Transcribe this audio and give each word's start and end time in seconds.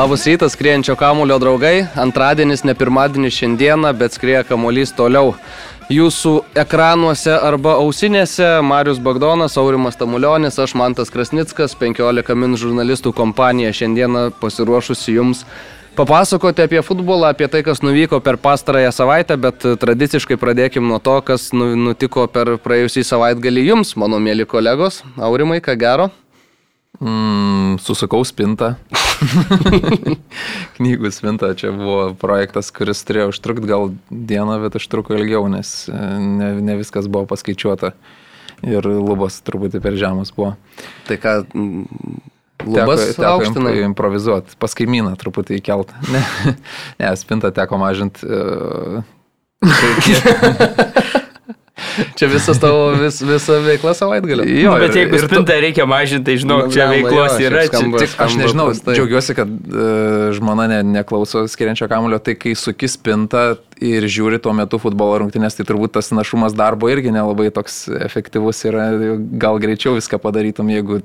Labas 0.00 0.26
rytas, 0.26 0.52
skriejančio 0.52 0.94
kamulio 0.96 1.36
draugai. 1.38 1.86
Antradienis, 1.94 2.62
ne 2.64 2.72
pirmadienis 2.74 3.34
šiandieną, 3.36 3.90
bet 3.92 4.14
skrieja 4.16 4.46
kamuolys 4.48 4.94
toliau. 4.96 5.34
Jūsų 5.92 6.30
ekranuose 6.62 7.34
arba 7.36 7.74
ausinėse 7.82 8.46
Marius 8.64 8.96
Bagdonas, 9.04 9.58
Aurimas 9.60 10.00
Tamulionis, 10.00 10.56
aš 10.56 10.72
Mantas 10.80 11.12
Krasnickas, 11.12 11.74
15 11.76 12.32
min 12.32 12.56
žurnalistų 12.56 13.12
kompanija 13.12 13.74
šiandieną 13.76 14.22
pasiruošusi 14.40 15.18
jums 15.18 15.44
papasakoti 16.00 16.64
apie 16.64 16.80
futbolą, 16.80 17.34
apie 17.34 17.50
tai, 17.52 17.60
kas 17.66 17.84
nuvyko 17.84 18.22
per 18.24 18.40
pastarąją 18.40 18.94
savaitę, 18.96 19.36
bet 19.36 19.68
tradiciškai 19.84 20.40
pradėkim 20.40 20.88
nuo 20.88 20.96
to, 20.96 21.18
kas 21.20 21.50
nu, 21.52 21.74
nutiko 21.76 22.24
per 22.24 22.54
praėjusį 22.64 23.04
savaitgalį 23.04 23.68
jums, 23.68 23.92
mano 24.00 24.16
mėly 24.16 24.48
kolegos. 24.48 25.02
Aurimai, 25.20 25.60
ką 25.60 25.76
gero? 25.76 26.08
Mm, 26.98 27.78
susukau 27.78 28.24
spintą. 28.26 28.74
Knygų 30.76 31.12
spinta 31.14 31.52
čia 31.56 31.70
buvo 31.76 32.10
projektas, 32.18 32.72
kuris 32.74 33.04
turėjo 33.06 33.30
užtrukti 33.30 33.68
gal 33.70 33.92
dieną, 34.10 34.58
bet 34.64 34.76
užtruko 34.80 35.14
ilgiau, 35.14 35.46
nes 35.52 35.86
e, 35.88 36.00
ne, 36.18 36.50
ne 36.64 36.76
viskas 36.80 37.06
buvo 37.06 37.28
paskaičiuota. 37.30 37.94
Ir 38.66 38.84
lubos 38.84 39.38
truputį 39.46 39.80
per 39.80 39.96
žemas 39.96 40.34
buvo. 40.36 40.52
Tai 41.06 41.16
ką, 41.20 41.36
lubas 42.66 43.06
teko, 43.06 43.14
teko 43.14 43.30
aukštinai? 43.30 43.76
improvizuoti, 43.86 44.58
pas 44.60 44.76
kaimyną 44.76 45.14
truputį 45.20 45.62
įkelt. 45.62 45.94
Ne, 46.12 46.24
ne 47.00 47.14
spintą 47.16 47.54
teko 47.54 47.80
mažinti. 47.80 48.26
Uh, 49.60 51.19
Čia 52.18 52.28
visas 52.32 52.58
tavo 52.60 52.90
vis, 53.00 53.20
visa 53.24 53.56
veikla 53.64 53.94
savaitgalio. 53.96 54.44
Jo, 54.46 54.74
bet 54.82 54.96
jeigu 54.98 55.16
ir 55.18 55.24
spintą 55.26 55.54
tu... 55.54 55.60
reikia 55.64 55.86
mažinti, 55.88 56.24
tai 56.30 56.36
žinok, 56.42 56.66
Nu, 56.68 56.72
čia 56.74 56.86
veiklos 56.92 57.36
jo, 57.40 57.46
yra. 57.48 57.64
skamba- 57.68 57.98
Čia, 58.02 58.06
Tik 58.06 58.10
aš 58.10 58.14
skamba 58.30 58.42
nežinau, 58.44 58.66
prastai. 58.70 58.94
džiaugiuosi, 58.98 59.36
kad 59.38 59.48
uh, 59.50 60.28
žmona 60.36 60.66
ne, 60.70 60.80
neklauso 60.98 61.46
skiriančio 61.50 61.88
kamulio, 61.90 62.18
tai 62.22 62.34
kai 62.38 62.52
suki 62.58 62.88
spintą 62.90 63.44
ir 63.80 64.04
žiūri 64.12 64.36
tuo 64.44 64.52
metu 64.52 64.76
futbolo 64.82 65.22
rungtynės, 65.22 65.56
tai 65.56 65.64
turbūt 65.64 65.94
tas 65.96 66.10
našumas 66.12 66.52
darbo 66.52 66.90
irgi 66.92 67.14
nelabai 67.14 67.48
toks 67.54 67.86
efektyvus 68.04 68.60
yra, 68.68 68.90
gal 69.40 69.56
greičiau 69.62 69.96
viską 69.96 70.20
padarytum, 70.20 70.68
jeigu 70.68 71.00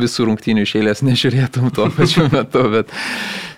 visų 0.00 0.28
rungtynių 0.30 0.64
iš 0.64 0.72
eilės 0.80 1.02
nežiūrėtum 1.04 1.68
tuo 1.76 1.90
pačiu 1.92 2.28
metu, 2.32 2.62
bet, 2.72 2.94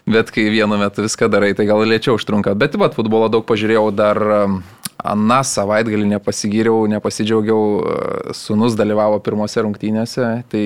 bet 0.06 0.32
kai 0.34 0.48
vienu 0.52 0.78
metu 0.80 1.06
viską 1.06 1.30
darai, 1.32 1.54
tai 1.58 1.68
gal 1.70 1.84
lėčiau 1.84 2.18
užtrunka. 2.20 2.56
Bet 2.58 2.76
va, 2.80 2.90
futbolo 2.94 3.30
daug 3.32 3.46
pažiūrėjau 3.48 3.88
dar. 3.94 4.22
um, 4.44 4.60
Aną 5.00 5.40
savaitgalį 5.46 6.08
nepasigyriau, 6.10 6.84
nepasidžiaugiau, 6.90 7.60
e, 7.80 8.34
sunus 8.36 8.74
dalyvavo 8.76 9.20
pirmose 9.24 9.62
rungtynėse, 9.64 10.26
tai 10.52 10.64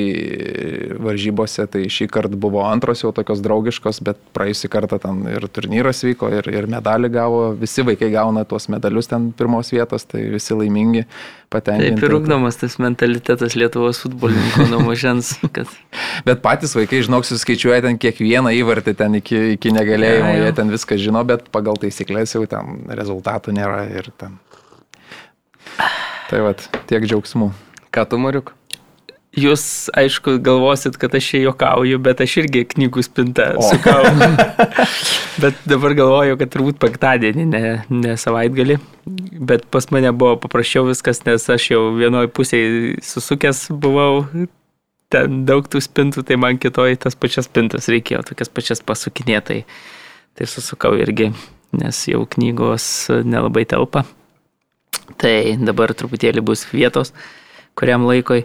varžybose, 1.04 1.66
tai 1.70 1.84
šį 1.92 2.08
kartą 2.12 2.38
buvo 2.40 2.64
antros 2.66 3.04
jau 3.04 3.12
tokios 3.14 3.42
draugiškos, 3.44 4.00
bet 4.06 4.18
praėjusį 4.36 4.70
kartą 4.72 4.98
ten 5.02 5.22
ir 5.30 5.46
turnyras 5.54 6.02
vyko, 6.06 6.32
ir, 6.34 6.48
ir 6.50 6.68
medalį 6.70 7.12
gavo, 7.14 7.44
visi 7.58 7.84
vaikai 7.86 8.10
gauna 8.14 8.44
tuos 8.48 8.66
medalius 8.72 9.10
ten 9.10 9.30
pirmos 9.36 9.70
vietos, 9.74 10.06
tai 10.08 10.24
visi 10.34 10.56
laimingi, 10.58 11.04
patenkinti. 11.54 12.00
taip 12.00 12.08
ir 12.08 12.16
ugdomas 12.18 12.58
tas 12.58 12.78
mentalitetas 12.82 13.54
Lietuvos 13.58 14.02
futbolininkų 14.02 14.68
nuo 14.72 14.82
mažens. 14.88 15.34
Kad... 15.54 15.70
Bet 16.28 16.42
patys 16.44 16.74
vaikai, 16.74 17.04
žinok, 17.06 17.26
suskaičiuoja 17.28 17.84
ten 17.86 18.00
kiekvieną 18.02 18.54
įvartį 18.62 18.96
ten 18.98 19.14
iki, 19.24 19.40
iki 19.56 19.72
negalėjimo, 19.74 20.30
Ja, 20.30 20.38
jo. 20.38 20.44
jie 20.46 20.56
ten 20.60 20.70
viską 20.76 21.00
žino, 21.00 21.24
bet 21.26 21.48
pagal 21.54 21.80
taisyklės 21.80 22.36
jau 22.36 22.44
ten 22.50 22.84
rezultatų 22.92 23.56
nėra 23.56 23.86
ir 23.90 24.12
ten. 24.20 24.36
Tai 26.28 26.44
vad, 26.44 26.60
tiek 26.90 27.04
džiaugsmų. 27.08 27.50
Ką 27.94 28.04
tu, 28.10 28.20
Mariuk? 28.20 28.52
Jūs, 29.34 29.90
aišku, 29.98 30.36
galvosit, 30.46 30.94
kad 31.02 31.14
aš 31.18 31.26
čia 31.32 31.40
juokauju, 31.48 31.98
bet 32.06 32.20
aš 32.22 32.36
irgi 32.44 32.60
knygų 32.70 33.02
spintą 33.02 33.48
sukau. 33.66 34.04
bet 35.42 35.58
dabar 35.66 35.96
galvoju, 35.98 36.36
kad 36.38 36.52
turbūt 36.54 36.78
penktadienį, 36.82 37.46
ne, 37.50 37.62
ne 37.90 38.14
savaitgalį. 38.20 38.76
Bet 39.50 39.66
pas 39.74 39.90
mane 39.90 40.12
buvo 40.14 40.36
paprasčiau 40.44 40.86
viskas, 40.86 41.24
nes 41.26 41.48
aš 41.50 41.66
jau 41.72 41.82
vienoj 41.98 42.30
pusėje 42.36 43.00
susukęs 43.02 43.66
buvau. 43.74 44.28
Ten 45.14 45.44
daug 45.46 45.68
tų 45.70 45.78
spintų, 45.84 46.24
tai 46.26 46.38
man 46.40 46.58
kitoj 46.58 46.96
tas 47.04 47.14
pačias 47.14 47.46
spintas 47.46 47.86
reikėjo, 47.92 48.24
tokias 48.26 48.50
pačias 48.50 48.82
pasukinėtai. 48.82 49.62
Tai 50.34 50.50
susukau 50.50 50.96
irgi, 50.98 51.30
nes 51.78 52.02
jau 52.10 52.24
knygos 52.26 52.88
nelabai 53.22 53.62
telpa. 53.70 54.02
Tai 55.20 55.34
dabar 55.62 55.94
truputėlį 55.94 56.42
bus 56.42 56.66
vietos 56.72 57.12
kuriam 57.74 58.06
laikui. 58.06 58.44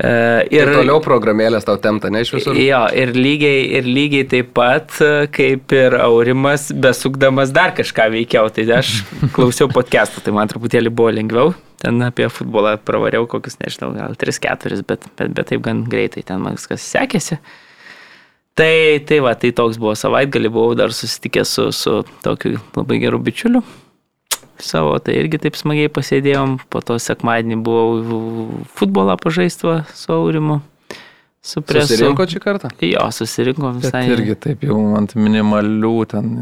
E, 0.00 0.46
Ir 0.54 0.64
tai 0.64 0.78
toliau 0.78 1.00
programėlės 1.04 1.66
tau 1.68 1.76
temta, 1.82 2.08
ne 2.12 2.22
iš 2.24 2.32
visur. 2.32 2.56
Jo, 2.56 2.84
ir 2.96 3.12
lygiai, 3.16 3.64
ir 3.76 3.88
lygiai 3.88 4.26
taip 4.30 4.52
pat, 4.56 4.94
e, 5.04 5.26
kaip 5.34 5.74
ir 5.76 5.96
Aurimas, 6.00 6.70
besukdamas 6.72 7.52
dar 7.52 7.74
kažką 7.76 8.08
veikiau. 8.14 8.48
Tai 8.54 8.64
aš 8.78 8.94
klausiau 9.36 9.68
podcast'ų, 9.72 10.24
tai 10.24 10.34
man 10.36 10.48
truputėlį 10.50 10.92
buvo 10.94 11.12
lengviau. 11.18 11.52
Ten 11.80 12.00
apie 12.04 12.28
futbolą 12.32 12.76
pravariau 12.84 13.28
kokius, 13.28 13.58
nežinau, 13.60 13.92
gal 13.96 14.16
3-4, 14.20 14.80
bet, 14.88 15.04
bet, 15.16 15.34
bet 15.36 15.52
taip 15.52 15.64
gan 15.64 15.84
greitai 15.88 16.24
ten 16.24 16.40
man 16.44 16.56
viskas 16.56 16.84
sekėsi. 16.84 17.40
Tai, 18.56 18.74
tai 19.08 19.20
va, 19.24 19.36
tai 19.40 19.52
toks 19.56 19.78
buvo 19.80 19.94
savaitgalį, 19.96 20.50
buvau 20.52 20.74
dar 20.76 20.92
susitikęs 20.92 21.54
su, 21.56 21.70
su 21.76 22.00
tokiu 22.24 22.58
labai 22.76 23.00
geru 23.04 23.20
bičiuliu 23.24 23.62
savo, 24.64 24.96
tai 25.02 25.16
irgi 25.20 25.40
taip 25.42 25.58
smagiai 25.58 25.90
pasėdėjom, 25.92 26.58
po 26.72 26.82
to 26.84 26.98
sekmadienį 27.02 27.60
buvau 27.66 28.60
futbolą 28.78 29.16
pažaistva 29.20 29.84
su 29.94 30.12
Aurimu. 30.14 30.60
Su 31.40 31.62
presu. 31.64 31.94
Susirinko 31.94 32.26
šį 32.28 32.40
kartą? 32.44 32.68
Jo, 32.84 33.06
susirinko 33.16 33.70
Bet 33.78 33.86
visai. 33.86 34.02
irgi 34.12 34.34
taip 34.36 34.64
jau 34.66 34.76
ant 34.98 35.14
minimalių 35.16 35.94
ten 36.10 36.34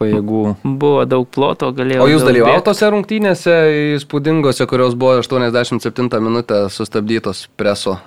pajėgų. 0.00 0.44
Buvo 0.64 1.02
daug 1.04 1.26
ploto, 1.28 1.68
galėjau. 1.76 2.06
O 2.06 2.08
jūs 2.08 2.24
dalyvavote 2.24 2.64
tose 2.70 2.88
rungtynėse 2.94 3.56
įspūdingose, 3.98 4.64
kurios 4.70 4.96
buvo 4.96 5.18
87 5.20 6.22
minutę 6.24 6.62
sustabdytos 6.72 7.48
preso? 7.60 7.98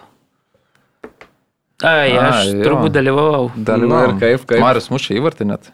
Ai, 1.81 2.13
aš 2.13 2.51
A, 2.53 2.57
turbūt 2.61 2.93
dalyvavau. 2.93 3.51
Dalyvavo. 3.57 3.91
Nu 3.91 4.01
ir 4.09 4.17
kaip, 4.21 4.47
kaip? 4.49 4.61
Marius 4.61 4.89
mušė 4.93 5.17
įvartį 5.17 5.47
net. 5.49 5.71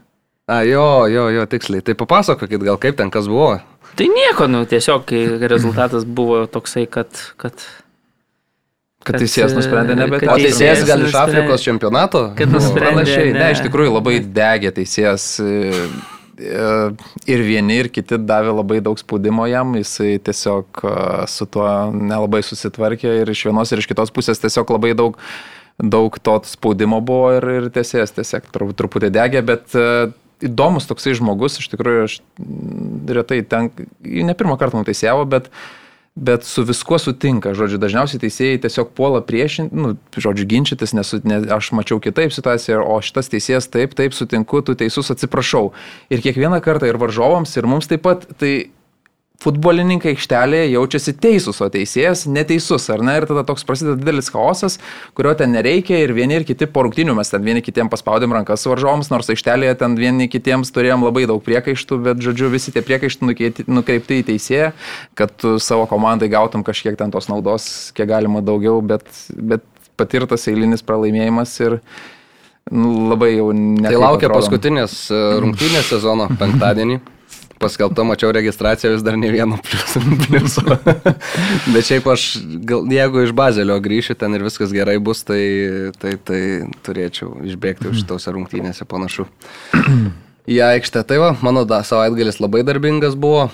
A, 0.47 0.61
jo, 0.63 1.07
jo, 1.11 1.25
jo, 1.35 1.43
tiksliai. 1.51 1.83
Tai 1.83 1.97
papasakokit 1.99 2.63
gal 2.63 2.79
kaip 2.79 2.95
ten 2.99 3.11
kas 3.11 3.27
buvo. 3.27 3.57
Tai 3.95 4.07
nieko, 4.11 4.47
nu, 4.51 4.65
tiesiog 4.69 5.05
kai 5.09 5.21
rezultatas 5.49 6.05
buvo 6.05 6.45
toksai, 6.47 6.85
kad... 6.91 7.07
kad 7.37 7.53
Kad 9.07 9.21
teisėjas 9.21 9.53
nusprendė 9.55 9.93
e, 9.93 9.97
nebe 10.01 10.17
kad 10.19 10.33
O 10.33 10.35
Teisėjas 10.35 10.81
gal 10.83 10.99
iš 10.99 11.13
nusprendė- 11.13 11.37
Afrikos 11.39 11.63
čempionato? 11.63 12.21
Kad 12.35 12.49
buvo? 12.51 12.59
nusprendė- 12.59 12.89
Panašiai, 12.97 13.29
ne, 13.31 13.39
ne. 13.39 13.51
iš 13.55 13.61
tikrųjų 13.63 13.93
labai 13.93 14.15
degė 14.35 14.71
teisėjas 14.75 15.27
e, 15.39 15.51
e, 16.43 16.65
ir 17.31 17.43
vieni, 17.47 17.77
ir 17.85 17.87
kiti 17.93 18.19
davė 18.19 18.51
labai 18.57 18.81
daug 18.83 18.99
spaudimo 18.99 19.45
jam, 19.47 19.71
jisai 19.79 20.17
tiesiog 20.19 20.83
su 21.31 21.47
tuo 21.47 21.69
nelabai 21.95 22.41
susitvarkė 22.43 23.13
ir 23.21 23.31
iš 23.31 23.45
vienos 23.47 23.71
ir 23.71 23.79
iš 23.79 23.87
kitos 23.93 24.11
pusės 24.11 24.43
tiesiog 24.43 24.75
labai 24.75 24.91
daug, 24.97 25.15
daug 25.79 26.19
to 26.19 26.35
spaudimo 26.51 26.99
buvo 26.99 27.31
ir, 27.37 27.47
ir 27.61 27.69
teisėjas 27.79 28.11
tiesiog 28.17 28.51
tru- 28.51 28.73
truputį 28.75 29.13
degė, 29.21 29.45
bet 29.53 29.71
įdomus 30.43 30.87
toksai 30.89 31.15
žmogus, 31.17 31.57
iš 31.61 31.71
tikrųjų 31.73 32.05
aš 32.05 32.19
retai 33.17 33.41
ten, 33.47 33.71
ne 34.03 34.37
pirmą 34.37 34.59
kartą 34.61 34.81
nuteisėjau, 34.81 35.25
bet 35.29 35.51
Bet 36.17 36.47
su 36.49 36.63
viskuo 36.65 36.97
sutinka, 36.97 37.51
žodžiu, 37.53 37.77
dažniausiai 37.77 38.17
teisėjai 38.23 38.61
tiesiog 38.63 38.87
puola 38.97 39.19
priešinti, 39.21 39.77
nu, 39.77 39.91
žodžiu, 40.17 40.47
ginčytis, 40.49 40.95
nes, 40.97 41.11
nes 41.21 41.43
aš 41.53 41.67
mačiau 41.77 41.99
kitaip 42.01 42.33
situaciją, 42.33 42.79
o 42.81 42.95
šitas 43.05 43.29
teisėjas 43.29 43.69
taip, 43.69 43.93
taip 43.93 44.17
sutinku, 44.17 44.63
tu 44.65 44.73
teisus 44.73 45.13
atsiprašau. 45.13 45.75
Ir 46.09 46.25
kiekvieną 46.25 46.57
kartą 46.65 46.89
ir 46.89 46.97
varžovams, 46.97 47.53
ir 47.53 47.69
mums 47.69 47.85
taip 47.91 48.01
pat, 48.09 48.25
tai 48.41 48.71
futbolininkai 49.43 50.15
aikštelėje 50.15 50.71
jaučiasi 50.71 51.13
teisūs, 51.21 51.59
o 51.61 51.67
teisėjas 51.73 52.25
neteisus, 52.31 52.87
ar 52.93 53.03
ne? 53.05 53.17
Ir 53.19 53.27
tada 53.29 53.43
toks 53.45 53.65
prasideda 53.67 53.97
didelis 53.99 54.31
chaosas, 54.33 54.79
kurio 55.17 55.35
ten 55.37 55.53
nereikia 55.53 55.99
ir 56.01 56.13
vieni 56.17 56.39
ir 56.39 56.45
kiti 56.47 56.65
po 56.71 56.85
rungtinių 56.87 57.13
mes 57.19 57.29
ten 57.29 57.45
vieni 57.45 57.61
kitiems 57.65 57.93
paspaudėm 57.93 58.33
rankas 58.33 58.65
varžovams, 58.69 59.11
nors 59.13 59.29
aikštelėje 59.33 59.77
ten 59.83 59.97
vieni 59.99 60.29
kitiems 60.31 60.73
turėjom 60.73 61.05
labai 61.05 61.27
daug 61.29 61.43
priekaištų, 61.45 61.99
bet 62.09 62.23
žodžiu 62.25 62.49
visi 62.53 62.73
tie 62.73 62.81
priekaištai 62.85 63.29
nukreipti- 63.29 64.17
į 64.17 64.25
teisėją, 64.31 64.71
kad 65.17 65.45
savo 65.61 65.85
komandai 65.85 66.29
gautum 66.31 66.63
kažkiek 66.65 66.97
ten 66.97 67.13
tos 67.13 67.29
naudos, 67.29 67.91
kiek 67.93 68.09
galima 68.09 68.41
daugiau, 68.41 68.81
bet, 68.81 69.05
bet 69.29 69.65
patirtas 69.97 70.47
eilinis 70.49 70.81
pralaimėjimas 70.85 71.53
ir 71.65 71.77
nu, 72.71 73.09
labai 73.11 73.35
jau 73.35 73.51
ne. 73.53 73.85
Tai 73.85 74.01
laukia 74.01 74.31
paskutinės 74.33 74.97
e, 75.11 75.21
rungtynės 75.43 75.93
sezono 75.93 76.29
penktadienį. 76.41 76.99
Paskelbta, 77.57 78.03
mačiau 78.05 78.29
registraciją 78.35 78.91
vis 78.93 79.03
dar 79.05 79.17
ne 79.17 79.31
vieno 79.33 79.57
pliuso. 79.65 80.01
pliuso. 80.27 80.61
Bet 81.73 81.87
šiaip 81.87 82.05
aš, 82.13 82.27
gal, 82.69 82.85
jeigu 82.93 83.23
iš 83.25 83.33
bazelio 83.37 83.79
grįšiu 83.81 84.17
ten 84.19 84.37
ir 84.37 84.45
viskas 84.45 84.73
gerai 84.75 84.99
bus, 85.01 85.23
tai, 85.25 85.41
tai, 85.97 86.13
tai 86.21 86.41
turėčiau 86.85 87.39
išbėgti 87.49 87.89
už 87.89 88.03
šitose 88.03 88.35
rungtynėse 88.35 88.85
panašu. 88.89 89.25
Į 90.47 90.61
aikštę. 90.69 91.03
Tai 91.09 91.17
va, 91.23 91.33
mano 91.41 91.65
da, 91.67 91.81
savaitgalis 91.87 92.37
labai 92.43 92.61
darbingas 92.67 93.17
buvo. 93.17 93.47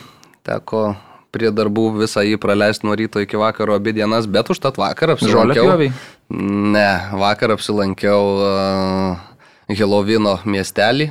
Teko 0.43 0.91
prie 1.33 1.49
darbų 1.55 1.87
visą 2.03 2.21
jį 2.27 2.37
praleisti 2.41 2.85
nuo 2.85 2.95
ryto 2.99 3.23
iki 3.23 3.39
vakaro 3.39 3.77
abi 3.79 3.95
dienas, 3.95 4.27
bet 4.29 4.51
užtat 4.53 4.77
vakar 4.77 5.15
apsilankiau. 5.15 5.89
Ne, 6.29 6.89
vakar 7.17 7.55
apsilankiau 7.55 8.21
uh, 8.37 9.23
Helovino 9.71 10.37
miestelį 10.45 11.09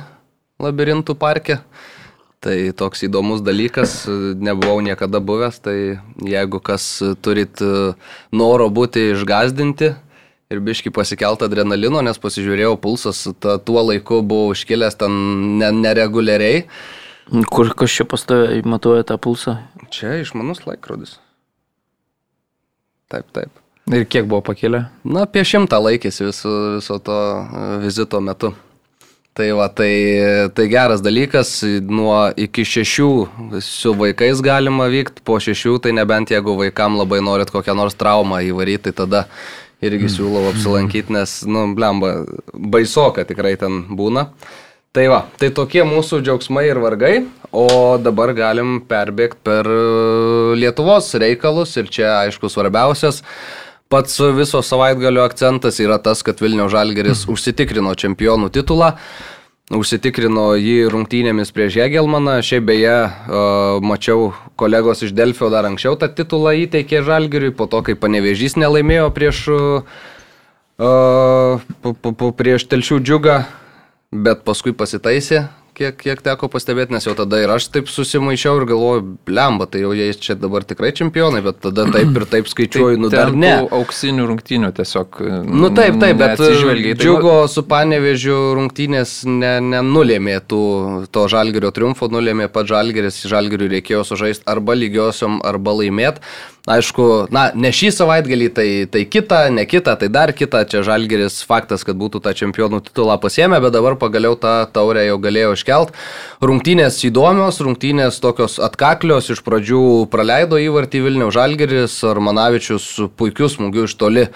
labirintų 0.63 1.17
parke. 1.19 1.59
Tai 2.43 2.55
toks 2.75 3.05
įdomus 3.07 3.39
dalykas, 3.39 4.03
nebuvau 4.35 4.81
niekada 4.83 5.21
buvęs, 5.23 5.61
tai 5.63 5.77
jeigu 6.27 6.59
kas 6.59 6.83
turit 7.23 7.61
e, 7.63 7.93
noro 8.35 8.67
būti 8.67 9.13
išgazdinti 9.13 9.93
ir 10.51 10.59
biški 10.63 10.91
pasikelt 10.91 11.45
adrenalino, 11.45 12.01
nes 12.03 12.19
pasižiūrėjau, 12.19 12.75
pulsas 12.83 13.23
ta, 13.39 13.55
tuo 13.63 13.85
laiku 13.87 14.19
buvo 14.27 14.51
užkilęs 14.51 14.99
ten 14.99 15.15
ne, 15.61 15.71
nereguliariai. 15.79 16.65
Kur 17.47 17.71
kas 17.79 17.95
čia 17.95 18.05
pastoja 18.09 18.59
matuoja 18.67 19.07
tą 19.07 19.17
pulsą? 19.23 19.55
Čia 19.93 20.17
išmanus 20.19 20.65
laikrodis. 20.67 21.15
Taip, 23.07 23.29
taip. 23.31 23.55
Ir 23.91 24.03
kiek 24.07 24.27
buvo 24.27 24.41
pakilę? 24.43 24.85
Na, 25.07 25.25
apie 25.27 25.43
šimtą 25.47 25.79
laikėsi 25.79 26.27
viso, 26.27 26.51
viso 26.77 26.99
to 27.03 27.15
e, 27.15 27.65
vizito 27.83 28.19
metu. 28.23 28.53
Tai 29.33 29.47
va, 29.57 29.65
tai, 29.73 29.93
tai 30.53 30.67
geras 30.69 31.01
dalykas, 31.01 31.63
nuo 31.89 32.27
iki 32.37 32.61
šešių 32.69 33.07
su 33.65 33.93
vaikais 33.97 34.43
galima 34.45 34.85
vykti, 34.93 35.23
po 35.25 35.39
šešių 35.41 35.79
tai 35.81 35.93
nebent 35.97 36.29
jeigu 36.29 36.53
vaikam 36.59 36.99
labai 36.99 37.17
norit 37.25 37.49
kokią 37.49 37.73
nors 37.73 37.97
traumą 37.97 38.43
įvaryti, 38.45 38.91
tai 38.91 38.93
tada 38.99 39.23
irgi 39.81 40.11
siūlau 40.13 40.51
apsilankyti, 40.51 41.15
nes, 41.17 41.33
nu, 41.49 41.65
blemba, 41.73 42.13
baisoka 42.53 43.25
tikrai 43.25 43.55
ten 43.57 43.81
būna. 43.97 44.27
Tai 44.93 45.07
va, 45.09 45.23
tai 45.41 45.49
tokie 45.49 45.81
mūsų 45.81 46.21
džiaugsmai 46.21 46.67
ir 46.69 46.77
vargai, 46.77 47.15
o 47.49 47.97
dabar 47.97 48.35
galim 48.37 48.83
perbėgti 48.85 49.41
per 49.41 49.69
Lietuvos 50.61 51.09
reikalus 51.17 51.73
ir 51.81 51.89
čia, 51.89 52.19
aišku, 52.27 52.53
svarbiausias 52.53 53.23
pats 53.93 54.17
viso 54.33 54.63
savaitgalio 54.65 55.21
akcentas 55.21 55.77
yra 55.83 55.99
tas, 56.01 56.23
kad 56.25 56.41
Vilnių 56.41 56.65
Žalgeris 56.73 57.27
mhm. 57.27 57.35
užsitikrino 57.35 57.93
čempionų 57.93 58.49
titulą. 58.55 58.95
Užsitikrino 59.73 60.49
jį 60.59 60.89
rungtynėmis 60.91 61.53
prieš 61.55 61.77
Hegelmaną. 61.79 62.39
Šiaip 62.43 62.65
beje, 62.67 62.95
mačiau 63.85 64.33
kolegos 64.59 65.05
iš 65.05 65.13
Delfio 65.15 65.47
dar 65.53 65.69
anksčiau 65.69 65.95
tą 65.97 66.09
titulą 66.11 66.51
įteikė 66.65 66.99
Žalgiriui, 67.07 67.53
po 67.55 67.69
to, 67.71 67.79
kai 67.85 67.95
panevežys 67.95 68.57
nelaimėjo 68.59 69.07
prieš, 69.15 69.45
prieš 72.43 72.67
Telšių 72.73 72.99
džiugą, 73.07 73.39
bet 74.11 74.43
paskui 74.43 74.75
pasitaisė 74.75 75.45
kiek, 75.77 75.97
kiek 75.99 76.23
teko 76.25 76.49
pastebėti, 76.51 76.93
nes 76.95 77.07
jau 77.07 77.15
tada 77.17 77.39
ir 77.43 77.53
aš 77.55 77.69
taip 77.73 77.91
susimaišiau 77.91 78.59
ir 78.61 78.67
galvoju, 78.73 79.05
blemba, 79.27 79.69
tai 79.71 79.85
jau 79.85 79.93
jie 79.95 80.09
čia 80.19 80.35
dabar 80.39 80.67
tikrai 80.67 80.91
čempionai, 80.95 81.43
bet 81.45 81.61
tada 81.63 81.87
taip 81.93 82.11
ir 82.19 82.27
taip 82.35 82.51
skaičiuoju, 82.51 82.99
nu 83.05 83.11
dar 83.13 83.31
ne. 83.31 83.53
Auksinių 83.73 84.27
rungtynių 84.27 84.73
tiesiog. 84.75 85.21
Nu 85.47 85.71
taip, 85.75 85.99
taip, 86.03 86.19
bet 86.19 86.37
tai 86.41 86.93
džiugo 86.99 87.35
su 87.51 87.63
panevežiu 87.67 88.37
rungtynės 88.59 89.21
nenulėmė 89.27 90.33
ne 90.33 90.39
tų, 90.49 90.63
to 91.13 91.27
žalgerio 91.31 91.71
triumfo, 91.75 92.09
nulėmė 92.11 92.49
pat 92.53 92.69
žalgeris, 92.71 93.21
žalgeriui 93.29 93.71
reikėjo 93.77 94.03
sužaisti 94.07 94.47
arba 94.49 94.75
lygiosiom, 94.77 95.41
arba 95.45 95.77
laimėti. 95.79 96.23
Aišku, 96.63 97.27
na, 97.35 97.49
ne 97.59 97.73
šį 97.75 97.89
savaitgalį, 97.91 98.45
tai, 98.55 98.67
tai 98.87 99.01
kitą, 99.03 99.49
ne 99.51 99.65
kitą, 99.67 99.97
tai 99.99 100.07
dar 100.07 100.31
kitą. 100.31 100.61
Čia 100.63 100.79
Žalgeris 100.87 101.41
faktas, 101.43 101.83
kad 101.83 101.97
būtų 101.99 102.21
tą 102.23 102.31
čempionų 102.39 102.79
titulą 102.85 103.17
pasiemę, 103.19 103.59
bet 103.59 103.75
dabar 103.75 103.97
pagaliau 103.99 104.37
tą 104.39 104.61
taurę 104.71 105.03
jau 105.03 105.17
galėjo 105.19 105.57
iškelt. 105.63 105.95
Rungtynės 106.43 106.99
įdomios, 107.07 107.61
rungtynės 107.63 108.19
tokios 108.19 108.59
atkaklios, 108.59 109.31
iš 109.31 109.41
pradžių 109.47 110.09
praleido 110.11 110.59
įvartį 110.59 111.07
Vilniaus 111.07 111.33
Žalgeris, 111.33 112.03
Armanavičius 112.03 113.09
puikius 113.17 113.57
smūgius 113.57 113.93
iš 113.93 113.97
toli. 113.97 114.27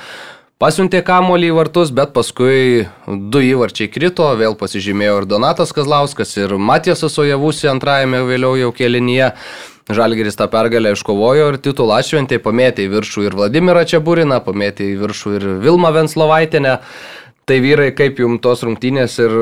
Pasiuntė 0.57 1.03
kamolį 1.05 1.51
į 1.51 1.53
vartus, 1.53 1.91
bet 1.93 2.15
paskui 2.15 2.87
du 3.05 3.41
įvarčiai 3.45 3.91
krito, 3.93 4.25
vėl 4.39 4.55
pasižymėjo 4.57 5.19
ir 5.21 5.27
Donatas 5.29 5.69
Kazlauskas, 5.69 6.31
ir 6.39 6.55
Matijasas 6.57 7.19
Ojavusi 7.21 7.69
antrajame 7.69 8.23
vėliau 8.25 8.55
jau 8.57 8.71
kelinyje. 8.73 9.35
Žalgeris 9.87 10.35
tą 10.35 10.49
pergalę 10.51 10.91
iškovojo 10.97 11.51
ir 11.53 11.59
titulą 11.63 12.01
šventė, 12.03 12.41
pamėtė 12.43 12.87
į 12.87 12.89
viršų 12.91 13.27
ir 13.29 13.37
Vladimirą 13.37 13.85
Čiaburiną, 13.87 14.41
pamėtė 14.43 14.89
į 14.89 14.97
viršų 15.05 15.35
ir 15.37 15.45
Vilmą 15.63 15.93
Venslovaitinę. 15.95 16.73
Tai 17.47 17.61
vyrai, 17.63 17.93
kaip 17.95 18.17
jums 18.19 18.41
tos 18.43 18.59
rungtynės 18.67 19.13
ir, 19.23 19.33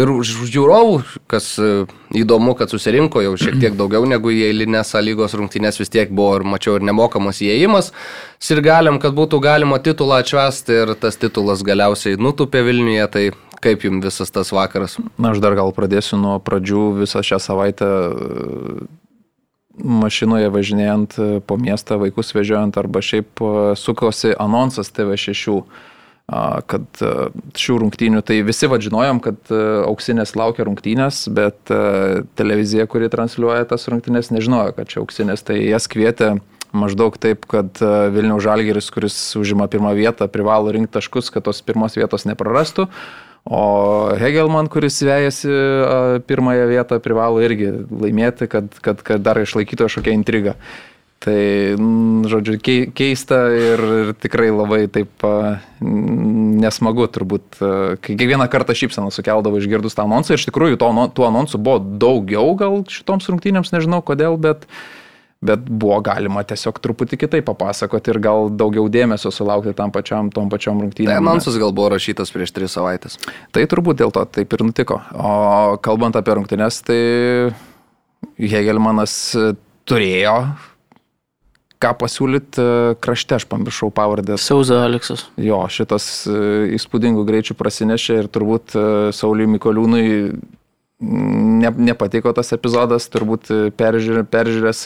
ir 0.00 0.10
žiūrovų, 0.24 0.94
kas 1.28 1.50
e, 1.60 1.82
įdomu, 2.16 2.54
kad 2.56 2.72
susirinko 2.72 3.20
jau 3.20 3.34
šiek 3.36 3.58
tiek 3.60 3.74
daugiau 3.76 4.06
negu 4.08 4.32
į 4.32 4.46
eilinės 4.46 4.94
lygos 5.04 5.36
rungtynės 5.36 5.76
vis 5.82 5.92
tiek 5.92 6.08
buvo 6.08 6.38
ir 6.38 6.46
mačiau 6.48 6.78
ir 6.78 6.86
nemokamas 6.88 7.42
įėjimas. 7.44 7.92
Ir 8.48 8.62
galim, 8.64 8.96
kad 9.02 9.12
būtų 9.12 9.42
galima 9.44 9.76
titulą 9.84 10.22
atšvesti 10.24 10.78
ir 10.86 10.94
tas 11.02 11.20
titulas 11.20 11.60
galiausiai 11.60 12.16
nutupė 12.16 12.64
Vilniuje, 12.64 13.04
tai 13.12 13.26
kaip 13.60 13.84
jums 13.84 14.08
visas 14.08 14.32
tas 14.32 14.54
vakaras? 14.56 14.96
Na, 15.20 15.34
aš 15.34 15.44
dar 15.44 15.58
gal 15.58 15.76
pradėsiu 15.76 16.16
nuo 16.16 16.38
pradžių 16.40 16.86
visą 17.02 17.20
šią 17.20 17.42
savaitę 17.44 17.90
mašinoje 19.84 20.48
važinėjant 20.52 21.20
e, 21.20 21.28
po 21.44 21.60
miestą, 21.60 22.00
vaikus 22.00 22.32
vežiojant 22.32 22.80
arba 22.80 23.04
šiaip 23.04 23.44
e, 23.44 23.54
sukosi 23.76 24.32
anonsas 24.40 24.92
TV6 24.96 25.60
kad 26.70 27.02
e, 27.02 27.12
šių 27.58 27.78
rungtynių, 27.84 28.22
tai 28.26 28.40
visi 28.46 28.68
vadžinojom, 28.70 29.20
kad 29.24 29.52
auksinės 29.86 30.36
laukia 30.38 30.66
rungtynės, 30.68 31.24
bet 31.34 31.72
televizija, 32.38 32.86
kuri 32.90 33.10
transliuoja 33.12 33.66
tas 33.70 33.88
rungtynės, 33.90 34.32
nežinojo, 34.34 34.76
kad 34.78 34.90
čia 34.92 35.00
auksinės, 35.02 35.44
tai 35.46 35.60
jas 35.64 35.90
kvietė 35.90 36.36
maždaug 36.76 37.16
taip, 37.18 37.48
kad 37.50 37.80
Vilniaus 38.14 38.44
Žalgeris, 38.44 38.92
kuris 38.94 39.16
užima 39.38 39.66
pirmą 39.70 39.90
vietą, 39.98 40.28
privalo 40.30 40.70
rinkti 40.74 40.94
taškus, 41.00 41.32
kad 41.34 41.48
tos 41.48 41.64
pirmos 41.66 41.98
vietos 41.98 42.28
neprarastų. 42.30 42.86
O 43.50 44.12
Hegelman, 44.20 44.68
kuris 44.68 45.00
vejasi 45.02 45.48
pirmąją 46.28 46.66
vietą, 46.68 47.00
privalo 47.00 47.40
irgi 47.42 47.72
laimėti, 47.88 48.46
kad, 48.52 48.68
kad, 48.84 49.00
kad 49.06 49.24
dar 49.24 49.40
išlaikytų 49.40 49.88
kažkokią 49.88 50.14
intrigą. 50.14 50.54
Tai, 51.20 51.40
žodžiu, 52.32 52.54
keista 52.96 53.42
ir, 53.52 53.80
ir 53.98 54.12
tikrai 54.16 54.46
labai 54.48 54.86
taip 54.88 55.20
nesmagu 55.80 57.04
turbūt, 57.12 57.58
kai 58.00 58.14
kiekvieną 58.16 58.46
kartą 58.48 58.72
šypseną 58.72 59.12
sukeldavo 59.12 59.60
išgirdus 59.60 59.98
tą 59.98 60.06
anonsą. 60.08 60.32
Ir 60.32 60.40
iš 60.40 60.46
tikrųjų, 60.48 60.78
to, 60.80 60.88
tų 61.18 61.26
anonsų 61.28 61.60
buvo 61.60 61.82
daugiau 62.00 62.54
gal 62.56 62.80
šitoms 62.88 63.28
rungtynėms, 63.28 63.72
nežinau 63.74 64.00
kodėl, 64.00 64.40
bet 64.40 64.64
bet 65.44 65.60
buvo 65.64 65.96
galima 66.04 66.42
tiesiog 66.44 66.80
truputį 66.84 67.16
kitaip 67.22 67.46
papasakoti 67.48 68.12
ir 68.12 68.18
gal 68.20 68.50
daugiau 68.52 68.88
dėmesio 68.92 69.32
sulaukti 69.32 69.72
tam 69.76 69.92
pačiam, 69.92 70.28
tom 70.32 70.50
pačiom 70.52 70.82
rungtynėm. 70.84 71.14
Tai 71.14 71.20
anonsas 71.20 71.56
gal 71.60 71.72
buvo 71.76 71.88
rašytas 71.94 72.32
prieš 72.32 72.52
tris 72.56 72.76
savaitės. 72.76 73.16
Tai 73.52 73.64
turbūt 73.68 74.02
dėl 74.02 74.12
to 74.12 74.24
taip 74.36 74.52
ir 74.56 74.64
nutiko. 74.68 75.00
O 75.16 75.78
kalbant 75.84 76.16
apie 76.20 76.36
rungtynės, 76.36 76.82
tai 76.84 77.00
Hegelmanas 78.36 79.16
turėjo 79.88 80.36
ką 81.80 81.92
pasiūlyti 82.02 82.64
krašte, 83.00 83.38
aš 83.38 83.46
pamiršau 83.50 83.90
pavardę. 83.94 84.36
Sauza 84.40 84.82
Aleksas. 84.84 85.26
Jo, 85.40 85.62
šitas 85.72 86.26
e, 86.28 86.40
įspūdingų 86.76 87.24
greičių 87.28 87.56
prasinešė 87.56 88.18
ir 88.22 88.28
turbūt 88.32 88.76
e, 88.76 88.82
Sauliui 89.16 89.48
Mikoliūnui 89.54 90.04
ne, 91.00 91.72
nepatiko 91.90 92.34
tas 92.36 92.52
epizodas, 92.56 93.08
turbūt 93.12 93.48
peržiūrės. 93.80 94.28
peržiūrės 94.30 94.84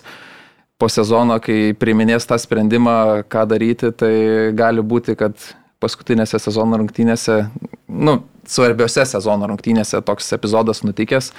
po 0.78 0.88
sezono, 0.90 1.38
kai 1.42 1.74
priminės 1.78 2.26
tą 2.26 2.38
sprendimą, 2.40 3.24
ką 3.30 3.44
daryti, 3.50 3.92
tai 3.94 4.14
gali 4.58 4.82
būti, 4.82 5.14
kad 5.18 5.38
paskutinėse 5.82 6.40
sezono 6.42 6.80
rungtynėse, 6.80 7.44
nu, 7.88 8.18
svarbiose 8.48 9.04
sezono 9.06 9.48
rungtynėse 9.50 10.00
toks 10.04 10.32
epizodas 10.36 10.82
nutikęs, 10.84 11.30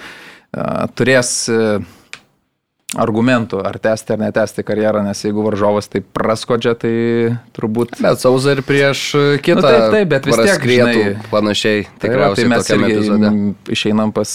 turės 0.96 1.32
argumentų, 2.94 3.60
ar 3.65 3.77
tęsti 3.82 4.13
ar 4.13 4.20
netęsti 4.22 4.63
karjerą, 4.63 5.01
nes 5.08 5.20
jeigu 5.25 5.44
varžovas 5.44 5.89
taip 5.92 6.06
praskodžia, 6.15 6.75
tai 6.80 6.94
turbūt... 7.58 7.98
Bet 8.04 8.22
Sauza 8.22 8.54
ir 8.56 8.62
prieš 8.65 9.01
kitą. 9.44 9.58
Nu, 9.60 9.65
taip, 9.65 9.86
taip, 9.96 10.12
bet 10.13 10.30
vis 10.30 10.39
tiek 10.39 10.63
grėtų 10.63 11.25
panašiai. 11.32 11.82
Tikriausiai 12.04 12.46
tai, 12.46 12.51
va, 12.54 12.62
tai 12.62 12.62
mes 12.62 12.72
irgi 12.77 12.96
epizode. 13.00 13.34
išeinam 13.75 14.13
pas, 14.15 14.32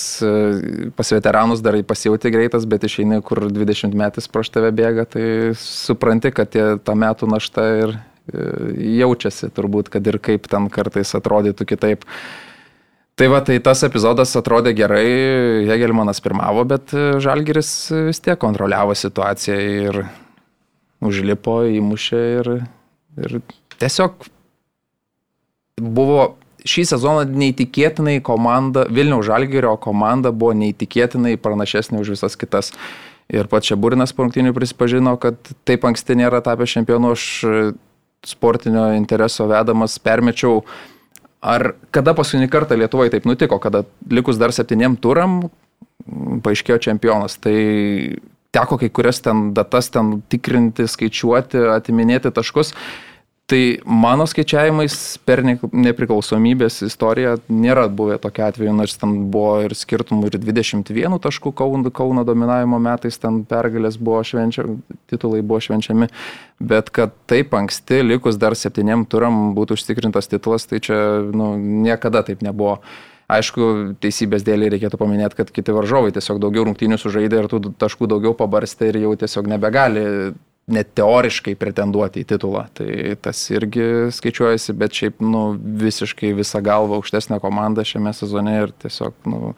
pas 0.99 1.15
veteranus, 1.17 1.65
dar 1.65 1.79
pasijauti 1.87 2.35
greitas, 2.35 2.67
bet 2.69 2.85
išeini, 2.91 3.23
kur 3.25 3.47
20 3.49 3.97
metais 3.97 4.29
prieš 4.29 4.53
tave 4.59 4.75
bėga, 4.77 5.07
tai 5.15 5.25
supranti, 5.61 6.35
kad 6.35 6.53
tie, 6.53 6.67
ta 6.85 6.99
metų 6.99 7.31
našta 7.31 7.67
ir 7.87 7.97
jaučiasi 9.01 9.51
turbūt, 9.55 9.89
kad 9.95 10.07
ir 10.07 10.21
kaip 10.23 10.47
ten 10.51 10.69
kartais 10.73 11.15
atrodytų 11.17 11.67
kitaip. 11.73 12.07
Tai 13.21 13.27
va, 13.29 13.43
tai 13.45 13.59
tas 13.61 13.83
epizodas 13.85 14.31
atrodė 14.39 14.71
gerai, 14.73 15.05
Hegelmanas 15.69 16.23
pirmavo, 16.25 16.63
bet 16.65 16.95
e, 16.97 17.19
Žalgiris 17.21 17.71
vis 18.07 18.21
tiek 18.25 18.39
kontroliavo 18.41 18.95
situaciją 18.97 19.57
ir 19.61 19.99
užlipo, 21.05 21.59
įmušė 21.69 22.21
ir, 22.39 22.49
ir 23.21 23.35
tiesiog 23.77 24.25
buvo 25.85 26.23
šį 26.65 26.85
sezoną 26.95 27.27
neįtikėtinai 27.43 28.15
komanda, 28.25 28.87
Vilniaus 28.89 29.29
Žalgirio 29.29 29.75
komanda 29.85 30.33
buvo 30.33 30.55
neįtikėtinai 30.63 31.35
pranašesnė 31.45 32.01
už 32.01 32.15
visas 32.15 32.41
kitas. 32.41 32.73
Ir 33.29 33.51
pats 33.53 33.69
čia 33.69 33.77
Burinas 33.77 34.17
po 34.17 34.25
rungtynių 34.25 34.55
prisipažino, 34.57 35.13
kad 35.21 35.37
taip 35.69 35.85
anksti 35.85 36.17
nėra 36.23 36.41
tapęs 36.49 36.73
čempionu, 36.73 37.13
aš 37.13 37.27
sportinio 38.33 38.95
intereso 38.97 39.45
vedamas 39.53 40.01
permečiau 40.01 40.63
Ar 41.41 41.73
kada 41.95 42.13
paskutinį 42.17 42.51
kartą 42.53 42.77
Lietuvoje 42.77 43.15
taip 43.15 43.25
nutiko, 43.25 43.57
kada 43.63 43.87
likus 44.13 44.37
dar 44.41 44.53
septyniem 44.53 44.99
turam 45.01 45.47
paaiškėjo 46.45 46.79
čempionas. 46.85 47.39
Tai 47.41 47.57
teko 48.53 48.77
kai 48.81 48.91
kurias 48.93 49.23
ten 49.25 49.51
datas 49.57 49.89
ten 49.95 50.19
tikrinti, 50.33 50.89
skaičiuoti, 50.91 51.63
atiminėti 51.77 52.33
taškus. 52.35 52.75
Tai 53.51 53.81
mano 53.83 54.29
skaičiavimais 54.31 54.95
per 55.27 55.41
nepriklausomybės 55.43 56.85
istoriją 56.87 57.33
nėra 57.51 57.89
buvę 57.91 58.21
tokia 58.23 58.47
atveju, 58.53 58.71
nors 58.79 58.95
ten 59.01 59.17
buvo 59.35 59.65
ir 59.65 59.73
skirtumų 59.75 60.29
ir 60.29 60.37
21 60.39 61.17
taškų 61.25 61.51
Kauno, 61.59 61.91
Kauno 61.91 62.23
dominavimo 62.29 62.79
metais 62.79 63.19
ten 63.19 63.41
pergalės 63.51 63.97
buvo 63.99 64.21
švenčiami, 64.29 64.77
titulai 65.11 65.41
buvo 65.43 65.59
švenčiami, 65.67 66.07
bet 66.63 66.93
kad 66.95 67.17
taip 67.31 67.57
anksti, 67.59 68.05
likus 68.07 68.39
dar 68.39 68.55
septyniem 68.55 69.03
turam 69.11 69.49
būtų 69.57 69.81
užtikrintas 69.81 70.31
titulas, 70.31 70.69
tai 70.71 70.79
čia 70.79 71.01
nu, 71.35 71.57
niekada 71.59 72.23
taip 72.29 72.47
nebuvo. 72.47 72.79
Aišku, 73.31 73.97
teisybės 74.03 74.47
dėlį 74.47 74.73
reikėtų 74.77 74.99
paminėti, 74.99 75.39
kad 75.39 75.51
kiti 75.55 75.75
varžovai 75.75 76.15
tiesiog 76.15 76.39
daugiau 76.43 76.69
rungtynių 76.69 76.99
sužaidė 76.99 77.43
ir 77.43 77.51
tų 77.51 77.75
taškų 77.83 78.07
daugiau 78.11 78.35
pabarstė 78.39 78.93
ir 78.93 79.01
jau 79.05 79.13
tiesiog 79.19 79.51
nebegali 79.51 80.07
net 80.73 80.93
teoriškai 80.99 81.55
pretenduoti 81.59 82.23
į 82.23 82.29
titulą. 82.33 82.65
Tai 82.77 82.89
tas 83.23 83.43
irgi 83.53 84.11
skaičiuojasi, 84.15 84.75
bet 84.79 84.97
šiaip 84.97 85.23
nu, 85.25 85.45
visiškai 85.59 86.33
visą 86.39 86.63
galvą 86.65 87.01
aukštesnė 87.01 87.41
komanda 87.43 87.85
šiame 87.87 88.13
sezone 88.17 88.57
ir 88.63 88.75
tiesiog 88.85 89.31
nu, 89.31 89.55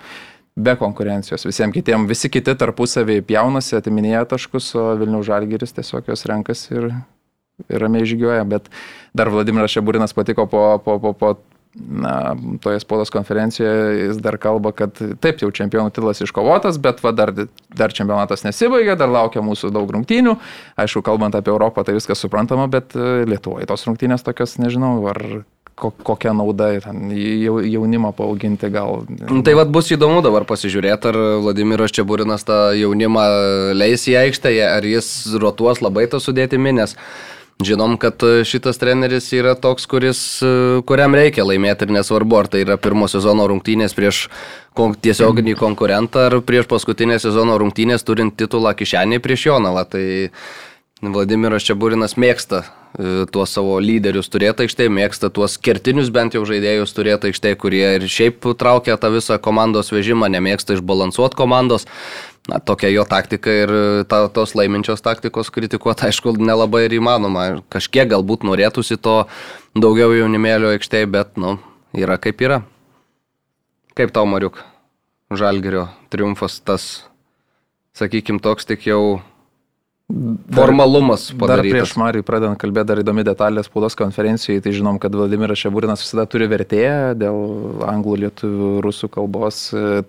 be 0.57 0.75
konkurencijos. 0.81 1.47
Visiems 1.49 1.75
kitiems, 1.77 2.09
visi 2.11 2.31
kiti 2.33 2.55
tarpusavį 2.59 3.21
pjaunasi, 3.29 3.77
atiminėja 3.79 4.27
taškus, 4.35 4.73
o 4.77 4.91
Vilnių 5.01 5.23
Žalgiris 5.27 5.77
tiesiog 5.79 6.11
jos 6.13 6.27
renkasi 6.29 6.77
ir, 6.77 6.91
ir 7.69 7.83
ramiai 7.83 8.09
žygiuoja. 8.09 8.45
Bet 8.49 8.69
dar 9.17 9.33
Vladimiras 9.33 9.73
Šeburinas 9.73 10.17
patiko 10.17 10.49
po, 10.51 10.67
po, 10.85 10.99
po, 11.01 11.15
po 11.17 11.35
na, 11.75 12.37
toje 12.61 12.81
spaudos 12.81 13.11
konferencijoje 13.11 14.07
jis 14.07 14.21
dar 14.21 14.37
kalba, 14.41 14.75
kad 14.77 14.99
taip 15.25 15.41
jau 15.41 15.49
čempionų 15.55 15.93
titulas 15.93 16.21
iškovotas, 16.25 16.79
bet 16.83 17.01
va, 17.05 17.15
dar, 17.17 17.33
dar 17.73 17.95
čempionatas 17.97 18.45
nesibaigė, 18.45 18.97
dar 19.01 19.13
laukia 19.13 19.45
mūsų 19.45 19.73
daug 19.73 19.89
rungtynių. 19.97 20.37
Aišku, 20.81 21.05
kalbant 21.07 21.37
apie 21.39 21.53
Europą, 21.55 21.87
tai 21.87 21.97
viskas 21.97 22.21
suprantama, 22.21 22.69
bet 22.73 22.97
e, 22.97 23.25
Lietuvoje 23.29 23.69
tos 23.71 23.87
rungtynės 23.89 24.27
tokios, 24.27 24.59
nežinau, 24.61 24.99
ar 25.13 25.25
kokia 25.83 26.35
nauda 26.37 26.69
jaunimą 26.77 28.13
paauginti 28.15 28.69
gal. 28.71 29.07
Tai 29.45 29.55
vad 29.57 29.73
bus 29.73 29.89
įdomu 29.95 30.21
dabar 30.23 30.45
pasižiūrėti, 30.47 31.09
ar 31.11 31.19
Vladimiras 31.43 31.95
Čiaburinas 31.97 32.45
tą 32.47 32.59
jaunimą 32.77 33.25
leis 33.75 34.05
į 34.11 34.19
aikštę, 34.27 34.53
ar 34.69 34.87
jis 34.87 35.09
rotuos 35.41 35.81
labai 35.83 36.05
tą 36.13 36.21
sudėtimi, 36.23 36.77
nes 36.77 36.95
Žinom, 37.63 37.97
kad 38.01 38.23
e, 38.23 38.43
šitas 38.49 38.81
treneris 38.81 39.29
yra 39.37 39.55
toks, 39.59 39.87
kuris, 39.87 40.21
e, 40.43 40.81
kuriam 40.89 41.15
reikia 41.15 41.45
laimėti 41.47 41.87
ir 41.87 41.95
nesvarbu, 41.99 42.41
ar 42.41 42.51
tai 42.51 42.65
yra 42.65 42.79
pirmo 42.81 43.07
sezono 43.11 43.47
rungtynės 43.51 43.95
prieš 43.99 44.25
tiesioginį 45.05 45.55
konkurentą 45.61 46.27
ar 46.31 46.39
prieš 46.47 46.67
paskutinę 46.71 47.21
sezono 47.23 47.59
rungtynės 47.61 48.07
turint 48.09 48.35
titulą 48.41 48.75
kišenį 48.79 49.21
prieš 49.23 49.47
Jonalą. 49.51 49.85
Tai 49.93 50.05
Vladimiras 51.03 51.65
Čiaburinas 51.67 52.15
mėgsta 52.15 52.63
e, 52.63 53.25
tuos 53.31 53.51
savo 53.55 53.79
lyderius 53.83 54.31
turėti 54.33 54.67
aikštėje, 54.67 54.93
mėgsta 54.95 55.33
tuos 55.35 55.57
kertinius 55.59 56.13
bent 56.15 56.37
jau 56.39 56.45
žaidėjus 56.47 56.95
turėti 56.95 57.31
aikštėje, 57.31 57.59
kurie 57.59 57.87
ir 57.99 58.07
šiaip 58.07 58.47
traukia 58.59 58.95
tą 59.03 59.11
visą 59.15 59.39
komandos 59.43 59.91
vežimą, 59.95 60.31
nemėgsta 60.31 60.79
išbalansuoti 60.79 61.39
komandos 61.39 61.89
na, 62.49 62.59
tokia 62.59 62.91
jo 62.91 63.05
taktika 63.09 63.53
ir 63.65 63.73
ta, 64.11 64.27
tos 64.29 64.55
laiminčios 64.59 65.03
taktikos 65.03 65.51
kritikuoti, 65.55 66.09
aišku, 66.09 66.35
nelabai 66.43 66.87
ir 66.89 66.99
įmanoma. 66.99 67.63
Kažkiek 67.73 68.11
galbūt 68.11 68.47
norėtųsi 68.49 68.99
to 69.03 69.23
daugiau 69.79 70.15
jaunimėlio 70.17 70.73
aikštėje, 70.75 71.11
bet, 71.13 71.37
nu, 71.41 71.57
yra 71.97 72.19
kaip 72.23 72.43
yra. 72.43 72.63
Kaip 73.99 74.15
tau, 74.15 74.27
Mariuk, 74.27 74.63
Žalgerio 75.33 75.87
triumfas 76.13 76.59
tas, 76.65 76.89
sakykime, 77.97 78.41
toks 78.43 78.69
tik 78.69 78.87
jau 78.89 79.21
formalumas 80.53 81.29
padarytas. 81.31 81.63
Dar 81.63 81.63
prieš 81.65 81.93
Marijų 82.01 82.25
pradedant 82.27 82.61
kalbėti, 82.61 82.89
dar 82.91 83.01
įdomi 83.03 83.25
detalė 83.27 83.65
spaudos 83.65 83.97
konferencijoje, 83.99 84.63
tai 84.65 84.73
žinom, 84.77 84.99
kad 85.03 85.15
Vladimiras 85.17 85.61
Šeburinas 85.63 86.03
visada 86.05 86.27
turi 86.31 86.49
vertėją 86.51 87.13
dėl 87.19 87.39
anglų, 87.89 88.19
lietuvių, 88.27 88.73
rusų 88.85 89.11
kalbos, 89.13 89.63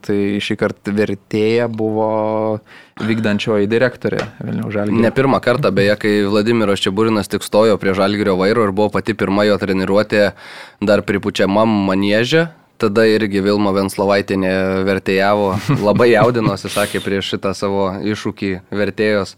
tai 0.06 0.18
šį 0.44 0.58
kartą 0.60 0.96
vertėja 0.98 1.70
buvo 1.72 2.10
vykdančioji 3.02 3.70
direktorė 3.72 4.20
Vilnių 4.44 4.74
Žalgirio. 4.74 5.04
Ne 5.06 5.14
pirmą 5.16 5.40
kartą, 5.44 5.72
beje, 5.74 5.96
kai 6.02 6.14
Vladimiras 6.30 6.84
Šeburinas 6.84 7.32
tik 7.32 7.46
stojo 7.46 7.80
prie 7.82 7.96
Žalgirio 7.98 8.36
vairo 8.40 8.68
ir 8.68 8.76
buvo 8.76 8.92
pati 8.94 9.16
pirma 9.18 9.48
jo 9.48 9.58
treniruotė 9.62 10.28
dar 10.84 11.06
pripučiamam 11.08 11.72
manėžė, 11.88 12.48
tada 12.84 13.06
irgi 13.08 13.42
Vilma 13.46 13.72
Venslovaitinė 13.76 14.54
vertėjavo, 14.88 15.54
labai 15.88 16.12
jaudinosi, 16.14 16.72
sakė 16.74 17.02
prieš 17.04 17.36
šitą 17.36 17.54
savo 17.58 17.92
iššūkį 18.04 18.56
vertėjos. 18.74 19.38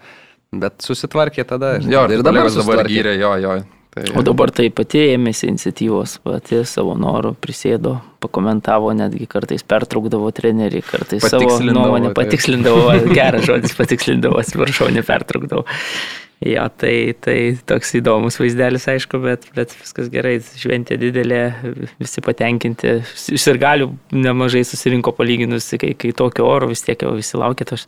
Bet 0.61 0.85
susitvarkė 0.85 1.45
tada. 1.47 1.75
Jo, 1.83 2.05
ir 2.11 2.23
dabar, 2.25 2.49
dabar 2.53 2.87
gyrė, 2.89 3.15
jo, 3.19 3.33
jo. 3.43 3.55
Tai... 3.95 4.03
O 4.19 4.21
dabar 4.27 4.51
tai 4.51 4.65
pati 4.75 4.99
ėmėsi 5.13 5.47
iniciatyvos, 5.47 6.17
pati 6.27 6.57
savo 6.67 6.97
norų 6.99 7.31
prisėdo, 7.39 7.93
pakomentavo, 8.19 8.89
netgi 8.97 9.23
kartais 9.31 9.63
pertraukdavo 9.63 10.33
trenerį, 10.35 10.81
kartais 10.83 11.23
savo 11.23 11.61
nuomonę 11.63 12.09
tai. 12.09 12.17
patikslindavo, 12.17 12.89
geras 13.15 13.47
žodis 13.47 13.77
patikslindavo, 13.77 14.41
atsiprašau, 14.43 14.89
nepertraukdavo. 14.97 15.63
Jo, 16.45 16.67
tai, 16.77 17.15
tai 17.25 17.37
toks 17.65 17.95
įdomus 17.97 18.35
vaizdelis, 18.37 18.83
aišku, 18.91 19.17
bet, 19.23 19.47
bet 19.55 19.71
viskas 19.79 20.11
gerai, 20.13 20.35
šventė 20.61 20.99
didelė, 21.01 21.39
visi 21.97 22.21
patenkinti, 22.21 22.99
ir 23.49 23.59
galių 23.61 23.87
nemažai 24.13 24.61
susirinko 24.67 25.15
palyginus, 25.17 25.71
kai, 25.81 25.95
kai 25.97 26.13
tokio 26.13 26.45
oro 26.45 26.69
vis 26.69 26.85
tiek 26.85 27.01
jau 27.01 27.15
visi 27.17 27.41
tos. 27.65 27.87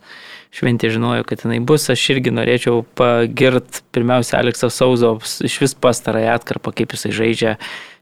šventė 0.54 0.90
žinojo, 0.92 1.26
kad 1.28 1.44
jinai 1.44 1.60
bus. 1.64 1.88
Aš 1.92 2.06
irgi 2.14 2.32
norėčiau 2.34 2.82
pagirt 2.98 3.82
pirmiausia 3.94 4.38
Aleksą 4.40 4.70
Sauzo 4.72 5.16
iš 5.44 5.60
vis 5.62 5.76
pastarąją 5.78 6.34
atkarpą, 6.38 6.74
kaip 6.74 6.96
jisai 6.96 7.14
žaidžia. 7.14 7.54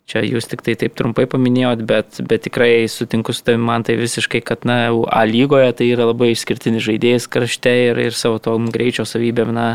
Čia 0.06 0.20
jūs 0.22 0.46
tik 0.46 0.60
tai 0.62 0.76
taip 0.78 0.94
trumpai 0.94 1.24
paminėjot, 1.26 1.80
bet, 1.82 2.20
bet 2.30 2.44
tikrai 2.44 2.86
sutinku 2.86 3.34
su 3.34 3.42
tavimi 3.42 3.66
man 3.66 3.82
tai 3.82 3.96
visiškai, 3.98 4.38
kad 4.46 4.62
na, 4.62 4.92
A 5.10 5.24
lygoje 5.26 5.72
tai 5.80 5.88
yra 5.90 6.06
labai 6.06 6.30
išskirtinis 6.30 6.84
žaidėjas 6.86 7.26
krašte 7.26 7.72
ir, 7.88 7.98
ir 7.98 8.14
savo 8.14 8.38
tom 8.38 8.68
greičio 8.70 9.02
savybėm, 9.02 9.50
na, 9.56 9.66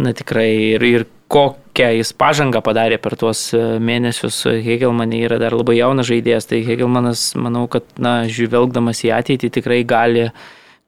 na 0.00 0.14
tikrai 0.16 0.50
ir, 0.74 0.84
ir 0.84 1.06
kokią 1.30 1.90
jis 1.98 2.12
pažangą 2.18 2.62
padarė 2.66 2.98
per 3.02 3.16
tuos 3.20 3.50
e, 3.54 3.60
mėnesius. 3.78 4.42
Hegelmanė 4.64 5.24
yra 5.28 5.38
dar 5.42 5.54
labai 5.56 5.78
jaunas 5.78 6.08
žaidėjas, 6.10 6.48
tai 6.50 6.64
Hegelmanas, 6.66 7.30
manau, 7.38 7.66
kad, 7.70 7.86
na, 8.00 8.22
žvelgdamas 8.30 9.04
į 9.06 9.14
ateitį 9.20 9.52
tikrai 9.60 9.84
gali 9.88 10.30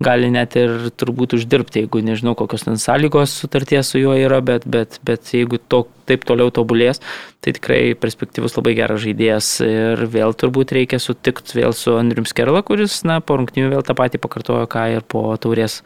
gali 0.02 0.28
net 0.34 0.56
ir 0.58 0.88
turbūt 0.98 1.36
uždirbti, 1.36 1.84
jeigu 1.84 2.02
nežinau, 2.02 2.34
kokios 2.38 2.66
ten 2.66 2.78
sąlygos 2.80 3.34
sutarties 3.42 3.92
su 3.92 4.00
juo 4.00 4.16
yra, 4.18 4.40
bet, 4.44 4.66
bet, 4.66 4.98
bet 5.06 5.30
jeigu 5.34 5.60
to, 5.70 5.84
taip 6.08 6.26
toliau 6.28 6.50
tobulės, 6.54 6.98
tai 7.44 7.54
tikrai 7.56 7.80
perspektyvus 7.98 8.56
labai 8.58 8.74
geras 8.78 9.02
žaidėjas 9.04 9.50
ir 9.66 10.04
vėl 10.12 10.34
turbūt 10.38 10.74
reikia 10.76 10.98
sutikti 11.02 11.60
vėl 11.60 11.76
su 11.76 11.94
Andrium 11.98 12.26
Skerla, 12.28 12.64
kuris, 12.66 13.00
na, 13.08 13.20
po 13.22 13.38
rungtynių 13.38 13.72
vėl 13.76 13.86
tą 13.86 13.96
patį 13.98 14.20
pakartojo, 14.22 14.66
ką 14.70 14.88
ir 14.96 15.06
po 15.06 15.28
taurės 15.40 15.80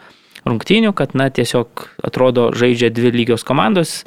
rungtynių, 0.46 0.94
kad, 0.96 1.14
na, 1.18 1.28
tiesiog 1.30 1.88
atrodo 2.06 2.50
žaidžia 2.56 2.92
dvi 2.94 3.12
lygios 3.14 3.44
komandos 3.46 4.04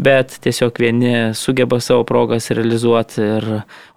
bet 0.00 0.36
tiesiog 0.42 0.78
vieni 0.80 1.12
sugeba 1.36 1.78
savo 1.80 2.04
progas 2.08 2.50
realizuoti, 2.50 3.22
ir, 3.22 3.46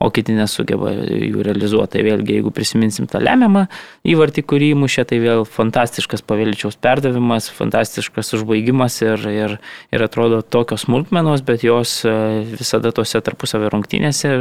o 0.01 0.09
kiti 0.13 0.35
nesugeba 0.35 0.91
jų 0.91 1.45
realizuoti. 1.45 1.95
Tai 1.95 2.03
vėlgi, 2.03 2.35
jeigu 2.39 2.51
prisiminsim 2.53 3.07
tą 3.09 3.21
lemiamą 3.23 3.65
įvartį, 4.07 4.43
kurį 4.49 4.71
mušė, 4.81 5.05
tai 5.09 5.19
vėl 5.23 5.45
fantastiškas 5.47 6.25
pavėličiaus 6.27 6.77
perdavimas, 6.83 7.47
fantastiškas 7.55 8.33
užbaigimas 8.39 8.99
ir, 9.05 9.25
ir, 9.31 9.55
ir 9.95 10.05
atrodo 10.05 10.41
tokios 10.41 10.85
smulkmenos, 10.85 11.45
bet 11.47 11.63
jos 11.65 11.97
e, 12.03 12.15
visada 12.51 12.91
tose 12.95 13.21
tarpusavio 13.23 13.71
rungtynėse, 13.73 14.33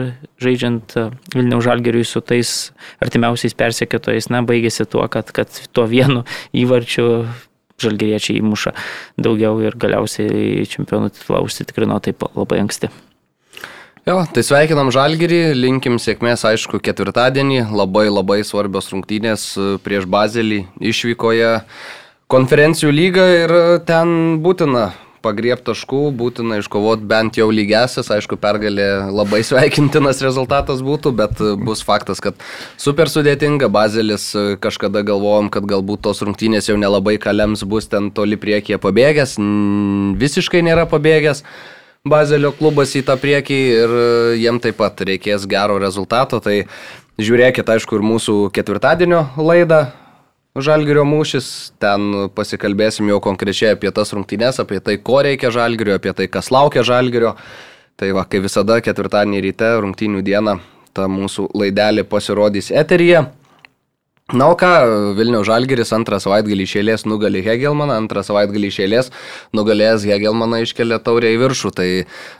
žaidžiant 0.42 0.98
e, 0.98 1.08
Vilniaus 1.36 1.68
žalgeriui 1.68 2.04
su 2.08 2.24
tais 2.24 2.54
artimiausiais 3.04 3.56
persekėtojais, 3.58 4.30
na, 4.34 4.42
baigėsi 4.46 4.88
tuo, 4.90 5.06
kad, 5.12 5.30
kad 5.36 5.62
tuo 5.72 5.86
vienu 5.90 6.24
įvarčiu 6.56 7.08
žalgeriečiai 7.82 8.38
įmuša 8.42 8.74
daugiau 9.18 9.58
ir 9.64 9.76
galiausiai 9.80 10.62
čempionų 10.70 11.10
titulą 11.14 11.42
užsitikrino 11.46 11.98
taip 12.04 12.22
labai 12.34 12.62
anksti. 12.64 12.92
Jo, 14.04 14.18
tai 14.28 14.42
sveikinam 14.44 14.90
Žalgirį, 14.92 15.54
linkim 15.56 15.94
sėkmės, 15.96 16.42
aišku, 16.44 16.76
ketvirtadienį, 16.84 17.62
labai 17.72 18.10
labai 18.10 18.42
svarbios 18.44 18.90
rungtynės 18.92 19.46
e, 19.56 19.68
prieš 19.80 20.04
Bazelį 20.12 20.58
išvykoje 20.92 21.54
konferencijų 22.28 22.92
lygą 22.92 23.24
ir 23.38 23.54
ten 23.88 24.42
būtina 24.44 24.90
pagriebti 25.24 25.70
taškų, 25.70 26.02
būtina 26.14 26.60
iškovoti 26.60 27.08
bent 27.08 27.38
jau 27.40 27.48
lygesias, 27.48 28.10
aišku, 28.12 28.36
pergalė 28.40 28.88
labai 29.08 29.40
sveikintinas 29.46 30.22
rezultatas 30.24 30.84
būtų, 30.84 31.14
bet 31.16 31.40
bus 31.64 31.82
faktas, 31.86 32.20
kad 32.24 32.36
super 32.80 33.10
sudėtinga, 33.12 33.70
Bazelis 33.72 34.30
kažkada 34.62 35.04
galvojom, 35.06 35.50
kad 35.54 35.66
galbūt 35.68 36.04
tos 36.04 36.20
rungtynės 36.24 36.68
jau 36.68 36.76
nelabai 36.80 37.16
kalems 37.22 37.64
bus 37.66 37.88
ten 37.90 38.12
toli 38.14 38.38
priekyje 38.40 38.80
pabėgęs, 38.82 39.38
visiškai 40.20 40.64
nėra 40.68 40.86
pabėgęs. 40.90 41.44
Bazelio 42.04 42.50
klubas 42.52 42.90
į 42.92 43.00
tą 43.08 43.14
priekį 43.16 43.58
ir 43.72 43.92
jiem 44.36 44.58
taip 44.60 44.76
pat 44.76 44.98
reikės 45.08 45.46
gero 45.48 45.78
rezultato. 45.80 46.36
Tai 46.44 46.58
žiūrėkit, 47.16 47.64
aišku, 47.64 47.96
ir 47.96 48.04
mūsų 48.04 48.34
ketvirtadienio 48.52 49.22
laidą. 49.40 49.86
Žalgirio 50.54 51.02
mūšis, 51.02 51.46
ten 51.82 52.28
pasikalbėsim 52.30 53.08
jau 53.10 53.16
konkrečiai 53.18 53.72
apie 53.74 53.90
tas 53.90 54.12
rungtynes, 54.14 54.60
apie 54.62 54.78
tai, 54.78 55.00
ko 55.02 55.18
reikia 55.26 55.50
žalgirio, 55.50 55.96
apie 55.98 56.12
tai, 56.14 56.28
kas 56.30 56.52
laukia 56.54 56.84
žalgirio. 56.86 57.32
Tai 57.98 58.12
va, 58.14 58.22
kaip 58.22 58.44
visada, 58.46 58.76
ketvirtadienį 58.78 59.40
ryte, 59.48 59.72
rungtynių 59.82 60.22
dieną, 60.22 60.54
ta 60.94 61.08
mūsų 61.10 61.48
laidelė 61.58 62.06
pasirodys 62.06 62.70
eteryje. 62.70 63.24
Na, 64.32 64.46
o 64.48 64.54
ką, 64.56 64.68
Vilniaus 65.18 65.44
Žalgeris 65.44 65.90
antrą 65.92 66.16
savaitgalį 66.16 66.64
išėlės 66.64 67.02
nugali 67.04 67.42
Hegelmaną, 67.44 67.98
antrą 68.00 68.22
savaitgalį 68.24 68.70
išėlės 68.72 69.10
nugalėjęs 69.52 70.06
Hegelmaną 70.08 70.62
iškelia 70.64 70.96
taurę 71.04 71.28
į 71.34 71.42
viršų. 71.42 71.72
Tai 71.76 71.88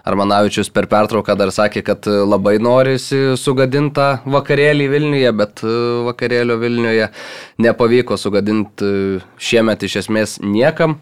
Armanavičius 0.09 0.73
per 0.73 0.89
pertrauką 0.89 1.37
dar 1.37 1.53
sakė, 1.53 1.83
kad 1.85 2.09
labai 2.09 2.57
norisi 2.57 3.37
sugadintą 3.37 4.25
vakarėlį 4.25 4.89
Vilniuje, 4.95 5.35
bet 5.37 5.61
vakarėlio 6.09 6.57
Vilniuje 6.65 7.11
nepavyko 7.69 8.17
sugadinti 8.17 9.21
šiemet 9.37 9.85
iš 9.85 10.01
esmės 10.07 10.39
niekam. 10.41 10.97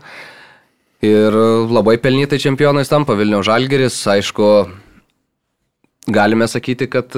Ir 0.98 1.30
labai 1.70 1.94
pelnytai 2.02 2.42
čempionais 2.42 2.90
tampa 2.90 3.14
Vilniaus 3.14 3.46
Žalgeris. 3.46 4.02
Aišku, 4.18 4.50
galime 6.10 6.50
sakyti, 6.50 6.90
kad 6.90 7.14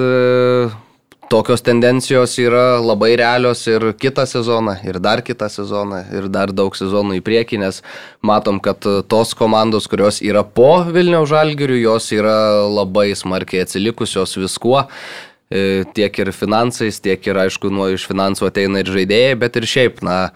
tokios 1.29 1.63
tendencijos 1.65 2.37
yra 2.39 2.79
labai 2.83 3.15
realios 3.19 3.63
ir 3.67 3.91
kitą 3.99 4.25
sezoną, 4.29 4.77
ir 4.87 4.99
dar 5.03 5.21
kitą 5.25 5.49
sezoną, 5.49 6.01
ir 6.13 6.27
dar 6.31 6.53
daug 6.53 6.75
sezonų 6.77 7.19
į 7.19 7.23
priekį, 7.25 7.61
nes 7.65 7.81
matom, 8.25 8.59
kad 8.63 8.85
tos 9.09 9.33
komandos, 9.37 9.89
kurios 9.91 10.21
yra 10.25 10.43
po 10.45 10.83
Vilniaus 10.85 11.29
žalgirių, 11.33 11.79
jos 11.83 12.11
yra 12.15 12.37
labai 12.69 13.11
smarkiai 13.17 13.65
atsilikusios 13.65 14.37
viskuo. 14.39 14.85
E, 15.53 15.83
tiek 15.93 16.15
ir 16.19 16.31
finansais, 16.33 16.97
tiek 17.01 17.21
ir, 17.29 17.37
aišku, 17.45 17.69
nuo 17.69 17.91
iš 17.93 18.07
finansų 18.09 18.47
ateina 18.49 18.81
ir 18.81 18.89
žaidėjai, 18.89 19.35
bet 19.43 19.59
ir 19.59 19.67
šiaip, 19.69 20.01
na, 20.05 20.31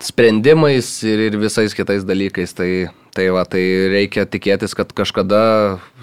sprendimais 0.00 0.88
ir, 1.04 1.26
ir 1.28 1.36
visais 1.40 1.76
kitais 1.76 2.06
dalykais. 2.08 2.56
Tai 2.56 2.70
Tai 3.16 3.30
va, 3.32 3.46
tai 3.48 3.62
reikia 3.88 4.26
tikėtis, 4.28 4.74
kad 4.76 4.90
kažkada 4.92 5.38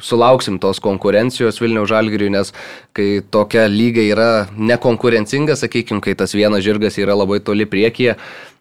sulauksim 0.01 0.58
tos 0.62 0.79
konkurencijos 0.82 1.60
Vilniaus 1.62 1.91
žalgiriui, 1.91 2.32
nes 2.34 2.50
kai 2.98 3.22
tokia 3.22 3.67
lyga 3.70 4.01
yra 4.01 4.29
nekonkurencinga, 4.58 5.53
sakykime, 5.60 6.01
kai 6.01 6.15
tas 6.17 6.34
vienas 6.34 6.65
žirgas 6.65 6.98
yra 6.98 7.13
labai 7.13 7.38
toli 7.46 7.67
priekyje, 7.70 8.15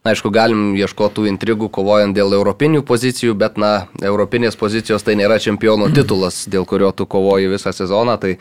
aišku, 0.05 0.33
galim 0.35 0.75
ieškoti 0.77 1.25
intrigų 1.31 1.71
kovojant 1.73 2.13
dėl 2.17 2.35
europinių 2.37 2.83
pozicijų, 2.85 3.37
bet, 3.39 3.57
na, 3.61 3.87
europinės 4.03 4.59
pozicijos 4.61 5.07
tai 5.07 5.15
nėra 5.17 5.39
čempionų 5.41 5.89
titulas, 5.99 6.43
dėl 6.51 6.69
kurio 6.69 6.91
tu 6.93 7.07
kovoji 7.09 7.49
visą 7.55 7.73
sezoną, 7.73 8.19
tai 8.21 8.35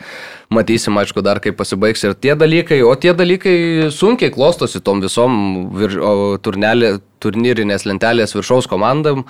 matysim, 0.52 0.98
aišku, 1.00 1.24
dar 1.24 1.40
kaip 1.40 1.56
pasibaigs 1.60 2.04
ir 2.04 2.18
tie 2.18 2.36
dalykai, 2.36 2.82
o 2.84 2.92
tie 3.00 3.16
dalykai 3.16 3.56
sunkiai 3.94 4.34
klostosi 4.34 4.84
tom 4.84 5.00
visom 5.00 5.40
vir, 5.78 5.96
turnelė, 6.44 6.98
turnyrinės 7.22 7.88
lentelės 7.88 8.36
viršaus 8.36 8.68
komandam. 8.68 9.24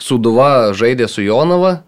Suduva 0.00 0.72
žaidė 0.76 1.08
su 1.10 1.24
Jonava 1.24 1.82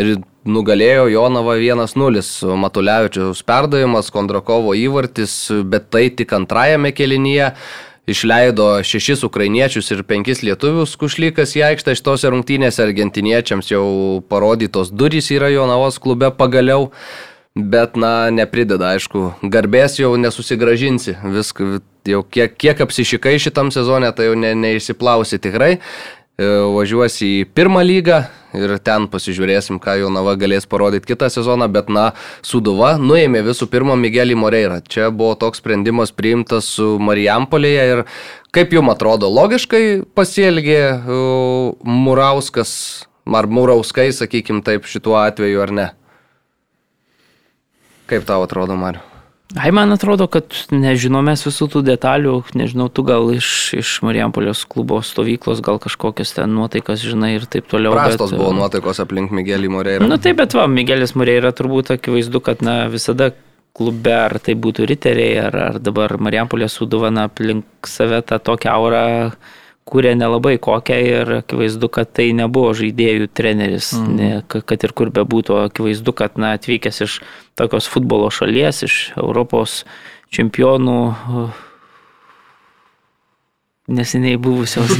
ir 0.00 0.18
nugalėjo 0.48 1.10
Jonava 1.12 1.58
1-0. 1.60 2.24
Matulevičiaus 2.56 3.44
perdavimas, 3.46 4.10
Kondrakovo 4.14 4.74
įvartis, 4.78 5.34
bet 5.64 5.90
tai 5.92 6.08
tik 6.10 6.32
antrajame 6.36 6.94
kelinyje. 6.96 7.54
Išleido 8.10 8.80
šešis 8.82 9.20
ukrainiečius 9.28 9.92
ir 9.94 10.00
penkis 10.08 10.40
lietuvius 10.42 10.96
kušlykas 10.98 11.52
į 11.54 11.66
aikštę 11.68 11.94
šitose 11.94 12.32
rungtynėse. 12.32 12.80
Argentiniečiams 12.82 13.70
jau 13.70 13.84
parodytos 14.32 14.90
durys 14.90 15.30
yra 15.30 15.52
Jonavos 15.52 16.00
klube 16.02 16.32
pagaliau. 16.34 16.88
Bet, 17.54 17.96
na, 17.98 18.30
neprideda, 18.30 18.94
aišku, 18.94 19.24
garbės 19.52 19.98
jau 19.98 20.12
nesusigražinsi. 20.18 21.16
Viską, 21.34 21.80
jau 22.08 22.20
kiek, 22.22 22.54
kiek 22.54 22.82
apsišikai 22.86 23.36
šitam 23.42 23.72
sezonė, 23.74 24.12
tai 24.14 24.28
jau 24.28 24.36
ne, 24.38 24.52
neišsiplausi 24.54 25.40
tikrai. 25.42 25.74
E, 26.40 26.46
važiuosi 26.72 27.26
į 27.40 27.48
pirmą 27.52 27.82
lygą 27.84 28.22
ir 28.56 28.72
ten 28.80 29.04
pasižiūrėsim, 29.12 29.76
ką 29.82 29.98
Jonava 30.00 30.32
galės 30.40 30.64
parodyti 30.70 31.12
kitą 31.12 31.28
sezoną, 31.30 31.68
bet 31.68 31.90
na, 31.92 32.06
Suduva 32.46 32.94
nuėmė 32.96 33.42
visų 33.50 33.68
pirma 33.70 33.96
Migelį 34.00 34.38
Moreirą. 34.40 34.80
Čia 34.88 35.10
buvo 35.12 35.34
toks 35.36 35.60
sprendimas 35.60 36.14
priimtas 36.16 36.70
su 36.78 36.94
Marijampolėje 37.02 37.84
ir 37.92 38.02
kaip 38.56 38.72
jums 38.72 38.94
atrodo, 38.94 39.28
logiškai 39.28 39.84
pasielgė 40.16 40.80
e, 40.80 41.20
Murauskas 41.84 42.72
ar 43.28 43.46
Murauskai, 43.46 44.08
sakykim 44.16 44.64
taip, 44.64 44.88
šituo 44.88 45.20
atveju 45.20 45.60
ar 45.66 45.76
ne? 45.76 45.88
Kaip 48.10 48.24
tau 48.26 48.48
atrodo, 48.48 48.80
Mariu? 48.80 49.09
Ai, 49.58 49.72
man 49.74 49.90
atrodo, 49.90 50.28
kad 50.30 50.54
nežinom 50.70 51.26
mes 51.26 51.42
visų 51.42 51.66
tų 51.72 51.82
detalių, 51.82 52.36
nežinau, 52.54 52.86
tu 52.86 53.02
gal 53.06 53.32
iš, 53.34 53.48
iš 53.80 53.96
Marijampolės 54.06 54.62
klubo 54.70 55.00
stovyklos, 55.02 55.58
gal 55.66 55.80
kažkokias 55.82 56.36
ten 56.36 56.54
nuotaikas 56.54 57.02
žinai 57.02 57.32
ir 57.34 57.48
taip 57.50 57.66
toliau. 57.70 57.96
Prastos 57.98 58.30
bet, 58.30 58.38
buvo 58.38 58.52
nuotaikos 58.54 59.02
aplink 59.02 59.34
Migelį 59.34 59.72
Moreirą. 59.74 60.06
Na 60.06 60.14
nu, 60.14 60.20
taip, 60.22 60.38
bet 60.38 60.54
va, 60.54 60.68
Migelis 60.70 61.16
Moreira 61.18 61.50
turbūt 61.50 61.90
akivaizdu, 61.96 62.42
kad 62.46 62.62
na, 62.62 62.84
visada 62.92 63.32
klube, 63.74 64.14
ar 64.14 64.38
tai 64.38 64.54
būtų 64.54 64.86
riteriai, 64.86 65.40
ar, 65.48 65.58
ar 65.70 65.80
dabar 65.82 66.14
Marijampolės 66.22 66.78
suduvana 66.78 67.26
aplink 67.26 67.90
save 67.90 68.22
tą 68.30 68.38
tokią 68.38 68.76
aurą 68.76 69.04
kūrė 69.88 70.14
nelabai 70.18 70.56
kokią 70.62 70.98
ir 71.06 71.32
akivaizdu, 71.40 71.90
kad 71.92 72.12
tai 72.16 72.30
nebuvo 72.36 72.74
žaidėjų 72.78 73.30
treneris, 73.34 73.92
mm. 73.96 74.18
ne, 74.18 74.30
kad 74.48 74.86
ir 74.86 74.94
kur 74.96 75.10
bebūtų, 75.14 75.56
akivaizdu, 75.70 76.14
kad 76.16 76.38
na, 76.40 76.54
atvykęs 76.58 77.02
iš 77.06 77.18
tokios 77.58 77.88
futbolo 77.90 78.30
šalies, 78.34 78.84
iš 78.86 79.00
Europos 79.18 79.82
čempionų 80.30 81.00
neseniai 83.90 84.38
buvusios 84.38 84.92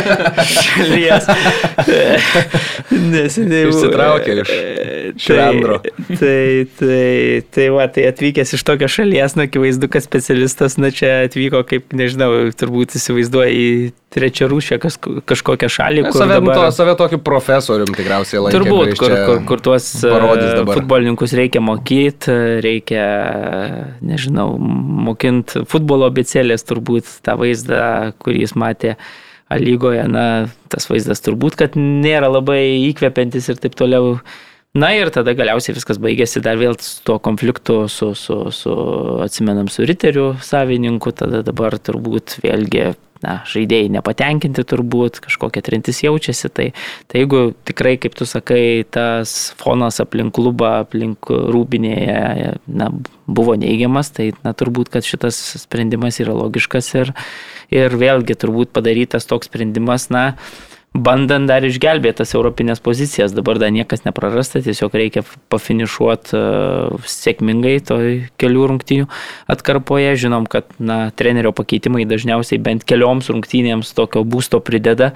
šalies. 0.64 1.28
neseniai 3.12 3.68
Išsitraukė 3.68 4.36
iš 4.40 4.52
švendro. 5.26 5.80
Tai, 5.82 5.92
tai, 6.16 6.38
tai, 6.78 7.42
tai, 7.52 7.66
va, 7.74 7.86
tai 7.92 8.06
atvykęs 8.10 8.54
iš 8.56 8.64
tokios 8.66 8.96
šalies, 8.96 9.36
na, 9.36 9.46
akivaizdu, 9.50 9.90
kad 9.92 10.06
specialistas, 10.06 10.78
na, 10.80 10.92
čia 10.94 11.26
atvyko, 11.26 11.62
kaip, 11.68 11.92
nežinau, 11.96 12.32
turbūt 12.56 12.96
įsivaizduoja 12.96 13.52
į 13.52 13.68
trečia 14.10 14.48
rūšė 14.50 14.78
kas, 14.82 14.98
kažkokią 14.98 15.70
šalį. 15.70 16.04
Kur 16.08 16.24
save, 16.24 16.36
dabar... 16.40 16.58
to, 16.58 16.66
save 16.74 16.96
tokį 16.98 17.20
profesorium 17.26 17.94
tikriausiai 17.94 18.42
laikė. 18.44 18.56
Turbūt, 18.56 18.92
kur, 18.98 19.14
kur, 19.28 19.40
kur 19.48 19.64
tuos 19.68 19.88
futbolininkus 20.02 21.34
reikia 21.38 21.62
mokyti, 21.64 22.34
reikia, 22.64 23.06
nežinau, 24.04 24.52
mokinti 25.06 25.64
futbolo 25.70 26.10
abicelės 26.10 26.66
turbūt 26.66 27.20
tą 27.26 27.38
vaizdą, 27.40 27.82
kurį 28.22 28.46
jis 28.46 28.56
matė. 28.58 28.96
Lygoje, 29.50 30.04
na, 30.06 30.24
tas 30.70 30.84
vaizdas 30.86 31.24
turbūt, 31.26 31.56
kad 31.58 31.74
nėra 31.74 32.28
labai 32.30 32.60
įkvepiantis 32.86 33.48
ir 33.50 33.58
taip 33.58 33.74
toliau. 33.78 34.20
Na 34.78 34.92
ir 34.94 35.10
tada 35.10 35.34
galiausiai 35.34 35.74
viskas 35.74 35.98
baigėsi 35.98 36.38
dar 36.44 36.54
vėl 36.60 36.76
su 36.78 37.00
tuo 37.02 37.16
konfliktu, 37.18 37.80
su, 37.90 38.12
su, 38.14 38.36
su 38.54 38.74
atsimenam, 39.24 39.66
su 39.66 39.82
riteriu 39.90 40.36
savininku, 40.46 41.10
tada 41.18 41.42
dabar 41.42 41.74
turbūt 41.82 42.38
vėlgi 42.44 42.92
na, 43.24 43.40
žaidėjai 43.48 43.90
nepatenkinti 43.96 44.64
turbūt, 44.68 45.20
kažkokia 45.24 45.62
trintis 45.64 46.02
jaučiasi. 46.04 46.50
Tai, 46.56 46.66
tai 47.10 47.22
jeigu 47.22 47.42
tikrai, 47.68 47.96
kaip 48.00 48.16
tu 48.18 48.26
sakai, 48.28 48.86
tas 48.88 49.52
fonas 49.60 50.00
aplink 50.02 50.34
klubą, 50.36 50.80
aplink 50.84 51.28
rūbinėje 51.28 52.56
na, 52.66 52.90
buvo 53.30 53.56
neigiamas, 53.60 54.12
tai 54.16 54.30
na, 54.44 54.54
turbūt, 54.56 54.92
kad 54.94 55.06
šitas 55.06 55.38
sprendimas 55.64 56.20
yra 56.22 56.34
logiškas 56.38 56.90
ir, 57.02 57.14
ir 57.74 57.96
vėlgi 58.00 58.38
turbūt 58.40 58.72
padarytas 58.76 59.28
toks 59.30 59.50
sprendimas, 59.50 60.08
na, 60.14 60.30
bandant 60.94 61.46
dar 61.46 61.64
išgelbėti 61.66 62.20
tas 62.20 62.34
europinės 62.34 62.82
pozicijas. 62.82 63.34
Dabar 63.36 63.60
dar 63.62 63.70
niekas 63.74 64.02
neprarasta, 64.06 64.62
tiesiog 64.64 64.96
reikia 64.98 65.22
pafinišuoti 65.52 66.34
uh, 66.36 67.06
sėkmingai 67.06 67.76
toj 67.86 68.16
kelių 68.40 68.66
rungtynių 68.72 69.06
atkarpoje. 69.54 70.16
Žinom, 70.24 70.48
kad 70.50 70.66
na, 70.78 71.02
trenerio 71.14 71.54
pakeitimai 71.56 72.08
dažniausiai 72.10 72.60
bent 72.62 72.86
kelioms 72.88 73.30
rungtynėms 73.30 73.94
tokio 73.96 74.24
būsto 74.26 74.62
prideda. 74.64 75.14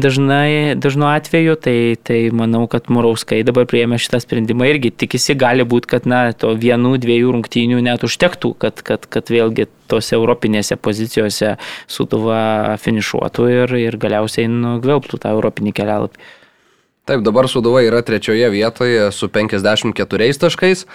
Dažnai, 0.00 0.72
dažnu 0.80 1.04
atveju, 1.04 1.52
tai, 1.60 1.96
tai 2.00 2.30
manau, 2.32 2.64
kad 2.70 2.88
Murauskai 2.88 3.42
dabar 3.44 3.66
prieėmė 3.68 3.98
šitą 4.00 4.22
sprendimą 4.24 4.64
irgi 4.70 4.88
tikisi, 5.04 5.36
gali 5.36 5.66
būti, 5.68 5.90
kad 5.90 6.08
na, 6.08 6.22
to 6.32 6.54
vienų, 6.56 6.94
dviejų 7.02 7.34
rungtynių 7.36 7.82
net 7.84 8.06
užtektų, 8.08 8.54
kad, 8.56 8.80
kad, 8.80 9.04
kad 9.04 9.28
vėlgi 9.28 9.68
tose 9.92 10.16
europinėse 10.16 10.78
pozicijose 10.80 11.58
Suduva 11.92 12.78
finišuotų 12.80 13.48
ir, 13.52 13.76
ir 13.82 13.98
galiausiai 14.00 14.48
nugvelbtų 14.48 15.20
tą 15.26 15.34
europinį 15.36 15.76
kelialapį. 15.76 16.24
Taip, 17.04 17.20
dabar 17.26 17.50
Suduva 17.52 17.84
yra 17.84 18.00
trečioje 18.06 18.48
vietoje 18.48 19.10
su 19.12 19.28
54 19.28 20.32
taškais. 20.40 20.86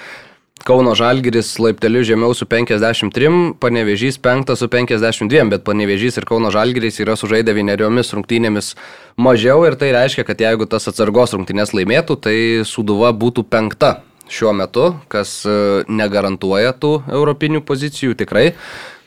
Kauno 0.65 0.95
Žalgiris 0.97 1.55
laipteliu 1.61 2.01
žemiau 2.07 2.33
su 2.33 2.45
53, 2.45 3.53
Panevežys 3.59 4.17
5 4.17 4.55
su 4.55 4.67
52, 4.67 5.49
bet 5.51 5.63
Panevežys 5.67 6.17
ir 6.17 6.25
Kauno 6.25 6.51
Žalgiris 6.51 6.99
yra 7.03 7.15
sužaidę 7.19 7.53
vieneriomis 7.53 8.13
rungtynėmis 8.15 8.73
mažiau 9.17 9.65
ir 9.67 9.77
tai 9.77 9.93
reiškia, 9.95 10.25
kad 10.27 10.41
jeigu 10.41 10.65
tas 10.65 10.89
atsargos 10.89 11.35
rungtynės 11.37 11.75
laimėtų, 11.77 12.17
tai 12.21 12.37
Suduva 12.65 13.13
būtų 13.13 13.45
penkta 13.47 14.01
šiuo 14.29 14.51
metu, 14.55 14.91
kas 15.11 15.39
e, 15.47 15.55
negarantuoja 15.87 16.73
tų 16.75 16.93
europinių 17.07 17.63
pozicijų 17.67 18.17
tikrai. 18.19 18.51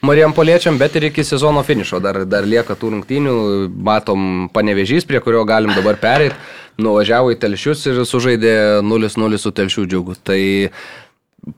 Marijam 0.01 0.33
Poliečiam, 0.33 0.79
bet 0.81 0.97
ir 0.97 1.11
iki 1.11 1.25
sezono 1.29 1.61
finišo 1.67 2.01
dar, 2.01 2.23
dar 2.25 2.47
lieka 2.49 2.73
tų 2.73 2.95
rungtynių, 2.95 3.35
matom 3.85 4.49
panevežys, 4.55 5.05
prie 5.05 5.21
kurio 5.21 5.45
galim 5.45 5.75
dabar 5.77 6.01
pereiti, 6.01 6.39
nuvažiavo 6.81 7.35
į 7.35 7.39
telšius 7.43 7.85
ir 7.91 8.01
sužaidė 8.09 8.55
0-0 8.81 9.41
su 9.41 9.53
telšių 9.53 9.85
džiugu. 9.91 10.17
Tai 10.25 10.41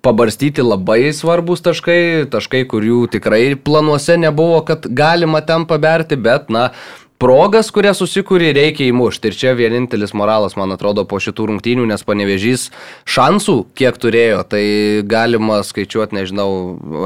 pabarstyti 0.03 0.63
labai 0.63 1.13
svarbus 1.17 1.63
taškai, 1.65 2.29
taškai, 2.33 2.63
kurių 2.71 3.07
tikrai 3.13 3.43
planuose 3.59 4.17
nebuvo, 4.21 4.61
kad 4.67 4.87
galima 4.87 5.43
ten 5.47 5.67
paberti, 5.69 6.17
bet, 6.17 6.51
na, 6.55 6.71
progas, 7.23 7.71
kurias 7.75 8.01
susikūrė, 8.03 8.51
reikia 8.57 8.89
įmušti. 8.91 9.31
Ir 9.31 9.39
čia 9.39 9.53
vienintelis 9.59 10.15
moralas, 10.19 10.57
man 10.59 10.75
atrodo, 10.75 11.05
po 11.09 11.21
šitų 11.23 11.47
rungtynių, 11.53 11.87
nes 11.93 12.03
panevežys 12.07 12.69
šansų, 13.07 13.57
kiek 13.79 13.99
turėjo, 14.03 14.41
tai 14.51 14.63
galima 15.07 15.61
skaičiuoti, 15.67 16.17
nežinau, 16.19 16.49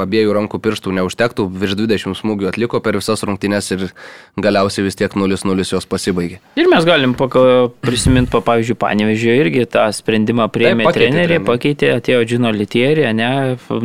abiejų 0.03 0.33
rankų 0.39 0.59
pirštų 0.63 0.95
neužtektų, 0.97 1.45
virš 1.61 1.77
20 1.83 2.17
smūgių 2.17 2.49
atliko 2.49 2.81
per 2.83 2.97
visas 2.97 3.21
rungtynės 3.27 3.69
ir 3.75 3.85
galiausiai 4.41 4.87
vis 4.87 4.97
tiek 4.97 5.13
0-0 5.13 5.67
jos 5.67 5.89
pasibaigė. 5.89 6.41
Ir 6.57 6.69
mes 6.71 6.87
galim 6.87 7.13
prisiminti, 7.17 8.31
pa, 8.33 8.41
pavyzdžiui, 8.49 8.77
panevežio 8.81 9.37
irgi 9.37 9.67
tą 9.69 9.85
sprendimą 9.93 10.49
prieimė 10.53 10.87
tai, 10.89 10.95
treneriai, 10.97 11.43
pakeitė, 11.45 11.93
atėjo 11.99 12.23
Džino 12.25 12.53
Litierė, 12.55 13.11
ne, 13.17 13.29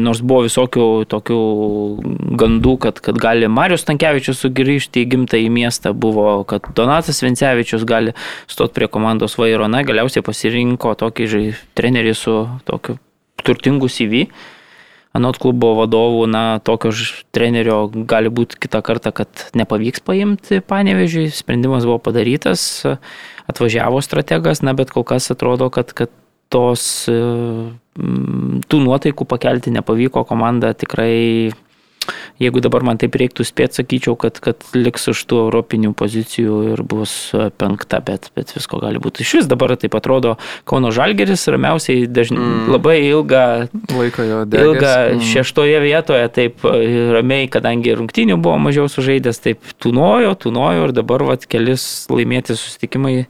nors 0.01 0.23
buvo 0.25 0.47
visokių 0.49 0.89
tokių 1.13 1.41
gandų, 2.41 2.77
kad, 2.87 3.03
kad 3.05 3.21
gali 3.21 3.51
Marius 3.53 3.85
Tankievičius 3.89 4.41
sugrįžti 4.47 5.05
į 5.05 5.11
gimtąjį 5.13 5.53
miestą, 5.53 5.93
buvo 5.93 6.22
buvo, 6.23 6.47
kad 6.49 6.71
Donatas 6.77 7.23
Vincevičius 7.23 7.85
gali 7.89 8.15
stoti 8.47 8.75
prie 8.79 8.89
komandos 8.89 9.37
vairo. 9.41 9.69
Na, 9.71 9.83
galiausiai 9.87 10.25
pasirinko 10.25 10.95
tokį 10.99 11.29
žai, 11.29 11.45
trenerį 11.79 12.15
su 12.17 12.37
tokiu 12.69 12.99
turtingu 13.43 13.91
CV. 13.91 14.29
Anot 15.13 15.37
klubo 15.37 15.75
vadovų, 15.77 16.25
na, 16.31 16.45
tokio 16.65 16.95
trenerio 17.37 17.85
gali 18.09 18.33
būti 18.33 18.57
kitą 18.65 18.81
kartą, 18.85 19.13
kad 19.13 19.51
nepavyks 19.59 20.01
paimti 20.07 20.63
panevežiui. 20.65 21.27
Sprendimas 21.37 21.85
buvo 21.85 21.99
padarytas, 22.01 22.65
atvažiavo 23.51 24.01
strategas, 24.01 24.65
na, 24.65 24.73
bet 24.79 24.95
kol 24.95 25.05
kas 25.05 25.29
atrodo, 25.35 25.69
kad, 25.75 25.93
kad 25.93 26.15
tos 26.53 27.05
tų 27.93 28.81
nuotaikų 28.87 29.27
pakelti 29.29 29.73
nepavyko, 29.75 30.25
komanda 30.29 30.73
tikrai 30.77 31.53
Jeigu 32.43 32.63
dabar 32.65 32.83
man 32.87 32.99
taip 32.99 33.15
reiktų 33.19 33.45
spėti, 33.47 33.79
sakyčiau, 33.81 34.17
kad, 34.19 34.41
kad 34.43 34.65
liks 34.75 35.07
už 35.13 35.21
tų 35.31 35.39
europinių 35.45 35.93
pozicijų 35.99 36.57
ir 36.73 36.83
bus 36.89 37.13
e, 37.37 37.49
penkta, 37.55 38.01
bet, 38.05 38.31
bet 38.37 38.55
visko 38.57 38.81
gali 38.83 39.03
būti. 39.03 39.23
Iš 39.23 39.35
vis 39.41 39.51
dabar 39.51 39.75
taip 39.79 39.95
atrodo 39.99 40.35
Kauno 40.69 40.91
Žalgeris 40.95 41.47
ramiausiai 41.53 42.09
dažnai 42.11 42.43
mm. 42.43 42.73
labai 42.73 42.97
ilgą 43.07 43.45
laiką 43.93 44.27
jo 44.27 44.43
degės. 44.49 44.73
Ilgą 44.73 44.95
mm. 44.99 45.25
šeštoje 45.31 45.79
vietoje 45.85 46.27
taip 46.35 46.67
e, 46.67 46.75
ramiai, 47.15 47.47
kadangi 47.53 47.95
rungtynių 48.01 48.41
buvo 48.43 48.59
mažiau 48.67 48.91
sužaidęs, 48.91 49.43
taip 49.45 49.73
tūnojo, 49.83 50.35
tūnojo 50.47 50.89
ir 50.89 50.97
dabar 50.97 51.27
vat 51.31 51.47
kelis 51.51 51.87
laimėti 52.11 52.59
susitikimai 52.59 53.21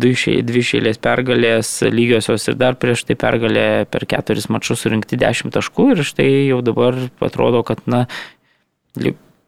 dvi 0.00 0.62
šėlės 0.64 1.00
pergalės 1.02 1.70
lygiosios 1.92 2.48
ir 2.50 2.58
dar 2.60 2.78
prieš 2.80 3.04
tai 3.08 3.16
pergalė 3.20 3.66
per 3.90 4.06
keturis 4.10 4.48
mačius 4.52 4.84
surinkti 4.84 5.18
10 5.20 5.54
taškų 5.54 5.90
ir 5.94 6.02
štai 6.06 6.30
jau 6.48 6.60
dabar 6.64 6.98
atrodo, 7.24 7.62
kad 7.66 7.82
na, 7.90 8.04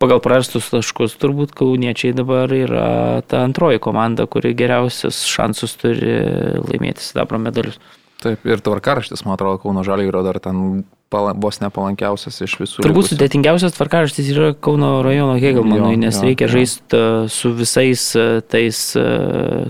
pagal 0.02 0.20
prarastus 0.24 0.68
taškus 0.72 1.16
turbūt 1.20 1.54
kauniečiai 1.56 2.14
dabar 2.16 2.52
yra 2.52 2.88
ta 3.28 3.44
antroji 3.46 3.80
komanda, 3.82 4.26
kuri 4.30 4.54
geriausius 4.56 5.22
šansus 5.30 5.76
turi 5.80 6.18
laimėti 6.66 7.04
sidabro 7.04 7.40
medalius. 7.42 7.80
Taip, 8.26 8.46
ir 8.48 8.62
tvarkaraštis, 8.64 9.24
man 9.26 9.36
atrodo, 9.36 9.60
Kauno 9.62 9.84
yra 9.86 10.22
dar 10.26 10.38
ten 10.42 10.84
vos 11.10 11.60
nepalankiausias 11.62 12.40
iš 12.42 12.56
visų. 12.60 12.82
Turbūt 12.84 13.12
sudėtingiausias 13.12 13.76
tvarkaraštis 13.76 14.30
yra 14.34 14.50
Kauno 14.58 14.98
rajono 15.06 15.36
Hegelmanui, 15.38 15.96
nes 16.00 16.18
jo, 16.18 16.24
reikia 16.26 16.48
jo. 16.48 16.54
žaisti 16.56 16.98
e, 16.98 17.28
su 17.32 17.52
visais 17.56 18.08
e, 18.18 18.24
tais, 18.42 18.80
e, 18.98 19.04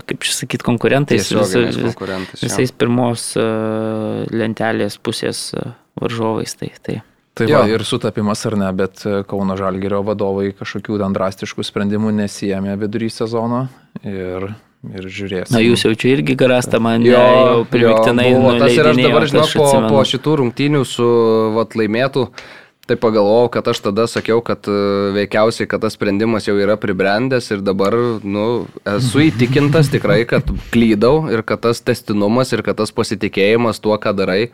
kaip 0.09 0.25
čia 0.25 0.33
sakyti, 0.33 0.65
konkurentais, 0.65 1.29
vis, 1.29 1.77
konkurentais 1.77 2.41
visais 2.43 2.73
jo. 2.73 2.77
pirmos 2.81 3.29
lentelės 4.33 4.97
pusės 4.97 5.51
varžovais. 6.01 6.57
Tai, 6.57 6.71
tai. 6.81 6.99
Tai 7.37 7.45
va, 7.51 7.67
ir 7.69 7.83
sutapimas 7.85 8.41
ar 8.49 8.57
ne, 8.57 8.71
bet 8.73 9.03
Kauno 9.29 9.53
Žalgerio 9.59 10.01
vadovai 10.05 10.49
kažkokių 10.57 10.97
ten 11.03 11.13
drastiškų 11.13 11.65
sprendimų 11.69 12.15
nesijėmė 12.23 12.73
vidury 12.81 13.11
sezono 13.13 13.67
ir 14.01 14.49
ir 14.95 15.09
žiūrės. 15.11 15.49
Na 15.53 15.63
jūs 15.63 15.83
jau 15.85 15.93
čia 15.97 16.13
irgi 16.15 16.37
garastą 16.39 16.79
man 16.83 17.05
jo, 17.05 17.17
jau 17.17 17.65
primiktinai. 17.71 18.29
Jo, 18.31 18.53
tas 18.61 18.77
ir 18.77 18.91
aš 18.91 19.01
dabar 19.01 19.27
žinau, 19.31 19.49
po, 19.57 19.67
po 19.91 20.05
šitų 20.11 20.37
rungtynių 20.43 20.85
su 20.87 21.09
vat, 21.57 21.77
laimėtų. 21.79 22.29
Tai 22.87 22.95
pagalvojau, 23.03 23.49
kad 23.51 23.67
aš 23.67 23.81
tada 23.83 24.05
sakiau, 24.07 24.39
kad 24.39 24.63
e, 24.71 24.75
veikiausiai, 25.11 25.67
kad 25.67 25.81
tas 25.83 25.97
sprendimas 25.97 26.45
jau 26.47 26.53
yra 26.55 26.77
pribrendęs 26.79 27.49
ir 27.51 27.59
dabar, 27.59 27.97
nu, 28.23 28.45
esu 28.87 29.25
įtikintas 29.25 29.91
tikrai, 29.91 30.21
kad 30.29 30.47
klydau 30.71 31.25
ir 31.27 31.43
kad 31.43 31.65
tas 31.65 31.83
testinumas 31.83 32.55
ir 32.55 32.63
kad 32.63 32.79
tas 32.79 32.95
pasitikėjimas 32.95 33.83
tuo, 33.83 33.97
ką 33.99 34.15
darai, 34.15 34.45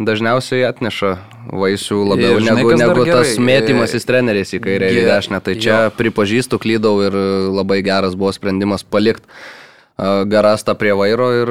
dažniausiai 0.00 0.64
atneša 0.68 1.14
vaisių 1.52 1.98
labiau 2.12 2.36
ir, 2.38 2.44
žinai, 2.46 2.62
negu, 2.62 2.76
negu 2.80 3.04
tas 3.08 3.34
mėtymasis 3.36 4.06
treneriais 4.08 4.54
į 4.56 4.62
kairę 4.64 4.92
ir 4.92 5.02
į 5.02 5.08
dešinę. 5.10 5.42
Tai 5.44 5.56
čia 5.58 5.74
jo. 5.74 5.96
pripažįstu, 5.98 6.60
klydau 6.62 6.94
ir 7.04 7.16
labai 7.52 7.82
geras 7.84 8.16
buvo 8.18 8.32
sprendimas 8.34 8.86
palikti 8.86 9.28
Garasta 10.02 10.74
prie 10.74 10.90
vairo 10.98 11.28
ir 11.36 11.50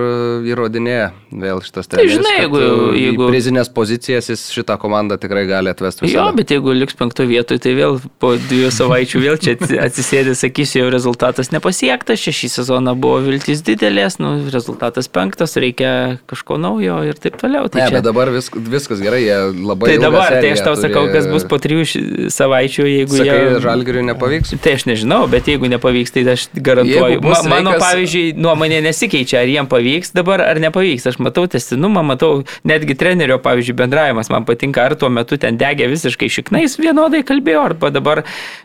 įrodinėja 0.52 1.12
vėl 1.32 1.62
šitas 1.64 1.88
treneris. 1.88 2.18
Tai 2.18 2.18
žinai, 2.18 2.34
jeigu, 2.42 2.62
jeigu... 2.98 3.28
Prizinės 3.32 3.70
pozicijas 3.72 4.28
jis 4.28 4.44
šitą 4.52 4.76
komandą 4.82 5.16
tikrai 5.22 5.46
gali 5.48 5.72
atvesti. 5.72 6.04
Visada. 6.04 6.26
Jo, 6.28 6.36
bet 6.36 6.52
jeigu 6.52 6.74
liks 6.76 6.98
penkto 7.00 7.24
vietoj, 7.30 7.62
tai 7.64 7.76
vėl 7.78 8.00
po 8.20 8.34
dviejų 8.36 8.72
savaičių 8.76 9.22
vėl 9.24 9.40
čia 9.40 9.56
atsisėdė, 9.86 10.36
sakysiu, 10.36 10.82
jau 10.82 10.90
rezultatas 10.92 11.54
nepasiektas, 11.54 12.20
šį 12.20 12.50
sezoną 12.58 12.96
buvo 13.00 13.22
viltis 13.24 13.64
didelės, 13.64 14.20
nu, 14.20 14.34
rezultatas 14.52 15.08
penktas, 15.08 15.56
reikia 15.62 16.20
kažko 16.28 16.60
naujo 16.60 17.00
ir 17.08 17.22
taip 17.24 17.40
toliau. 17.40 17.72
Tai 17.72 17.86
ne, 17.86 17.88
čia... 17.88 18.00
bet 18.00 18.10
dabar 18.10 18.34
vis, 18.36 18.52
viskas 18.52 19.00
gerai, 19.04 19.22
jie 19.24 19.40
labai... 19.62 19.94
Tai 19.94 19.98
dabar, 20.10 20.36
tai 20.36 20.52
aš 20.58 20.66
tau 20.66 20.76
turi... 20.76 20.90
sakau, 20.90 21.06
kas 21.14 21.30
bus 21.32 21.48
po 21.48 21.62
trijų 21.62 21.88
savaičių, 22.34 22.90
jeigu 22.90 23.22
Sakai, 23.22 23.40
jie... 23.40 23.64
Žalgiriui 23.64 24.06
nepavyks? 24.12 24.56
Tai 24.60 24.76
aš 24.76 24.88
nežinau, 24.92 25.24
bet 25.32 25.48
jeigu 25.48 25.72
nepavyks, 25.72 26.18
tai 26.18 26.28
aš 26.36 26.50
garantuoju. 26.58 27.24
Ma, 27.24 27.40
mano, 27.48 27.76
sveikas... 27.78 27.86
pavyzdžiui, 27.86 28.41
nuomonė 28.42 28.82
nesikeičia, 28.86 29.42
ar 29.44 29.52
jiem 29.52 29.70
pavyks 29.72 30.14
dabar 30.18 30.44
ar 30.44 30.60
nepavyks. 30.64 31.08
Aš 31.12 31.20
matau 31.24 31.48
testinumą, 31.52 32.04
matau 32.06 32.42
netgi 32.68 32.98
trenerio, 33.00 33.40
pavyzdžiui, 33.44 33.78
bendravimas 33.84 34.32
man 34.34 34.46
patinka, 34.48 34.86
ar 34.90 34.98
tuo 35.00 35.12
metu 35.14 35.40
ten 35.42 35.60
degė 35.62 35.90
visiškai 35.92 36.30
šiknais 36.32 36.78
vienodai 36.82 37.24
kalbėjo, 37.28 37.66
arba 37.72 37.92
dabar 37.94 38.24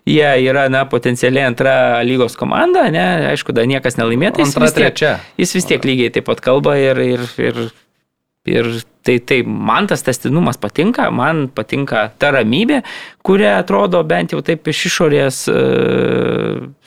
jie 0.09 0.29
yra, 0.47 0.67
na, 0.73 0.85
potencialiai 0.91 1.49
antra 1.53 1.77
lygos 2.07 2.39
komanda, 2.41 2.89
ne, 2.93 3.07
aišku, 3.33 3.55
dar 3.57 3.69
niekas 3.71 4.01
nelaimėta. 4.01 4.45
Jis, 4.45 4.57
vis 4.61 4.77
tiek, 4.77 5.03
jis 5.41 5.59
vis 5.59 5.73
tiek 5.73 5.91
lygiai 5.93 6.15
taip 6.15 6.29
pat 6.29 6.43
kalba 6.45 6.79
ir, 6.81 7.03
ir, 7.17 7.27
ir 7.43 7.67
Ir 8.47 8.69
tai, 9.07 9.19
tai 9.19 9.43
man 9.43 9.87
tas 9.87 10.03
testinumas 10.03 10.59
patinka, 10.59 11.07
man 11.15 11.47
patinka 11.55 12.07
ta 12.19 12.33
ramybė, 12.35 12.81
kuria 13.27 13.57
atrodo 13.61 14.03
bent 14.07 14.35
jau 14.35 14.43
taip 14.45 14.67
iš 14.71 14.83
išorės 14.91 15.39
e, 15.51 15.61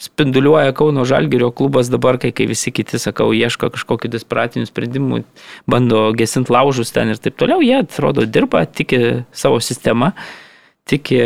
spinduliuoja 0.07 0.75
Kauno 0.75 1.05
Žalgirio 1.07 1.51
klubas 1.55 1.91
dabar, 1.91 2.19
kai, 2.21 2.33
kai 2.35 2.49
visi 2.49 2.73
kiti, 2.75 2.99
sakau, 2.99 3.31
ieško 3.35 3.71
kažkokiu 3.75 4.11
desperatiniu 4.11 4.67
sprendimu, 4.67 5.23
bando 5.69 6.09
gesinti 6.19 6.53
laužus 6.55 6.91
ten 6.95 7.13
ir 7.13 7.23
taip 7.23 7.39
toliau, 7.39 7.63
jie 7.63 7.79
atrodo 7.79 8.27
dirba, 8.27 8.65
tiki 8.67 9.23
savo 9.31 9.63
sistemą, 9.63 10.11
tiki 10.89 11.23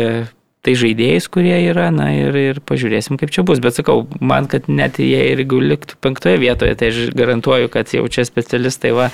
tai 0.64 0.74
žaidėjais, 0.80 1.26
kurie 1.32 1.56
yra, 1.68 1.90
na 1.92 2.08
ir, 2.16 2.36
ir 2.40 2.60
pažiūrėsim, 2.64 3.18
kaip 3.20 3.32
čia 3.34 3.44
bus. 3.46 3.60
Bet 3.64 3.76
sakau, 3.76 4.06
man, 4.24 4.48
kad 4.50 4.70
net 4.72 5.00
jie 5.02 5.20
ir 5.32 5.42
jeigu 5.42 5.60
liktų 5.60 5.98
penktoje 6.04 6.40
vietoje, 6.40 6.76
tai 6.80 6.88
aš 6.92 7.02
garantuoju, 7.16 7.68
kad 7.72 7.92
jau 7.92 8.06
čia 8.08 8.24
specialistai 8.28 8.94
va 8.96 9.10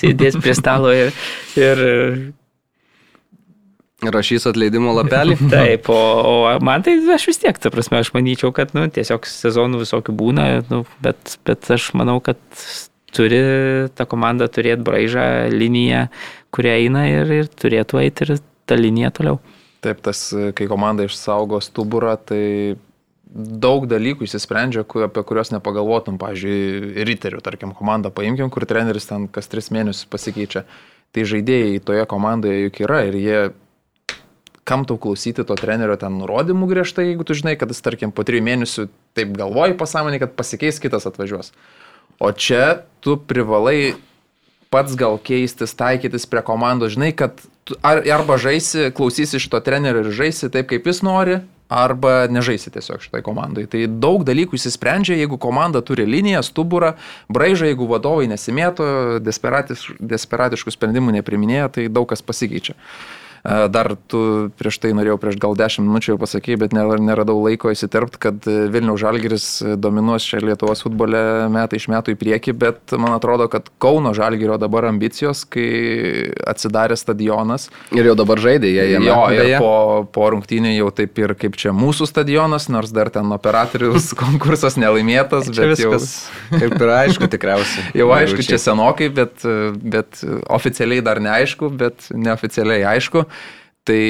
sėdės 0.00 0.40
prie 0.40 0.56
stalo 0.56 0.94
ir, 0.96 1.12
ir 1.60 1.84
Rašys 4.04 4.48
atleidimo 4.50 4.92
lapelį. 4.98 5.36
Taip, 5.52 5.88
o, 5.92 6.00
o 6.28 6.34
man 6.64 6.84
tai 6.84 6.96
aš 7.14 7.28
vis 7.30 7.40
tiek, 7.40 7.56
ta 7.60 7.72
prasme, 7.72 8.00
aš 8.02 8.12
manyčiau, 8.16 8.52
kad 8.56 8.74
nu, 8.76 8.86
tiesiog 8.92 9.28
sezonų 9.28 9.84
visokių 9.84 10.16
būna, 10.18 10.48
nu, 10.72 10.82
bet, 11.04 11.38
bet 11.48 11.70
aš 11.72 11.92
manau, 11.96 12.18
kad 12.24 12.40
turi 13.14 13.40
ta 13.94 14.08
komanda 14.10 14.48
turėti 14.50 14.84
braižą, 14.84 15.26
liniją, 15.54 16.08
kurią 16.54 16.78
eina 16.82 17.06
ir, 17.10 17.34
ir 17.42 17.50
turėtų 17.60 18.02
eiti 18.02 18.26
ir 18.26 18.38
tą 18.68 18.78
liniją 18.80 19.12
toliau. 19.14 19.38
Taip, 19.84 20.00
tas, 20.04 20.26
kai 20.56 20.66
komanda 20.70 21.04
išsaugo 21.04 21.60
stuburą, 21.64 22.16
tai 22.16 22.44
daug 23.34 23.84
dalykų 23.90 24.24
įsisprendžia, 24.28 24.84
apie 24.84 25.24
kuriuos 25.26 25.50
nepagalvotum. 25.52 26.16
Pavyzdžiui, 26.22 27.04
riterių, 27.08 27.42
tarkim, 27.44 27.74
komandą 27.76 28.12
paimkim, 28.14 28.52
kur 28.54 28.64
treneris 28.68 29.10
ten 29.10 29.26
kas 29.28 29.50
tris 29.50 29.72
mėnesius 29.74 30.08
pasikeičia. 30.10 30.64
tai 31.14 31.22
žaidėjai 31.22 31.78
toje 31.78 32.06
komandoje 32.10 32.64
juk 32.64 32.80
yra 32.82 33.04
ir 33.06 33.14
jie 33.14 33.38
kam 34.64 34.84
tau 34.88 34.96
klausyti 34.98 35.44
to 35.44 35.54
trenerio 35.60 35.96
ten 36.00 36.16
nurodymų 36.18 36.66
griežtai, 36.70 37.10
jeigu 37.10 37.26
tu 37.28 37.36
žinai, 37.36 37.54
kad 37.60 37.70
jis, 37.70 37.82
tarkim, 37.84 38.10
po 38.10 38.24
trijų 38.24 38.42
mėnesių 38.48 38.88
taip 39.16 39.34
galvoji 39.36 39.76
pasąmonį, 39.78 40.22
kad 40.24 40.34
pasikeis 40.38 40.80
kitas 40.82 41.06
atvažiuos. 41.06 41.52
O 42.18 42.32
čia 42.32 42.86
tu 43.04 43.18
privalai 43.20 43.94
pats 44.72 44.96
gal 44.98 45.20
keistis, 45.20 45.76
taikytis 45.76 46.26
prie 46.26 46.42
komandos, 46.46 46.96
žinai, 46.96 47.12
kad 47.14 47.44
ar, 47.82 48.02
arba 48.12 48.38
žaisi, 48.40 48.90
klausysi 48.96 49.38
iš 49.40 49.48
to 49.52 49.60
trenerio 49.64 50.04
ir 50.04 50.14
žaisi 50.14 50.50
taip, 50.52 50.68
kaip 50.72 50.86
jis 50.88 51.02
nori, 51.06 51.40
arba 51.68 52.26
nežaisi 52.30 52.70
tiesiog 52.74 53.02
šitai 53.02 53.22
komandai. 53.24 53.64
Tai 53.70 53.86
daug 53.88 54.24
dalykų 54.26 54.58
įsisprendžia, 54.58 55.16
jeigu 55.18 55.38
komanda 55.40 55.80
turi 55.84 56.06
liniją, 56.06 56.44
stuburą, 56.44 56.94
braižą, 57.32 57.70
jeigu 57.72 57.88
vadovai 57.90 58.28
nesimėto, 58.30 58.86
desperatiškų 59.24 60.74
sprendimų 60.74 61.16
nepriminėja, 61.18 61.70
tai 61.74 61.88
daug 61.92 62.08
kas 62.12 62.22
pasikeičia. 62.22 62.76
Dar 63.44 63.90
tu 64.08 64.48
prieš 64.56 64.78
tai 64.80 64.94
norėjau 64.96 65.18
prieš 65.20 65.36
gal 65.36 65.52
10 65.58 65.84
minučių 65.84 66.14
jau 66.14 66.20
pasakyti, 66.22 66.56
bet 66.62 66.72
neradau 66.72 67.36
laiko 67.44 67.68
įsiterpti, 67.74 68.16
kad 68.22 68.46
Vilniaus 68.48 69.02
Žalgiris 69.02 69.48
dominuos 69.76 70.24
čia 70.24 70.40
Lietuvos 70.40 70.80
futbole 70.80 71.20
metai 71.52 71.76
iš 71.76 71.90
metų 71.92 72.14
į 72.14 72.18
priekį, 72.22 72.54
bet 72.56 72.94
man 72.96 73.12
atrodo, 73.12 73.44
kad 73.52 73.68
Kauno 73.84 74.14
Žalgirio 74.16 74.56
dabar 74.60 74.88
ambicijos, 74.88 75.42
kai 75.44 76.32
atsidarė 76.48 76.96
stadionas. 76.96 77.68
Ir 77.92 78.08
jau 78.08 78.14
dabar 78.16 78.40
žaidė 78.40 78.70
jie 78.72 78.86
jame. 78.94 79.10
Jo, 79.10 79.20
ir 79.36 79.58
po, 79.60 79.74
po 80.16 80.30
rungtynį 80.32 80.72
jau 80.78 80.88
taip 80.96 81.20
ir 81.20 81.36
kaip 81.36 81.60
čia 81.60 81.74
mūsų 81.76 82.08
stadionas, 82.08 82.70
nors 82.72 82.96
dar 82.96 83.12
ten 83.12 83.28
operatorius 83.36 84.14
konkursas 84.24 84.80
nelaimėtas, 84.80 85.52
bet 85.52 85.74
viskas 85.74 86.08
jau... 86.48 86.62
kaip 86.64 86.78
ir 86.80 86.94
aišku 86.96 87.28
tikriausiai. 87.36 87.92
Jau 88.00 88.08
aišku, 88.16 88.48
čia 88.48 88.62
senokai, 88.70 89.12
bet, 89.12 89.44
bet 89.84 90.24
oficialiai 90.48 91.04
dar 91.04 91.20
neaišku, 91.20 91.68
bet 91.84 92.08
neoficialiai 92.08 92.88
aišku. 92.96 93.26
Tai 93.84 94.02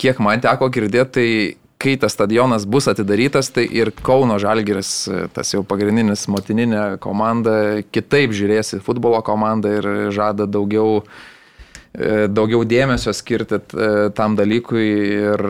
kiek 0.00 0.18
man 0.22 0.42
teko 0.42 0.68
girdėti, 0.74 1.10
tai 1.14 1.26
kai 1.80 1.96
tas 1.96 2.12
stadionas 2.12 2.66
bus 2.68 2.88
atidarytas, 2.90 3.48
tai 3.54 3.64
ir 3.72 3.92
Kauno 4.04 4.36
Žalgiris, 4.42 4.92
tas 5.34 5.54
jau 5.54 5.62
pagrindinis 5.66 6.26
motininė 6.32 6.98
komanda, 7.00 7.80
kitaip 7.94 8.34
žiūrės 8.36 8.76
į 8.76 8.82
futbolo 8.84 9.22
komandą 9.24 9.72
ir 9.78 9.88
žada 10.14 10.44
daugiau, 10.50 11.00
e, 11.94 12.26
daugiau 12.28 12.66
dėmesio 12.68 13.14
skirti 13.16 13.60
e, 13.60 13.88
tam 14.16 14.36
dalykui. 14.36 14.90
Ir 15.30 15.46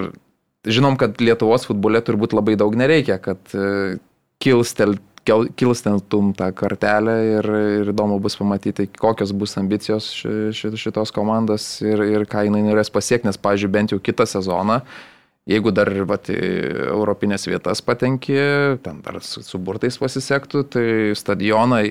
žinom, 0.70 1.00
kad 1.00 1.18
Lietuvos 1.24 1.66
futbole 1.66 2.02
turbūt 2.04 2.36
labai 2.36 2.54
daug 2.60 2.78
nereikia, 2.78 3.18
kad 3.22 3.42
e, 3.56 3.98
kilstelt 4.40 5.02
kilsteltum 5.26 6.32
tą 6.38 6.50
kartelę 6.56 7.14
ir, 7.36 7.48
ir 7.80 7.92
įdomu 7.92 8.18
bus 8.22 8.38
pamatyti, 8.40 8.88
kokios 8.98 9.32
bus 9.36 9.56
ambicijos 9.60 10.10
ši, 10.16 10.72
šitos 10.80 11.12
komandos 11.14 11.78
ir, 11.84 12.02
ir 12.08 12.26
ką 12.30 12.46
jinai 12.48 12.64
norės 12.66 12.92
pasiekti, 12.92 13.28
nes, 13.28 13.40
pavyzdžiui, 13.40 13.72
bent 13.72 13.94
jau 13.94 14.00
kitą 14.02 14.26
sezoną, 14.28 14.80
jeigu 15.50 15.72
dar 15.74 15.90
vat, 16.08 16.30
europinės 16.32 17.48
vietas 17.50 17.82
patenki, 17.84 18.38
ten 18.84 19.02
dar 19.04 19.20
su, 19.24 19.44
su 19.46 19.60
burtais 19.60 19.98
pasisektų, 20.00 20.64
tai 20.72 20.86
stadionai 21.18 21.84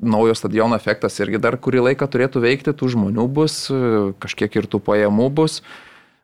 naujo 0.00 0.34
stadiono 0.34 0.76
efektas 0.76 1.18
irgi 1.20 1.40
dar 1.42 1.58
kurį 1.60 1.82
laiką 1.90 2.08
turėtų 2.08 2.40
veikti, 2.40 2.72
tų 2.72 2.94
žmonių 2.94 3.26
bus, 3.28 3.66
kažkiek 4.22 4.54
ir 4.56 4.68
tų 4.72 4.80
pajamų 4.86 5.28
bus. 5.36 5.60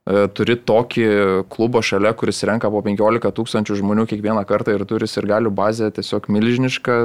E, 0.02 0.26
turi 0.34 0.56
tokį 0.58 1.04
klubą 1.52 1.78
šalia, 1.86 2.10
kuris 2.18 2.42
renka 2.48 2.70
po 2.74 2.80
15 2.82 3.30
tūkstančių 3.36 3.76
žmonių 3.78 4.06
kiekvieną 4.10 4.42
kartą 4.48 4.74
ir 4.74 4.82
turi 4.90 5.06
ir 5.06 5.28
galių 5.30 5.52
bazę 5.54 5.92
tiesiog 5.94 6.26
milžinišką, 6.26 6.96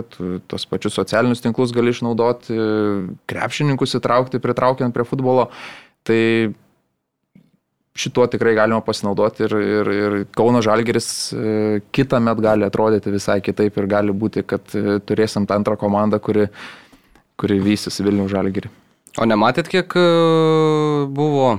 tos 0.49 0.65
pačius 0.65 0.97
socialinius 0.97 1.43
tinklus 1.45 1.75
gali 1.77 1.93
išnaudoti, 1.93 2.57
krepšininkus 3.29 3.99
įtraukti, 3.99 4.41
pritraukiant 4.41 4.97
prie 4.97 5.05
futbolo. 5.05 5.51
Tai 6.07 6.21
šituo 7.97 8.25
tikrai 8.29 8.55
galima 8.57 8.81
pasinaudoti 8.85 9.45
ir, 9.45 9.55
ir, 9.57 9.91
ir 9.93 10.17
Kauno 10.37 10.61
Žalgeris 10.65 11.07
e, 11.33 11.53
kitą 11.93 12.19
met 12.23 12.41
gali 12.43 12.65
atrodyti 12.67 13.13
visai 13.13 13.39
kitaip 13.45 13.77
ir 13.77 13.89
gali 13.89 14.13
būti, 14.13 14.45
kad 14.47 14.73
e, 14.77 14.99
turėsim 15.05 15.47
tą 15.49 15.57
antrą 15.57 15.77
komandą, 15.79 16.21
kuri, 16.23 16.47
kuri 17.37 17.61
vysis 17.63 18.01
Vilnių 18.01 18.29
Žalgerį. 18.33 18.73
O 19.17 19.25
nematėt, 19.25 19.69
kiek 19.71 19.93
e, 19.97 20.07
buvo 21.09 21.57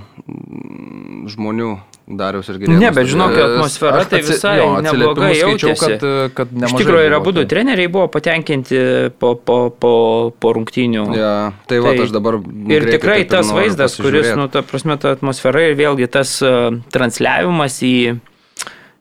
žmonių 1.29 1.73
Darius 2.09 2.49
ir 2.49 2.61
Gerėjas? 2.63 2.81
Ne, 2.81 2.91
bet 2.95 3.09
žinok, 3.11 3.35
atmosfera 3.45 4.05
tai 4.09 4.21
visai 4.25 4.55
jo, 4.61 4.69
neblogai 4.85 5.33
jaučiasi. 5.37 5.91
Kad, 5.99 6.07
kad 6.39 6.69
Iš 6.69 6.77
tikrųjų, 6.79 7.09
yra 7.11 7.19
būdų 7.25 7.45
treneriai 7.51 7.91
buvo 7.93 8.07
patenkinti 8.15 8.79
po, 9.19 9.35
po, 9.35 9.59
po, 9.75 9.93
po 10.39 10.53
rungtynių. 10.57 11.05
Ja, 11.19 11.33
tai, 11.67 11.81
tai 11.81 11.83
va, 11.85 11.97
aš 12.07 12.15
dabar. 12.15 12.39
Ir 12.71 12.89
tikrai 12.95 13.19
tas 13.29 13.51
vaizdas, 13.53 13.99
kuris, 14.01 14.31
nu, 14.39 14.47
ta 14.53 14.63
prasme, 14.65 14.97
ta 15.03 15.17
atmosfera 15.19 15.67
ir 15.67 15.77
vėlgi 15.79 16.09
tas 16.15 16.39
uh, 16.47 16.71
transliavimas 16.95 17.83
į 17.85 17.97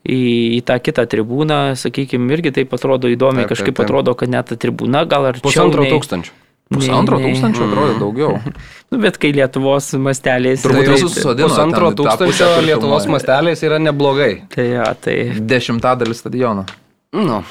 į, 0.08 0.20
į 0.58 0.60
tą 0.67 0.80
kitą 0.84 1.06
tribūną, 1.12 1.62
sakykime, 1.80 2.32
irgi 2.36 2.54
taip 2.56 2.74
atrodo 2.76 3.12
įdomiai, 3.12 3.46
taip, 3.46 3.54
kažkaip 3.54 3.74
taip, 3.74 3.82
taip. 3.82 3.88
atrodo, 3.89 4.15
kad 4.17 4.32
net 4.32 4.52
ta 4.52 4.60
tribūna 4.60 5.04
gal 5.10 5.32
ar... 5.32 5.39
Pusantro 5.43 5.84
tūkstančio. 5.88 6.36
Pusantro 6.73 7.19
tūkstančio 7.21 7.63
atrodo 7.69 7.93
mm. 7.93 8.01
daugiau. 8.01 8.58
nu, 8.91 8.99
bet 9.03 9.19
kai 9.21 9.32
Lietuvos 9.36 9.93
masteliais. 10.03 10.65
Turbūt 10.65 10.91
visus 10.95 11.15
sudėtų. 11.15 11.47
Pusantro 11.47 11.93
tūkstančio 12.01 12.51
Lietuvos 12.65 13.08
masteliais 13.12 13.63
yra 13.63 13.80
neblogai. 13.84 14.34
Tai 14.53 14.67
jo, 14.67 14.91
tai. 15.03 15.17
Dešimtadalis 15.39 16.23
stadiono. 16.25 16.67
Nu. 17.15 17.41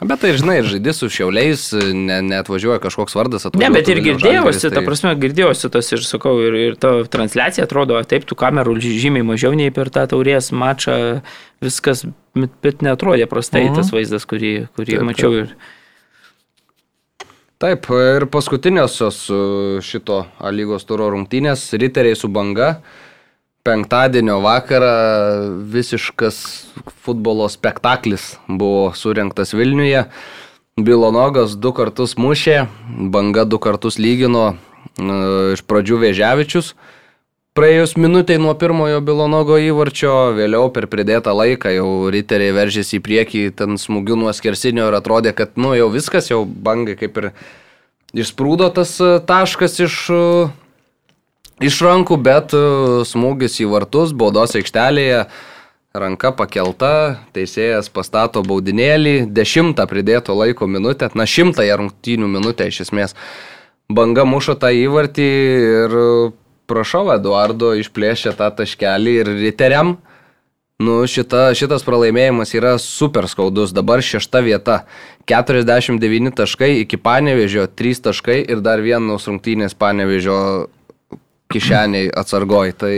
Bet 0.00 0.22
tai, 0.22 0.30
žinai, 0.32 0.62
žaidži 0.64 0.92
su 0.96 1.08
šiauliais, 1.12 1.62
ne, 1.92 2.20
neatvažiuoja 2.24 2.80
kažkoks 2.80 3.16
vardas. 3.18 3.44
Ne, 3.60 3.68
bet 3.74 3.88
ir 3.92 3.98
girdėjausi, 4.00 4.62
tai... 4.70 4.78
ta 4.78 4.82
prasme, 4.86 5.12
girdėjausi 5.20 5.68
tas 5.74 5.92
ir 5.92 6.00
sakau, 6.06 6.38
ir, 6.40 6.56
ir 6.70 6.78
ta 6.80 6.94
transliacija 7.04 7.66
atrodo, 7.68 7.98
taip, 8.08 8.24
tų 8.28 8.38
kamerų 8.40 8.78
žymiai 8.80 9.26
mažiau 9.28 9.52
nei 9.58 9.68
per 9.76 9.92
tą 9.92 10.06
taurės 10.08 10.48
mačą, 10.56 11.20
viskas, 11.60 12.06
bet 12.64 12.80
netrodė 12.86 13.28
prastai 13.28 13.66
mhm. 13.66 13.76
tas 13.76 13.92
vaizdas, 13.92 14.24
kurį, 14.30 14.54
kurį 14.78 14.96
taip, 14.96 15.06
mačiau. 15.10 15.36
Taip. 15.36 15.52
Ir, 15.52 15.76
Taip, 17.60 17.90
ir 17.92 18.24
paskutiniosios 18.32 19.18
šito 19.84 20.22
lygos 20.48 20.86
turo 20.88 21.10
rungtynės- 21.12 21.66
riteriai 21.82 22.16
su 22.16 22.28
banga. 22.32 22.80
Penktadienio 23.68 24.38
vakarą 24.40 24.92
visiškas 25.74 26.38
futbolo 27.04 27.50
spektaklis 27.52 28.38
buvo 28.48 28.94
surinktas 28.96 29.52
Vilniuje. 29.52 30.06
Bilonogas 30.78 31.52
du 31.60 31.74
kartus 31.76 32.14
mušė, 32.16 32.66
banga 33.12 33.44
du 33.44 33.58
kartus 33.58 33.98
lygino 33.98 34.56
iš 35.52 35.60
pradžių 35.60 36.00
Vėžiavičius. 36.06 36.72
Praėjus 37.58 37.96
minutiai 37.98 38.38
nuo 38.38 38.52
pirmojo 38.54 39.00
Bilonogo 39.02 39.56
įvarčio, 39.58 40.10
vėliau 40.36 40.68
per 40.70 40.84
pridėtą 40.86 41.32
laiką 41.34 41.72
jau 41.74 41.88
riteriai 42.14 42.52
veržėsi 42.54 43.00
į 43.00 43.02
priekį, 43.02 43.40
ten 43.58 43.74
smūgių 43.74 44.20
nuo 44.20 44.30
skersinio 44.30 44.84
ir 44.86 44.94
atrodė, 44.94 45.32
kad 45.34 45.58
nu 45.58 45.72
jau 45.74 45.88
viskas, 45.90 46.28
jau 46.30 46.44
bangai 46.46 46.94
kaip 47.00 47.16
ir 47.18 47.26
išsprūdo 48.14 48.68
tas 48.76 48.92
e, 49.02 49.16
taškas 49.26 49.74
iš, 49.82 49.96
e, 50.14 50.20
iš 51.66 51.80
rankų, 51.88 52.20
bet 52.22 52.54
e, 52.54 52.62
smūgis 53.10 53.58
į 53.64 53.66
vartus, 53.72 54.14
baudos 54.14 54.54
aikštelėje, 54.54 55.24
ranka 55.90 56.30
pakelta, 56.38 56.92
teisėjas 57.34 57.90
pastato 57.90 58.44
baudinėlį, 58.46 59.24
dešimtą 59.26 59.88
pridėto 59.90 60.38
laiko 60.38 60.70
minutę, 60.70 61.10
na 61.18 61.26
šimtąją 61.26 61.82
rungtynių 61.82 62.30
minutę 62.30 62.70
iš 62.70 62.84
esmės. 62.86 63.18
Banga 63.90 64.22
muša 64.22 64.54
tą 64.62 64.70
įvartį 64.70 65.26
ir 65.72 65.98
prašau, 66.70 67.08
Eduardo 67.16 67.74
išplėšė 67.80 68.36
tą 68.38 68.48
taškelį 68.62 69.18
ir 69.24 69.34
riteriam. 69.40 69.98
Nu, 70.80 71.02
šita, 71.04 71.50
šitas 71.58 71.82
pralaimėjimas 71.84 72.54
yra 72.56 72.76
super 72.80 73.26
skaudus. 73.28 73.74
Dabar 73.76 74.00
šešta 74.00 74.40
vieta. 74.46 74.84
49 75.28 76.32
taškai 76.38 76.70
iki 76.80 76.96
panevežio, 76.96 77.66
3 77.68 78.00
taškai 78.06 78.38
ir 78.48 78.62
dar 78.64 78.80
vienos 78.80 79.28
rungtynės 79.28 79.76
panevežio 79.76 80.38
kišeniai 81.52 82.08
atsargoj. 82.22 82.72
Tai 82.80 82.94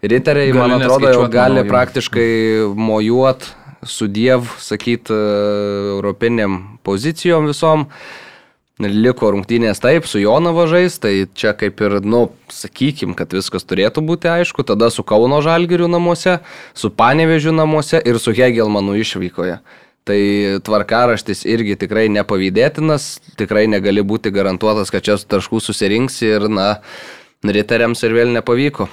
riteriai, 0.00 0.54
man 0.56 0.78
atrodo, 0.78 1.10
jau 1.12 1.28
gali 1.32 1.66
praktiškai 1.68 2.30
mojuot 2.78 3.50
su 3.84 4.08
diev, 4.08 4.48
sakyt, 4.60 5.12
europiniam 5.12 6.78
pozicijom 6.86 7.48
visom. 7.50 7.88
Liko 8.80 9.28
rungtynės 9.34 9.82
taip, 9.82 10.06
su 10.08 10.22
Jonavo 10.22 10.64
žais, 10.70 10.94
tai 11.02 11.26
čia 11.36 11.52
kaip 11.58 11.82
ir, 11.84 11.98
nu, 12.00 12.30
sakykim, 12.48 13.12
kad 13.18 13.34
viskas 13.36 13.66
turėtų 13.68 14.00
būti 14.08 14.30
aišku, 14.32 14.64
tada 14.64 14.88
su 14.88 15.04
Kauno 15.04 15.42
Žalgiriu 15.44 15.88
namuose, 15.90 16.38
su 16.72 16.88
Panevežiu 16.88 17.52
namuose 17.52 18.00
ir 18.00 18.16
su 18.22 18.32
Hegelmanu 18.32 18.96
išvykoje. 19.02 19.60
Tai 20.08 20.18
tvarkaraštis 20.64 21.44
irgi 21.44 21.76
tikrai 21.82 22.08
nepavydėtinas, 22.08 23.18
tikrai 23.36 23.66
negali 23.68 24.00
būti 24.00 24.32
garantuotas, 24.32 24.88
kad 24.88 25.04
čia 25.04 25.20
taškų 25.20 25.60
susirinks 25.60 26.16
ir, 26.24 26.48
na, 26.48 26.78
riteriams 27.44 28.00
ir 28.08 28.16
vėl 28.16 28.32
nepavyko. 28.32 28.88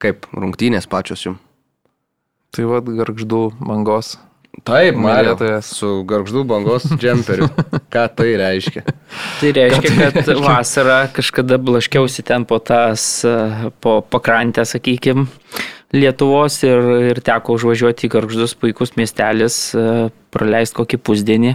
Kaip 0.00 0.28
rungtynės 0.36 0.88
pačios 0.88 1.24
jums? 1.24 1.40
Tai 2.50 2.66
vad, 2.66 2.88
garždu 2.98 3.48
mangos 3.62 4.18
Taip, 4.66 4.96
Mario, 4.98 5.36
Mylėtojas. 5.38 5.68
su 5.78 5.88
garždų 6.08 6.42
bangos 6.48 6.84
džemperiu. 7.00 7.48
Ką 7.94 8.04
tai 8.18 8.30
reiškia? 8.40 8.82
Tai 9.40 9.52
reiškia, 9.56 9.92
kad 10.00 10.30
vasarą 10.42 10.98
kažkada 11.16 11.58
blaškiausi 11.62 12.24
ten 12.26 12.44
po 12.48 12.58
tas, 12.58 13.24
po 13.80 14.00
pakrantę, 14.02 14.66
sakykime, 14.68 15.28
Lietuvos 15.90 16.60
ir, 16.62 16.84
ir 17.10 17.18
teko 17.26 17.56
užvažiuoti 17.56 18.06
į 18.06 18.10
Garždus, 18.12 18.52
puikus 18.54 18.92
miestelis, 18.94 19.56
praleisti 20.30 20.78
kokį 20.78 21.00
pusdienį. 21.02 21.54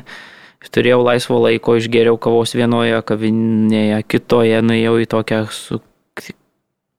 Turėjau 0.75 0.97
laisvo 1.05 1.37
laiko, 1.39 1.77
išgėriau 1.79 2.17
kavos 2.19 2.51
vienoje 2.57 2.97
kavinėje, 3.07 4.01
kitoje, 4.11 4.59
nuėjau 4.65 4.97
į 5.03 5.07
tokią 5.13 5.39
su 5.55 5.79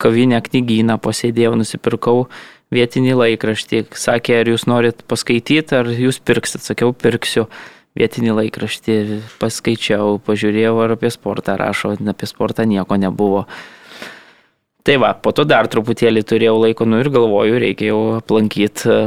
kavinę 0.01 0.41
knygyną, 0.45 0.97
posėdėjau, 1.03 1.57
nusipirkau 1.61 2.27
vietinį 2.74 3.14
laikraštį. 3.20 3.87
Sakė, 3.96 4.40
ar 4.42 4.50
jūs 4.52 4.66
norit 4.70 5.05
paskaityti, 5.09 5.79
ar 5.79 5.90
jūs 5.92 6.20
pirksit. 6.24 6.64
Sakiau, 6.66 6.92
pirksiu 6.96 7.46
vietinį 7.96 8.35
laikraštį, 8.40 8.98
paskaičiau, 9.40 10.18
pažiūrėjau, 10.26 10.74
ar 10.85 10.96
apie 10.96 11.12
sportą 11.14 11.57
rašo, 11.61 11.94
apie 11.96 12.29
sportą 12.29 12.66
nieko 12.68 12.98
nebuvo. 13.00 13.46
Tai 14.87 14.98
va, 15.02 15.14
po 15.18 15.33
to 15.35 15.46
dar 15.48 15.66
truputėlį 15.66 16.22
turėjau 16.22 16.59
laiko, 16.61 16.87
nu 16.87 17.00
ir 17.02 17.11
galvoju, 17.11 17.57
reikia 17.62 17.90
jau 17.90 18.02
aplankyti 18.20 19.00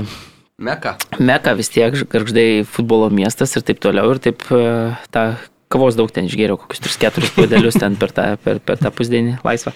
Meka. 0.60 0.98
Meka 1.24 1.54
vis 1.56 1.72
tiek, 1.72 1.96
garždai 2.12 2.66
futbolo 2.68 3.08
miestas 3.08 3.56
ir 3.56 3.64
taip 3.64 3.80
toliau. 3.80 4.12
Ir 4.12 4.20
taip 4.20 4.44
e, 4.52 4.60
tą 5.08 5.24
kavos 5.72 5.96
daug 5.96 6.12
ten 6.12 6.28
išgėriau, 6.28 6.58
kokius 6.60 6.84
3-4 6.84 7.32
puodelius 7.38 7.80
ten 7.80 7.96
per 8.00 8.12
tą, 8.12 8.34
per, 8.44 8.60
per 8.60 8.82
tą 8.82 8.92
pusdienį 8.92 9.38
laisvą. 9.46 9.72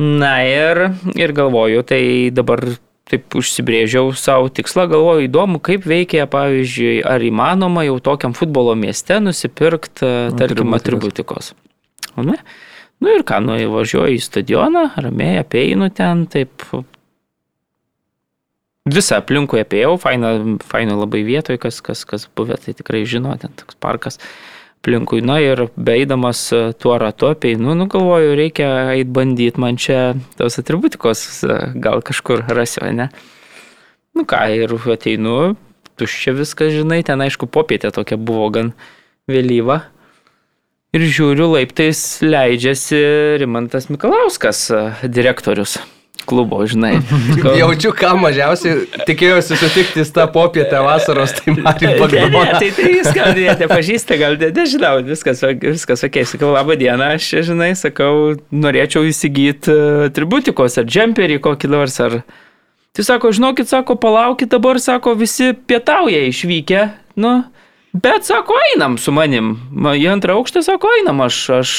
Na 0.00 0.40
ir, 0.42 0.88
ir 1.14 1.32
galvoju, 1.36 1.84
tai 1.86 2.02
dabar 2.34 2.64
taip 3.06 3.36
užsibrėžiau 3.38 4.14
savo 4.16 4.48
tikslą, 4.50 4.88
galvoju, 4.90 5.26
įdomu, 5.28 5.60
kaip 5.62 5.84
veikia, 5.86 6.24
pavyzdžiui, 6.30 6.96
ar 7.06 7.22
įmanoma 7.22 7.84
jau 7.86 7.98
tokiam 8.02 8.34
futbolo 8.34 8.74
mieste 8.78 9.20
nusipirkti, 9.22 10.08
tarkim, 10.38 10.72
atributikos. 10.74 11.52
Ne? 12.16 12.38
Nu 13.02 13.12
ir 13.12 13.22
ką, 13.28 13.38
nu 13.44 13.58
įvažiuoju 13.60 14.16
į 14.16 14.24
stadioną, 14.24 14.86
ramiai 15.04 15.42
apeinu 15.42 15.90
ten, 15.94 16.24
taip 16.32 16.64
visą 18.88 19.20
aplinkui 19.20 19.62
apėjau, 19.62 19.94
faina, 20.00 20.34
faina 20.64 20.96
labai 20.98 21.22
vietoje, 21.26 21.60
kas, 21.60 21.78
kas, 21.84 22.02
kas 22.08 22.26
buvę, 22.34 22.58
tai 22.64 22.74
tikrai 22.76 23.04
žino, 23.08 23.36
ten 23.40 23.52
toks 23.60 23.78
parkas 23.78 24.18
aplinkui. 24.84 25.24
Na 25.24 25.40
ir 25.40 25.66
beeidamas 25.80 26.52
tuo 26.78 26.98
ratu 27.00 27.32
apeinu, 27.32 27.72
nu 27.74 27.88
galvoju, 27.88 28.36
reikia 28.36 28.92
eit 28.92 29.08
bandyti 29.08 29.60
man 29.60 29.80
čia 29.80 30.12
tos 30.36 30.60
atributikos, 30.60 31.44
gal 31.80 32.04
kažkur 32.04 32.44
rasiu, 32.52 32.84
ne? 32.92 33.08
Nu 34.14 34.26
ką, 34.28 34.44
ir 34.52 34.76
ateinu, 34.92 35.56
tuščia 35.96 36.36
viskas, 36.36 36.76
žinai, 36.76 37.00
ten 37.02 37.24
aišku 37.24 37.48
popietė 37.48 37.90
tokia 37.94 38.20
buvo 38.20 38.50
gan 38.52 38.72
vėlyva. 39.26 39.80
Ir 40.94 41.08
žiūriu, 41.10 41.48
laiptais 41.56 42.20
leidžiasi 42.22 43.00
Rimantas 43.42 43.88
Mikalauskas, 43.90 44.68
direktorius 45.02 45.80
klubo, 46.28 46.58
žinai. 46.68 46.98
Jaučiu, 47.60 47.92
ką 47.96 48.14
mažiausiai 48.22 48.84
tikėjausi 49.08 49.58
sutikti 49.60 50.04
tą 50.16 50.26
popietę 50.34 50.80
vasaros, 50.84 51.34
tai 51.38 51.54
ne, 51.56 51.64
Bagdonas. 52.00 52.54
tai, 52.60 52.70
tai 52.76 52.90
jis 52.96 53.10
gal 53.16 53.32
ne- 53.38 53.56
nepažįsta, 53.60 54.18
gal 54.20 54.38
ne- 54.40 54.50
nežinau, 54.56 54.98
viskas, 55.06 55.42
viskas 55.62 56.04
ok. 56.08 56.20
Sakau, 56.34 56.52
laba 56.56 56.76
diena, 56.80 57.12
aš, 57.18 57.30
žinai, 57.50 57.72
sakau, 57.78 58.34
norėčiau 58.52 59.06
įsigyti 59.10 59.74
atributikos 60.08 60.80
ar 60.80 60.88
džemperį 60.88 61.40
kokį 61.44 61.70
nors. 61.72 61.98
Ar... 62.04 62.20
Tai 62.94 63.02
sako, 63.06 63.32
žinokit, 63.34 63.66
sako, 63.70 63.96
palaukit 63.98 64.52
dabar, 64.52 64.78
sako, 64.82 65.16
visi 65.18 65.52
pietauja 65.66 66.20
išvykę. 66.28 66.84
Nu, 67.20 67.36
bet 67.94 68.26
sako, 68.26 68.54
einam 68.72 68.98
su 68.98 69.12
manim. 69.14 69.54
Ma, 69.70 69.96
Į 69.98 70.08
antrą 70.14 70.38
aukštą, 70.40 70.62
sako, 70.66 70.90
einam, 71.00 71.22
aš, 71.26 71.38
aš 71.60 71.70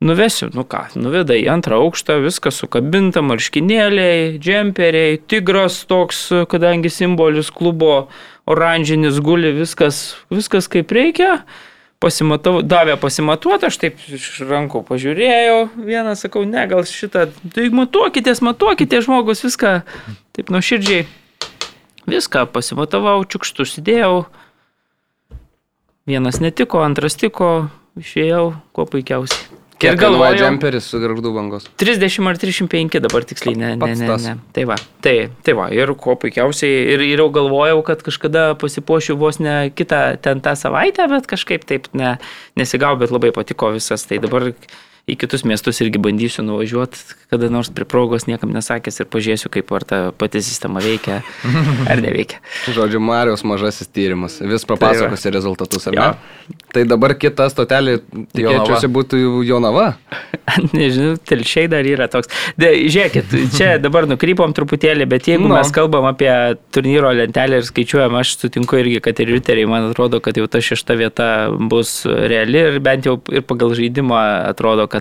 nuvesiu. 0.00 0.48
Nu 0.56 0.64
ką, 0.64 0.86
nuveda 0.98 1.36
į 1.36 1.46
antrą 1.52 1.80
aukštą, 1.84 2.20
viskas 2.24 2.60
sukabinta, 2.62 3.22
marškinėliai, 3.24 4.38
džemperiai, 4.40 5.20
tigras 5.28 5.82
toks, 5.88 6.28
kadangi 6.50 6.92
simbolis 6.92 7.52
klubo 7.52 8.08
oranžinis 8.50 9.20
guli, 9.22 9.52
viskas, 9.56 10.16
viskas 10.32 10.70
kaip 10.72 10.92
reikia. 10.96 11.42
Pasimatau, 12.00 12.62
davė 12.64 12.94
pasimatuoti, 12.96 13.68
aš 13.68 13.76
taip 13.76 13.98
iš 14.08 14.38
rankų 14.48 14.80
pažiūrėjau, 14.88 15.66
vieną 15.84 16.14
sakau, 16.16 16.46
ne, 16.48 16.62
gal 16.64 16.86
šitą, 16.88 17.26
tai 17.52 17.66
matuokitės, 17.76 18.40
matuokitės 18.40 19.04
žmogus, 19.04 19.44
viską 19.44 19.74
taip 20.32 20.48
nuoširdžiai, 20.48 21.04
viską 22.08 22.46
pasimatavau, 22.56 23.18
čiukštų 23.28 23.68
užsidėjau, 23.68 24.14
vienas 26.08 26.40
netiko, 26.40 26.80
antras 26.88 27.20
tiko, 27.20 27.68
išėjau, 28.00 28.46
kuo 28.72 28.88
puikiausiai. 28.88 29.60
Kiek 29.80 29.96
galvoja 29.96 30.36
džemperis 30.36 30.90
su 30.92 31.00
garždų 31.00 31.32
bangos? 31.32 31.64
30 31.80 32.28
ar 32.28 32.38
35 32.40 33.00
dabar 33.00 33.24
tiksliai, 33.28 33.56
ne, 33.56 33.70
ne, 33.80 33.94
ne, 33.96 34.18
ne. 34.26 34.34
Tai 34.56 34.66
va, 34.68 34.76
tai, 35.04 35.14
tai 35.46 35.54
va, 35.56 35.70
ir 35.72 35.94
kuo 36.00 36.18
puikiausiai, 36.20 36.82
ir, 36.94 37.04
ir 37.08 37.22
jau 37.24 37.30
galvojau, 37.32 37.80
kad 37.86 38.04
kažkada 38.04 38.50
pasipuošiu 38.60 39.16
vos 39.20 39.40
ne 39.40 39.56
kitą 39.72 40.02
ten 40.20 40.44
tą 40.44 40.52
savaitę, 40.58 41.08
bet 41.08 41.28
kažkaip 41.30 41.64
taip 41.68 41.88
ne, 41.96 42.18
nesigau, 42.60 42.92
bet 43.00 43.14
labai 43.14 43.32
patiko 43.36 43.72
visas. 43.76 44.04
Tai 44.10 44.20
dabar 44.20 44.50
į 45.08 45.16
kitus 45.20 45.44
miestus 45.48 45.80
irgi 45.84 46.00
bandysiu 46.02 46.44
nuvažiuoti, 46.46 47.00
kada 47.32 47.48
nors 47.52 47.70
prie 47.72 47.86
progos 47.88 48.26
niekam 48.28 48.52
nesakęs 48.54 49.02
ir 49.02 49.08
pažiūrėsiu, 49.10 49.50
kaip 49.52 49.70
ar 49.76 49.86
ta 49.86 50.00
pati 50.16 50.42
sistema 50.44 50.82
veikia 50.84 51.20
ar 51.90 52.02
neveikia. 52.04 52.40
Žodžiu, 52.70 53.00
Marijos 53.04 53.44
mažasis 53.46 53.90
tyrimas. 53.90 54.40
Vis 54.40 54.66
papasakosi 54.68 55.32
rezultatus, 55.34 55.88
ar 55.90 55.96
ne? 55.96 56.08
Jo. 56.10 56.56
Tai 56.74 56.84
dabar 56.86 57.14
kita 57.18 57.48
stotelė, 57.50 57.98
tikėčiausi, 58.34 58.90
būtų 58.92 59.20
Jonava. 59.46 59.92
Nežinau, 60.76 61.16
telšiai 61.26 61.70
dar 61.70 61.86
yra 61.86 62.06
toks. 62.10 62.30
De, 62.60 62.70
žiūrėkit, 62.90 63.34
čia 63.56 63.72
dabar 63.84 64.06
nukrypom 64.10 64.54
truputėlį, 64.56 65.08
bet 65.10 65.30
jeigu 65.30 65.40
Nu. 65.40 65.54
no. 65.54 65.58
mes 65.58 65.70
kalbam 65.74 66.04
apie 66.10 66.30
turnyro 66.74 67.10
lentelę 67.16 67.60
ir 67.60 67.66
skaičiuojam, 67.66 68.14
aš 68.20 68.36
sutinku 68.42 68.78
irgi, 68.80 69.00
kad 69.04 69.18
ir 69.22 69.30
riteriai, 69.32 69.68
man 69.70 69.88
atrodo, 69.90 70.20
kad 70.22 70.36
jau 70.38 70.46
ta 70.50 70.60
šešta 70.62 70.96
vieta 71.00 71.28
bus 71.72 72.02
reali 72.04 72.60
ir 72.60 72.78
bent 72.84 73.08
jau 73.08 73.16
ir 73.32 73.44
pagal 73.46 73.72
žaidimą 73.78 74.20
atrodo, 74.50 74.86
kad 74.90 74.99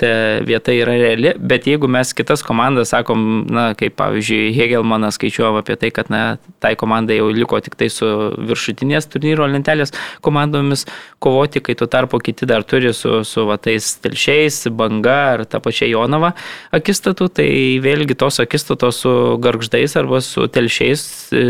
ta 0.00 0.10
vieta 0.46 0.72
yra 0.74 0.94
reali, 0.98 1.34
bet 1.38 1.66
jeigu 1.68 1.88
mes 1.90 2.12
kitas 2.16 2.44
komandas 2.46 2.92
sakom, 2.94 3.44
na, 3.50 3.70
kaip 3.78 3.96
pavyzdžiui, 4.00 4.50
Hegelmanas 4.56 5.18
skaičiuojam 5.18 5.60
apie 5.60 5.76
tai, 5.80 5.92
kad, 5.94 6.10
na, 6.12 6.22
tai 6.62 6.74
komandai 6.80 7.20
jau 7.20 7.28
liko 7.34 7.60
tik 7.64 7.76
tai 7.80 7.90
su 7.92 8.08
viršutinės 8.50 9.10
turnyro 9.12 9.48
lentelės 9.50 9.92
komandomis 10.24 10.86
kovoti, 11.20 11.62
kai 11.64 11.76
tuo 11.78 11.88
tarpu 11.90 12.20
kiti 12.24 12.48
dar 12.48 12.64
turi 12.64 12.94
su, 12.96 13.20
su 13.28 13.44
va, 13.48 13.58
tais 13.60 13.92
telšiais, 14.00 14.62
banga 14.76 15.18
ar 15.34 15.44
ta 15.48 15.60
pačia 15.62 15.88
Jonava 15.90 16.32
akistatų, 16.76 17.28
tai 17.40 17.48
vėlgi 17.84 18.16
tos 18.18 18.40
akistatos 18.42 19.02
su 19.04 19.12
garždais 19.42 19.96
arba 20.00 20.22
su 20.24 20.46
telšiais 20.52 21.02
e, 21.32 21.44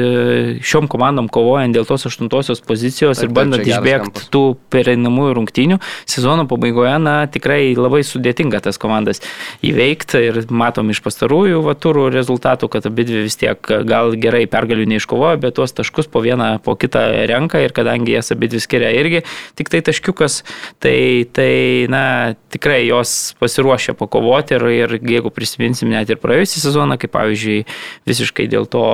šiom 0.65 0.89
komandom 0.91 1.31
kovojant 1.33 1.77
dėl 1.77 1.87
tos 1.89 2.07
aštuntosios 2.11 2.63
pozicijos 2.67 3.23
ir 3.23 3.33
bandant 3.35 3.67
išbėgti 3.67 4.29
tų 4.35 4.45
pereinamųjų 4.73 5.37
rungtynių, 5.39 5.81
sezono 6.11 6.47
pabaigoje, 6.51 6.97
na, 7.03 7.17
tikrai 7.31 7.63
labai 7.81 8.03
sudėtinga 8.07 8.61
tas 8.65 8.79
komandas 8.81 9.23
įveikti 9.67 10.21
ir 10.29 10.41
matom 10.53 10.91
iš 10.93 11.03
pastarųjų 11.05 11.63
va, 11.65 11.75
turų 11.79 12.09
rezultatų, 12.15 12.71
kad 12.73 12.87
abi 12.89 13.07
dvi 13.09 13.25
vis 13.27 13.39
tiek 13.41 13.59
gal 13.89 14.15
gerai 14.21 14.45
pergalių 14.51 14.87
neiškovojo, 14.95 15.41
bet 15.43 15.57
tuos 15.59 15.75
taškus 15.77 16.11
po 16.11 16.23
vieną, 16.25 16.53
po 16.65 16.77
kitą 16.81 17.03
renka 17.31 17.63
ir 17.65 17.75
kadangi 17.77 18.15
jas 18.17 18.33
abi 18.35 18.51
dvi 18.51 18.63
skiria 18.63 18.93
irgi 18.97 19.23
tik 19.59 19.73
tai 19.73 19.83
taškiukas, 19.87 20.41
tai, 20.83 21.27
tai 21.33 21.87
na, 21.93 22.35
tikrai 22.53 22.83
jos 22.87 23.35
pasiruošę 23.41 23.97
pakovoti 23.99 24.57
ir, 24.59 24.67
ir 24.75 24.97
jeigu 25.01 25.33
prisiminsim 25.35 25.91
net 25.93 26.11
ir 26.11 26.21
praėjusią 26.21 26.65
sezoną, 26.65 26.99
kaip 27.01 27.15
pavyzdžiui, 27.15 27.65
visiškai 28.09 28.49
dėl 28.51 28.69
to 28.71 28.85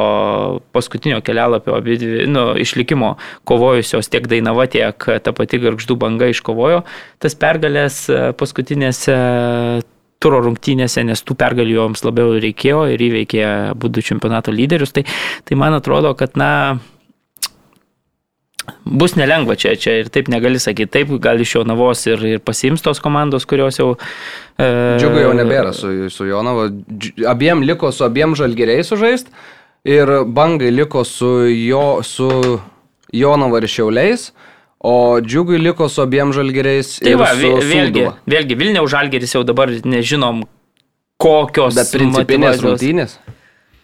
paskutinio 0.77 1.21
kelapio 1.27 1.81
nu, 2.31 2.47
išlikimo 2.61 3.17
kovojusios 3.49 4.11
tiek 4.13 4.27
Dainava, 4.31 4.67
tiek 4.71 5.09
ta 5.23 5.33
pati 5.37 5.61
Garždų 5.63 5.97
banga 6.01 6.31
iškovojo 6.33 6.83
tas 7.23 7.37
pergalės 7.39 8.05
e, 8.11 8.19
paskutinėse 8.77 9.85
turo 10.19 10.41
rungtynėse, 10.41 11.05
nes 11.05 11.23
tų 11.23 11.37
pergalių 11.37 11.77
joms 11.77 12.05
labiau 12.05 12.39
reikėjo 12.41 12.87
ir 12.93 13.01
įveikė 13.01 13.75
būdų 13.77 14.03
čempionato 14.03 14.51
lyderius. 14.51 14.93
Tai, 14.93 15.05
tai 15.45 15.57
man 15.57 15.75
atrodo, 15.77 16.15
kad, 16.17 16.37
na, 16.37 16.79
bus 18.85 19.15
nelengva 19.17 19.57
čia, 19.57 19.77
čia 19.77 20.01
ir 20.01 20.09
taip 20.09 20.29
negali 20.33 20.59
sakyti, 20.59 20.91
taip, 20.91 21.13
gal 21.21 21.39
iš 21.39 21.59
Jonavos 21.59 22.07
ir, 22.09 22.25
ir 22.25 22.41
pasiims 22.41 22.83
tos 22.83 23.01
komandos, 23.01 23.45
kurios 23.47 23.79
jau... 23.79 23.97
E, 24.57 24.97
Džiugu 24.99 25.21
jau 25.21 25.37
nebėra 25.37 25.75
su, 25.77 26.09
su 26.11 26.27
Jonava. 26.27 26.71
Abiem 27.29 27.63
liko 27.63 27.93
su 27.93 28.09
abiem 28.09 28.35
žalgeriais 28.35 28.89
sužaist 28.89 29.29
ir 29.85 30.25
bangai 30.25 30.73
liko 30.73 31.05
su, 31.05 31.45
jo, 31.53 32.01
su 32.03 32.57
Jonava 33.13 33.61
ir 33.61 33.69
Šiauliais, 33.69 34.31
o 34.87 35.21
džiugui 35.25 35.59
liko 35.63 35.89
su 35.91 36.03
abiem 36.05 36.31
žalgeriais 36.37 36.95
Tai 37.03 37.15
va, 37.21 37.33
su 37.35 37.41
vė- 37.43 37.65
vėlgi, 37.67 38.03
Sūduva. 38.05 38.15
vėlgi 38.35 38.59
Vilniaus 38.61 38.93
žalgeris 38.93 39.35
jau 39.35 39.43
dabar 39.49 39.73
nežinom, 39.83 40.45
kokios 41.23 41.75
Bet 41.79 41.91
principinės 41.97 42.63
rungtynės. 42.65 43.19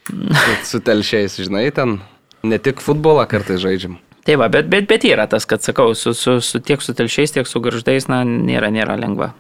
Su, 0.07 0.55
su 0.71 0.81
telšiais, 0.85 1.37
žinai, 1.43 1.69
ten. 1.75 2.01
Ne 2.43 2.59
tik 2.59 2.81
futbolą 2.83 3.23
kartais 3.31 3.61
žaidžiam. 3.63 3.99
Tai 4.27 4.35
va, 4.39 4.49
bet, 4.51 4.67
bet, 4.71 4.87
bet 4.91 5.05
yra 5.07 5.29
tas, 5.31 5.47
kad 5.47 5.63
sakau, 5.63 5.93
su, 5.99 6.13
su, 6.15 6.37
su, 6.43 6.61
tiek 6.63 6.83
su 6.83 6.95
telšiais, 6.95 7.33
tiek 7.35 7.47
su 7.47 7.59
garždais, 7.63 8.07
na, 8.11 8.21
nėra, 8.27 8.71
nėra 8.75 8.95
lengva 8.99 9.33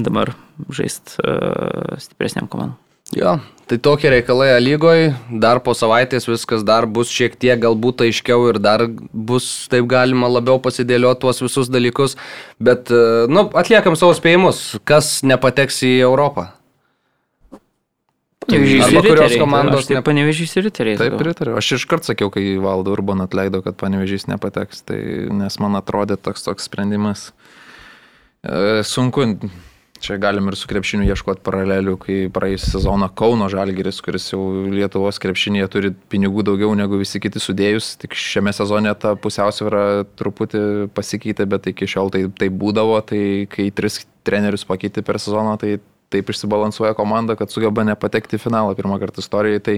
dabar 0.00 0.30
žaisti 0.72 1.18
uh, 1.20 1.98
stipresniam 2.00 2.46
komandom. 2.48 2.78
Jo, 3.16 3.38
tai 3.66 3.78
tokie 3.82 4.10
reikalai 4.12 4.52
lygoje, 4.62 5.10
dar 5.42 5.58
po 5.66 5.74
savaitės 5.74 6.28
viskas 6.30 6.62
dar 6.66 6.86
bus 6.86 7.10
šiek 7.10 7.34
tiek 7.38 7.58
galbūt 7.58 8.04
aiškiau 8.06 8.46
ir 8.52 8.60
dar 8.62 8.86
bus 9.10 9.66
taip 9.70 9.88
galima 9.90 10.30
labiau 10.30 10.60
pasidėlioti 10.62 11.24
tuos 11.24 11.42
visus 11.42 11.70
dalykus, 11.72 12.14
bet, 12.62 12.92
uh, 12.94 13.26
nu, 13.30 13.48
atliekam 13.58 13.98
savo 13.98 14.14
spėjimus, 14.14 14.78
kas 14.86 15.20
nepateks 15.26 15.82
į 15.86 15.92
Europą. 16.06 16.52
Arba 18.50 19.02
kurios 19.04 19.34
komandos 19.38 19.86
tai 19.86 19.98
ne- 19.98 20.02
panevežys 20.02 20.56
ir 20.58 20.66
riteriai. 20.66 20.98
Taip, 20.98 21.16
pritariu. 21.20 21.54
Aš 21.60 21.76
iškart 21.78 22.08
sakiau, 22.08 22.30
kai 22.34 22.56
valdo 22.62 22.94
Urban 22.96 23.22
atleido, 23.22 23.60
kad 23.62 23.76
panevežys 23.78 24.26
nepateks, 24.30 24.82
tai, 24.88 25.00
nes 25.30 25.58
man 25.62 25.78
atrodė 25.78 26.18
toks 26.18 26.42
toks 26.46 26.66
sprendimas. 26.66 27.28
E, 28.42 28.82
sunku, 28.82 29.28
čia 30.00 30.16
galim 30.20 30.48
ir 30.48 30.56
su 30.56 30.68
krepšiniu 30.70 31.06
ieškoti 31.12 31.42
paralelių, 31.44 31.94
kai 32.00 32.16
praėjusią 32.32 32.72
sezoną 32.74 33.10
Kauno 33.16 33.48
Žalgiris, 33.52 34.00
kuris 34.04 34.30
jau 34.32 34.40
Lietuvos 34.72 35.20
krepšinėje 35.22 35.68
turi 35.72 35.92
pinigų 36.12 36.44
daugiau 36.48 36.72
negu 36.78 36.98
visi 37.00 37.20
kiti 37.22 37.42
sudėjus, 37.42 37.92
tik 38.00 38.16
šiame 38.16 38.54
sezone 38.56 38.92
ta 38.98 39.14
pusiausvėra 39.20 40.06
truputį 40.18 40.62
pasikeitė, 40.96 41.46
bet 41.50 41.70
iki 41.72 41.88
šiol 41.90 42.12
tai, 42.14 42.24
tai 42.40 42.48
būdavo, 42.50 42.96
tai 43.06 43.22
kai 43.52 43.68
tris 43.76 44.02
trenerius 44.26 44.66
pakeitė 44.68 45.04
per 45.06 45.20
sezoną, 45.22 45.58
tai 45.60 45.76
taip 46.10 46.32
išsibalansuoja 46.32 46.96
komanda, 46.98 47.36
kad 47.38 47.52
sugeba 47.52 47.84
nepatekti 47.86 48.38
į 48.38 48.42
finalą 48.42 48.74
pirmą 48.78 48.98
kartą 49.02 49.22
istorijoje. 49.22 49.62
Tai 49.68 49.76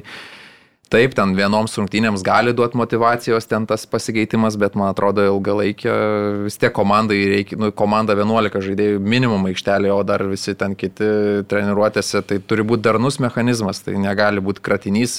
taip, 0.92 1.14
ten 1.16 1.32
vienoms 1.36 1.74
rungtynėms 1.78 2.24
gali 2.26 2.52
duoti 2.56 2.78
motivacijos 2.80 3.48
ten 3.50 3.66
tas 3.68 3.86
pasikeitimas, 3.88 4.58
bet 4.60 4.76
man 4.78 4.92
atrodo 4.92 5.24
ilgalaikė 5.30 5.96
vis 6.44 6.60
tiek 6.60 6.74
komandai 6.76 7.18
reikia, 7.32 7.58
nu, 7.60 7.72
komanda 7.76 8.16
11 8.18 8.62
žaidėjų 8.68 9.00
minimum 9.00 9.48
aikštelė, 9.50 9.92
o 9.94 10.02
dar 10.06 10.26
visi 10.30 10.54
ten 10.58 10.76
kiti 10.78 11.08
treniruotėse, 11.50 12.22
tai 12.28 12.40
turi 12.44 12.66
būti 12.66 12.86
darnus 12.86 13.20
mechanizmas, 13.22 13.82
tai 13.86 13.96
negali 14.00 14.44
būti 14.44 14.64
kratinys, 14.64 15.18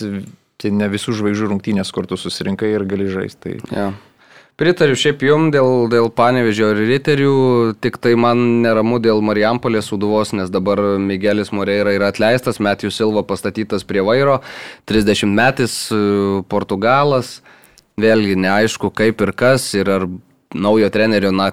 tai 0.62 0.72
ne 0.72 0.88
visų 0.92 1.18
žvaigždžių 1.20 1.52
rungtynės, 1.52 1.92
kur 1.94 2.08
tu 2.08 2.20
susirinkai 2.20 2.72
ir 2.76 2.88
gali 2.90 3.10
žaisti. 3.12 3.58
Tai... 3.60 3.76
Ja. 3.76 3.92
Pritariu 4.64 4.96
šiaip 4.96 5.24
jum 5.28 5.50
dėl, 5.52 5.90
dėl 5.92 6.06
panevežio 6.16 6.70
ir 6.72 6.78
riterių, 6.88 7.32
tik 7.84 7.98
tai 8.00 8.14
man 8.16 8.62
neramu 8.64 8.96
dėl 9.04 9.20
Marijampolės 9.20 9.90
suduvos, 9.92 10.32
nes 10.32 10.48
dabar 10.54 10.80
Miguelis 11.04 11.52
Moreira 11.52 11.92
yra 11.92 12.08
atleistas, 12.14 12.62
Matijus 12.64 12.96
Silva 12.96 13.26
pastatytas 13.28 13.84
prie 13.84 14.00
vairo, 14.08 14.38
30 14.88 15.28
metais 15.36 15.76
e, 15.92 16.00
Portugalas, 16.48 17.42
vėlgi 18.00 18.38
neaišku 18.40 18.94
kaip 18.96 19.26
ir 19.26 19.34
kas 19.36 19.68
ir 19.76 19.92
ar 19.98 20.08
naujo 20.56 20.88
trenerio, 20.96 21.34
na, 21.36 21.50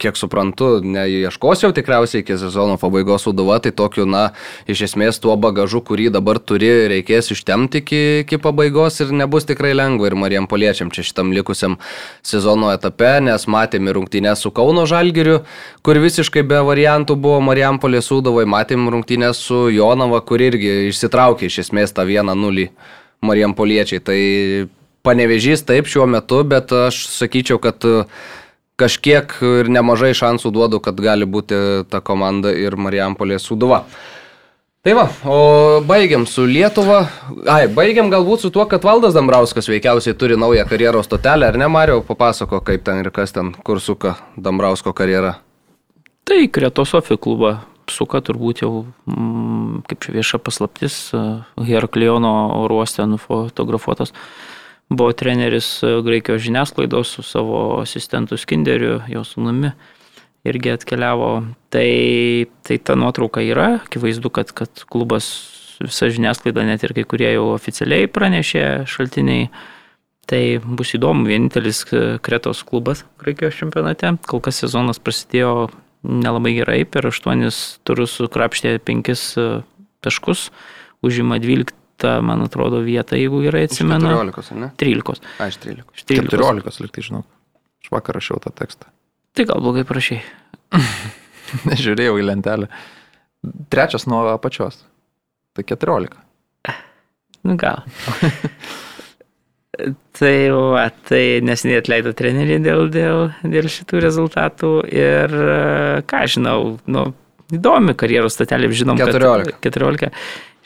kiek 0.00 0.16
suprantu, 0.18 0.80
neieškos 0.84 1.62
jau 1.64 1.70
tikriausiai 1.74 2.22
iki 2.22 2.36
sezono 2.40 2.76
pabaigos 2.80 3.24
suduva, 3.26 3.58
tai 3.64 3.72
tokiu, 3.76 4.04
na, 4.08 4.30
iš 4.68 4.84
esmės 4.90 5.20
tuo 5.22 5.36
bagažu, 5.40 5.80
kurį 5.84 6.10
dabar 6.14 6.38
turi, 6.38 6.68
reikės 6.92 7.32
ištemti 7.32 7.82
iki, 7.82 8.02
iki 8.24 8.38
pabaigos 8.42 9.00
ir 9.04 9.14
nebus 9.16 9.48
tikrai 9.48 9.72
lengva 9.76 10.10
ir 10.10 10.18
Marijam 10.18 10.48
Poliečiam 10.50 10.92
čia 10.92 11.06
šitam 11.06 11.32
likusiam 11.36 11.78
sezono 12.26 12.70
etape, 12.74 13.16
nes 13.24 13.48
matėme 13.48 13.94
rungtynės 13.96 14.44
su 14.44 14.52
Kauno 14.54 14.86
Žalgiriu, 14.90 15.40
kur 15.86 16.00
visiškai 16.02 16.44
be 16.46 16.60
variantų 16.66 17.16
buvo 17.16 17.40
Marijam 17.44 17.80
Polė 17.82 18.04
suduvai, 18.04 18.46
matėme 18.48 18.92
rungtynės 18.92 19.40
su 19.48 19.66
Jonava, 19.72 20.20
kur 20.20 20.44
irgi 20.44 20.90
išsitraukė 20.90 21.48
iš 21.48 21.62
esmės 21.66 21.96
tą 21.96 22.04
vieną 22.08 22.36
nulį 22.36 22.70
Marijam 23.24 23.56
Poliečiai. 23.56 24.02
Tai 24.04 24.18
panevežys 25.06 25.64
taip 25.66 25.88
šiuo 25.90 26.08
metu, 26.10 26.42
bet 26.48 26.72
aš 26.74 27.06
sakyčiau, 27.14 27.60
kad 27.62 27.86
kažkiek 28.80 29.32
ir 29.40 29.70
nemažai 29.72 30.12
šansų 30.16 30.52
duodu, 30.52 30.80
kad 30.84 30.98
gali 31.00 31.28
būti 31.28 31.86
ta 31.90 32.02
komanda 32.04 32.52
ir 32.52 32.76
Marijampolė 32.76 33.40
Suduva. 33.40 33.84
Tai 34.86 34.92
va, 34.94 35.06
o 35.26 35.38
baigiam 35.82 36.28
su 36.30 36.44
Lietuva. 36.46 37.00
Ai, 37.50 37.64
baigiam 37.66 38.06
galbūt 38.12 38.44
su 38.44 38.52
tuo, 38.54 38.68
kad 38.70 38.84
Valdas 38.86 39.16
Dambrauskas 39.16 39.66
veikiausiai 39.66 40.14
turi 40.14 40.36
naują 40.38 40.62
karjeros 40.70 41.08
stotelę, 41.08 41.48
ar 41.48 41.58
ne, 41.58 41.66
Mario, 41.66 42.04
papasako, 42.06 42.60
kaip 42.62 42.84
ten 42.86 43.02
ir 43.02 43.10
kas 43.10 43.34
ten, 43.34 43.50
kur 43.66 43.82
suka 43.82 44.14
Dambrausko 44.38 44.94
karjera. 44.94 45.40
Tai 46.26 46.38
Kretos 46.54 46.94
Sofijų 46.94 47.18
klubą 47.18 47.50
suka 47.90 48.20
turbūt 48.22 48.62
jau, 48.62 48.84
mm, 49.10 49.82
kaip 49.90 50.06
čia 50.06 50.14
vieša 50.14 50.38
paslaptis, 50.42 50.98
Herakliono 51.58 52.32
oro 52.62 52.78
uoste 52.78 53.06
nufotografuotas. 53.10 54.14
Buvo 54.88 55.12
treneris 55.12 55.82
e, 55.82 55.90
Graikijos 56.02 56.42
žiniasklaidos 56.42 57.10
su 57.16 57.22
savo 57.22 57.80
asistentu 57.80 58.36
Skinderiu, 58.36 59.00
jo 59.08 59.24
sunumi 59.24 59.72
irgi 60.46 60.70
atkeliavo. 60.70 61.30
Tai, 61.74 61.90
tai 62.62 62.78
ta 62.78 62.94
nuotrauka 62.94 63.42
yra, 63.42 63.80
akivaizdu, 63.84 64.30
kad, 64.30 64.52
kad 64.54 64.84
klubas, 64.86 65.26
visa 65.82 66.06
žiniasklaida, 66.06 66.62
net 66.68 66.86
ir 66.86 66.94
kai 66.94 67.04
kurie 67.08 67.32
jau 67.34 67.48
oficialiai 67.56 68.06
pranešė 68.06 68.62
šaltiniai. 68.90 69.48
Tai 70.26 70.42
bus 70.78 70.94
įdomu, 70.94 71.26
vienintelis 71.26 71.84
e, 71.90 72.04
Kretos 72.22 72.62
klubas 72.66 73.04
Graikijos 73.22 73.58
čempionate. 73.58 74.14
Kol 74.26 74.42
kas 74.42 74.62
sezonas 74.62 75.02
prasidėjo 75.02 75.68
nelabai 76.06 76.54
gerai, 76.60 76.80
per 76.86 77.06
8 77.10 77.42
turus 77.86 78.14
sukrapštė 78.20 78.76
5 78.86 79.26
taškus, 80.06 80.50
užima 81.02 81.38
12, 81.42 81.74
man 82.04 82.44
atrodo, 82.44 82.82
vietą, 82.84 83.16
jeigu 83.16 83.40
gerai 83.44 83.64
atsimenu. 83.68 84.10
14, 84.12 84.52
ar 84.52 84.60
ne? 84.64 84.70
13. 84.82 85.30
Ai, 85.40 85.48
iš 85.52 85.60
13. 85.62 85.94
Iš 85.96 86.06
13. 86.10 86.34
14, 86.36 86.82
liktai 86.84 87.06
žinau. 87.06 87.22
Aš 87.84 87.92
vakar 87.94 88.18
rašiau 88.18 88.40
tą 88.42 88.52
tekstą. 88.56 88.90
Tai 89.36 89.48
gal 89.48 89.62
blogai 89.64 89.86
prašai. 89.88 90.20
Nežiūrėjau 91.70 92.18
į 92.20 92.28
lentelę. 92.28 92.70
Trečias 93.72 94.08
nuo 94.10 94.24
apačios. 94.32 94.82
Tai 95.56 95.64
14. 95.64 96.20
Nu 97.46 97.54
gal. 97.56 97.84
tai 100.18 100.50
va, 100.50 100.88
tai 101.08 101.40
nesiniai 101.44 101.82
atleido 101.82 102.12
treneriai 102.16 102.58
dėl, 102.64 102.88
dėl, 102.92 103.28
dėl 103.44 103.68
šitų 103.70 104.00
rezultatų 104.02 104.72
ir 104.90 105.36
ką 106.10 106.22
žinau, 106.32 106.58
nu, 106.90 107.04
įdomi 107.54 107.94
karjeros 107.98 108.34
statelė, 108.38 108.70
žinom, 108.74 108.98
14. 108.98 109.54
kad 109.60 109.78
14. 109.78 110.10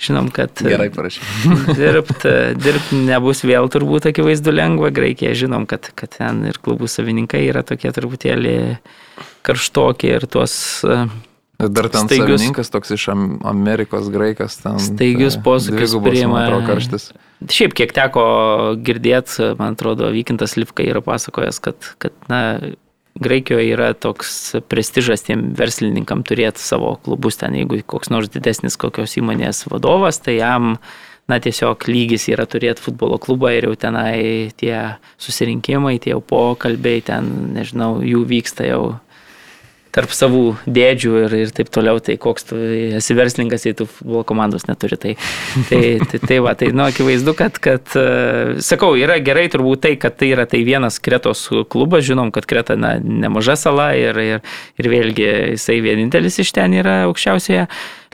Žinom, 0.01 0.31
kad 0.33 0.63
Gerai 0.65 0.89
parašy. 0.95 1.21
dirbt, 1.77 2.25
dirbt 2.57 2.93
nebus 2.97 3.43
vėl 3.45 3.69
turbūt 3.69 4.07
akivaizdu 4.09 4.55
lengva, 4.55 4.89
Graikija 4.97 5.35
žinom, 5.37 5.67
kad, 5.69 5.91
kad 5.99 6.15
ten 6.17 6.45
ir 6.49 6.57
klubų 6.65 6.89
savininkai 6.89 7.43
yra 7.51 7.61
tokie 7.69 7.93
truputėlį 7.93 8.55
karštokie 9.45 10.15
ir 10.17 10.25
tuos 10.31 10.55
e, 10.89 11.03
Dar 11.61 11.91
ten 11.93 12.09
Staigius- 12.09 12.39
savininkas 12.41 12.73
toks 12.73 12.95
iš 12.97 13.09
Am- 13.13 13.41
Amerikos 13.45 14.09
graikas. 14.13 14.57
Ten, 14.63 14.79
Staigius 14.81 15.37
tai 15.37 15.45
posūkius 15.45 15.97
priima. 16.01 16.47
karštis. 16.65 17.11
Šiaip 17.53 17.75
kiek 17.77 17.93
teko 17.97 18.25
girdėti, 18.85 19.51
man 19.61 19.77
atrodo, 19.77 20.09
Vykintas 20.13 20.57
Livka 20.57 20.85
yra 20.85 21.01
pasakojęs, 21.05 21.61
kad, 21.61 21.77
kad 22.01 22.17
na, 22.33 22.41
Graikijoje 23.19 23.73
yra 23.75 23.91
toks 23.99 24.55
prestižas 24.71 25.25
tiem 25.27 25.51
verslininkam 25.59 26.23
turėti 26.27 26.63
savo 26.63 26.95
klubus 27.05 27.41
ten, 27.41 27.57
jeigu 27.59 27.81
koks 27.91 28.13
nors 28.13 28.31
didesnis 28.31 28.79
kokios 28.81 29.17
įmonės 29.19 29.65
vadovas, 29.71 30.21
tai 30.23 30.39
jam 30.39 30.77
na, 31.31 31.41
tiesiog 31.43 31.89
lygis 31.91 32.29
yra 32.31 32.47
turėti 32.51 32.83
futbolo 32.85 33.19
klubą 33.23 33.53
ir 33.57 33.69
jau 33.69 33.75
tenai 33.79 34.51
tie 34.59 34.75
susirinkimai, 35.21 35.99
tie 36.03 36.15
jau 36.15 36.23
pokalbiai, 36.23 37.03
ten, 37.07 37.29
nežinau, 37.57 37.99
jų 38.07 38.25
vyksta 38.31 38.67
jau 38.71 38.83
tarp 39.95 40.13
savų 40.15 40.45
dėdžių 40.71 41.13
ir, 41.25 41.37
ir 41.45 41.53
taip 41.55 41.71
toliau, 41.75 42.01
tai 42.03 42.17
koks 42.21 42.49
tu 42.51 42.59
esi 42.99 43.17
verslininkas, 43.19 43.67
jei 43.67 43.77
tu 43.79 43.87
futbolo 43.91 44.23
komandos 44.27 44.67
neturi. 44.69 44.99
Tai, 45.01 45.15
tai, 45.69 45.83
tai, 46.05 46.21
tai 46.25 46.41
va, 46.45 46.55
tai 46.59 46.71
nu, 46.75 46.85
akivaizdu, 46.87 47.35
kad, 47.39 47.59
kad, 47.63 47.85
e, 47.99 48.59
sakau, 48.65 48.95
yra 48.99 49.19
gerai 49.25 49.49
turbūt 49.53 49.85
tai, 49.87 49.95
kad 50.01 50.19
tai 50.21 50.33
yra 50.35 50.47
tai 50.51 50.63
vienas 50.67 51.01
Kretos 51.03 51.47
klubas, 51.73 52.07
žinom, 52.07 52.33
kad 52.35 52.47
Kreta 52.51 52.79
na, 52.79 52.97
nemaža 53.01 53.59
sala 53.59 53.93
ir, 53.99 54.19
ir, 54.21 54.45
ir 54.81 54.91
vėlgi 54.95 55.31
jisai 55.57 55.81
vienintelis 55.85 56.39
iš 56.45 56.55
ten 56.57 56.77
yra 56.79 57.03
aukščiausioje 57.09 57.67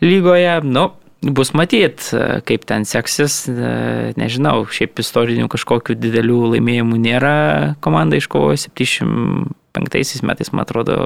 lygoje. 0.05 0.61
Nu, 0.67 0.93
Bus 1.27 1.55
matyt, 1.57 2.11
e, 2.13 2.41
kaip 2.47 2.67
ten 2.69 2.85
seksis, 2.87 3.47
e, 3.49 4.13
nežinau, 4.21 4.67
šiaip 4.69 5.01
istorinių 5.01 5.49
kažkokių 5.51 5.97
didelių 5.99 6.53
laimėjimų 6.53 6.99
nėra. 7.03 7.39
Komanda 7.83 8.21
iškovojo 8.21 8.61
75 9.77 10.25
metais, 10.27 10.51
man 10.53 10.65
atrodo, 10.65 10.97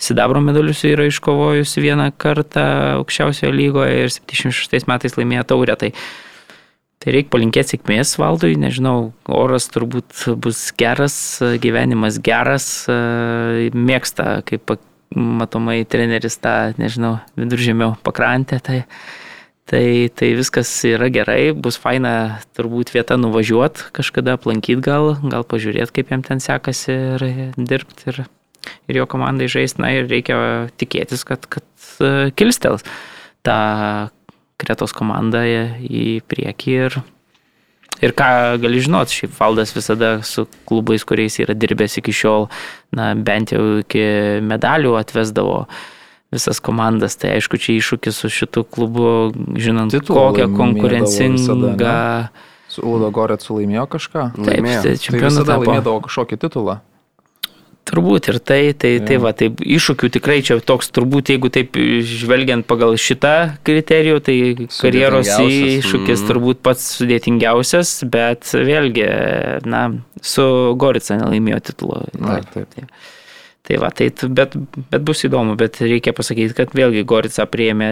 Sidabro 0.00 0.42
medalius 0.44 0.82
yra 0.88 1.06
iškovojusi 1.10 1.84
vieną 1.84 2.10
kartą 2.20 2.64
aukščiausioje 2.98 3.52
lygoje 3.54 4.02
ir 4.06 4.12
76 4.14 4.88
metais 4.90 5.16
laimėjo 5.18 5.46
taurę. 5.52 5.76
Tai, 5.80 5.92
tai 7.00 7.16
reikia 7.16 7.32
palinkėti 7.36 7.76
sėkmės 7.76 8.16
valdui, 8.20 8.56
nežinau, 8.60 9.12
oras 9.28 9.68
turbūt 9.72 10.26
bus 10.40 10.68
geras, 10.80 11.16
gyvenimas 11.62 12.20
geras, 12.24 12.70
mėgsta, 12.90 14.40
kaip 14.48 14.76
matomai 15.14 15.82
treneris 15.90 16.38
tą, 16.42 16.72
nežinau, 16.80 17.18
viduržėmio 17.38 17.94
pakrantę. 18.06 18.60
Tai, 18.62 18.84
Tai, 19.70 20.10
tai 20.18 20.32
viskas 20.34 20.66
yra 20.82 21.06
gerai, 21.14 21.52
bus 21.54 21.76
faina 21.78 22.40
turbūt 22.58 22.90
vieta 22.90 23.14
nuvažiuoti, 23.14 23.92
kažkada 23.94 24.34
aplankyti 24.34 24.82
gal, 24.82 25.12
gal 25.22 25.44
pažiūrėti, 25.46 25.94
kaip 25.94 26.10
jam 26.10 26.24
ten 26.26 26.42
sekasi 26.42 26.90
ir 26.90 27.24
dirbti 27.54 28.08
ir, 28.10 28.18
ir 28.90 28.98
jo 28.98 29.06
komandai 29.06 29.46
žaisti. 29.52 29.78
Na 29.84 29.92
ir 29.94 30.10
reikia 30.10 30.40
tikėtis, 30.74 31.22
kad, 31.28 31.46
kad 31.46 31.62
e, 32.02 32.32
kilstels 32.34 32.82
tą 33.46 33.60
kretos 34.58 34.90
komandą 34.96 35.44
į 35.78 36.18
priekį 36.26 36.74
ir, 36.88 36.98
ir 38.02 38.16
ką 38.18 38.58
gali 38.66 38.82
žinot, 38.82 39.14
šiaip 39.14 39.38
valdas 39.38 39.76
visada 39.76 40.16
su 40.26 40.48
klubais, 40.66 41.06
kuriais 41.06 41.38
yra 41.46 41.54
dirbęs 41.54 42.00
iki 42.02 42.16
šiol, 42.24 42.50
na 42.98 43.12
bent 43.14 43.54
jau 43.54 43.62
iki 43.84 44.02
medalių 44.50 44.98
atvesdavo 44.98 45.60
visas 46.30 46.60
komandas, 46.62 47.16
tai 47.18 47.34
aišku, 47.38 47.58
čia 47.58 47.74
iššūkis 47.80 48.20
su 48.22 48.30
šitu 48.30 48.62
klubu, 48.64 49.32
žinant, 49.58 49.90
Titulą 49.94 50.30
kokią 50.30 50.46
konkurencingą. 50.56 51.40
visada, 51.40 52.30
Su 52.70 52.84
Udo 52.86 53.10
Goret 53.10 53.42
sulaimėjo 53.42 53.88
kažką? 53.90 54.28
Taip, 54.36 54.46
Laimėjo. 54.46 54.82
tai 54.84 54.94
Tai 54.94 55.02
čempionų 55.02 55.26
visada 55.32 55.56
tapo. 55.56 55.64
laimėdavo 55.66 56.02
kažkokį 56.06 56.36
titulą. 56.38 56.76
Turbūt 57.90 58.28
ir 58.30 58.36
tai, 58.38 58.60
tai, 58.78 58.92
tai 59.02 59.16
Jo. 59.16 59.22
va, 59.24 59.32
tai 59.34 59.48
iššūkių 59.50 60.10
tikrai 60.14 60.36
čia 60.46 60.60
toks, 60.62 60.92
turbūt 60.94 61.32
jeigu 61.32 61.50
taip 61.50 61.74
žvelgiant 62.06 62.62
pagal 62.68 62.94
šitą 62.94 63.56
kriterijų, 63.66 64.20
tai 64.22 64.36
karjeros 64.70 65.26
iššūkis 65.26 66.20
mm. 66.20 66.28
turbūt 66.28 66.60
pats 66.62 66.84
sudėtingiausias, 67.00 68.04
bet 68.06 68.52
vėlgi, 68.54 69.08
na, 69.66 69.82
su 70.22 70.44
Gorica 70.78 71.18
nelaimėjo 71.18 71.58
titulo. 71.72 72.04
Taip, 72.14 72.54
taip. 72.54 72.86
Tai 73.70 73.76
va, 73.78 73.92
tai, 73.94 74.08
bet, 74.34 74.56
bet 74.90 75.02
bus 75.06 75.20
įdomu, 75.28 75.54
bet 75.54 75.76
reikia 75.78 76.10
pasakyti, 76.16 76.56
kad 76.58 76.72
vėlgi 76.74 77.04
Gorica 77.06 77.44
prieėmė 77.46 77.90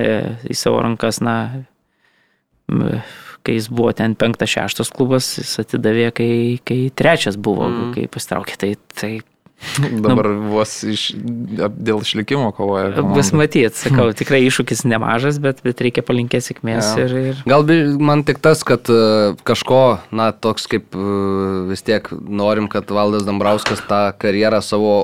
į 0.51 0.57
savo 0.59 0.81
rankas, 0.83 1.21
na, 1.23 1.37
kai 3.47 3.55
jis 3.55 3.69
buvo 3.71 3.93
ten 3.95 4.17
penktas, 4.19 4.51
šeštas 4.57 4.91
klubas, 4.91 5.37
jis 5.39 5.53
atidavė, 5.63 6.09
kai, 6.19 6.31
kai 6.67 6.81
trečias 6.99 7.39
buvo, 7.39 7.69
mm. 7.71 7.93
kai 7.95 8.09
pastraukė. 8.11 8.59
Tai, 8.59 8.73
tai 8.99 9.13
Dabar 10.03 10.29
vos 10.51 10.73
iš, 10.87 11.13
dėl 11.15 12.03
išlikimo 12.03 12.51
kovoja. 12.55 12.93
komanda. 12.97 13.15
bus 13.15 13.31
matyti, 13.35 13.71
sakau, 13.75 14.09
tikrai 14.19 14.41
iššūkis 14.47 14.83
nemažas, 14.91 15.39
bet, 15.43 15.63
bet 15.67 15.83
reikia 15.83 16.03
palinkėti 16.07 16.51
sėkmės 16.51 16.91
Jo. 16.95 17.07
ir, 17.07 17.15
ir 17.31 17.45
Gal 17.47 17.71
man 18.03 18.27
tik 18.27 18.43
tas, 18.43 18.63
kad 18.67 18.91
e, 18.91 19.39
kažko, 19.47 19.83
na, 20.11 20.31
toks 20.35 20.67
kaip 20.71 20.95
e, 20.95 21.07
vis 21.71 21.87
tiek 21.87 22.11
norim, 22.27 22.67
kad 22.71 22.91
Valdas 22.91 23.27
Dambrauskas 23.27 23.83
tą 23.87 24.09
karjerą 24.19 24.63
savo 24.63 24.99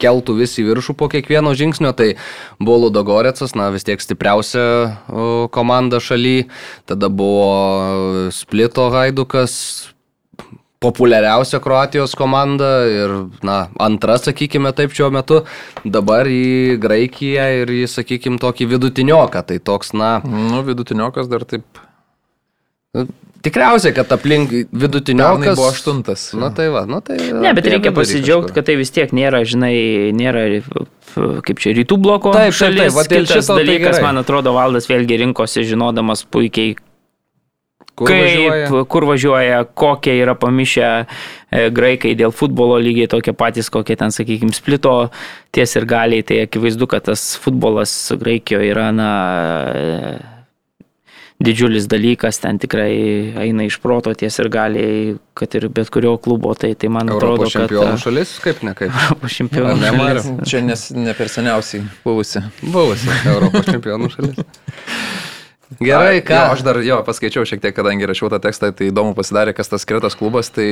keltų 0.00 0.36
vis 0.40 0.56
į 0.58 0.66
viršų 0.70 0.96
po 0.98 1.08
kiekvieno 1.12 1.54
žingsnio, 1.56 1.94
tai 1.96 2.14
buvo 2.58 2.86
Ludogoretsas, 2.86 3.54
na 3.58 3.70
vis 3.74 3.86
tiek 3.86 4.02
stipriausia 4.02 4.66
komanda 5.54 6.02
šaly, 6.02 6.48
tada 6.88 7.10
buvo 7.12 8.30
Splito 8.34 8.88
Haidukas, 8.94 9.54
populiariausia 10.84 11.60
Kroatijos 11.64 12.14
komanda 12.18 12.70
ir, 12.90 13.14
na, 13.46 13.68
antra, 13.80 14.18
sakykime 14.20 14.74
taip, 14.76 14.92
šiuo 14.96 15.08
metu, 15.14 15.42
dabar 15.84 16.28
į 16.28 16.76
Graikiją 16.82 17.46
ir 17.62 17.72
į, 17.72 17.84
sakykime, 17.90 18.40
tokį 18.42 18.68
vidutinioką, 18.74 19.44
tai 19.48 19.60
toks, 19.64 19.94
na, 19.96 20.18
Nu, 20.24 20.60
vidutiniokas 20.66 21.30
dar 21.30 21.46
taip. 21.48 21.80
Tikriausiai, 23.44 23.92
kad 23.96 24.12
aplink 24.14 24.52
vidutiniokas 24.72 25.58
buvo 25.58 25.68
aštuntas. 25.68 26.30
Na 26.38 26.48
tai 26.54 26.70
va, 26.72 26.86
nu 26.88 27.02
tai... 27.04 27.18
Ne, 27.20 27.52
bet 27.52 27.66
apie 27.66 27.74
reikia 27.76 27.92
pasidžiaugti, 27.92 28.50
kažkur. 28.50 28.56
kad 28.56 28.70
tai 28.70 28.78
vis 28.80 28.92
tiek 28.94 29.12
nėra, 29.16 29.42
žinai, 29.48 29.74
nėra 30.16 30.46
kaip 31.44 31.60
čia 31.62 31.74
rytų 31.76 31.98
bloko 32.00 32.32
Taip, 32.34 32.56
šito 32.56 32.72
tai 32.72 32.88
dalykas, 33.60 33.98
gerai. 33.98 34.02
man 34.08 34.22
atrodo, 34.24 34.54
valdas 34.56 34.88
vėlgi 34.90 35.20
rinkosi 35.26 35.66
žinodamas 35.68 36.24
puikiai, 36.24 36.74
Kur 37.94 38.10
kaip, 38.10 38.24
važiuoja? 38.24 38.84
kur 38.90 39.04
važiuoja, 39.06 39.58
kokie 39.78 40.16
yra 40.18 40.34
pamišę 40.34 40.86
e, 40.90 41.68
graikai 41.70 42.16
dėl 42.18 42.32
futbolo 42.34 42.80
lygiai 42.82 43.06
tokie 43.12 43.30
patys, 43.38 43.68
kokie 43.70 43.94
ten, 44.00 44.10
sakykime, 44.10 44.50
splito 44.56 44.94
ties 45.54 45.76
ir 45.78 45.86
galiai. 45.86 46.24
Tai 46.26 46.40
akivaizdu, 46.48 46.88
kad 46.90 47.06
tas 47.06 47.36
futbolas 47.38 47.92
Graikijoje 48.18 48.72
yra, 48.72 48.88
na, 48.96 49.10
didžiulis 51.42 51.88
dalykas, 51.90 52.38
ten 52.42 52.58
tikrai 52.62 52.92
eina 53.42 53.66
iš 53.66 53.80
proto 53.82 54.12
ties 54.14 54.38
ir 54.38 54.48
galiai, 54.52 55.16
kad 55.36 55.54
ir 55.58 55.66
bet 55.74 55.90
kurio 55.94 56.14
klubo, 56.22 56.54
tai, 56.58 56.74
tai 56.78 56.90
man 56.92 57.10
atrodo, 57.10 57.42
Europos 57.42 57.56
kad 57.56 57.66
čempionų 57.66 57.98
šalis, 58.04 58.36
kaip 58.44 58.62
ne 58.66 58.74
kaip. 58.78 58.94
Europos 59.08 59.38
čempionų 59.40 59.90
šalis. 59.90 60.30
Čia 60.50 60.62
nes, 60.64 60.86
ne 60.94 61.16
per 61.18 61.32
seniausiai 61.32 61.82
buvusi. 62.04 62.44
Buvusi 62.62 63.10
Europos 63.34 63.66
čempionų 63.72 64.12
šalis. 64.14 64.40
Gerai, 65.80 66.20
ką? 66.22 66.38
Jo, 66.38 66.54
aš 66.54 66.62
dar 66.62 66.78
jo 66.86 67.00
paskaičiau 67.06 67.46
šiek 67.48 67.62
tiek, 67.64 67.74
kadangi 67.74 68.06
rašiau 68.06 68.30
tą 68.30 68.38
tekstą, 68.44 68.70
tai 68.76 68.92
įdomu 68.92 69.16
pasidarė, 69.16 69.56
kas 69.56 69.72
tas 69.72 69.86
Kretos 69.88 70.14
klubas, 70.18 70.52
tai 70.54 70.68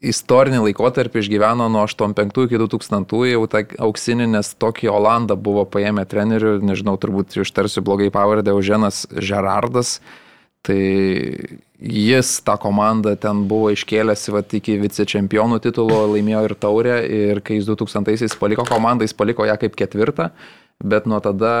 istorinį 0.00 0.62
laikotarpį 0.64 1.20
išgyveno 1.20 1.68
nuo 1.72 1.84
85 1.84 2.46
iki 2.46 2.60
2000 2.62 3.20
jau 3.30 3.44
tą 3.52 3.62
auksinį, 3.86 4.30
nes 4.34 4.54
tokį 4.60 4.90
Olandą 4.92 5.36
buvo 5.36 5.66
paėmę 5.68 6.06
trenerių, 6.08 6.58
nežinau, 6.64 6.96
turbūt 7.00 7.36
ištarsiu 7.44 7.84
blogai 7.84 8.10
pavardę, 8.14 8.54
Eugenas 8.54 9.04
Žerardas. 9.12 9.98
Tai 10.60 10.76
jis 11.80 12.30
tą 12.44 12.56
komandą 12.60 13.14
ten 13.16 13.46
buvo 13.48 13.70
iškėlęs 13.72 14.26
vat, 14.34 14.52
iki 14.56 14.76
vicečempionų 14.82 15.56
titulo, 15.64 16.02
laimėjo 16.12 16.42
ir 16.50 16.54
taurę 16.60 16.96
ir 17.08 17.40
kai 17.44 17.56
jis 17.56 17.68
2000-aisiais 17.70 18.36
paliko 18.40 18.66
komandą, 18.68 19.08
jis 19.08 19.16
paliko 19.16 19.48
ją 19.48 19.56
kaip 19.60 19.78
ketvirtą, 19.80 20.28
bet 20.80 21.06
nuo 21.06 21.20
tada 21.20 21.54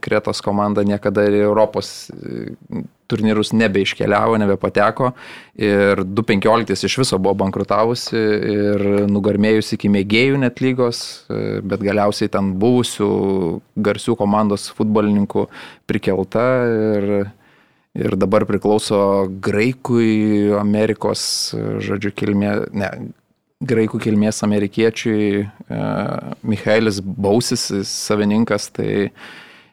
Kretos 0.00 0.40
komanda 0.44 0.84
niekada 0.86 1.24
ir 1.26 1.34
Europos 1.42 2.10
e, 2.10 2.84
turnyrus 3.10 3.52
nebeiškeliavo, 3.52 4.38
nebepateko. 4.40 5.12
Ir 5.60 6.04
2015 6.06 6.86
iš 6.88 6.98
viso 7.02 7.18
buvo 7.18 7.34
bankrutavusi 7.44 8.18
ir 8.54 8.84
nugarmėjusi 9.10 9.76
iki 9.76 9.90
mėgėjų 9.92 10.42
net 10.46 10.62
lygos, 10.64 11.04
e, 11.28 11.60
bet 11.62 11.84
galiausiai 11.84 12.32
ten 12.32 12.54
buvusių 12.62 13.08
garsių 13.76 14.18
komandos 14.20 14.70
futbolininkų 14.74 15.48
prikelta 15.90 16.50
ir 16.74 17.10
Ir 17.94 18.16
dabar 18.18 18.42
priklauso 18.42 19.28
graikui, 19.38 20.50
Amerikos, 20.58 21.54
žodžiu, 21.54 22.10
kilmė, 22.10 22.48
ne, 22.74 22.88
graikų 23.62 24.00
kilmės 24.02 24.42
amerikiečiui, 24.46 25.44
e, 25.44 25.80
Michaelis 26.46 27.00
Bausis, 27.00 27.68
savininkas, 27.86 28.68
tai 28.74 29.10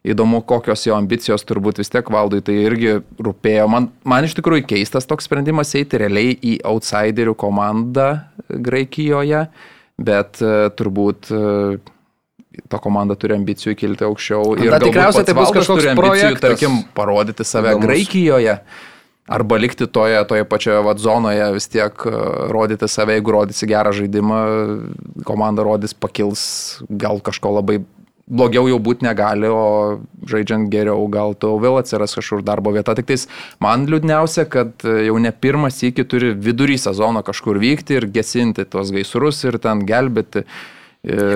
įdomu, 0.08 0.42
kokios 0.48 0.86
jo 0.88 0.96
ambicijos 0.98 1.46
turbūt 1.46 1.82
vis 1.82 1.92
tiek 1.94 2.08
valdui, 2.14 2.42
tai 2.46 2.58
irgi 2.66 3.00
rūpėjo. 3.22 3.68
Man, 3.70 3.90
man 4.08 4.26
iš 4.26 4.36
tikrųjų 4.40 4.66
keistas 4.70 5.10
toks 5.10 5.30
sprendimas 5.30 5.74
eiti 5.78 6.00
realiai 6.02 6.36
į 6.36 6.58
outsiderių 6.68 7.36
komandą 7.38 8.12
Graikijoje, 8.52 9.46
bet 10.02 10.42
e, 10.42 10.70
turbūt 10.78 11.32
e, 11.34 11.42
ta 12.72 12.80
komanda 12.84 13.16
turi 13.20 13.38
ambicijų 13.38 13.76
kilti 13.80 14.08
aukščiau. 14.08 14.56
Galbūt 14.60 14.88
tikriausiai 14.90 15.28
tai 15.28 15.36
bus 15.38 15.54
kažkoks 15.56 15.92
ambicijų, 15.94 16.08
projektas. 16.08 16.48
tarkim, 16.48 16.82
parodyti 16.98 17.48
save 17.48 17.76
Įdomus. 17.76 17.88
Graikijoje. 17.88 18.58
Arba 19.32 19.58
likti 19.62 19.88
toje, 19.88 20.20
toje 20.28 20.46
pačioje 20.48 20.82
vat, 20.84 21.00
zonoje, 21.00 21.46
vis 21.56 21.70
tiek 21.72 22.06
e, 22.06 22.12
rodyti 22.52 22.90
save, 22.92 23.16
jeigu 23.16 23.38
rodysi 23.38 23.70
gerą 23.70 23.94
žaidimą, 23.96 24.42
komanda 25.28 25.64
rodys, 25.64 25.96
pakils, 25.96 26.44
gal 26.90 27.22
kažko 27.24 27.56
labai 27.62 27.80
blogiau 28.32 28.68
jau 28.70 28.80
būti 28.82 29.06
negali, 29.06 29.50
o 29.50 30.02
žaidžiant 30.30 30.70
geriau 30.72 31.04
gal 31.12 31.36
tu 31.36 31.52
vėl 31.62 31.80
atsiras 31.82 32.16
kažkur 32.16 32.44
darbo 32.46 32.74
vieta. 32.74 32.96
Tik 32.98 33.10
tais 33.10 33.28
man 33.64 33.88
liūdniausia, 33.90 34.48
kad 34.52 34.86
e, 34.88 35.08
jau 35.08 35.18
ne 35.22 35.32
pirmas 35.32 35.82
iki 35.84 36.06
turi 36.08 36.32
vidury 36.36 36.78
sezono 36.82 37.24
kažkur 37.28 37.60
vykti 37.62 38.00
ir 38.00 38.08
gesinti 38.14 38.68
tuos 38.70 38.94
gaisrus 38.96 39.44
ir 39.48 39.60
ten 39.64 39.86
gelbėti. 39.88 40.46
Kas 40.46 40.81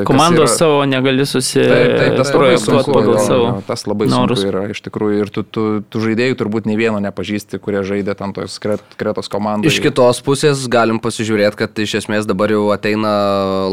Komandos 0.06 0.52
yra- 0.52 0.58
savo 0.58 0.86
negali 0.86 1.26
susiprojektuoti 1.26 2.92
pagal 2.94 3.18
savo. 3.18 3.46
jo, 3.46 3.62
tas 3.66 3.88
labai 3.90 4.06
norus. 4.12 4.38
sunku 4.44 4.52
yra 4.52 4.70
iš 4.70 4.82
tikrųjų 4.86 5.24
ir 5.24 5.32
tu, 5.34 5.42
tu, 5.42 5.64
tu 5.90 6.02
žaidėjų 6.04 6.38
turbūt 6.38 6.70
nei 6.70 6.78
vieno 6.78 7.00
nepažįsti, 7.02 7.58
kurie 7.58 7.82
žaidė 7.82 8.14
tam 8.16 8.30
tos 8.34 8.60
kret, 8.62 8.84
kretos 9.00 9.26
komandos. 9.26 9.74
Iš 9.74 9.82
kitos 9.82 10.22
pusės 10.22 10.68
galim 10.70 11.02
pasižiūrėti, 11.02 11.58
kad 11.64 11.82
iš 11.82 11.96
esmės 12.04 12.30
dabar 12.30 12.54
jau 12.54 12.70
ateina 12.76 13.16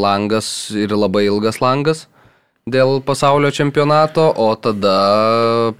langas 0.01 0.71
ir 0.73 0.89
labai 0.97 1.27
ilgas 1.29 1.61
langas 1.61 2.07
dėl 2.65 3.01
pasaulio 3.03 3.51
čempionato, 3.53 4.33
o 4.33 4.55
tada 4.55 5.73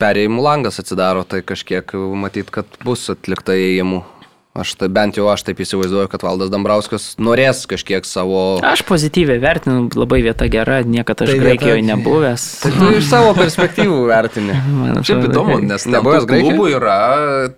perėjimų 0.00 0.42
langas 0.42 0.80
atsidaro, 0.80 1.22
tai 1.28 1.42
kažkiek 1.44 1.92
matyt, 2.16 2.50
kad 2.50 2.66
bus 2.84 3.06
atlikta 3.12 3.52
įėjimų. 3.52 4.02
Aš 4.50 4.72
tai 4.74 4.88
bent 4.90 5.14
jau 5.14 5.28
aš 5.30 5.44
taip 5.46 5.60
įsivaizduoju, 5.62 6.08
kad 6.10 6.24
Valdas 6.26 6.48
Dambrauskas 6.50 7.04
norės 7.22 7.60
kažkiek 7.70 8.02
savo... 8.08 8.58
Aš 8.66 8.82
pozityviai 8.88 9.38
vertinu, 9.38 9.84
labai 9.94 10.18
vieta 10.26 10.48
gera, 10.50 10.80
niekada 10.82 11.22
aš 11.22 11.30
Tai 11.30 11.36
tai 11.36 11.44
vieta- 11.44 11.46
Graikijoje 11.46 11.84
nebuvęs. 11.86 12.46
Tai 12.64 12.72
tu 12.74 12.88
iš 12.98 13.06
savo 13.12 13.30
perspektyvų 13.38 14.00
vertini. 14.10 14.56
Man 14.80 14.98
Šiaip 15.06 15.22
atrodo, 15.22 15.30
įdomu, 15.30 15.58
nes 15.70 15.86
Nebuvęs 15.86 16.26
tų 16.26 16.30
Graikijoj? 16.32 16.50
klubų 16.56 16.66
yra 16.80 16.96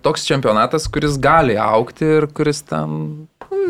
toks 0.05 0.27
čempionatas, 0.29 0.85
kuris 0.93 1.17
gali 1.17 1.57
aukti 1.57 2.05
ir 2.19 2.29
kuris 2.29 2.61
ten 2.69 2.93
nu, 3.49 3.63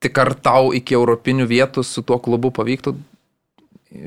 tik 0.00 0.16
ar 0.24 0.32
tau 0.48 0.72
iki 0.76 0.96
europinių 0.96 1.44
vietų 1.52 1.84
su 1.84 2.00
tuo 2.08 2.16
klubu 2.24 2.48
pavyktų 2.56 2.96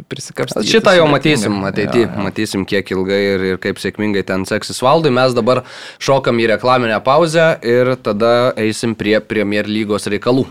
prisikapstyti. 0.10 0.68
Šitą 0.70 0.94
jau 0.98 1.08
matysim 1.10 1.58
ateityje, 1.68 2.10
matysim 2.20 2.66
kiek 2.68 2.92
ilgai 2.96 3.22
ir, 3.34 3.46
ir 3.54 3.60
kaip 3.64 3.82
sėkmingai 3.82 4.26
ten 4.28 4.46
seksis 4.50 4.82
valdui. 4.84 5.14
Mes 5.16 5.36
dabar 5.38 5.64
šokam 6.04 6.40
į 6.44 6.52
reklaminę 6.56 7.00
pauzę 7.06 7.50
ir 7.66 7.96
tada 8.04 8.54
eisim 8.60 8.96
prie 9.00 9.20
Premier 9.24 9.70
lygos 9.70 10.10
reikalų. 10.12 10.48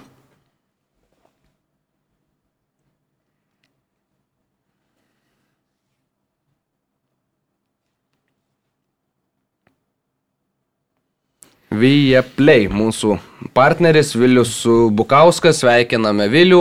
Viaplay, 11.75 12.69
mūsų 12.71 13.17
partneris 13.57 14.13
Vilius 14.15 14.61
Bukauskas, 14.95 15.65
sveikiname 15.65 16.29
Vilių. 16.31 16.61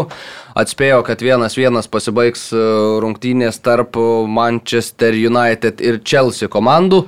Atspėjo, 0.58 1.03
kad 1.06 1.22
vienas 1.22 1.58
vienas 1.60 1.86
pasibaigs 1.91 2.47
e, 2.56 2.62
rungtynės 3.03 3.60
tarp 3.62 3.99
Manchester 4.32 5.14
United 5.14 5.84
ir 5.84 5.99
Chelsea 6.01 6.49
komandų. 6.49 7.03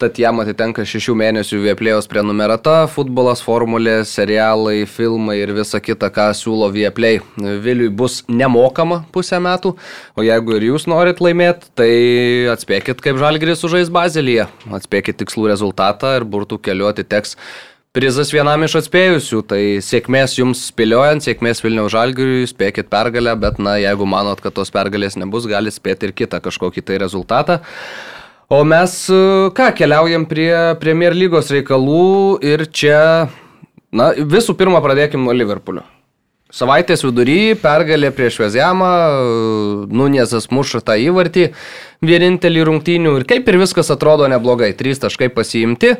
Tad 0.00 0.16
jam 0.16 0.38
atitenka 0.40 0.80
šešių 0.88 1.12
mėnesių 1.20 1.58
Vieplėjos 1.60 2.06
prenumerata, 2.08 2.86
futbolas, 2.88 3.42
formulė, 3.44 3.98
serialai, 4.08 4.86
filmai 4.88 5.34
ir 5.42 5.50
visa 5.52 5.76
kita, 5.76 6.08
ką 6.08 6.30
siūlo 6.38 6.70
Vieplay. 6.72 7.18
Viliui 7.36 7.90
bus 7.92 8.22
nemokama 8.24 9.02
pusę 9.12 9.36
metų, 9.44 9.74
o 10.16 10.24
jeigu 10.24 10.54
ir 10.56 10.70
jūs 10.70 10.86
norit 10.88 11.20
laimėti, 11.20 11.68
tai 11.76 11.90
atspėkit, 12.48 13.02
kaip 13.04 13.20
Žalgris 13.20 13.60
sužais 13.60 13.92
Bazelyje. 13.92 14.46
Atspėkit 14.72 15.20
tikslų 15.20 15.50
rezultatą 15.52 16.14
ir 16.16 16.24
burtų 16.24 16.62
keliu 16.64 16.88
atiteks 16.88 17.36
prizas 17.92 18.32
vienam 18.32 18.64
iš 18.64 18.78
atspėjusių. 18.80 19.42
Tai 19.52 19.60
sėkmės 19.84 20.38
jums 20.38 20.62
spėliojant, 20.70 21.26
sėkmės 21.26 21.60
Vilniaus 21.64 21.92
Žalgiriui, 21.92 22.48
spėkit 22.48 22.88
pergalę, 22.88 23.36
bet 23.36 23.60
na, 23.60 23.76
jeigu 23.82 24.08
manot, 24.08 24.40
kad 24.40 24.56
tos 24.56 24.72
pergalės 24.72 25.20
nebus, 25.20 25.50
gali 25.50 25.68
spėti 25.74 26.08
ir 26.08 26.16
kitą 26.22 26.40
kažkokį 26.48 26.86
tai 26.88 27.02
rezultatą. 27.04 27.60
O 28.50 28.64
mes 28.66 28.92
e, 29.06 29.16
ką, 29.54 29.68
keliaujam 29.78 30.24
prie 30.26 30.50
Premier 30.82 31.14
lygos 31.14 31.52
reikalų 31.54 32.40
ir 32.42 32.64
čia, 32.74 33.28
na, 33.94 34.08
visų 34.10 34.56
pirma, 34.58 34.80
pradėkim 34.82 35.22
nuo 35.22 35.36
Liverpoolio. 35.36 35.84
Savaitės 36.50 37.04
vidury 37.06 37.54
pergalė 37.54 38.10
prieš 38.10 38.40
Vezemą, 38.42 38.88
Nunėzas 39.86 40.48
muša 40.50 40.80
tą 40.82 40.96
įvartį, 40.98 41.52
vienintelį 42.02 42.66
rungtynių 42.66 43.14
ir 43.20 43.28
kaip 43.30 43.46
ir 43.46 43.60
viskas 43.60 43.92
atrodo 43.94 44.26
neblogai, 44.26 44.72
trys 44.74 44.98
taškai 44.98 45.30
pasiimti. 45.30 45.94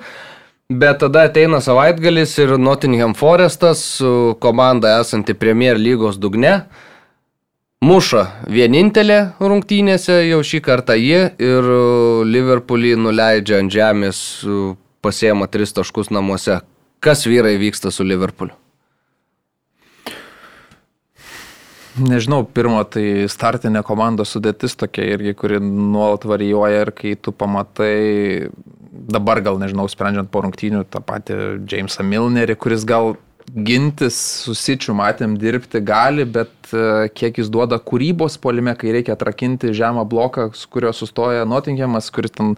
Bet 0.71 0.99
tada 1.05 1.29
ateina 1.31 1.63
savaitgalis 1.63 2.35
ir 2.43 2.57
Nottingham 2.59 3.15
Forestas, 3.15 3.85
komanda 4.43 4.97
esanti 5.05 5.39
Premier 5.39 5.79
lygos 5.79 6.19
dugne, 6.19 6.65
muša 7.85 8.24
vienintelė 8.49 9.18
rungtynėse 9.41 10.20
jau 10.28 10.41
šį 10.45 10.61
kartą 10.64 10.97
jie 11.01 11.22
ir 11.41 11.68
Liverpoolį 12.28 12.97
nuleidžia 13.01 13.61
ant 13.62 13.72
žemės, 13.72 14.18
pasiema 15.01 15.49
tris 15.49 15.72
taškus 15.76 16.12
namuose. 16.12 16.61
Kas 17.01 17.24
vyrai 17.24 17.57
vyksta 17.61 17.93
su 17.93 18.05
Liverpooliu? 18.05 18.57
Nežinau, 22.01 22.45
pirmo, 22.47 22.78
tai 22.87 23.26
startinė 23.28 23.83
komandos 23.85 24.31
sudėtis 24.37 24.76
tokia 24.78 25.09
irgi, 25.16 25.35
kuri 25.37 25.59
nuolat 25.61 26.22
varijuoja 26.28 26.85
ir 26.85 26.93
kai 26.97 27.16
tu 27.18 27.33
pamatai, 27.35 28.47
dabar 29.11 29.41
gal 29.45 29.59
nežinau, 29.61 29.89
sprendžiant 29.91 30.31
po 30.31 30.45
rungtynių, 30.45 30.85
tą 30.89 31.03
patį 31.05 31.41
Jamesą 31.68 32.07
Milnerį, 32.07 32.57
kuris 32.61 32.87
gal 32.89 33.16
gintis 33.55 34.17
susičių 34.45 34.95
matėm 34.99 35.35
dirbti 35.41 35.83
gali, 35.85 36.25
bet 36.29 36.73
e, 36.73 37.09
kiek 37.17 37.41
jis 37.41 37.51
duoda 37.53 37.81
kūrybos 37.83 38.39
polime, 38.43 38.75
kai 38.79 38.95
reikia 38.95 39.17
atrakinti 39.17 39.75
žemą 39.77 40.05
bloką, 40.09 40.51
su 40.57 40.71
kurio 40.71 40.93
sustoja 40.97 41.47
Nottinghamas, 41.49 42.11
kuris 42.15 42.35
ten 42.37 42.57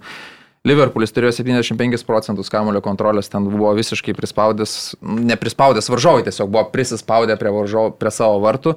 Liverpoolis 0.63 1.11
turėjo 1.11 1.33
75 1.41 2.05
procentus 2.07 2.51
kamulio 2.53 2.79
kontrolės, 2.85 3.27
ten 3.33 3.49
buvo 3.51 3.73
visiškai 3.75 4.15
prispaudęs, 4.15 4.95
neprispaudęs 5.03 5.91
varžovai, 5.91 6.23
tiesiog 6.29 6.53
buvo 6.55 6.69
prisispaudę 6.71 7.35
prie, 7.41 7.51
varžov, 7.51 7.97
prie 7.99 8.13
savo 8.15 8.39
vartų, 8.45 8.77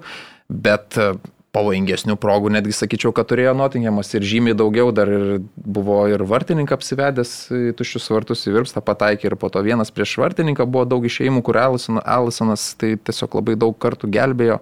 bet 0.50 0.98
e, 0.98 1.12
pavojingesnių 1.56 2.18
progų 2.20 2.52
netgi 2.56 2.76
sakyčiau, 2.76 3.14
kad 3.16 3.30
turėjo 3.30 3.54
Nottinghamas 3.58 4.12
ir 4.18 4.26
žymiai 4.28 4.58
daugiau, 4.58 4.92
dar 4.96 5.10
ir 5.12 5.26
buvo 5.56 6.02
ir 6.12 6.24
vartininką 6.28 6.76
apsivedęs 6.76 7.32
į 7.56 7.76
tuščius 7.80 8.10
vartus 8.12 8.44
į 8.50 8.58
virpstą 8.58 8.84
pataikė 8.86 9.32
ir 9.32 9.38
po 9.40 9.50
to 9.54 9.64
vienas 9.66 9.94
prieš 9.96 10.18
vartininką 10.24 10.68
buvo 10.68 10.86
daug 10.90 11.08
išėjimų, 11.08 11.46
kur 11.46 11.60
Allison, 11.62 12.02
Allisonas 12.04 12.74
tai 12.80 12.96
tiesiog 13.00 13.40
labai 13.40 13.58
daug 13.60 13.78
kartų 13.80 14.12
gelbėjo 14.14 14.60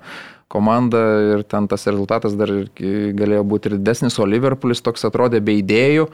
komandą 0.53 1.01
ir 1.33 1.43
ten 1.49 1.67
tas 1.71 1.87
rezultatas 1.89 2.37
dar 2.37 2.51
galėjo 2.77 3.43
būti 3.49 3.71
ir 3.71 3.79
didesnis, 3.79 4.19
o 4.21 4.29
Liverpoolis 4.29 4.83
toks 4.85 5.07
atrodė 5.09 5.41
be 5.41 5.57
idėjų. 5.63 6.09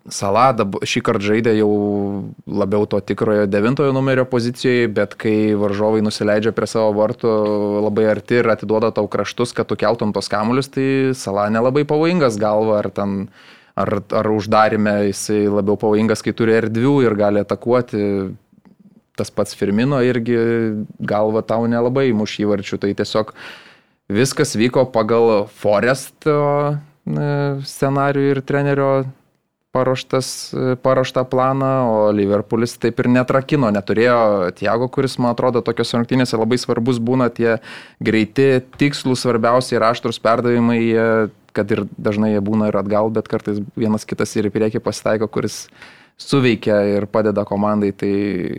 E, 0.00 0.10
Salada 0.10 0.64
šį 0.64 1.02
kartą 1.04 1.26
žaidė 1.28 1.52
jau 1.58 1.70
labiau 2.48 2.86
to 2.88 3.00
tikrojo 3.04 3.46
devintojo 3.50 3.92
numerio 3.92 4.24
pozicijoje, 4.24 4.88
bet 4.88 5.14
kai 5.20 5.52
varžovai 5.58 6.00
nusileidžia 6.04 6.54
prie 6.56 6.68
savo 6.70 6.94
vartų 6.96 7.30
labai 7.84 8.08
arti 8.10 8.40
ir 8.40 8.48
atiduoda 8.48 8.92
tau 8.96 9.08
kraštus, 9.10 9.52
kad 9.52 9.68
tu 9.68 9.76
keltum 9.76 10.14
tos 10.16 10.30
kamuolius, 10.32 10.70
tai 10.72 11.12
Sala 11.14 11.50
nelabai 11.52 11.84
pavojingas 11.84 12.40
galva 12.40 12.80
ar 12.80 12.90
ten 12.90 13.28
ar, 13.76 14.00
ar 14.00 14.30
uždarime 14.32 15.10
jisai 15.10 15.44
labiau 15.48 15.76
pavojingas, 15.80 16.24
kai 16.24 16.34
turi 16.36 16.56
erdvių 16.58 16.96
ir 17.04 17.16
gali 17.18 17.44
atakuoti. 17.44 18.32
Tas 19.20 19.28
pats 19.28 19.52
Firmino 19.52 19.98
irgi 20.00 20.36
galva 20.96 21.42
tau 21.44 21.66
nelabai 21.68 22.08
muš 22.16 22.38
įvarčių, 22.40 22.80
tai 22.80 22.94
tiesiog 22.96 23.34
viskas 24.08 24.56
vyko 24.56 24.86
pagal 24.94 25.44
Foresto 25.60 26.78
scenarių 27.04 28.22
ir 28.30 28.40
trenerio 28.46 28.90
paruoštas, 29.72 30.54
paruoštą 30.82 31.24
planą, 31.30 31.70
o 31.90 31.98
Liverpoolis 32.14 32.74
taip 32.82 32.98
ir 33.02 33.08
netrakino, 33.12 33.70
neturėjo 33.74 34.50
Tiago, 34.58 34.88
kuris, 34.90 35.14
man 35.22 35.34
atrodo, 35.34 35.62
tokios 35.62 35.94
rungtynėse 35.94 36.38
labai 36.38 36.58
svarbus 36.58 36.98
būna 36.98 37.30
tie 37.34 37.58
greiti, 38.02 38.64
tikslus, 38.80 39.22
svarbiausiai 39.22 39.78
raštrus 39.82 40.18
perdavimai, 40.22 40.80
kad 41.54 41.70
ir 41.70 41.84
dažnai 41.98 42.34
jie 42.34 42.42
būna 42.42 42.70
ir 42.70 42.80
atgal, 42.82 43.12
bet 43.14 43.30
kartais 43.30 43.62
vienas 43.78 44.06
kitas 44.06 44.34
ir 44.38 44.50
į 44.50 44.54
priekį 44.54 44.82
pasitaiko, 44.82 45.30
kuris 45.30 45.64
suveikia 46.20 46.76
ir 46.96 47.06
padeda 47.10 47.44
komandai. 47.48 47.90
Tai 47.96 48.10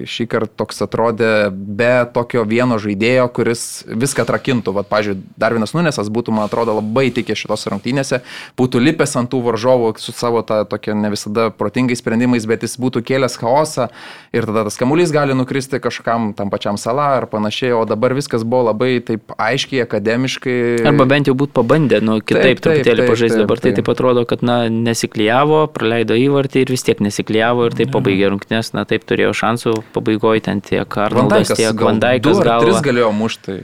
šį 0.09 0.25
kartą 0.31 0.57
toks 0.63 0.81
atrodė 0.83 1.51
be 1.51 1.91
tokio 2.13 2.43
vieno 2.49 2.79
žaidėjo, 2.81 3.27
kuris 3.35 3.63
viską 3.87 4.25
atrakintų. 4.25 4.73
Vat, 4.75 4.89
pažiūrėjau, 4.91 5.21
Darvinas 5.39 5.75
Nunesas 5.77 6.09
būtų, 6.13 6.33
man 6.35 6.49
atrodo, 6.49 6.75
labai 6.79 7.07
tikė 7.13 7.37
šitos 7.37 7.67
rungtynėse, 7.71 8.21
būtų 8.59 8.81
lipęs 8.81 9.15
ant 9.21 9.31
tų 9.31 9.43
varžovų 9.45 9.93
su 10.01 10.13
savo 10.15 10.41
tą 10.47 10.63
tokia 10.69 10.95
ne 10.97 11.13
visada 11.13 11.49
protingais 11.53 12.01
sprendimais, 12.01 12.47
bet 12.49 12.65
jis 12.65 12.77
būtų 12.81 13.03
kėlęs 13.07 13.37
chaosą 13.41 13.89
ir 14.35 14.47
tada 14.49 14.65
tas 14.67 14.79
kamuolys 14.81 15.13
gali 15.13 15.35
nukristi 15.37 15.79
kažkam 15.83 16.31
tam 16.37 16.49
pačiam 16.53 16.79
salą 16.81 17.07
ar 17.21 17.27
panašiai, 17.31 17.73
o 17.77 17.85
dabar 17.89 18.15
viskas 18.17 18.43
buvo 18.47 18.71
labai 18.71 18.97
taip 19.05 19.35
aiškiai, 19.37 19.83
akademiškai. 19.85 20.57
Arba 20.89 21.07
bent 21.09 21.29
jau 21.29 21.37
būt 21.37 21.53
pabandę, 21.55 22.01
nu 22.03 22.19
kitaip 22.19 22.41
Taip, 22.41 22.59
taip, 22.59 22.63
truputėlį 22.65 23.03
taip, 23.03 23.11
pažaisti. 23.11 23.37
taip, 23.37 23.45
Dabar 23.45 23.59
tai 23.61 23.69
taip. 23.69 23.77
taip 23.79 23.89
atrodo, 23.93 24.23
kad 24.29 24.41
na, 24.45 24.57
nesiklyjavo, 24.71 25.61
praleido 25.75 26.17
įvartį 26.17 26.65
ir 26.65 26.71
vis 26.73 26.83
tiek 26.87 27.01
nesiklyjavo 27.03 27.50
ir 27.67 27.73
taip 27.75 27.89
pabaigė 27.93 28.29
rungtynės, 28.31 28.69
na 28.73 28.83
taip 28.89 29.03
turėjo 29.09 29.31
šansų 29.37 29.73
pabaigoje 29.95 30.43
ten 30.47 30.61
tiek 30.63 30.85
Arnoldas, 31.03 31.51
tiek 31.57 31.75
Vandaikas 31.77 32.39
gal. 32.39 32.63
Gal. 32.65 32.81
galėjo 32.85 33.09
mušti. 33.15 33.55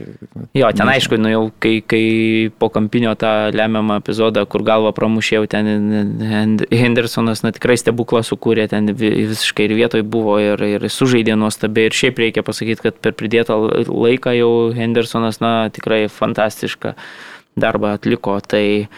Jo, 0.58 0.68
ten 0.76 0.88
aišku, 0.92 1.18
nu 1.20 1.30
jau 1.32 1.42
kai, 1.62 1.78
kai 1.80 2.02
po 2.58 2.68
kampinio 2.74 3.14
tą 3.18 3.32
lemiamą 3.56 3.98
epizodą, 4.02 4.44
kur 4.50 4.62
galva 4.66 4.92
pramušėjau, 4.96 5.46
ten 5.48 5.70
Hend- 6.28 6.66
Hendersonas, 6.70 7.42
na 7.46 7.52
tikrai 7.56 7.78
stebuklą 7.80 8.20
sukūrė, 8.26 8.68
ten 8.68 8.92
vi- 8.92 9.24
visiškai 9.32 9.68
ir 9.70 9.76
vietoj 9.80 10.02
buvo 10.04 10.36
ir, 10.42 10.60
ir 10.62 10.80
sužaidė 10.92 11.36
nuostabiai. 11.38 11.88
Ir 11.88 11.96
šiaip 11.96 12.18
reikia 12.18 12.42
pasakyti, 12.46 12.82
kad 12.88 13.00
per 13.00 13.12
pridėtą 13.18 13.56
laiką 13.88 14.34
jau 14.36 14.52
Hendersonas, 14.76 15.40
na 15.40 15.68
tikrai 15.72 16.06
fantastišką 16.12 16.94
darbą 17.58 17.94
atliko. 17.96 18.38
Tai, 18.46 18.88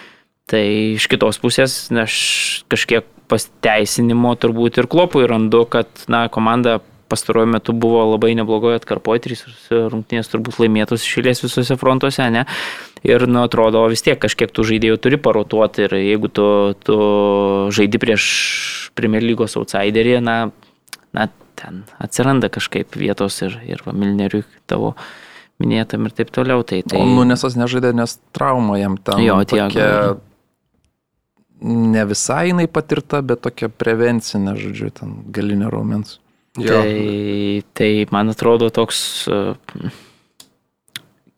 tai 0.51 0.65
iš 0.99 1.07
kitos 1.13 1.39
pusės, 1.41 1.87
aš 1.95 2.65
kažkiek 2.73 3.05
pasteisinimo 3.31 4.35
turbūt 4.41 4.83
ir 4.83 4.89
klopui 4.91 5.27
randu, 5.31 5.65
kad, 5.71 5.89
na, 6.11 6.27
komanda 6.33 6.81
pastaruoju 7.11 7.51
metu 7.51 7.75
buvo 7.75 8.05
labai 8.13 8.33
neblogoje 8.39 8.79
atkarpoje, 8.79 9.23
trys 9.25 9.43
rungtynės 9.71 10.31
turbūt 10.31 10.61
laimėtos 10.63 11.03
išėlės 11.07 11.43
visose 11.43 11.77
frontuose, 11.81 12.29
ne? 12.31 12.45
Ir, 13.07 13.27
nu, 13.27 13.43
atrodo, 13.49 13.83
vis 13.91 14.05
tiek 14.07 14.21
kažkiek 14.21 14.53
tų 14.55 14.67
žaidėjų 14.73 15.01
turi 15.03 15.19
parotuoti 15.23 15.89
ir 15.89 15.97
jeigu 15.99 16.31
tu, 16.31 16.47
tu 16.87 16.99
žaidi 17.75 18.01
prieš 18.03 18.27
Premier 18.99 19.25
lygos 19.25 19.57
outsiderį, 19.59 20.19
na, 20.23 20.37
na, 21.17 21.27
ten 21.59 21.85
atsiranda 22.03 22.51
kažkaip 22.53 22.97
vietos 22.99 23.41
ir, 23.47 23.59
ir 23.67 23.83
Milneriui 23.91 24.45
tavo 24.71 24.95
minėtam 25.61 26.07
ir 26.09 26.17
taip 26.17 26.33
toliau. 26.35 26.65
Tai, 26.67 26.83
tai... 26.87 27.01
O 27.01 27.07
Nunesas 27.09 27.57
nežaidė, 27.59 27.93
nes 27.97 28.19
trauma 28.37 28.79
jam 28.81 28.97
ten. 29.01 29.23
Jo, 29.25 29.41
tiek. 29.45 29.67
tokia, 29.69 30.21
ne 31.61 32.05
visai 32.09 32.51
jinai 32.51 32.67
patirta, 32.71 33.21
bet 33.23 33.43
tokia 33.45 33.69
prevencinė, 33.69 34.57
žodžiu, 34.59 34.91
ten 34.97 35.17
galinė 35.35 35.71
raumens. 35.73 36.19
Jo. 36.59 36.81
Tai, 36.81 37.63
tai 37.79 37.91
man 38.11 38.33
atrodo 38.33 38.71
toks 38.75 39.29
e, 39.31 39.39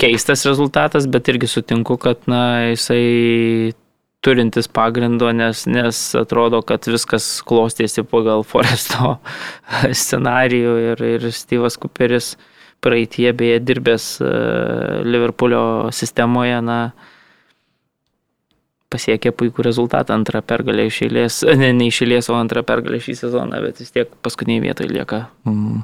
keistas 0.01 0.47
rezultatas, 0.49 1.07
bet 1.11 1.29
irgi 1.29 1.51
sutinku, 1.51 1.99
kad 2.01 2.25
na, 2.31 2.73
jisai 2.73 3.75
turintis 4.23 4.70
pagrindo, 4.70 5.29
nes, 5.35 5.66
nes 5.66 6.01
atrodo, 6.16 6.62
kad 6.64 6.87
viskas 6.89 7.27
klostėsi 7.47 8.07
pagal 8.07 8.47
Foresto 8.51 9.16
scenarijų 9.91 10.75
ir, 10.93 11.07
ir 11.18 11.29
Steve'as 11.35 11.77
Cooperis 11.83 12.37
praeitie 12.83 13.31
beje 13.37 13.61
dirbęs 13.62 14.07
e, 14.23 14.31
Liverpoolio 15.07 15.91
sistemoje, 15.95 16.59
na, 16.64 16.79
pasiekė 18.93 19.32
puikų 19.36 19.64
rezultatą, 19.66 20.16
antrą 20.18 20.43
pergalę 20.45 20.88
iš 20.90 21.03
eilės, 21.09 21.40
ne, 21.62 21.72
ne 21.76 21.88
iš 21.90 22.03
eilės, 22.07 22.30
o 22.32 22.36
antrą 22.38 22.64
pergalę 22.66 23.01
šį 23.03 23.16
sezoną, 23.24 23.62
bet 23.66 23.80
vis 23.82 23.95
tiek 23.95 24.12
paskutiniai 24.24 24.62
vietoje 24.66 24.93
lieka. 24.93 25.26
Mm. 25.49 25.82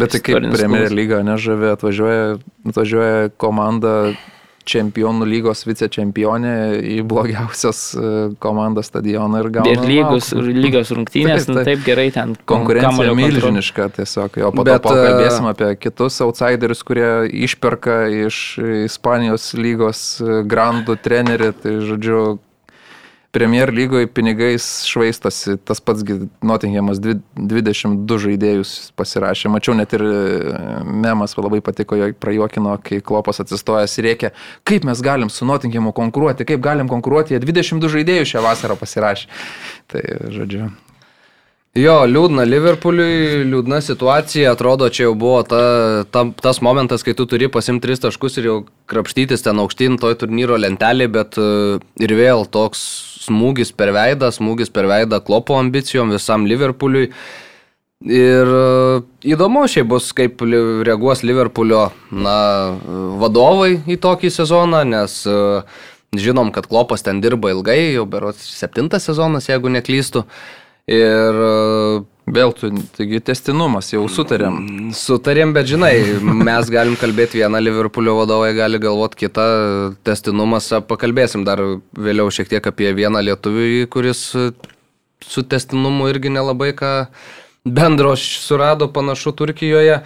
Bet 0.00 0.14
tai 0.14 0.22
kaip 0.24 0.46
Premier 0.54 0.92
lyga 0.94 1.20
nežavė, 1.26 1.74
atvažiuoja, 1.76 2.38
atvažiuoja 2.70 3.32
komanda 3.40 4.14
čempionų 4.68 5.26
lygos 5.28 5.64
vicečempionė 5.68 6.54
į 6.78 6.98
blogiausios 7.08 7.82
e, 7.94 8.10
komandos 8.42 8.90
stadioną 8.90 9.42
ir 9.42 9.50
gauna. 9.54 9.72
Ir 9.72 9.84
lygos, 9.88 10.30
lygos 10.36 10.92
rungtynės, 10.94 11.46
taip, 11.46 11.54
taip. 11.56 11.60
Nu, 11.60 11.66
taip 11.70 11.86
gerai 11.86 12.08
ten. 12.14 12.34
Konkurencija 12.48 13.14
milžiniška 13.18 13.88
tiesiog. 13.98 14.40
Jo 14.42 14.52
po 14.54 14.66
Bet, 14.68 14.82
to 14.82 14.92
pakalbėsim 14.92 15.48
e, 15.48 15.54
apie 15.54 15.70
kitus 15.80 16.20
outsiderius, 16.24 16.84
kurie 16.86 17.10
išperka 17.48 18.00
iš 18.26 18.42
Ispanijos 18.84 19.52
lygos 19.58 20.04
e, 20.20 20.42
grandų 20.48 20.98
trenerį. 21.04 21.52
Tai 21.62 21.74
žodžiu, 21.88 22.22
Premier 23.38 23.70
lygoje 23.70 24.08
pinigais 24.10 24.64
švaistosi, 24.82 25.56
tas 25.62 25.78
pats 25.78 26.02
Nottinghamas 26.42 26.98
22 26.98 28.16
žaidėjus 28.24 28.72
pasirašė. 28.98 29.46
Mačiau 29.54 29.76
net 29.78 29.94
ir 29.94 30.02
e, 30.02 30.16
memas 30.82 31.36
labai 31.38 31.60
patiko, 31.62 31.94
jo 32.00 32.08
prajuokino, 32.18 32.72
kai 32.82 32.98
Klopas 32.98 33.38
atsistojęs 33.44 33.94
ir 34.00 34.08
reikia, 34.08 34.32
kaip 34.66 34.88
mes 34.88 35.04
galim 35.06 35.30
su 35.30 35.46
Nottinghamu 35.46 35.94
konkuruoti, 35.94 36.48
kaip 36.50 36.64
galim 36.66 36.90
konkuruoti, 36.90 37.36
jie 37.36 37.42
22 37.46 37.94
žaidėjus 37.94 38.34
šią 38.34 38.42
vasarą 38.42 38.74
pasirašė. 38.80 39.30
Tai, 39.94 40.02
žodžiu, 40.34 40.72
Jo, 41.78 42.00
liūdna 42.10 42.42
Liverpooliui, 42.48 43.44
liūdna 43.46 43.78
situacija, 43.84 44.50
atrodo, 44.56 44.88
čia 44.90 45.04
jau 45.04 45.12
buvo 45.18 45.44
ta, 45.46 45.60
ta, 46.10 46.24
tas 46.42 46.58
momentas, 46.64 47.04
kai 47.06 47.14
tu 47.14 47.26
turi 47.30 47.46
pasimti 47.54 47.84
tris 47.84 48.02
taškus 48.02 48.40
ir 48.40 48.48
jau 48.48 48.56
krapštytis 48.90 49.44
ten 49.44 49.60
aukštyn 49.62 49.98
toj 50.02 50.16
turnyro 50.18 50.58
lentelėje, 50.58 51.12
bet 51.14 51.38
e, 51.38 51.78
ir 52.02 52.16
vėl 52.18 52.42
toks 52.50 52.82
smūgis 53.28 53.70
per 53.78 53.92
veidą, 53.94 54.32
smūgis 54.34 54.74
per 54.74 54.88
veidą 54.90 55.20
klopo 55.22 55.60
ambicijom 55.60 56.10
visam 56.16 56.48
Liverpooliui. 56.50 57.12
Ir 58.10 58.54
e, 58.58 58.66
įdomu 59.36 59.68
šiaip 59.70 59.92
bus, 59.94 60.10
kaip 60.18 60.42
reaguos 60.88 61.22
Liverpoolio 61.22 61.90
na, 62.10 62.38
vadovai 63.22 63.76
į 63.86 64.00
tokį 64.02 64.34
sezoną, 64.34 64.82
nes 64.96 65.20
e, 65.30 65.40
žinom, 66.26 66.50
kad 66.56 66.66
klopas 66.66 67.06
ten 67.06 67.22
dirba 67.22 67.54
ilgai, 67.54 67.84
jau 67.92 68.08
berots 68.08 68.56
septintas 68.56 69.06
sezonas, 69.06 69.52
jeigu 69.52 69.70
neklystu. 69.78 70.26
Ir 70.88 71.40
e, 71.44 71.48
vėl 72.32 72.54
tu, 72.56 72.70
taigi 72.96 73.20
testinumas, 73.24 73.90
jau 73.92 74.06
sutarėm. 74.08 74.56
Sutarėm, 74.96 75.52
bet 75.56 75.68
žinai, 75.68 75.92
mes 76.48 76.70
galim 76.72 76.96
kalbėti 77.00 77.42
vieną, 77.42 77.60
Liverpoolio 77.60 78.16
vadovai 78.22 78.54
gali 78.56 78.80
galvoti 78.80 79.26
kitą, 79.26 79.44
testinumas, 80.08 80.70
pakalbėsim 80.88 81.44
dar 81.48 81.60
vėliau 81.92 82.32
šiek 82.32 82.48
tiek 82.54 82.72
apie 82.72 82.94
vieną 82.96 83.20
lietuvį, 83.26 83.84
kuris 83.92 84.24
su 85.28 85.44
testinumu 85.44 86.08
irgi 86.08 86.32
nelabai 86.32 86.72
ką 86.78 86.92
bendro 87.68 88.14
surado 88.16 88.88
panašu 88.92 89.34
Turkijoje. 89.36 90.00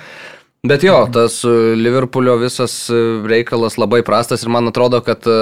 Bet 0.63 0.85
jo, 0.87 1.09
tas 1.11 1.41
e, 1.43 1.49
Liverpoolio 1.75 2.37
visas 2.39 2.87
e, 2.87 2.95
reikalas 3.27 3.75
labai 3.75 3.99
prastas 4.07 4.45
ir 4.45 4.51
man 4.55 4.71
atrodo, 4.71 5.01
kad 5.03 5.25
e, 5.27 5.39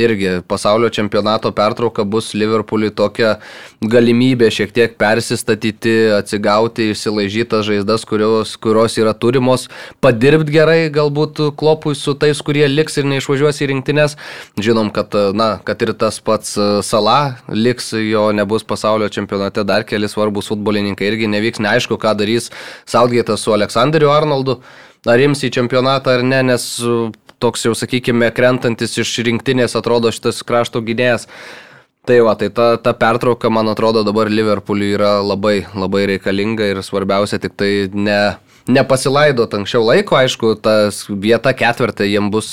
irgi 0.00 0.38
pasaulio 0.48 0.88
čempionato 0.88 1.50
pertrauka 1.52 2.00
bus 2.08 2.30
Liverpooliui 2.32 2.94
tokia 2.96 3.34
galimybė 3.84 4.48
šiek 4.48 4.72
tiek 4.72 4.94
persistatyti, 4.96 5.92
atsigauti, 6.16 6.86
išsilaižytas 6.94 7.66
žaizdas, 7.68 8.06
kurios, 8.08 8.54
kurios 8.56 8.96
yra 8.96 9.12
turimos, 9.12 9.66
padirbti 10.00 10.56
gerai 10.56 10.78
galbūt 10.94 11.42
klopui 11.60 11.92
su 11.92 12.16
tais, 12.16 12.40
kurie 12.40 12.64
liks 12.64 12.96
ir 12.96 13.04
neišvažiuos 13.12 13.60
į 13.60 13.68
rinktinės. 13.74 14.16
Žinom, 14.56 14.88
kad, 14.96 15.12
na, 15.36 15.58
kad 15.60 15.84
ir 15.84 15.92
tas 15.92 16.22
pats 16.24 16.56
Sala 16.88 17.18
liks, 17.52 17.90
jo 18.00 18.24
nebus 18.32 18.64
pasaulio 18.64 19.12
čempionate, 19.12 19.68
dar 19.68 19.84
keli 19.84 20.08
svarbus 20.08 20.48
futbolininkai 20.54 21.12
irgi 21.12 21.28
nevyks, 21.36 21.60
neaišku, 21.68 22.00
ką 22.00 22.16
darys 22.16 22.48
Southgate'as 22.88 23.44
su 23.44 23.52
Aleksandriu 23.52 24.08
Arnoldu 24.08 24.53
metų, 24.54 25.10
ar 25.10 25.20
ims 25.20 25.44
į 25.44 25.52
čempionatą 25.52 26.18
ar 26.18 26.24
ne, 26.24 26.42
nes 26.42 26.64
toks 27.42 27.66
jau, 27.66 27.74
sakykime, 27.76 28.30
krentantis 28.32 28.96
iš 28.98 29.18
rinktinės 29.26 29.76
atrodo 29.76 30.12
šitas 30.14 30.42
krašto 30.46 30.80
gynėjas. 30.80 31.28
Tai 32.04 32.18
va, 32.20 32.34
tai 32.36 32.50
ta, 32.52 32.76
ta 32.76 32.92
pertrauka, 32.92 33.48
man 33.48 33.68
atrodo, 33.72 34.02
dabar 34.04 34.28
Liverpooliui 34.28 34.92
yra 34.92 35.22
labai, 35.24 35.64
labai 35.72 36.04
reikalinga 36.10 36.66
ir 36.68 36.82
svarbiausia 36.84 37.38
tik 37.40 37.54
tai 37.56 37.88
ne, 37.96 38.36
nepasilaidot 38.68 39.56
anksčiau 39.56 39.86
laiko, 39.88 40.18
aišku, 40.18 40.52
ta 40.60 40.90
vieta 41.08 41.54
ketvirtė 41.56 42.10
jiems 42.10 42.32
bus 42.32 42.50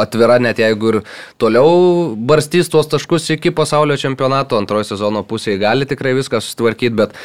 atvira, 0.00 0.38
net 0.40 0.62
jeigu 0.64 0.94
ir 0.94 0.98
toliau 1.36 2.14
barstys 2.16 2.72
tuos 2.72 2.88
taškus 2.88 3.34
iki 3.36 3.52
pasaulio 3.52 4.00
čempionato, 4.00 4.56
antrojo 4.56 4.88
sezono 4.94 5.24
pusėje 5.28 5.60
gali 5.60 5.88
tikrai 5.88 6.16
viską 6.16 6.40
sustvarkyti, 6.40 6.96
bet 7.04 7.20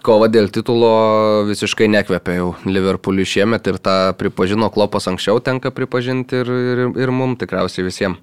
kova 0.00 0.30
dėl 0.32 0.48
titulo 0.48 1.44
visiškai 1.44 1.84
nekvepia 1.92 2.38
jau 2.38 2.52
Liverpooliui 2.64 3.28
šiemet 3.28 3.66
ir 3.68 3.76
tą 3.76 3.96
pripažino 4.16 4.70
Klopas 4.72 5.04
anksčiau, 5.10 5.42
tenka 5.44 5.68
pripažinti 5.68 6.40
ir, 6.40 6.48
ir, 6.48 6.80
ir 6.96 7.12
mum 7.12 7.36
tikriausiai 7.36 7.84
visiems. 7.84 8.16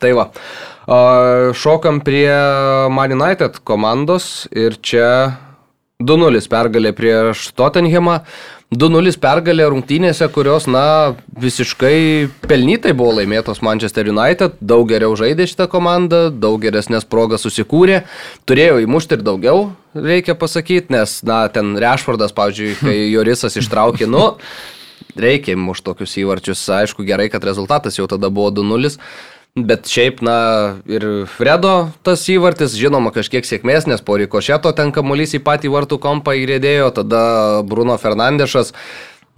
Tai 0.00 0.10
va, 0.16 0.24
šokam 1.56 2.00
prie 2.04 2.28
Man 2.92 3.14
United 3.16 3.60
komandos 3.64 4.44
ir 4.52 4.76
čia 4.84 5.08
2-0 6.02 6.44
pergalė 6.50 6.92
prieš 6.96 7.48
Tottenhamą. 7.56 8.20
2-0 8.74 9.14
pergalė 9.22 9.68
rungtynėse, 9.70 10.26
kurios, 10.34 10.66
na, 10.70 11.14
visiškai 11.40 12.28
pelnytai 12.48 12.94
buvo 12.96 13.14
laimėtos 13.20 13.62
Manchester 13.62 14.08
United, 14.10 14.56
daug 14.60 14.88
geriau 14.90 15.14
žaidė 15.18 15.46
šitą 15.50 15.68
komandą, 15.70 16.26
daug 16.30 16.58
geresnės 16.62 17.06
progas 17.06 17.44
susikūrė, 17.46 18.02
turėjo 18.48 18.80
įmušti 18.84 19.18
ir 19.18 19.26
daugiau, 19.26 19.66
reikia 19.94 20.36
pasakyti, 20.38 20.92
nes, 20.94 21.20
na, 21.26 21.44
ten 21.54 21.76
Rešfordas, 21.78 22.34
pavyzdžiui, 22.36 22.72
kai 22.82 22.96
Jorisas 23.12 23.58
ištraukė, 23.60 24.10
nu, 24.10 24.32
reikia 25.14 25.54
įmušti 25.54 25.86
tokius 25.90 26.18
įvarčius, 26.24 26.64
aišku, 26.80 27.06
gerai, 27.06 27.30
kad 27.30 27.46
rezultatas 27.46 28.00
jau 28.00 28.08
tada 28.10 28.32
buvo 28.32 28.50
2-0. 28.54 28.96
Bet 29.54 29.86
šiaip, 29.86 30.18
na, 30.18 30.82
ir 30.90 31.04
Fredo 31.30 31.92
tas 32.02 32.24
įvartis, 32.26 32.72
žinoma, 32.74 33.12
kažkiek 33.14 33.46
sėkmės, 33.46 33.84
nes 33.86 34.00
po 34.02 34.16
Rikošeto 34.18 34.72
ten 34.74 34.90
kamuolys 34.90 35.36
į 35.38 35.40
patį 35.46 35.70
vartų 35.70 36.00
kompą 36.02 36.34
įrėdėjo, 36.40 36.88
tada 36.96 37.20
Bruno 37.62 37.94
Fernandešas, 37.94 38.72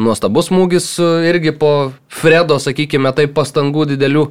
nuostabus 0.01 0.49
smūgis 0.49 0.89
irgi 1.29 1.53
po 1.61 1.93
Fredo, 2.09 2.57
sakykime, 2.57 3.13
taip 3.13 3.37
pastangų 3.37 3.85
didelių. 3.93 4.25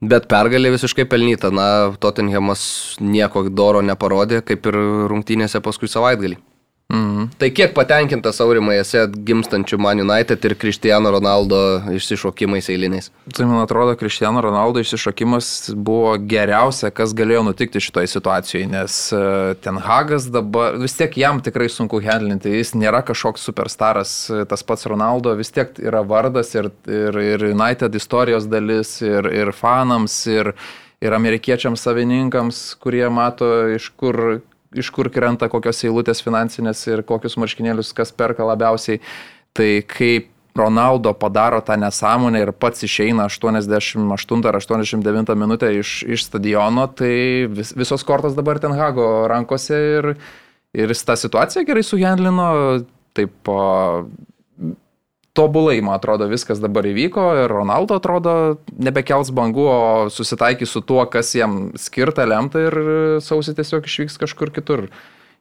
Bet 0.00 0.32
pergalė 0.32 0.72
visiškai 0.78 1.04
pelnyta, 1.12 1.52
na, 1.52 1.92
Tottenhamas 2.00 2.96
nieko 2.96 3.44
doro 3.52 3.84
neparodė, 3.84 4.40
kaip 4.48 4.64
ir 4.72 4.80
rungtynėse 5.12 5.60
paskui 5.60 5.92
savaitgalį. 5.92 6.40
Mhm. 7.26 7.38
Tai 7.38 7.50
kiek 7.50 7.74
patenkintas 7.74 8.40
aurimai 8.40 8.78
esi 8.80 9.00
gimstančių 9.26 9.78
Man 9.80 10.00
United 10.02 10.44
ir 10.44 10.54
Cristiano 10.58 11.10
Ronaldo 11.10 11.58
išsišokimais 11.94 12.68
eiliniais? 12.70 13.10
Tai 13.34 13.46
man 13.46 13.62
atrodo, 13.64 13.96
Cristiano 13.98 14.40
Ronaldo 14.40 14.80
išsišokimas 14.80 15.72
buvo 15.74 16.16
geriausia, 16.18 16.90
kas 16.94 17.14
galėjo 17.16 17.44
nutikti 17.48 17.82
šitoje 17.82 18.10
situacijoje, 18.12 18.66
nes 18.70 18.98
e, 19.12 19.20
Ten 19.62 19.80
Hagas 19.82 20.30
dabar 20.32 20.78
vis 20.80 20.96
tiek 20.98 21.16
jam 21.18 21.40
tikrai 21.44 21.68
sunku 21.72 22.00
handlinti, 22.04 22.52
jis 22.54 22.74
nėra 22.78 23.02
kažkoks 23.06 23.46
superstaras, 23.48 24.16
e, 24.30 24.44
tas 24.48 24.64
pats 24.66 24.86
Ronaldo 24.86 25.34
vis 25.38 25.52
tiek 25.54 25.76
yra 25.82 26.04
vardas 26.06 26.54
ir, 26.54 26.70
ir, 26.86 27.20
ir 27.34 27.46
United 27.52 27.94
istorijos 27.94 28.48
dalis, 28.50 28.98
ir, 29.04 29.30
ir 29.32 29.52
fanams, 29.56 30.18
ir, 30.30 30.52
ir 31.02 31.16
amerikiečiams 31.16 31.82
savininkams, 31.82 32.68
kurie 32.80 33.06
mato, 33.12 33.48
iš 33.74 33.90
kur 33.98 34.40
iš 34.76 34.90
kur 34.94 35.10
krenta 35.12 35.48
kokios 35.52 35.84
eilutės 35.86 36.22
finansinės 36.24 36.86
ir 36.90 37.02
kokius 37.06 37.36
marškinėlius 37.40 37.92
kas 37.96 38.12
perka 38.12 38.46
labiausiai. 38.46 39.00
Tai 39.56 39.70
kaip 39.88 40.32
Ronaldo 40.56 41.12
padaro 41.14 41.60
tą 41.60 41.76
nesąmonę 41.76 42.40
ir 42.40 42.52
pats 42.52 42.84
išeina 42.84 43.26
88 43.28 44.46
ar 44.48 44.56
89 44.56 45.34
minutę 45.36 45.72
iš, 45.76 46.02
iš 46.08 46.24
stadiono, 46.24 46.86
tai 46.88 47.46
vis, 47.52 47.74
visos 47.76 48.04
kortos 48.04 48.36
dabar 48.36 48.58
ten 48.58 48.72
Hago 48.72 49.26
rankose 49.28 49.76
ir, 49.98 50.08
ir 50.72 50.94
jis 50.94 51.04
tą 51.04 51.16
situaciją 51.16 51.66
gerai 51.68 51.84
sugendlino, 51.84 52.48
taip 53.16 53.52
tobulai, 55.36 55.76
man 55.84 55.98
atrodo, 55.98 56.28
viskas 56.30 56.60
dabar 56.62 56.86
įvyko 56.88 57.26
ir 57.42 57.52
Ronaldo 57.52 57.98
atrodo 58.00 58.36
nebekels 58.72 59.32
bangų, 59.36 59.66
o 59.66 59.82
susitaikys 60.12 60.72
su 60.72 60.82
tuo, 60.86 61.02
kas 61.12 61.34
jam 61.36 61.68
skirta 61.78 62.26
lemta 62.28 62.64
ir 62.68 62.78
sausį 63.24 63.56
tiesiog 63.60 63.86
išvyks 63.86 64.18
kažkur 64.24 64.54
kitur. 64.56 64.88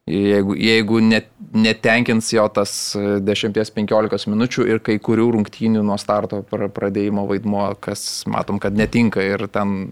Jeigu, 0.06 0.54
jeigu 0.62 1.00
net, 1.02 1.32
netenkins 1.58 2.28
jo 2.30 2.44
tas 2.54 2.94
10-15 3.26 4.30
minučių 4.30 4.68
ir 4.70 4.82
kai 4.86 5.00
kurių 5.02 5.32
rungtynių 5.34 5.82
nuo 5.82 5.98
starto 5.98 6.44
pradėjimo 6.46 7.24
vaidmuo, 7.32 7.72
kas 7.82 8.22
matom, 8.30 8.60
kad 8.62 8.78
netinka 8.78 9.26
ir 9.26 9.48
ten 9.50 9.88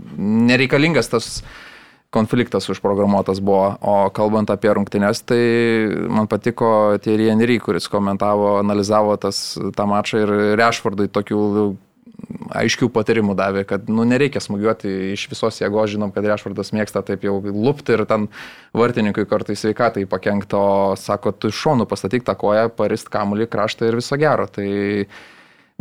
nereikalingas 0.45 1.09
tas 1.09 1.31
konfliktas 2.14 2.70
užprogramuotas 2.70 3.41
buvo. 3.43 3.74
O 3.82 3.95
kalbant 4.16 4.51
apie 4.53 4.74
rungtynes, 4.74 5.24
tai 5.26 5.41
man 6.09 6.30
patiko 6.32 6.99
Thierry 7.03 7.32
Henry, 7.32 7.57
kuris 7.64 7.89
komentavo, 7.91 8.57
analizavo 8.61 9.18
tas, 9.22 9.55
tą 9.78 9.88
mačą 9.89 10.24
ir 10.24 10.36
Rešfordui 10.59 11.09
tokių 11.14 11.41
aiškių 12.53 12.89
patarimų 12.93 13.36
davė, 13.38 13.64
kad 13.68 13.88
nu, 13.91 14.05
nereikia 14.07 14.41
smūgiuoti 14.43 14.91
iš 15.14 15.26
visos 15.32 15.59
jėgos, 15.61 15.91
žinom, 15.93 16.11
kad 16.14 16.26
Rešvardas 16.28 16.72
mėgsta 16.76 17.03
taip 17.05 17.26
jau 17.26 17.38
lupti 17.41 17.95
ir 17.95 18.05
ten 18.09 18.28
vartininkui 18.78 19.26
kartais 19.30 19.64
sveikatai 19.64 20.05
pakengto, 20.09 20.64
sako, 20.99 21.34
tu 21.34 21.51
iš 21.51 21.61
šonų 21.66 21.88
pastatyk 21.89 22.26
tą 22.28 22.36
koją, 22.39 22.68
parist 22.78 23.09
kamuolį, 23.14 23.49
kraštą 23.51 23.89
ir 23.89 23.99
viso 23.99 24.20
gero. 24.22 24.47
Tai 24.51 24.68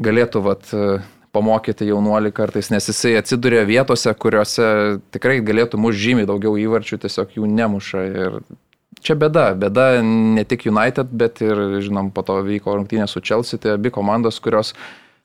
galėtų 0.02 0.44
vat, 0.46 0.72
pamokyti 1.32 1.88
jaunuolį 1.88 2.32
kartais, 2.36 2.68
nes 2.72 2.88
jisai 2.90 3.14
atsiduria 3.20 3.64
vietose, 3.68 4.12
kuriuose 4.12 4.66
tikrai 5.14 5.40
galėtų 5.44 5.80
muš 5.80 5.96
žymiai 6.00 6.28
daugiau 6.28 6.58
įvarčių, 6.60 7.00
tiesiog 7.02 7.38
jų 7.38 7.48
nemuša. 7.48 8.04
Ir 8.12 8.36
čia 9.00 9.16
bėda, 9.18 9.46
bėda 9.58 9.86
ne 10.04 10.44
tik 10.48 10.66
United, 10.68 11.14
bet 11.16 11.40
ir, 11.44 11.80
žinom, 11.84 12.12
po 12.12 12.24
to 12.26 12.38
vyko 12.44 12.76
rungtynė 12.76 13.08
su 13.08 13.24
Chelsea, 13.24 13.60
tai 13.60 13.78
abi 13.78 13.92
komandos, 13.94 14.40
kurios 14.44 14.74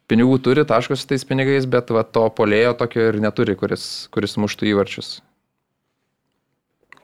pinigų 0.08 0.40
turi, 0.44 0.64
taškosi 0.68 1.10
tais 1.10 1.28
pinigais, 1.28 1.68
bet 1.68 1.92
va, 1.92 2.06
to 2.08 2.24
polėjo 2.32 2.78
tokio 2.80 3.10
ir 3.12 3.20
neturi, 3.24 3.58
kuris, 3.60 4.08
kuris 4.16 4.40
muštų 4.40 4.72
įvarčius. 4.72 5.18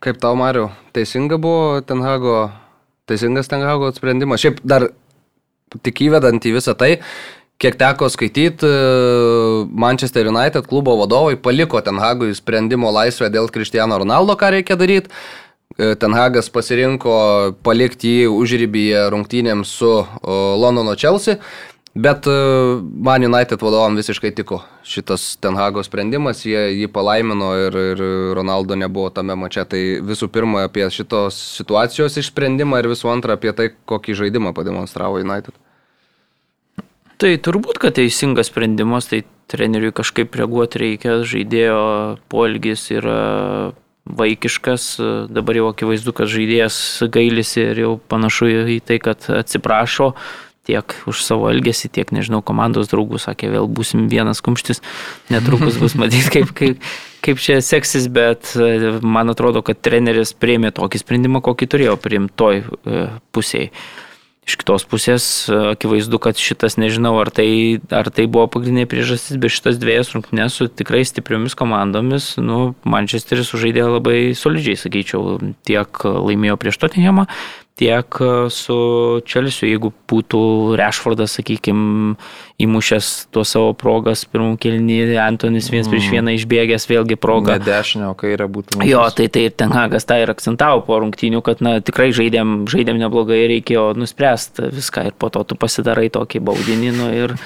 Kaip 0.04 0.20
tau, 0.20 0.36
Mariu, 0.40 0.70
teisinga 0.96 1.38
buvo 1.40 1.80
Tenhago, 1.88 2.50
teisingas 3.08 3.52
Tenhago 3.52 3.92
sprendimas? 3.96 4.42
Šiaip 4.44 4.60
dar 4.68 4.90
tik 5.84 6.04
įvedant 6.08 6.44
į 6.44 6.58
visą 6.58 6.76
tai, 6.80 6.98
kiek 7.62 7.78
teko 7.80 8.10
skaityti, 8.12 8.70
Manchester 9.72 10.28
United 10.28 10.68
klubo 10.68 10.96
vadovai 11.00 11.38
paliko 11.40 11.82
Tenhagui 11.82 12.34
sprendimo 12.36 12.92
laisvę 12.92 13.30
dėl 13.34 13.52
Cristiano 13.54 13.98
Ronaldo, 14.02 14.36
ką 14.40 14.52
reikia 14.58 14.80
daryti. 14.80 15.12
Tenhagas 15.74 16.52
pasirinko 16.54 17.14
palikti 17.66 18.12
jį 18.20 18.26
užrybyje 18.30 19.08
rungtynėms 19.10 19.72
su 19.80 19.94
Londono 20.22 20.94
Chelsea 20.94 21.40
Bet 21.96 22.26
e, 22.28 22.32
Man 22.82 23.24
United 23.24 23.62
vadovam 23.62 23.96
visiškai 23.96 24.32
tiko 24.34 24.64
šitas 24.84 25.36
Tenhago 25.38 25.84
sprendimas, 25.86 26.42
jie 26.42 26.58
jį 26.74 26.88
palaimino 26.90 27.52
ir, 27.68 27.78
ir 27.94 28.02
Ronaldo 28.34 28.74
nebuvo 28.74 29.12
tame 29.14 29.36
mače. 29.38 29.66
Tai 29.70 29.82
visų 30.10 30.32
pirma 30.34 30.66
apie 30.66 30.88
šitos 30.90 31.38
situacijos 31.60 32.18
išsprendimą 32.18 32.82
ir 32.82 32.90
visų 32.96 33.14
antra 33.14 33.38
apie 33.38 33.54
tai, 33.54 33.70
kokį 33.86 34.18
žaidimą 34.24 34.56
pademonstravo 34.58 35.22
United. 35.22 35.54
Tai 37.22 37.32
turbūt, 37.46 37.80
kad 37.82 37.96
teisingas 38.00 38.50
sprendimas, 38.50 39.08
tai 39.12 39.24
treneriui 39.52 39.94
kažkaip 39.96 40.36
reaguoti 40.40 40.82
reikia, 40.82 41.20
žaidėjo 41.28 41.82
poelgis 42.32 42.88
yra 42.96 43.74
vaikiškas, 44.04 44.88
dabar 45.32 45.60
jau 45.60 45.70
akivaizdu, 45.72 46.14
kad 46.16 46.32
žaidėjas 46.32 46.78
gailisi 47.14 47.62
ir 47.70 47.84
jau 47.86 47.94
panašu 48.12 48.50
į 48.76 48.80
tai, 48.84 48.98
kad 49.04 49.30
atsiprašo, 49.32 50.12
tiek 50.68 50.96
už 51.08 51.24
savo 51.24 51.50
elgesį, 51.52 51.92
tiek, 51.92 52.12
nežinau, 52.16 52.42
komandos 52.46 52.92
draugų, 52.92 53.20
sakė, 53.20 53.52
vėl 53.52 53.68
būsim 53.68 54.08
vienas 54.12 54.40
kumštis, 54.44 54.80
netrukus 55.32 55.80
bus 55.82 55.96
matyti, 56.00 56.30
kaip, 56.32 56.54
kaip, 56.56 56.88
kaip 57.24 57.42
čia 57.44 57.60
seksis, 57.64 58.08
bet 58.12 58.54
e, 58.56 58.96
man 59.04 59.32
atrodo, 59.34 59.64
kad 59.66 59.82
treneris 59.84 60.32
prieimė 60.36 60.72
tokį 60.76 61.04
sprendimą, 61.04 61.44
kokį 61.44 61.70
turėjo 61.76 61.98
priimti 62.00 62.36
toj 62.40 62.64
e, 62.64 63.06
pusėje. 63.36 63.72
Iš 64.44 64.58
kitos 64.60 64.84
pusės, 64.92 65.26
akivaizdu, 65.48 66.20
kad 66.20 66.40
šitas, 66.40 66.76
nežinau, 66.76 67.14
ar 67.22 67.30
tai, 67.32 67.80
ar 67.96 68.10
tai 68.12 68.26
buvo 68.28 68.50
pagrindinė 68.52 68.90
priežastis, 68.92 69.40
bet 69.40 69.54
šitas 69.56 69.80
dviejas 69.80 70.12
rungtynės 70.12 70.58
su 70.60 70.68
tikrai 70.68 71.06
stipriomis 71.08 71.56
komandomis, 71.56 72.34
nu, 72.44 72.74
Manchesteris 72.84 73.54
sužaidė 73.54 73.86
labai 73.88 74.18
solidžiai, 74.36 74.76
sakyčiau, 74.82 75.38
tiek 75.64 76.04
laimėjo 76.04 76.60
prieš 76.60 76.82
Tottenhamą, 76.84 77.30
tiek 77.80 78.18
e, 78.22 78.50
su 78.54 78.76
Čelsiu, 79.26 79.68
jeigu 79.68 79.92
būtų 80.10 80.42
Rešfordas, 80.78 81.38
sakykime, 81.40 82.14
įmušęs 82.62 83.10
tuo 83.34 83.44
savo 83.48 83.74
progas, 83.78 84.24
pirmų 84.30 84.56
kelnį, 84.62 85.00
Antonis 85.24 85.72
vienas 85.74 85.90
mm. 85.90 85.96
prieš 85.96 86.10
vieną 86.14 86.36
išbėgęs, 86.38 86.88
vėlgi 86.92 87.18
proga. 87.20 87.58
Ne 87.58 87.66
dešinio, 87.66 88.14
kai 88.20 88.36
yra 88.36 88.48
būtų. 88.52 88.78
Mušęs. 88.78 88.92
Jo, 88.92 89.04
tai 89.18 89.28
tai 89.34 89.48
ir 89.50 89.58
Tenhagas 89.58 90.08
tą 90.10 90.20
ir 90.22 90.32
akcentavo 90.34 90.86
po 90.86 91.02
rungtynių, 91.02 91.42
kad 91.46 91.66
na, 91.66 91.80
tikrai 91.84 92.12
žaidėm, 92.16 92.64
žaidėm 92.72 93.02
neblogai, 93.02 93.44
reikėjo 93.56 93.92
nuspręsti 93.98 94.70
viską 94.74 95.10
ir 95.10 95.18
po 95.18 95.34
to 95.34 95.44
tu 95.48 95.60
pasidarai 95.60 96.10
tokį 96.14 96.44
baudinį 96.46 96.94
nu, 97.00 97.10
ir 97.26 97.38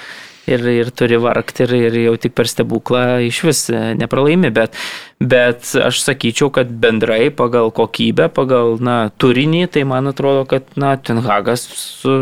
ir, 0.48 0.64
ir 0.72 0.92
turi 0.96 1.20
vargti 1.22 1.66
ir, 1.66 1.74
ir 1.90 1.98
jau 2.06 2.16
tik 2.22 2.36
per 2.38 2.50
stebuklą 2.50 3.04
iš 3.28 3.42
vis 3.48 3.64
nepralaimi, 4.00 4.52
bet, 4.54 4.78
bet 5.20 5.74
aš 5.84 6.02
sakyčiau, 6.06 6.50
kad 6.54 6.72
bendrai 6.72 7.28
pagal 7.36 7.72
kokybę, 7.76 8.30
pagal 8.34 8.78
na, 8.84 9.00
turinį, 9.20 9.66
tai 9.76 9.84
man 9.90 10.12
atrodo, 10.14 10.48
kad 10.50 10.72
na, 10.80 10.96
Tenhagas 10.98 11.68
su, 11.68 12.16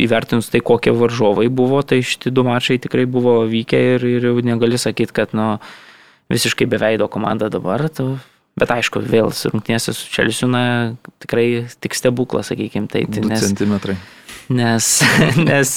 įvertinus 0.00 0.50
tai, 0.52 0.62
kokie 0.64 0.94
varžovai 0.96 1.48
buvo, 1.52 1.82
tai 1.86 2.00
šitie 2.06 2.32
du 2.34 2.44
mačai 2.46 2.80
tikrai 2.82 3.06
buvo 3.10 3.40
vykę 3.50 3.84
ir, 3.94 4.08
ir 4.18 4.30
jau 4.30 4.36
negali 4.44 4.80
sakyti, 4.80 5.14
kad 5.16 5.36
nu, 5.36 5.56
visiškai 6.32 6.68
beveido 6.70 7.10
komanda 7.12 7.52
dabar. 7.52 7.88
Tu, 7.92 8.12
Bet 8.60 8.68
aišku, 8.74 9.00
vėl 9.06 9.30
rungtynėse 9.30 9.94
su 9.96 10.08
Čelsiu, 10.12 10.48
na, 10.50 10.62
tikrai 11.22 11.68
tik 11.80 11.94
stebuklas, 11.96 12.50
sakykime, 12.50 12.90
tai. 12.92 13.06
tai 13.08 13.22
nes, 13.24 13.44
centimetrai 13.46 13.94
nes, 14.50 14.90
nes 15.48 15.76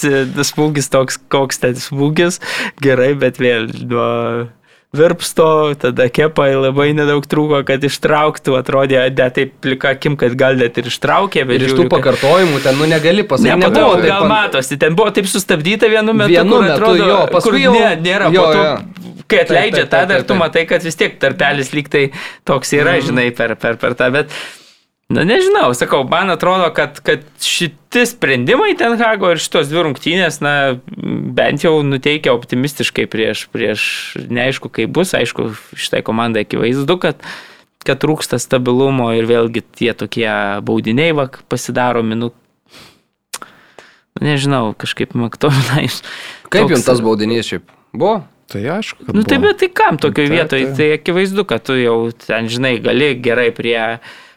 smūgis 0.50 0.92
toks, 0.94 1.22
koks 1.32 1.64
ten 1.64 1.80
smūgis, 1.80 2.42
gerai, 2.84 3.14
bet 3.20 3.40
vėl 3.42 3.70
nuo 3.86 4.10
virpsto, 4.94 5.74
tada 5.82 6.06
kepa 6.14 6.46
labai 6.54 6.92
nedaug 6.94 7.26
trūko, 7.26 7.64
kad 7.66 7.82
ištrauktų, 7.82 8.54
atrodė, 8.60 9.00
ne 9.10 9.28
taip 9.34 9.56
plika 9.64 9.96
akim, 9.96 10.18
kad 10.22 10.36
gal 10.38 10.60
net 10.60 10.78
ir 10.78 10.90
ištraukė, 10.92 11.48
bet... 11.50 11.58
Ir 11.58 11.72
iš 11.72 11.78
tų 11.80 11.88
pakartojimų 11.90 12.62
ten, 12.62 12.78
nu 12.78 12.90
negali 12.90 13.26
pasakyti. 13.26 13.56
Nematau, 13.56 13.88
gal 14.04 14.28
pan... 14.28 14.34
matosi, 14.36 14.78
ten 14.82 14.98
buvo 14.98 15.10
taip 15.16 15.30
sustabdyta 15.32 15.90
vienu 15.90 16.14
metu, 16.14 16.36
vienu 16.36 16.62
metu 16.62 16.76
atrodo, 16.76 17.08
jo, 17.10 17.22
paskui 17.34 17.64
jau... 17.66 17.74
Ne, 17.74 17.94
nėra, 18.06 18.30
jo, 18.34 18.46
po 18.46 18.54
to, 18.54 18.68
jo. 18.68 19.16
kai 19.34 19.42
atleidžia 19.48 19.88
tą, 19.90 20.04
dar 20.14 20.28
tu 20.30 20.38
matai, 20.38 20.68
kad 20.70 20.86
vis 20.86 21.00
tiek 21.00 21.18
tarpelis 21.22 21.74
lyg 21.74 21.90
tai 21.90 22.12
toks 22.46 22.76
yra, 22.78 23.00
mm. 23.00 23.08
žinai, 23.10 23.32
per, 23.34 23.58
per, 23.58 23.82
per 23.82 23.98
tą, 23.98 24.14
bet... 24.14 24.38
Na 25.12 25.26
nežinau, 25.28 25.74
sakau, 25.76 26.02
man 26.08 26.32
atrodo, 26.32 26.70
kad, 26.74 26.98
kad 27.04 27.26
šitie 27.44 28.06
sprendimai 28.08 28.72
Ten 28.80 28.96
Hago 28.98 29.34
ir 29.34 29.42
šitos 29.42 29.68
dvi 29.70 29.84
rungtynės, 29.86 30.40
na, 30.42 30.54
bent 30.88 31.66
jau 31.66 31.76
nuteikia 31.86 32.34
optimistiškai 32.34 33.06
prieš, 33.12 33.46
prieš 33.54 33.84
neaišku, 34.32 34.72
kaip 34.74 34.94
bus, 34.96 35.12
aišku, 35.18 35.52
šitai 35.76 36.02
komandai 36.08 36.46
akivaizdu, 36.48 36.98
kad, 37.04 37.20
kad 37.84 38.02
trūksta 38.02 38.40
stabilumo 38.42 39.12
ir 39.18 39.28
vėlgi 39.30 39.66
tie 39.76 39.92
tokie 39.98 40.30
baudiniai 40.66 41.14
vak, 41.20 41.44
pasidaro 41.52 42.02
minut. 42.06 42.38
Nežinau, 44.24 44.72
kažkaip 44.78 45.18
maktonai. 45.18 45.90
Kaip 46.54 46.68
toks... 46.68 46.78
jums 46.78 46.86
tas 46.86 47.02
baudinys 47.04 47.50
šiaip 47.50 47.66
buvo? 47.92 48.22
Tai 48.52 48.62
aišku. 48.76 49.08
Na 49.08 49.16
nu, 49.18 49.24
tai 49.26 49.40
bet 49.42 49.58
tai 49.62 49.70
kam 49.74 49.98
tokioje 49.98 50.30
vietoje? 50.30 50.68
Tai 50.78 50.90
akivaizdu, 50.98 51.46
kad 51.50 51.64
tu 51.66 51.78
jau 51.80 51.98
ten, 52.14 52.50
žinai, 52.52 52.76
gali 52.84 53.14
gerai 53.24 53.50
prie 53.56 53.78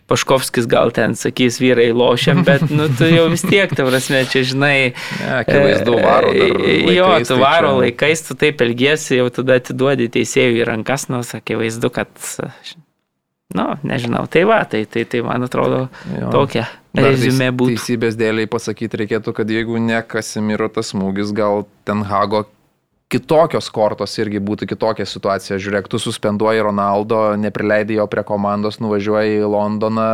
Paškovskis 0.07 0.68
gal 0.70 0.92
ten 0.94 1.16
sakys 1.18 1.59
vyrai 1.59 1.88
lošiam, 1.90 2.44
bet 2.46 2.68
nu, 2.70 2.86
tu 2.98 3.09
jau 3.11 3.26
vis 3.32 3.42
tiek, 3.42 3.72
ta 3.74 3.86
prasme, 3.88 4.22
čia 4.30 4.44
žinai. 4.46 4.78
Ne, 4.94 5.32
akivaizdu, 5.40 5.96
varo. 5.98 6.30
Laikais, 6.30 6.94
jo, 6.94 7.09
tu 7.18 7.32
tai 7.32 7.38
varo 7.42 7.72
čia... 7.72 7.80
laikais, 7.82 8.24
tu 8.28 8.38
taip 8.38 8.62
elgiesi, 8.62 9.18
jau 9.18 9.26
tada 9.34 9.59
atiduodi 9.59 10.07
teisėjų 10.14 10.61
į 10.61 10.66
rankas, 10.70 11.09
nors 11.11 11.34
akivaizdu, 11.34 11.90
kad, 11.98 12.11
nu, 13.59 13.68
nežinau, 13.82 14.24
tai 14.30 14.46
va, 14.46 14.62
tai, 14.70 14.84
tai, 14.86 15.02
tai 15.11 15.24
man 15.26 15.48
atrodo 15.48 15.88
jo. 16.14 16.30
tokia. 16.34 16.68
Rezumė 16.96 17.50
būtų. 17.52 17.74
Teisybės 17.74 18.14
dėliai 18.16 18.48
pasakyti 18.48 19.02
reikėtų, 19.02 19.34
kad 19.36 19.50
jeigu 19.52 19.76
ne 19.82 19.98
Kasimiro 20.07 20.70
tas 20.72 20.94
smūgis, 20.94 21.34
gal 21.36 21.66
ten 21.84 22.07
Hago 22.09 22.46
kitokios 23.12 23.68
kortos 23.70 24.16
irgi 24.18 24.40
būtų 24.42 24.66
kitokia 24.72 25.04
situacija. 25.07 25.61
Žiūrėk, 25.62 25.86
tu 25.90 26.00
suspenduoji 26.02 26.64
Ronaldo, 26.66 27.20
neprileidai 27.38 28.00
jo 28.00 28.07
prie 28.11 28.24
komandos, 28.26 28.80
nuvažiuoji 28.82 29.38
į 29.38 29.50
Londoną, 29.52 30.09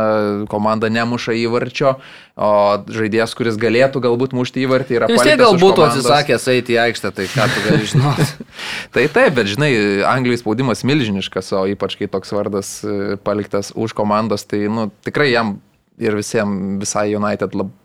komanda 0.51 0.91
nemuša 0.93 1.33
įvarčio, 1.41 1.95
o 2.37 2.53
žaidėjas, 2.93 3.33
kuris 3.37 3.57
galėtų 3.61 4.03
galbūt 4.05 4.37
mušti 4.37 4.67
įvartį, 4.67 4.99
yra 4.99 5.09
paliktas. 5.09 5.33
Jis 5.33 5.41
galbūt 5.41 5.83
atsisakęs 5.87 6.47
eiti 6.53 6.77
į 6.77 6.81
aikštę, 6.85 7.13
tai 7.17 7.27
ką 7.33 7.49
tu 7.49 7.65
gali 7.65 7.91
žinoti. 7.95 8.49
tai 8.95 9.09
taip, 9.17 9.37
bet 9.41 9.53
žinai, 9.55 9.73
Anglijos 10.13 10.45
spaudimas 10.45 10.85
milžiniškas, 10.85 11.53
o 11.57 11.65
ypač 11.73 11.97
kai 11.97 12.11
toks 12.13 12.35
vardas 12.37 12.75
e, 12.85 13.15
paliktas 13.25 13.73
už 13.73 13.97
komandos, 13.97 14.45
tai 14.45 14.67
nu, 14.69 14.91
tikrai 15.05 15.31
jam 15.33 15.57
ir 15.97 16.13
visiems, 16.21 16.77
visai 16.85 17.09
United 17.17 17.57
labai 17.57 17.81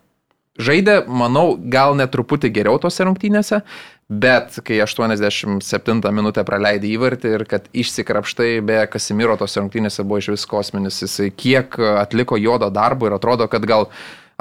žaidė, 0.59 1.03
manau, 1.07 1.53
gal 1.71 1.97
net 1.99 2.13
truputį 2.15 2.51
geriau 2.51 2.81
tose 2.83 3.07
rungtynėse, 3.07 3.63
bet 4.09 4.57
kai 4.65 4.79
87 4.81 6.13
minutę 6.17 6.45
praleidai 6.49 6.95
įvartį 6.97 7.33
ir 7.37 7.45
kad 7.49 7.67
išsikrapštai, 7.77 8.55
be 8.65 8.79
Kasimiro 8.89 9.37
tose 9.37 9.61
rungtynėse 9.61 10.05
buvo 10.05 10.23
iš 10.23 10.31
vis 10.33 10.47
kosminis, 10.49 11.03
jisai 11.05 11.29
kiek 11.29 11.77
atliko 12.01 12.39
jodo 12.41 12.71
darbų 12.73 13.11
ir 13.11 13.19
atrodo, 13.19 13.49
kad 13.53 13.67
gal 13.69 13.91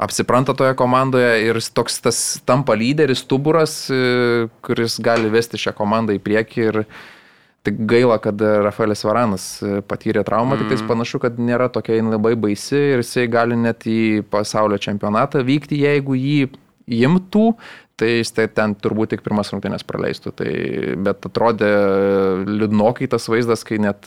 apsipranta 0.00 0.54
toje 0.56 0.72
komandoje 0.78 1.44
ir 1.50 1.60
toks 1.74 2.00
tas 2.00 2.18
tampa 2.48 2.78
lyderis, 2.78 3.20
stuburas, 3.26 3.76
kuris 4.64 4.98
gali 5.04 5.28
vesti 5.32 5.60
šią 5.60 5.76
komandą 5.76 6.16
į 6.16 6.24
priekį 6.24 6.68
ir 6.72 6.84
Tik 7.66 7.80
gaila, 7.90 8.20
kad 8.22 8.38
Rafaelis 8.38 9.02
Varanas 9.04 9.44
patyrė 9.90 10.22
traumą, 10.24 10.54
mm. 10.54 10.60
tik 10.62 10.70
tais 10.70 10.84
panašu, 10.86 11.18
kad 11.20 11.40
nėra 11.42 11.66
tokia 11.74 11.98
labai 12.06 12.36
baisi 12.38 12.78
ir 12.94 13.02
jisai 13.02 13.26
gali 13.28 13.58
net 13.58 13.82
į 13.84 14.22
pasaulio 14.30 14.78
čempionatą 14.80 15.42
vykti, 15.44 15.80
jeigu 15.82 16.14
jį 16.16 16.46
imtų, 17.02 17.50
tai 17.98 18.10
jis 18.20 18.34
tai 18.34 18.48
ten 18.50 18.76
turbūt 18.78 19.14
tik 19.14 19.24
pirmas 19.26 19.50
rungtynės 19.52 19.86
praleistų. 19.88 20.34
Tai, 20.38 20.50
bet 21.08 21.26
atrodė 21.30 21.70
liūdnokai 22.46 23.10
tas 23.10 23.26
vaizdas, 23.30 23.64
kai 23.66 23.80
net 23.82 24.06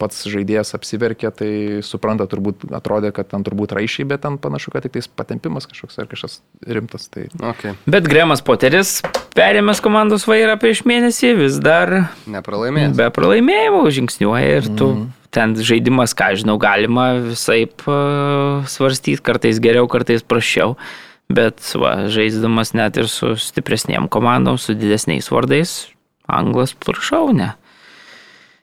pats 0.00 0.24
žaidėjas 0.30 0.74
apsiverkė, 0.76 1.30
tai 1.36 1.50
supranta, 1.86 2.26
turbūt 2.30 2.66
atrodė, 2.74 3.12
kad 3.14 3.30
ten 3.30 3.44
turbūt 3.46 3.74
raišiai, 3.76 4.06
bet 4.10 4.24
ten 4.24 4.38
panašu, 4.42 4.72
kad 4.74 4.84
tik 4.86 4.96
tais 4.96 5.08
patempimas 5.08 5.68
kažkoks 5.70 6.00
ar 6.02 6.08
kažkas 6.10 6.40
rimtas. 6.66 7.06
Tai... 7.12 7.28
Okay. 7.52 7.76
Bet 7.86 8.08
Gremas 8.10 8.42
Poteris 8.44 9.00
perėmęs 9.36 9.82
komandos 9.84 10.26
vairą 10.28 10.58
prieš 10.60 10.84
mėnesį 10.88 11.34
vis 11.38 11.60
dar 11.62 12.10
nepralaimėjęs. 12.30 12.96
Be 12.98 13.08
pralaimėjimų 13.14 13.84
žingsniuoja 13.98 14.58
ir 14.58 14.68
tu 14.74 14.90
mm. 14.96 15.06
ten 15.34 15.56
žaidimas, 15.70 16.16
ką 16.18 16.32
žinau, 16.42 16.58
galima 16.62 17.12
visai 17.30 17.64
uh, 17.68 18.66
svarstyti, 18.68 19.22
kartais 19.24 19.62
geriau, 19.62 19.88
kartais 19.90 20.26
prašiau. 20.26 20.76
Bet 21.32 21.64
va, 21.78 21.94
žaisdamas 22.12 22.74
net 22.76 22.98
ir 23.00 23.08
su 23.08 23.32
stipresniem 23.40 24.08
komandom, 24.12 24.58
su 24.60 24.76
didesniais 24.76 25.30
vardais, 25.32 25.72
anglas 26.28 26.74
prašau, 26.76 27.30
ne. 27.36 27.52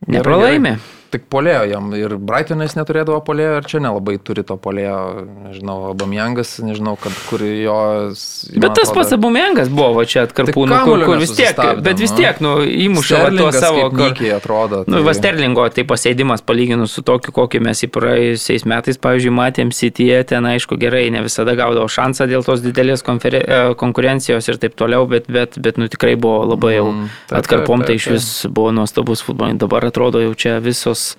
Nepralaimė. 0.07 0.75
Gerai, 0.77 0.79
gerai. 0.79 0.98
Tik 1.09 1.23
polėjo 1.31 1.63
jam 1.71 1.89
ir 1.97 2.13
Brightonas 2.21 2.75
neturėdavo 2.77 3.17
polėjo 3.25 3.59
ir 3.59 3.67
čia 3.69 3.81
nelabai 3.81 4.19
turi 4.21 4.43
to 4.45 4.57
polėjo, 4.61 4.97
nežinau, 5.47 5.77
Abamjangas, 5.93 6.51
nežinau, 6.61 6.93
kad 7.01 7.15
kur 7.29 7.41
jo... 7.41 7.77
Bet 8.53 8.75
tas 8.77 8.91
atrodo, 8.91 8.97
pats 8.99 9.15
Abamjangas 9.17 9.71
buvo 9.73 10.03
čia 10.05 10.27
atkarpūnų, 10.27 10.81
kur, 10.85 11.05
kur 11.09 11.23
vis 11.23 11.33
tiek, 11.33 11.57
bet 11.81 11.97
vis 12.01 12.13
nu. 12.13 12.19
tiek, 12.19 12.41
nu, 12.45 12.51
įmuša 12.85 13.23
tuo 13.33 13.49
savo... 13.55 13.87
Kur, 13.95 14.21
atrodo. 14.35 14.83
Tai... 14.85 14.93
Nu, 14.93 15.01
Vasterlingo 15.07 15.65
tai 15.73 15.87
pasėdimas 15.89 16.45
palyginus 16.45 16.93
su 16.93 17.03
tokiu, 17.05 17.33
kokį 17.35 17.63
mes 17.65 17.81
į 17.87 17.89
praėjusiais 17.95 18.67
metais, 18.69 19.01
pavyzdžiui, 19.01 19.33
matėm 19.39 19.73
Cityje, 19.73 20.21
ten 20.29 20.45
aišku 20.51 20.77
gerai, 20.81 21.07
ne 21.13 21.23
visada 21.25 21.57
gaudavo 21.57 21.89
šansą 21.89 22.29
dėl 22.29 22.45
tos 22.45 22.61
didelės 22.65 23.05
konferen... 23.05 23.45
E, 23.49 23.59
konkurencijos 23.79 24.47
ir 24.51 24.59
taip 24.61 24.77
toliau, 24.77 25.07
bet, 25.09 25.29
bet, 25.31 25.57
bet 25.61 25.81
nu, 25.81 25.89
tikrai 25.91 26.13
buvo 26.19 26.43
labai 26.51 26.75
jau 26.75 26.87
mm, 26.91 27.09
atkarpom, 27.39 27.83
tai 27.87 27.97
iš 27.99 28.09
vis 28.13 28.29
buvo 28.45 28.73
nuostabus 28.75 29.23
futbolininkas. 29.25 29.63
Dabar 29.65 29.89
atrodo 29.89 30.21
jau 30.23 30.33
čia 30.37 30.57
visos 30.63 30.98
visos, 30.99 31.15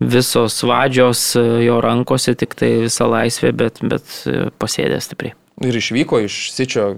visos 0.00 0.62
vadžios 0.62 1.34
jo 1.64 1.80
rankose, 1.80 2.34
tik 2.34 2.54
tai 2.58 2.70
visa 2.86 3.08
laisvė, 3.08 3.52
bet, 3.56 3.82
bet 3.82 4.16
pasėdė 4.60 5.00
stipriai. 5.02 5.36
Ir 5.64 5.76
išvyko 5.78 6.24
iš 6.24 6.48
Sičio 6.54 6.88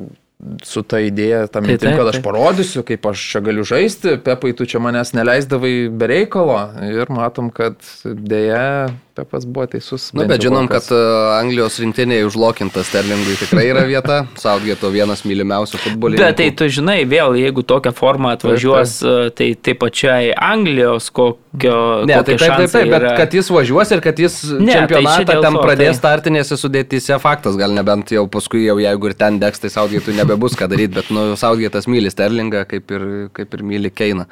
su 0.65 0.83
ta 0.85 1.01
idėja, 1.01 1.47
tam 1.53 1.65
mintim, 1.69 1.95
kad 1.97 2.11
aš 2.11 2.21
parodysiu, 2.25 2.83
kaip 2.87 3.07
aš 3.09 3.23
čia 3.33 3.41
galiu 3.45 3.65
žaisti, 3.67 4.17
Pepai, 4.25 4.53
tu 4.57 4.67
čia 4.69 4.81
manęs 4.85 5.15
neleisdavai 5.17 5.89
be 5.89 6.09
reikalo. 6.11 6.59
Ir 6.85 7.13
matom, 7.13 7.49
kad 7.55 7.81
dėja 8.05 8.93
Pepas 9.17 9.47
buvo 9.49 9.65
teisus. 9.73 10.11
Na, 10.13 10.27
bet 10.29 10.43
žinom, 10.45 10.67
kad 10.69 10.85
e, 10.93 10.97
Anglijos 11.39 11.79
rinktinėje 11.81 12.27
užlokintas 12.29 12.91
Sterlingui 12.91 13.39
tikrai 13.41 13.65
yra 13.71 13.85
vieta, 13.93 14.19
Saugėto 14.37 14.91
vienas 14.93 15.23
mylimiausių 15.25 15.81
futbolininkų. 15.81 16.21
Bet 16.21 16.37
tai 16.37 16.51
tu 16.59 16.69
žinai, 16.69 16.99
vėl, 17.09 17.33
jeigu 17.41 17.65
tokią 17.65 17.95
formą 17.97 18.35
atvažiuos, 18.37 18.99
taip, 19.01 19.09
taip. 19.09 19.39
tai 19.39 19.71
taip 19.71 19.81
pačiai 19.87 20.35
Anglijos 20.37 21.09
kokio... 21.17 21.79
Ne, 22.05 22.19
taip, 22.19 22.43
taip, 22.43 22.59
taip, 22.61 22.75
taip, 22.75 22.93
bet 22.93 23.07
kad 23.23 23.39
jis 23.39 23.49
važiuos 23.57 23.95
ir 23.97 24.05
kad 24.05 24.21
jis 24.21 24.37
ne, 24.53 24.69
tai 24.69 24.83
čempionatą 24.83 25.31
tai 25.33 25.39
ten 25.47 25.59
pradės 25.63 25.95
tai... 25.95 26.03
startinėse 26.03 26.61
sudėtyse, 26.61 27.17
faktas, 27.25 27.57
gal 27.57 27.73
nebent 27.73 28.13
jau 28.13 28.27
paskui 28.29 28.67
jau 28.67 28.77
jeigu 28.83 29.13
ir 29.13 29.17
ten 29.17 29.41
degs, 29.41 29.65
tai 29.65 29.73
Saugėtų 29.73 30.19
nebebus 30.21 30.61
ką 30.61 30.69
daryti, 30.75 30.93
bet 31.01 31.09
nu, 31.15 31.31
Saugėtas 31.41 31.89
myli 31.89 32.13
Sterlingą 32.13 32.67
kaip 32.69 32.93
ir, 32.93 33.11
kaip 33.41 33.57
ir 33.57 33.67
myli 33.73 33.95
Keiną 33.97 34.29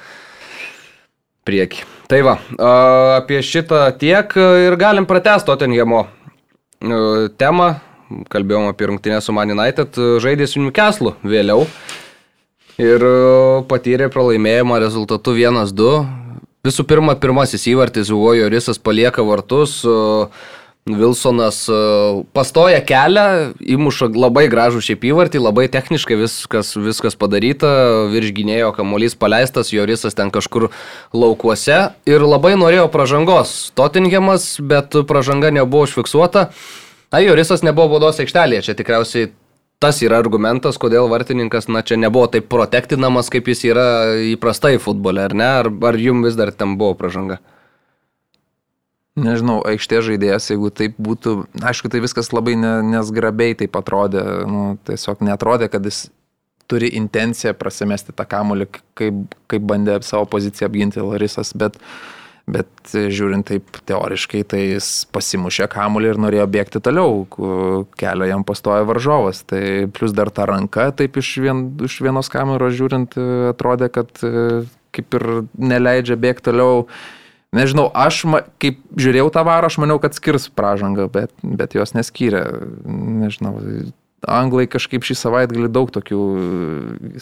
priekį. 1.46 1.84
Tai 2.10 2.20
va, 2.26 2.34
apie 3.16 3.40
šitą 3.44 3.86
tiek 4.00 4.32
ir 4.66 4.76
galim 4.80 5.08
pratesti 5.08 5.48
Tottenhamo 5.50 6.06
temą. 7.40 7.74
Kalbėjom 8.30 8.68
apie 8.68 8.88
rungtynę 8.90 9.20
su 9.24 9.32
Man 9.34 9.50
United, 9.54 9.96
žaidė 10.22 10.46
su 10.46 10.60
Newcastle 10.60 11.14
vėliau 11.24 11.64
ir 12.78 13.04
patyrė 13.70 14.10
pralaimėjimą 14.12 14.78
rezultatu 14.82 15.34
1-2. 15.38 15.94
Visų 16.64 16.84
pirma, 16.88 17.14
pirmasis 17.20 17.66
įvartis 17.72 18.12
buvo 18.12 18.32
Jorisas 18.36 18.78
palieka 18.80 19.24
vartus. 19.26 19.82
Uh, 19.84 20.28
Vilsonas 20.84 21.62
e, 21.64 21.74
pastoja 22.36 22.82
kelią, 22.84 23.54
įmuša 23.56 24.10
labai 24.12 24.42
gražų 24.52 24.82
šiaip 24.84 25.06
įvartį, 25.08 25.40
labai 25.40 25.64
techniškai 25.72 26.18
viskas, 26.20 26.74
viskas 26.76 27.16
padaryta, 27.16 27.70
virš 28.12 28.34
gynėjo 28.36 28.68
kamuolys 28.76 29.16
paleistas, 29.16 29.70
Jorisas 29.72 30.12
ten 30.12 30.28
kažkur 30.28 30.66
laukuose 31.16 31.78
ir 32.04 32.26
labai 32.28 32.52
norėjo 32.60 32.90
pražangos. 32.92 33.54
Tottenhamas, 33.80 34.58
bet 34.60 34.92
pražanga 35.08 35.48
nebuvo 35.56 35.86
užfiksuota. 35.88 36.50
Na, 37.08 37.24
Jorisas 37.24 37.64
nebuvo 37.64 37.94
baudos 37.96 38.20
aikštelėje, 38.20 38.66
čia 38.68 38.76
tikriausiai 38.76 39.32
tas 39.80 40.04
yra 40.04 40.20
argumentas, 40.20 40.76
kodėl 40.76 41.08
vartininkas, 41.08 41.64
na, 41.72 41.80
čia 41.80 41.96
nebuvo 41.96 42.28
taip 42.36 42.52
protektinamas, 42.52 43.32
kaip 43.32 43.48
jis 43.48 43.64
yra 43.72 43.88
įprastai 44.36 44.76
futbole, 44.76 45.24
ar 45.24 45.32
ne? 45.32 45.48
Ar, 45.64 45.72
ar 45.88 45.96
jums 45.96 46.28
vis 46.28 46.36
dar 46.36 46.52
ten 46.52 46.76
buvo 46.76 46.92
pražanga? 46.92 47.40
Nežinau, 49.18 49.60
aikštė 49.66 50.02
žaidėjas, 50.08 50.50
jeigu 50.50 50.70
taip 50.74 50.98
būtų, 51.02 51.36
aišku, 51.62 51.90
tai 51.90 52.02
viskas 52.04 52.32
labai 52.34 52.56
ne, 52.58 52.74
nesgrabiai 52.94 53.56
taip 53.58 53.78
atrodė, 53.78 54.24
nu, 54.50 54.66
tiesiog 54.88 55.22
netrodė, 55.24 55.70
kad 55.72 55.86
jis 55.86 56.08
turi 56.70 56.90
intenciją 56.98 57.54
prasimesti 57.58 58.14
tą 58.16 58.26
kamulį, 58.26 58.68
kaip, 58.98 59.38
kaip 59.52 59.64
bandė 59.68 60.00
savo 60.06 60.26
poziciją 60.32 60.70
apginti 60.70 61.02
Larisas, 61.04 61.52
bet, 61.60 61.76
bet 62.50 62.94
žiūrint 62.94 63.46
taip 63.52 63.80
teoriškai, 63.86 64.42
tai 64.48 64.62
jis 64.64 64.90
pasimušė 65.14 65.68
kamulį 65.72 66.14
ir 66.14 66.22
norėjo 66.26 66.46
bėgti 66.56 66.82
toliau, 66.84 67.24
kelio 68.00 68.30
jam 68.30 68.46
pastoja 68.48 68.86
varžovas, 68.88 69.44
tai 69.46 69.90
plus 69.94 70.16
dar 70.16 70.32
ta 70.34 70.48
ranka, 70.50 70.88
taip 70.96 71.20
iš, 71.20 71.36
vien, 71.44 71.66
iš 71.84 72.00
vienos 72.04 72.32
kameros 72.32 72.74
žiūrint, 72.80 73.18
atrodė, 73.52 73.92
kad 73.92 74.24
kaip 74.94 75.18
ir 75.18 75.28
neleidžia 75.58 76.16
bėgti 76.20 76.50
toliau 76.50 76.86
Nežinau, 77.54 77.86
aš 77.94 78.24
ma, 78.26 78.40
kaip 78.62 78.80
žiūrėjau 78.98 79.28
tą 79.34 79.44
varą, 79.46 79.70
aš 79.70 79.78
maniau, 79.82 80.00
kad 80.02 80.16
skirs 80.16 80.48
pražangą, 80.50 81.06
bet, 81.12 81.30
bet 81.42 81.76
jos 81.78 81.94
neskyrė. 81.94 82.42
Nežinau, 82.84 83.54
anglai 84.28 84.66
kažkaip 84.70 85.04
šį 85.04 85.16
savaitgalį 85.18 85.68
daug 85.72 85.90
tokių 85.92 86.20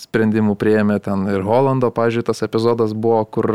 sprendimų 0.00 0.54
prieėmė 0.58 0.98
ten 1.04 1.26
ir 1.32 1.44
Holando, 1.46 1.90
pažiūrėjau, 1.94 2.28
tas 2.30 2.44
epizodas 2.46 2.94
buvo, 2.94 3.22
kur 3.26 3.50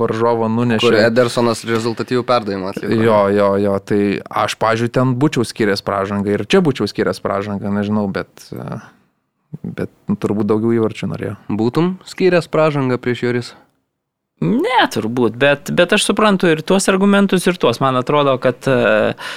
varžovo 0.00 0.48
nunešė. 0.52 0.84
Kur 0.84 0.98
Edersonas 1.00 1.64
rezultatyvų 1.68 2.24
perdavimą 2.28 2.72
atliko. 2.72 3.00
Jo, 3.00 3.20
jo, 3.32 3.50
jo, 3.62 3.76
tai 3.82 4.00
aš, 4.44 4.58
pažiūrėjau, 4.62 4.96
ten 5.00 5.14
būčiau 5.20 5.46
skyręs 5.48 5.84
pražangą 5.86 6.36
ir 6.36 6.46
čia 6.48 6.62
būčiau 6.64 6.88
skyręs 6.90 7.22
pražangą, 7.24 7.72
nežinau, 7.74 8.06
bet, 8.12 8.48
bet 9.62 9.92
turbūt 10.22 10.50
daugiau 10.52 10.76
įvarčių 10.80 11.12
norėjau. 11.12 11.38
Būtum 11.48 11.96
skyręs 12.08 12.50
pražangą 12.52 13.00
prieš 13.02 13.26
Joris? 13.26 13.54
Ne, 14.44 14.80
turbūt, 14.92 15.36
bet, 15.40 15.70
bet 15.72 15.94
aš 15.96 16.10
suprantu 16.10 16.50
ir 16.52 16.60
tuos 16.66 16.90
argumentus, 16.92 17.46
ir 17.48 17.56
tuos. 17.60 17.80
Man 17.80 17.96
atrodo, 17.96 18.36
kad 18.42 18.68
uh, 18.68 19.30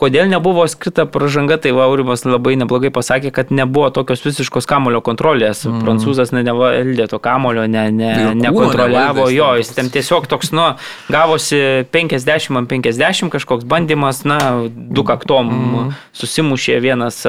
Kodėl 0.00 0.30
nebuvo 0.30 0.62
skirta 0.64 1.04
pražanga, 1.12 1.58
tai 1.60 1.74
Vaurimas 1.76 2.22
labai 2.24 2.54
neblogai 2.56 2.88
pasakė, 2.88 3.28
kad 3.36 3.50
nebuvo 3.52 3.90
tokios 3.92 4.22
visiškos 4.24 4.64
kamulio 4.66 5.02
kontrolės. 5.04 5.60
Mm. 5.68 5.82
Prancūzas 5.84 6.32
ne, 6.32 6.40
nevaldė 6.46 7.04
to 7.12 7.20
kamulio, 7.20 7.66
ne, 7.68 7.82
ne, 7.92 8.08
jo, 8.16 8.30
nekontroliavo 8.40 9.26
jo, 9.28 9.50
jis 9.60 9.74
ten 9.76 9.92
tiesiog 9.92 10.24
toks, 10.32 10.54
nu, 10.56 10.64
gavosi 11.12 11.60
50 11.92 12.56
ant 12.62 12.72
50 12.72 13.28
kažkoks 13.36 13.68
bandymas, 13.68 14.22
na, 14.24 14.38
du 14.72 15.04
kaktom 15.06 15.52
mm. 15.52 15.92
susimušė 16.16 16.80
vienas, 16.82 17.20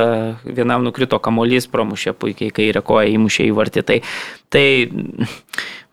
vienam 0.48 0.88
nukrito 0.88 1.20
kamuolys, 1.20 1.68
pramušė 1.68 2.16
puikiai, 2.16 2.56
kai 2.56 2.72
rekoja 2.80 3.12
įmušė 3.20 3.52
į 3.52 3.54
vartį. 3.60 3.86
Tai, 3.92 4.00
tai 4.48 4.66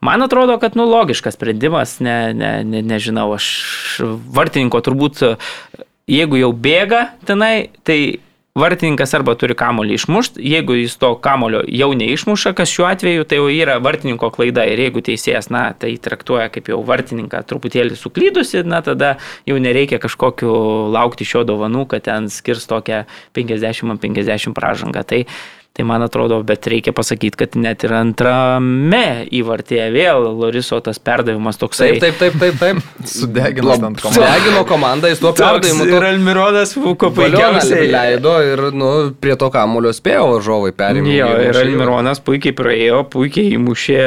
Man 0.05 0.23
atrodo, 0.23 0.59
kad 0.63 0.77
nu, 0.77 0.85
logiškas 0.87 1.35
sprendimas, 1.35 1.99
ne, 2.05 2.35
ne, 2.37 2.53
ne, 2.65 2.83
nežinau, 2.85 3.31
aš 3.35 3.47
vartininko 4.37 4.83
turbūt 4.85 5.23
jeigu 6.11 6.39
jau 6.41 6.53
bėga 6.53 7.09
tenai, 7.27 7.71
tai 7.87 8.21
vartininkas 8.57 9.13
arba 9.17 9.35
turi 9.37 9.57
kamolį 9.59 9.99
išmušti, 9.99 10.41
jeigu 10.49 10.79
jis 10.79 10.95
to 11.01 11.11
kamolio 11.21 11.61
jau 11.69 11.91
neišmuša, 11.99 12.55
kas 12.57 12.73
šiuo 12.73 12.87
atveju 12.89 13.27
tai 13.29 13.41
jau 13.41 13.51
yra 13.53 13.77
vartininko 13.85 14.31
klaida 14.33 14.65
ir 14.69 14.81
jeigu 14.87 15.03
teisėjas, 15.05 15.51
na, 15.53 15.67
tai 15.77 15.93
traktuoja 16.01 16.49
kaip 16.55 16.71
jau 16.73 16.81
vartininką 16.87 17.43
truputėlį 17.51 17.99
suklydusi, 18.01 18.63
na, 18.69 18.81
tada 18.87 19.17
jau 19.49 19.59
nereikia 19.61 20.01
kažkokiu 20.03 20.55
laukti 20.95 21.29
šio 21.29 21.45
dovanų, 21.49 21.85
kad 21.93 22.07
ten 22.09 22.31
skirs 22.33 22.65
tokią 22.71 23.05
50-50 23.37 24.57
pražangą. 24.57 25.05
Tai 25.05 25.25
Tai 25.77 25.85
man 25.85 26.01
atrodo, 26.01 26.39
bet 26.41 26.65
reikia 26.73 26.95
pasakyti, 26.97 27.37
kad 27.43 27.57
net 27.61 27.83
ir 27.85 27.93
antrame 27.93 29.27
įvartėje 29.37 29.91
vėl 29.93 30.25
Loriso 30.39 30.79
tas 30.81 30.97
perdavimas 30.97 31.61
toksai. 31.61 31.91
Taip, 32.01 32.17
taip, 32.17 32.39
taip, 32.41 32.55
taip. 32.61 32.79
taip. 32.81 33.03
Sudegino 33.13 33.75
ant 33.75 34.01
komandos. 34.01 34.17
Sudegino 34.17 34.63
komandą, 34.71 35.11
jis 35.13 35.21
tuo 35.21 35.35
perdavimu. 35.37 35.85
Ir 35.93 36.07
Almironas 36.09 36.73
Fuko 36.73 37.11
puikiausiai 37.19 37.91
leido 37.93 38.33
ir 38.41 38.63
nu, 38.73 38.89
prie 39.21 39.37
to 39.37 39.51
kamulio 39.53 39.93
spėjo 39.93 40.39
žovai 40.47 40.73
perimti. 40.77 41.19
Jo, 41.19 41.29
ir 41.45 41.61
Almironas 41.61 42.25
puikiai 42.25 42.57
praėjo, 42.57 43.03
puikiai 43.13 43.53
įmušė 43.59 44.01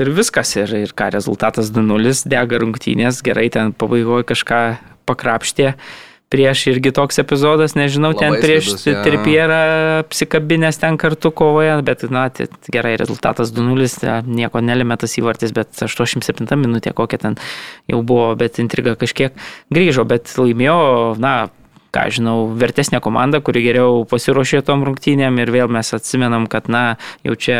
ir 0.00 0.12
viskas. 0.16 0.54
Ir, 0.62 0.72
ir 0.86 0.94
ką 0.96 1.10
rezultatas 1.12 1.68
2-0, 1.76 2.24
dega 2.32 2.62
rungtynės, 2.64 3.20
gerai 3.26 3.50
ten 3.52 3.76
pabaigoje 3.76 4.30
kažką 4.32 4.62
pakrapštė 5.12 5.74
prieš 6.32 6.64
irgi 6.72 6.92
toks 6.96 7.20
epizodas, 7.20 7.76
nežinau, 7.76 8.14
Labai 8.14 8.22
ten 8.22 8.36
prieš 8.40 8.72
slidus, 8.72 9.04
Tripierą 9.04 9.60
apsikabinės 10.00 10.80
ten 10.80 10.96
kartu 11.00 11.32
kovoje, 11.36 11.74
bet, 11.84 12.06
na, 12.12 12.26
tai 12.32 12.48
gerai, 12.72 12.94
rezultatas 13.00 13.52
2-0, 13.52 14.22
nieko 14.26 14.62
nelėmė 14.64 14.96
tas 15.02 15.18
įvartis, 15.20 15.52
bet 15.56 15.84
87 15.84 16.48
minutė 16.56 16.94
kokia 16.96 17.20
ten 17.26 17.40
jau 17.90 18.00
buvo, 18.00 18.30
bet 18.40 18.62
intriga 18.62 18.96
kažkiek 18.98 19.36
grįžo, 19.72 20.06
bet 20.08 20.32
laimėjo, 20.40 20.78
na, 21.20 21.36
ką 21.92 22.08
žinau, 22.16 22.36
vertesnė 22.56 23.02
komanda, 23.04 23.42
kuri 23.44 23.66
geriau 23.66 24.02
pasiruošė 24.08 24.62
tom 24.64 24.84
rungtynėm 24.88 25.36
ir 25.42 25.52
vėl 25.52 25.72
mes 25.72 25.92
atsimenam, 25.92 26.48
kad, 26.50 26.72
na, 26.72 26.96
jau 27.26 27.36
čia 27.36 27.58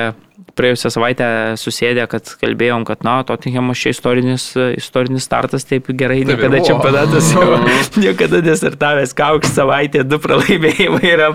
praėjusią 0.59 0.93
savaitę 0.95 1.27
susėdė, 1.61 2.07
kad 2.11 2.33
kalbėjom, 2.41 2.87
kad, 2.89 3.03
na, 3.07 3.19
Tottenhamas 3.27 3.81
čia 3.83 3.93
istorinis, 3.95 4.47
istorinis 4.77 5.27
startas, 5.29 5.67
taip 5.69 5.91
gerai, 5.91 6.23
taip 6.23 6.37
niekada 6.37 6.63
čempionatas 6.67 7.33
jau 7.35 7.61
niekada 8.05 8.43
nesertavęs, 8.45 9.15
kaukš 9.19 9.53
savaitė, 9.57 10.05
du 10.09 10.21
pralaimėjimai 10.23 11.05
yra. 11.13 11.31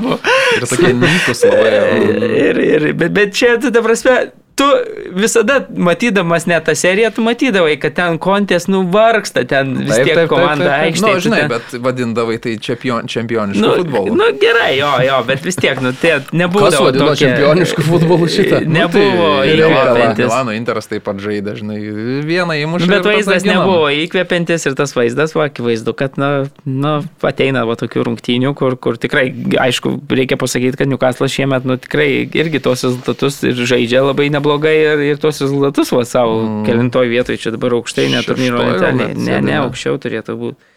Ir 0.57 0.68
tokie 0.70 0.93
nykus 0.97 1.45
labai. 1.47 1.76
Ir, 2.47 2.59
ir, 2.61 2.84
bet, 2.97 3.11
bet 3.15 3.34
čia, 3.36 3.55
ta 3.61 3.82
prasme, 3.84 4.13
tu 4.57 4.65
visada 5.13 5.61
matydamas 5.69 6.45
net 6.49 6.65
tą 6.65 6.73
seriją, 6.75 7.11
tu 7.13 7.21
matydavai, 7.21 7.75
kad 7.77 7.93
ten 7.97 8.17
kontės 8.21 8.65
nuvargsta, 8.71 9.43
ten 9.45 9.75
vis 9.83 9.93
taip, 9.93 10.07
tiek 10.07 10.17
taip, 10.17 10.29
komanda 10.31 10.71
aikštėje. 10.79 11.05
Na, 11.05 11.19
nu, 11.19 11.23
žinai, 11.25 11.41
ten... 11.43 11.51
bet 11.53 11.75
vadindavai 11.85 12.37
tai 12.41 12.55
čempion, 12.67 13.05
čempionišku 13.11 13.61
nu, 13.61 13.73
futbolu. 13.83 14.15
Na 14.17 14.31
nu, 14.31 14.39
gerai, 14.41 14.71
jo, 14.79 14.89
jo, 15.05 15.19
bet 15.29 15.45
vis 15.45 15.59
tiek, 15.61 15.77
nu, 15.85 15.91
tai 16.01 16.15
nebuvo. 16.33 16.65
Kas 16.65 16.79
vadino 16.81 17.11
tokia... 17.11 17.19
čempionišku 17.21 17.85
futbolu 17.85 18.29
šitą? 18.33 18.63
Nebuvo 18.65 19.27
nu, 19.27 19.43
tai, 19.43 19.53
įkvepiantis. 19.59 20.23
Milano 20.25 20.57
Interas 20.57 20.89
taip 20.89 21.05
pat 21.05 21.21
žaidė, 21.21 21.53
žinai, 21.61 21.77
vieną 22.25 22.57
įmušė. 22.63 22.89
Bet 22.95 23.11
vaizdas 23.11 23.45
nebuvo 23.45 23.93
įkvepiantis 23.93 24.65
ir 24.71 24.77
tas 24.81 24.95
vaizdas, 24.97 25.37
va, 25.37 25.51
akivaizdu, 25.51 25.93
kad, 26.01 26.17
na, 26.17 26.31
na, 26.65 26.95
ateina 27.21 27.67
va 27.69 27.77
tokių 27.77 28.09
rungtynių, 28.09 28.55
kur, 28.57 28.73
kur 28.81 28.97
tikrai, 28.97 29.29
aišku, 29.67 29.99
reikia 30.09 30.41
pasakyti, 30.41 30.81
kad 30.81 30.89
Newcastle 30.89 31.29
šiemet, 31.29 31.69
nu, 31.69 31.77
tikrai 31.77 32.09
irgi 32.25 32.65
tos 32.65 32.87
rezultatus 32.89 33.43
ir 33.45 33.61
žaidžia 33.67 34.01
labai 34.01 34.31
neblogai 34.33 34.46
neblogai 34.47 34.75
ir, 34.79 35.03
ir 35.11 35.19
tuos 35.21 35.41
rezultatus 35.41 35.91
va 35.91 36.05
savo 36.07 36.39
mm. 36.43 36.63
kelintoj 36.67 37.07
vietoj, 37.11 37.37
čia 37.41 37.51
dabar 37.55 37.75
aukštai, 37.77 38.07
net 38.13 38.27
turnyro 38.27 38.63
lentelė. 38.63 39.13
Ne, 39.15 39.41
ne, 39.43 39.59
aukščiau 39.65 39.99
turėtų 40.01 40.37
būti. 40.39 40.73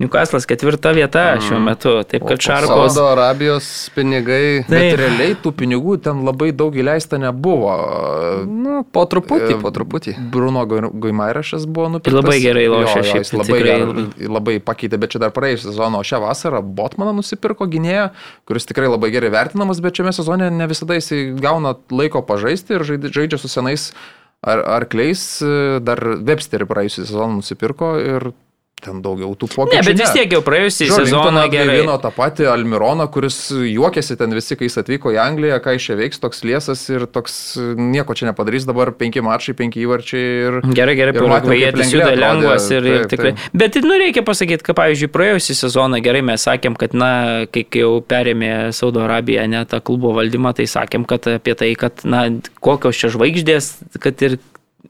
Newcastle'as 0.00 0.46
ketvirta 0.48 0.94
vieta 0.96 1.34
mm. 1.34 1.42
šiuo 1.44 1.58
metu, 1.60 1.90
taip 2.08 2.24
kad 2.24 2.40
Šarkos. 2.40 2.94
Saudo 2.94 3.10
Arabijos 3.10 3.66
pinigai. 3.92 4.62
Taip. 4.64 4.72
Bet 4.72 4.94
realiai 4.96 5.34
tų 5.36 5.52
pinigų 5.58 5.98
ten 6.06 6.22
labai 6.24 6.54
daug 6.56 6.72
įleista 6.80 7.20
nebuvo. 7.20 7.74
Nu, 8.48 8.80
po 8.96 9.04
truputį, 9.12 9.58
po 9.60 9.72
truputį. 9.76 10.14
Bruno 10.32 10.64
Guimairašas 10.64 11.68
buvo 11.68 11.90
nupirktas. 11.98 12.16
Ir 12.16 12.20
labai 12.22 12.38
gerai 12.40 12.64
lošia 12.72 13.04
šiaip. 13.10 13.20
Jis 13.26 13.34
labai, 13.36 13.60
tikrai... 13.60 14.26
labai 14.38 14.56
pakeitė, 14.64 15.02
bet 15.04 15.12
čia 15.12 15.20
dar 15.26 15.36
praėjusią 15.36 15.68
sezoną, 15.68 16.00
o 16.00 16.08
šią 16.12 16.24
vasarą 16.24 16.64
Botmaną 16.64 17.12
nusipirko 17.20 17.68
gynėją, 17.68 18.08
kuris 18.48 18.68
tikrai 18.72 18.88
labai 18.88 19.12
gerai 19.12 19.34
vertinamas, 19.36 19.84
bet 19.84 20.00
šiame 20.00 20.16
sezone 20.16 20.48
ne 20.48 20.70
visada 20.70 20.96
jis 20.96 21.12
gauna 21.44 21.76
laiko 21.92 22.24
pažaisti 22.24 22.78
ir 22.78 22.88
žaidžia 22.88 23.36
su 23.36 23.52
senais 23.52 23.90
ar, 24.40 24.64
arkliais. 24.80 25.26
Dar 25.84 26.00
Websterį 26.24 26.72
praėjusią 26.72 27.04
sezoną 27.04 27.42
nusipirko 27.42 27.98
ir 28.00 28.32
ten 28.84 29.00
daugiau 29.04 29.34
tų 29.38 29.48
pokyčių. 29.52 29.78
Ne, 29.78 29.84
bet 29.86 30.00
vis 30.00 30.14
tiek 30.16 30.32
jau 30.34 30.40
praėjusį 30.44 30.88
sezoną 30.92 31.44
gerai. 31.52 31.80
Vieno 31.80 31.96
tą 32.02 32.10
patį 32.14 32.48
Almironą, 32.52 33.06
kuris 33.12 33.38
juokėsi 33.52 34.16
ten 34.20 34.34
visi, 34.36 34.56
kai 34.58 34.68
jis 34.68 34.80
atvyko 34.82 35.12
į 35.14 35.20
Angliją, 35.22 35.60
ką 35.64 35.76
iš 35.76 35.90
čia 35.90 35.98
veiks, 36.00 36.20
toks 36.22 36.44
liesas 36.46 36.82
ir 36.92 37.06
toks 37.10 37.36
nieko 37.78 38.16
čia 38.18 38.30
nepadarys, 38.30 38.66
dabar 38.68 38.92
penki 38.96 39.22
mačai, 39.24 39.54
penki 39.58 39.84
įvarčiai 39.84 40.26
ir... 40.48 40.58
Gerai, 40.76 40.96
gerai, 40.98 41.14
pirmąjį 41.16 41.88
juda 41.90 42.12
lengvas 42.18 42.68
ir, 42.72 42.86
taip, 42.86 42.96
ir 42.96 43.08
tikrai. 43.12 43.34
Taip. 43.36 43.56
Bet, 43.62 43.80
nu, 43.84 43.96
reikia 44.00 44.24
pasakyti, 44.26 44.66
kad, 44.66 44.78
pavyzdžiui, 44.80 45.10
praėjusį 45.14 45.58
sezoną 45.62 46.00
gerai 46.04 46.22
mes 46.26 46.46
sakėm, 46.46 46.76
kad, 46.80 46.96
na, 46.96 47.12
kai 47.52 47.66
jau 47.80 47.92
perėmė 48.06 48.52
Saudo 48.76 49.04
Arabiją, 49.06 49.46
ne 49.50 49.64
tą 49.68 49.82
klubo 49.84 50.14
valdymą, 50.16 50.54
tai 50.58 50.68
sakėm, 50.70 51.06
kad 51.10 51.28
apie 51.36 51.56
tai, 51.58 51.72
kad, 51.78 52.04
na, 52.08 52.26
kokios 52.64 52.98
čia 53.00 53.12
žvaigždės, 53.14 53.72
kad 54.02 54.26
ir 54.26 54.38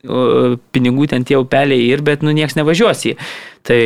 pinigų 0.00 1.08
ten 1.12 1.26
tie 1.28 1.36
upeliai 1.40 1.90
ir, 1.90 2.04
bet 2.06 2.22
nu 2.24 2.32
nieks 2.36 2.56
nevažiuos 2.56 3.04
į. 3.10 3.16
Tai 3.68 3.80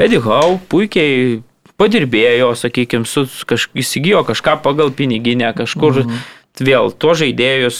Eddie 0.00 0.22
Howe 0.24 0.56
puikiai 0.72 1.42
padirbėjo, 1.80 2.54
sakykime, 2.56 3.08
su, 3.08 3.26
kaž, 3.48 3.68
įsigijo 3.76 4.22
kažką 4.24 4.60
pagal 4.64 4.94
piniginę, 4.94 5.52
kažkur 5.58 6.04
mhm 6.04 6.24
vėl 6.62 6.92
tuo 6.94 7.14
žaidėjus 7.18 7.78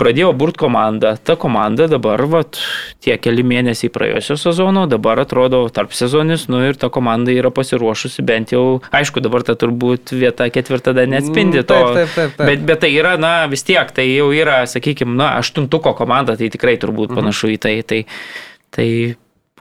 pradėjo 0.00 0.32
burt 0.34 0.56
komandą. 0.58 1.12
Ta 1.22 1.36
komanda 1.38 1.86
dabar, 1.90 2.22
vat, 2.26 2.58
tie 3.04 3.14
keli 3.22 3.44
mėnesiai 3.46 3.90
praėjusio 3.94 4.34
sezono, 4.40 4.86
dabar 4.90 5.20
atrodo 5.22 5.62
tarp 5.70 5.94
sezonis, 5.94 6.48
nu 6.50 6.64
ir 6.66 6.78
ta 6.80 6.90
komanda 6.90 7.30
yra 7.34 7.52
pasiruošusi 7.54 8.24
bent 8.26 8.54
jau, 8.56 8.80
aišku, 8.90 9.22
dabar 9.22 9.46
ta 9.46 9.54
turbūt 9.58 10.16
vieta 10.16 10.48
ketvirta 10.50 10.96
dar 10.96 11.06
neatspindi 11.10 11.62
mm, 11.62 11.68
to. 11.68 11.78
Taip, 11.78 11.94
taip, 11.94 12.16
taip, 12.16 12.34
taip. 12.40 12.50
Bet, 12.50 12.64
bet 12.66 12.82
tai 12.82 12.90
yra, 12.96 13.14
na 13.20 13.34
vis 13.52 13.62
tiek, 13.66 13.94
tai 13.94 14.08
jau 14.10 14.32
yra, 14.34 14.64
sakykime, 14.70 15.14
na, 15.14 15.36
aštuntuko 15.38 15.94
komanda, 15.98 16.34
tai 16.40 16.50
tikrai 16.50 16.74
turbūt 16.82 17.12
mhm. 17.12 17.20
panašu 17.20 17.54
į 17.54 17.60
tai. 17.62 17.78
tai, 17.86 18.02
tai 18.74 18.88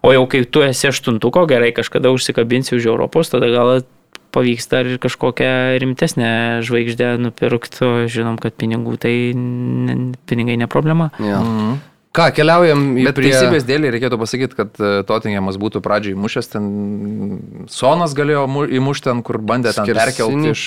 O 0.06 0.12
jau 0.14 0.28
kai 0.30 0.44
tu 0.46 0.62
esi 0.62 0.86
aštuntuko, 0.86 1.48
gerai, 1.50 1.72
kažkada 1.74 2.12
užsikabinsi 2.14 2.76
už 2.78 2.86
Europos, 2.92 3.32
tada 3.32 3.48
gal 3.50 3.72
pavyksta 4.36 4.84
ir 4.84 5.00
kažkokią 5.04 5.50
rimtesnę 5.82 6.30
žvaigždę 6.68 7.16
nupirkti, 7.24 8.08
žinom, 8.12 8.38
kad 8.42 8.56
pinigų 8.60 9.00
tai 9.02 9.16
pinigai 10.28 10.60
ne 10.60 10.70
problema. 10.72 11.12
Ja. 11.20 11.42
Mhm. 11.42 11.84
Ką, 12.16 12.30
keliaujam 12.32 12.84
į... 12.96 13.10
Bet 13.10 13.18
prie... 13.18 13.32
teisybės 13.34 13.66
dėlį 13.68 13.90
reikėtų 13.98 14.20
pasakyti, 14.22 14.56
kad 14.56 14.78
e, 14.80 14.92
Tottenhamas 15.08 15.58
būtų 15.60 15.82
pradžiai 15.84 16.16
mušęs, 16.16 16.48
ten 16.54 16.70
Sonas 17.72 18.16
galėjo 18.16 18.46
įmušti 18.80 19.10
ten, 19.10 19.24
kur 19.26 19.42
bandė 19.44 19.74
ten 19.76 19.90
perkelti 19.92 20.54
iš 20.54 20.64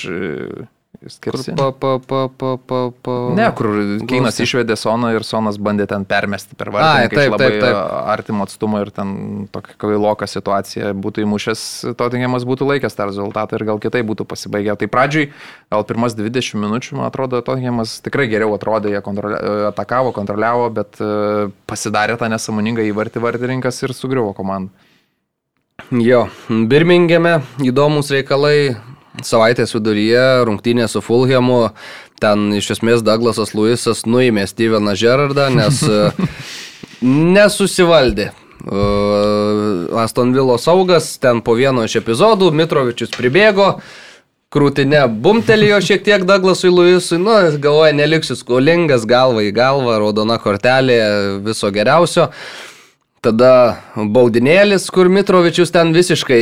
Skirsi. 1.07 1.53
Pa, 1.55 1.71
pa, 1.71 1.95
pa, 2.03 2.27
pa, 2.27 2.57
pa, 2.59 2.79
pa, 2.91 3.13
ne, 3.31 3.45
kur 3.55 3.69
Keinas 4.03 4.35
išvedė 4.43 4.75
Soną 4.75 5.13
ir 5.15 5.23
Sonas 5.23 5.55
bandė 5.55 5.85
ten 5.87 6.03
permesti 6.03 6.57
per 6.59 6.73
vartininką 6.75 7.15
iš 7.15 7.31
labai 7.31 7.47
taip, 7.53 7.63
taip. 7.63 7.77
artimo 8.11 8.43
atstumo 8.43 8.81
ir 8.83 8.91
ten 8.91 9.13
tokia 9.53 9.77
kvailoka 9.79 10.27
situacija 10.27 10.91
būtų 10.99 11.23
įmušęs, 11.23 11.61
Tottenhamas 11.99 12.43
būtų 12.49 12.67
laikęs 12.73 12.99
tą 12.99 13.07
rezultatą 13.07 13.55
ir 13.55 13.63
gal 13.71 13.79
kitai 13.79 14.03
būtų 14.03 14.27
pasibaigę. 14.27 14.75
Tai 14.81 14.91
pradžiai, 14.91 15.31
gal 15.71 15.87
pirmas 15.87 16.19
20 16.19 16.59
minučių, 16.65 16.99
man 16.99 17.07
atrodo, 17.07 17.39
Tottenhamas 17.47 18.01
tikrai 18.03 18.27
geriau 18.27 18.51
atrodė, 18.57 18.91
jie 18.91 19.03
kontrolia, 19.05 19.39
atakavo, 19.71 20.11
kontroliavo, 20.11 20.67
bet 20.81 20.99
pasidarė 21.71 22.19
tą 22.19 22.27
nesąmoningą 22.35 22.83
įvartį 22.91 23.23
vartininkas 23.23 23.79
ir 23.87 23.95
sugriuvo 23.95 24.35
komandą. 24.35 24.75
Jo, 25.95 26.27
Birmingeme 26.49 27.39
įdomus 27.63 28.11
reikalai, 28.11 28.75
savaitės 29.25 29.73
viduryje 29.75 30.25
rungtynė 30.47 30.87
su 30.91 31.01
Fulhamu, 31.03 31.69
ten 32.21 32.49
iš 32.55 32.73
esmės 32.77 33.03
Douglasas 33.05 33.55
Luisas 33.57 34.05
nuėmė 34.07 34.45
Steveną 34.49 34.95
Gerardą, 34.99 35.49
nes 35.53 35.81
e, 35.89 36.11
nesusivaldė. 37.05 38.29
E, 38.29 38.83
Aston 40.03 40.35
Vilo 40.35 40.59
saugas, 40.61 41.15
ten 41.21 41.43
po 41.45 41.57
vieno 41.59 41.85
iš 41.87 41.99
epizodų 42.01 42.51
Mitrovičius 42.55 43.13
pribėgo, 43.15 43.75
krūtinė 44.53 45.03
bumtelėjo 45.21 45.77
šiek 45.85 46.05
tiek 46.07 46.25
Douglasui 46.27 46.71
Luisui, 46.73 47.19
nu, 47.21 47.35
galvoja, 47.61 47.93
neliksiu 47.97 48.37
skolingas, 48.39 49.05
galva 49.09 49.45
į 49.45 49.53
galvą, 49.55 49.99
raudona 50.01 50.39
kortelė, 50.41 50.99
viso 51.45 51.69
geriausio. 51.73 52.31
Tada 53.19 53.81
baudinėlis, 53.99 54.85
kur 54.95 55.09
Mitrovičius 55.11 55.73
ten 55.75 55.89
visiškai 55.91 56.37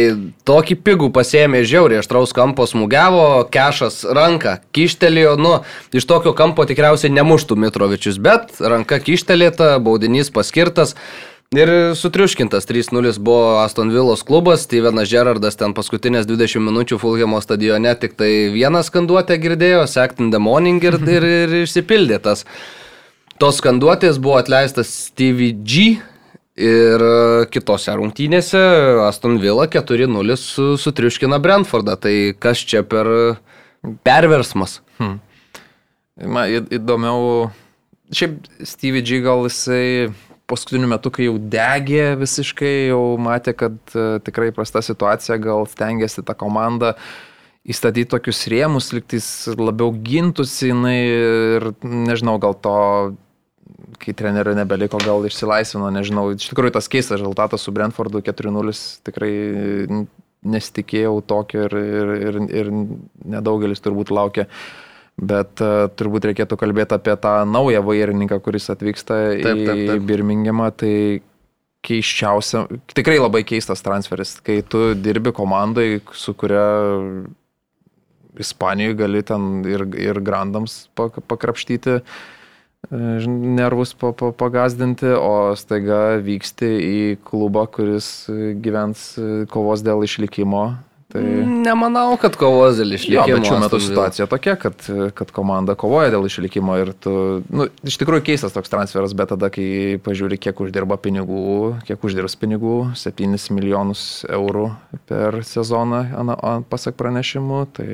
tokį 0.45 0.75
pigų 0.85 1.07
pasėmė 1.09 1.63
žiauriai, 1.65 2.03
aštraus 2.03 2.35
kampo 2.37 2.67
smūgiavo, 2.69 3.47
kešas 3.49 4.03
ranką 4.13 4.59
kištelėjo, 4.77 5.31
nu, 5.41 5.55
iš 5.97 6.05
tokio 6.05 6.35
kampo 6.37 6.67
tikriausiai 6.69 7.09
nemuštų 7.15 7.55
Mitrovičius, 7.63 8.19
bet 8.21 8.59
ranka 8.61 8.99
kištelėta, 9.01 9.71
baudinys 9.81 10.29
paskirtas. 10.35 10.93
Ir 11.55 11.71
sutriuškintas 11.97 12.67
3-0 12.69 13.15
buvo 13.25 13.55
Aston 13.63 13.89
Villos 13.89 14.21
klubas, 14.27 14.67
Stevenas 14.67 15.09
Gerardas 15.09 15.57
ten 15.57 15.73
paskutinės 15.73 16.27
20 16.29 16.61
minučių 16.61 16.99
Fulhamo 17.01 17.39
stadione 17.41 17.93
tik 17.97 18.13
tai 18.19 18.51
vieną 18.53 18.83
skanduotę 18.85 19.39
girdėjo, 19.41 19.87
Sect 19.89 20.21
in 20.21 20.29
the 20.29 20.43
Morning 20.43 20.83
ir, 20.85 20.99
ir, 21.15 21.25
ir 21.25 21.55
išsipildė 21.63 22.19
tas. 22.27 22.45
Tos 23.41 23.63
skanduotės 23.63 24.21
buvo 24.21 24.37
atleistas 24.43 24.93
Stevie 25.07 25.55
G 25.57 25.87
ir 26.57 27.03
kitose 27.53 27.93
rungtynėse 27.95 28.59
Aston 29.05 29.37
Villa 29.41 29.67
4-0 29.69 30.37
su, 30.41 30.73
sutriuškina 30.81 31.39
Brentfordą. 31.43 31.97
Tai 32.01 32.15
kas 32.41 32.63
čia 32.65 32.83
per 32.87 33.09
perversmas? 34.07 34.81
Hmm. 34.97 35.19
Man 36.17 36.67
įdomiau, 36.73 37.51
šiaip 38.09 38.41
Stevie 38.65 39.05
G 39.05 39.21
gal 39.21 39.45
jisai 39.45 40.09
paskutiniu 40.47 40.89
metu, 40.89 41.11
kai 41.13 41.27
jau 41.27 41.37
degė 41.37 42.15
visiškai, 42.17 42.89
jau 42.89 43.01
matė, 43.21 43.53
kad 43.57 43.77
uh, 43.93 44.17
tikrai 44.23 44.49
prasta 44.55 44.81
situacija, 44.85 45.37
gal 45.43 45.67
stengiasi 45.69 46.23
tą 46.25 46.35
komandą 46.39 46.95
įstatyti 47.67 48.07
tokius 48.13 48.45
rėmus, 48.47 48.93
liktais 48.95 49.27
labiau 49.59 49.91
gintųsi 49.91 50.71
jinai 50.71 50.99
ir 51.03 51.65
nežinau, 51.83 52.37
gal 52.39 52.55
to, 52.63 52.77
kai 54.01 54.15
trenerio 54.17 54.55
nebeliko, 54.57 54.99
gal 55.03 55.25
išsilaisvino, 55.27 55.89
nežinau, 55.93 56.29
iš 56.35 56.49
tikrųjų 56.51 56.77
tas 56.77 56.89
keistas 56.91 57.19
rezultatas 57.19 57.65
su 57.65 57.73
Brentfordu 57.75 58.21
4-0 58.25 58.75
tikrai 59.07 59.31
nesitikėjau 60.47 61.15
tokio 61.27 61.65
ir, 61.67 61.77
ir, 61.77 62.11
ir, 62.29 62.43
ir 62.61 62.75
nedaugelis 63.37 63.81
turbūt 63.83 64.13
laukia. 64.13 64.45
Uh, 64.47 64.83
Bet 65.17 65.63
uh, 65.65 65.87
turbūt 65.97 66.27
reikėtų 66.29 66.59
kalbėti 66.61 66.93
apie 66.93 67.15
tą 67.17 67.39
naują 67.49 67.81
vairininką, 67.81 68.37
kuris 68.45 68.69
atvyksta 68.69 69.15
taip, 69.33 69.63
taip, 69.65 69.65
taip. 69.65 69.93
į 69.95 70.05
Birmingemą. 70.05 70.69
Tai 70.77 70.93
keiščiausia, 71.87 72.67
tikrai 72.93 73.17
labai 73.17 73.41
keistas 73.47 73.81
transferis, 73.81 74.35
kai 74.45 74.59
tu 74.61 74.91
dirbi 74.93 75.33
komandai, 75.33 76.03
su 76.13 76.35
kuria 76.37 76.67
Ispanijoje 78.37 78.93
gali 78.99 79.23
ten 79.25 79.63
ir, 79.65 79.87
ir 79.97 80.19
grandams 80.21 80.83
pakrapštyti 80.93 81.95
e, 81.95 82.01
nervus 82.91 83.93
pagazdinti, 84.39 85.09
o 85.19 85.55
staiga 85.59 86.17
vyksti 86.23 86.69
į 86.87 86.99
klubą, 87.27 87.65
kuris 87.71 88.27
gyvens 88.63 89.09
kovos 89.51 89.83
dėl 89.85 90.05
išlikimo 90.07 90.69
Tai... 91.07 91.23
Nemanau, 91.63 92.17
kad 92.19 92.35
kovos 92.35 92.75
dėl 92.81 92.97
išlikimo. 92.97 93.23
Jo, 93.31 93.37
bet 93.39 93.47
šiuo 93.47 93.59
metu 93.61 93.77
situacija 93.79 94.25
tokia, 94.27 94.57
kad, 94.59 94.83
kad 95.15 95.29
komanda 95.31 95.77
kovoja 95.79 96.11
dėl 96.11 96.27
išlikimo 96.27 96.75
ir 96.81 96.91
tu, 96.99 97.13
nu, 97.47 97.69
iš 97.87 97.95
tikrųjų 98.01 98.25
keistas 98.27 98.51
toks 98.51 98.73
transferas, 98.73 99.15
bet 99.15 99.31
tada, 99.31 99.47
kai 99.53 99.95
pažiūri, 100.03 100.35
kiek 100.43 100.59
uždirba 100.59 100.99
pinigų, 100.99 101.77
kiek 101.87 102.03
uždirbs 102.03 102.35
pinigų, 102.41 102.75
7 102.99 103.39
milijonus 103.55 104.03
eurų 104.27 104.67
per 105.07 105.39
sezoną, 105.47 106.03
pasak 106.67 106.99
pranešimų, 106.99 107.63
tai 107.79 107.89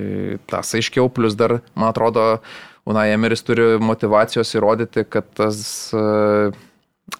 tas 0.50 0.74
aiškiau, 0.74 1.06
plus 1.14 1.38
dar, 1.38 1.60
man 1.78 1.94
atrodo, 1.94 2.40
Unai 2.90 3.08
Emeris 3.14 3.46
turi 3.48 3.78
motivacijos 3.80 4.50
įrodyti, 4.58 5.06
kad 5.08 5.30
tas 5.38 5.60
uh, 5.96 6.52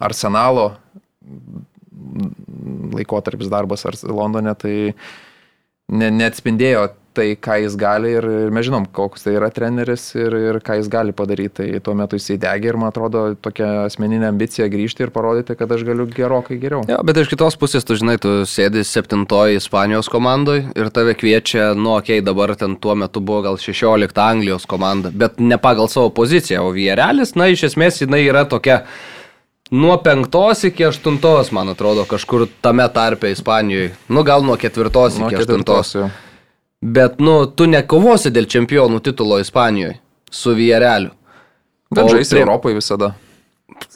arsenalo 0.04 0.74
laikotarpis 2.94 3.52
darbas 3.52 3.86
Londone, 4.04 4.54
tai 4.60 4.76
ne, 5.88 6.10
neatspindėjo 6.12 6.88
tai, 7.16 7.28
ką 7.40 7.60
jis 7.64 7.76
gali 7.80 8.14
ir, 8.18 8.26
ir 8.46 8.54
mes 8.54 8.66
žinom, 8.68 8.88
koks 8.94 9.26
tai 9.26 9.36
yra 9.38 9.50
treneris 9.54 10.10
ir, 10.18 10.34
ir 10.52 10.60
ką 10.64 10.80
jis 10.80 10.90
gali 10.92 11.16
padaryti. 11.16 11.52
Tai 11.54 11.82
tuo 11.86 11.94
metu 11.98 12.18
jisai 12.18 12.40
degė 12.42 12.72
ir 12.72 12.80
man 12.82 12.90
atrodo 12.90 13.24
tokia 13.38 13.86
asmeninė 13.86 14.28
ambicija 14.32 14.68
grįžti 14.72 15.06
ir 15.06 15.14
parodyti, 15.14 15.58
kad 15.60 15.72
aš 15.72 15.86
galiu 15.88 16.08
gerokai 16.10 16.58
geriau. 16.62 16.82
Jo, 16.90 17.00
bet 17.06 17.22
iš 17.22 17.30
kitos 17.32 17.58
pusės, 17.62 17.86
tu 17.86 17.98
žinai, 18.00 18.18
tu 18.22 18.42
sėdi 18.50 18.84
septintoji 18.88 19.62
Ispanijos 19.62 20.10
komandoje 20.12 20.66
ir 20.74 20.92
tave 20.94 21.16
kviečia, 21.20 21.72
nu, 21.78 21.96
okei, 22.00 22.20
okay, 22.20 22.26
dabar 22.26 22.56
ten 22.60 22.78
tuo 22.82 22.98
metu 22.98 23.22
buvo 23.22 23.44
gal 23.46 23.62
16 23.62 24.24
Anglijos 24.24 24.68
komanda, 24.70 25.14
bet 25.14 25.40
ne 25.40 25.60
pagal 25.62 25.92
savo 25.92 26.10
poziciją, 26.16 26.66
o 26.68 26.74
Vierelis, 26.76 27.36
na, 27.40 27.52
iš 27.54 27.68
esmės 27.72 28.02
jinai 28.02 28.24
yra 28.26 28.48
tokia 28.50 28.84
nuo 29.74 29.98
penktos 30.04 30.66
iki 30.70 30.86
aštuntos, 30.90 31.54
man 31.56 31.74
atrodo, 31.74 32.06
kažkur 32.10 32.48
tame 32.62 32.86
tarpe 32.94 33.32
Ispanijoje. 33.34 33.94
Nu, 34.10 34.26
gal 34.28 34.46
nuo 34.46 34.58
ketvirtos 34.60 35.18
nuo 35.22 35.32
iki 35.32 35.42
aštuntos. 35.42 35.96
Bet, 36.84 37.20
nu, 37.24 37.46
tu 37.48 37.64
nekovosi 37.72 38.32
dėl 38.34 38.48
čempionų 38.52 39.00
titulo 39.06 39.38
Ispanijoje 39.40 40.02
su 40.34 40.56
Viereliu. 40.58 41.14
Bet 41.94 42.10
žaisti 42.12 42.36
prie... 42.36 42.44
Europoje 42.44 42.76
visada. 42.76 43.14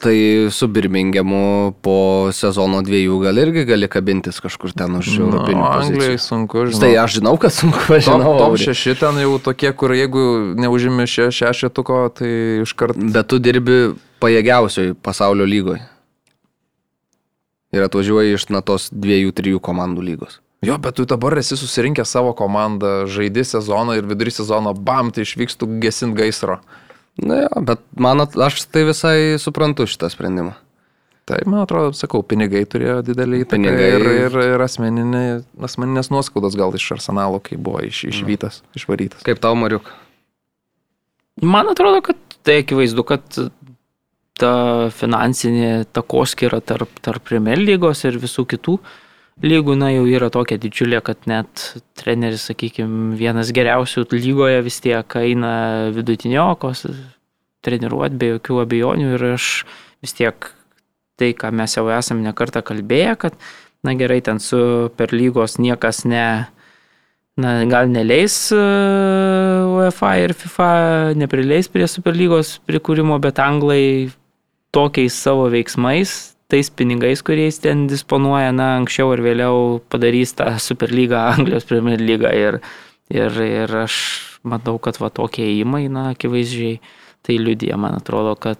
Tai 0.02 0.14
su 0.50 0.66
Birmingemu 0.72 1.74
po 1.84 1.98
sezono 2.34 2.80
dviejų 2.86 3.18
gal 3.22 3.38
irgi 3.42 3.62
gali 3.68 3.88
kabintis 3.90 4.40
kažkur 4.42 4.72
ten 4.76 4.96
už 4.98 5.10
no, 5.18 5.26
europinių 5.26 5.60
pozicijų. 5.60 5.98
Anglijai 5.98 6.22
sunku, 6.22 6.64
žinau. 6.70 6.80
Tai 6.82 6.90
aš 7.02 7.18
žinau, 7.18 7.34
kad 7.44 7.54
sunku, 7.54 7.84
aš 7.98 8.08
žinau. 8.08 8.32
Top, 8.32 8.40
top 8.40 8.58
šeši 8.64 8.96
ten 9.02 9.20
jau 9.22 9.36
tokie, 9.42 9.70
kur 9.76 9.94
jeigu 9.94 10.24
neužimi 10.58 11.06
šešetuko, 11.10 12.00
tai 12.18 12.32
iškart. 12.64 12.98
Bet 12.98 13.30
tu 13.30 13.38
dirbi 13.42 13.78
pajėgiausioj 14.24 14.94
pasaulio 15.04 15.46
lygoje. 15.48 15.84
Ir 17.76 17.84
atvažiuoji 17.84 18.38
iš 18.38 18.48
na 18.54 18.64
tos 18.64 18.88
dviejų, 18.94 19.34
trijų 19.36 19.62
komandų 19.62 20.04
lygos. 20.08 20.40
Jo, 20.64 20.74
bet 20.82 20.96
tu 20.98 21.06
dabar 21.06 21.38
esi 21.38 21.56
susirinkęs 21.56 22.10
savo 22.10 22.32
komandą, 22.34 23.06
žaidži 23.06 23.44
sezoną 23.46 23.94
ir 23.98 24.06
vidury 24.10 24.32
sezono 24.34 24.72
bam, 24.74 25.12
tai 25.14 25.22
išvykstų 25.22 25.68
gesint 25.82 26.18
gaisro. 26.18 26.58
Na 27.22 27.44
jo, 27.44 27.60
bet 27.66 27.84
man, 27.98 28.24
aš 28.26 28.64
tai 28.66 28.82
visai 28.88 29.18
suprantu 29.42 29.86
šitą 29.90 30.10
sprendimą. 30.10 30.56
Tai, 31.28 31.38
man 31.44 31.60
atrodo, 31.66 31.92
sakau, 31.92 32.22
pinigai 32.24 32.62
turėjo 32.64 33.02
didelį 33.04 33.42
įtaką 33.44 33.60
pinigai... 33.60 33.88
ir, 33.98 34.06
ir, 34.24 34.36
ir 34.54 34.62
asmeninė, 34.64 35.24
asmeninės 35.68 36.08
nuoskaudos 36.14 36.56
gal 36.56 36.72
iš 36.74 36.86
arsenalo, 36.96 37.38
kai 37.44 37.58
buvo 37.60 37.82
iš, 37.84 38.06
išvytas, 38.08 38.62
mm. 38.62 38.78
išvarytas. 38.80 39.24
Kaip 39.28 39.42
tau, 39.44 39.52
Mariuk? 39.60 39.90
Man 41.44 41.68
atrodo, 41.70 42.00
kad 42.06 42.38
tai 42.48 42.62
akivaizdu, 42.62 43.04
kad 43.06 43.42
ta 44.40 44.54
finansinė 44.94 45.84
takoskira 45.92 46.62
tarp, 46.64 46.96
tarp 47.04 47.26
Premier 47.28 47.60
lygos 47.60 48.06
ir 48.08 48.16
visų 48.22 48.46
kitų 48.54 48.78
lygų, 49.44 49.76
na, 49.78 49.92
jau 49.94 50.06
yra 50.10 50.30
tokia 50.34 50.58
didžiulė, 50.60 51.00
kad 51.04 51.28
net 51.30 51.72
treneris, 51.98 52.48
sakykime, 52.50 53.14
vienas 53.18 53.52
geriausių 53.54 54.06
lygoje 54.16 54.62
vis 54.66 54.80
tiek 54.84 55.18
eina 55.20 55.52
vidutiniokos 55.94 56.86
treniruoti 57.64 58.18
be 58.18 58.32
jokių 58.34 58.62
abejonių 58.64 59.14
ir 59.16 59.26
aš 59.34 59.48
vis 60.02 60.14
tiek 60.14 60.52
tai, 61.18 61.32
ką 61.34 61.50
mes 61.54 61.74
jau 61.74 61.88
esame 61.90 62.22
nekartą 62.26 62.62
kalbėję, 62.62 63.16
kad, 63.18 63.34
na 63.82 63.94
gerai, 63.98 64.20
ten 64.22 64.38
su 64.42 64.90
per 64.98 65.14
lygos 65.14 65.58
niekas 65.58 66.04
ne, 66.06 66.46
na, 67.38 67.52
gal 67.70 67.90
neleis 67.90 68.36
e, 68.54 68.62
UEFA 69.74 70.14
ir 70.22 70.34
FIFA, 70.38 70.70
neprileis 71.18 71.70
prie 71.70 71.88
Superlygos 71.90 72.58
prikūrimo, 72.68 73.18
bet 73.22 73.42
anglai 73.42 74.10
tokiais 74.74 75.14
savo 75.14 75.48
veiksmais, 75.50 76.34
tais 76.48 76.70
pinigais, 76.72 77.22
kuriais 77.22 77.60
ten 77.60 77.86
disponuoja, 77.90 78.52
na, 78.56 78.74
anksčiau 78.80 79.12
ir 79.14 79.24
vėliau 79.24 79.80
padarys 79.92 80.32
tą 80.38 80.54
Superlygą, 80.62 81.20
Anglijos 81.36 81.68
Premier 81.68 82.00
lygą 82.00 82.32
ir, 82.36 82.60
ir, 83.12 83.42
ir 83.44 83.76
aš 83.84 83.98
matau, 84.48 84.78
kad 84.80 85.00
va 85.00 85.12
tokie 85.12 85.44
įimai, 85.58 85.86
na, 85.92 86.10
akivaizdžiai 86.14 86.78
tai 87.26 87.36
liudija, 87.36 87.76
man 87.80 87.98
atrodo, 87.98 88.32
kad 88.40 88.58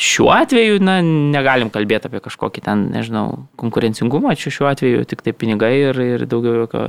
šiuo 0.00 0.30
atveju, 0.34 0.80
na, 0.84 0.98
negalim 1.02 1.70
kalbėti 1.72 2.10
apie 2.10 2.20
kažkokį 2.24 2.64
ten, 2.66 2.88
nežinau, 2.94 3.46
konkurencingumą, 3.60 4.34
čia 4.36 4.52
šiuo 4.54 4.68
atveju 4.70 5.06
tik 5.08 5.24
tai 5.24 5.34
pinigai 5.36 5.72
ir, 5.90 6.02
ir 6.16 6.26
daugiau 6.28 6.62
jokio 6.62 6.84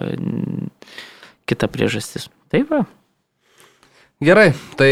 kita 1.48 1.72
priežastis. 1.72 2.28
Taip, 2.52 2.72
va. 2.72 2.84
Gerai, 4.22 4.52
tai 4.78 4.92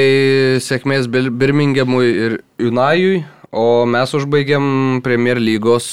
sėkmės 0.63 1.05
Birmingemui 1.11 2.07
ir 2.09 2.39
Unajui, 2.65 3.21
o 3.51 3.85
mes 3.89 4.13
užbaigiam 4.13 4.99
Premier 5.03 5.39
lygos 5.41 5.89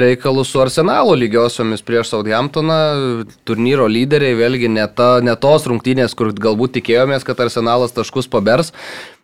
reikalus 0.00 0.48
su 0.48 0.60
Arsenalo 0.60 1.14
lygiosiomis 1.14 1.82
prieš 1.82 2.12
Southamptoną. 2.14 2.78
Turnyro 3.44 3.88
lyderiai 3.90 4.36
vėlgi 4.38 4.70
ne, 4.70 4.86
ta, 4.86 5.18
ne 5.24 5.34
tos 5.36 5.66
rungtynės, 5.68 6.14
kur 6.16 6.32
galbūt 6.32 6.78
tikėjomės, 6.78 7.26
kad 7.26 7.42
Arsenalas 7.44 7.94
taškus 7.96 8.30
pabers. 8.30 8.72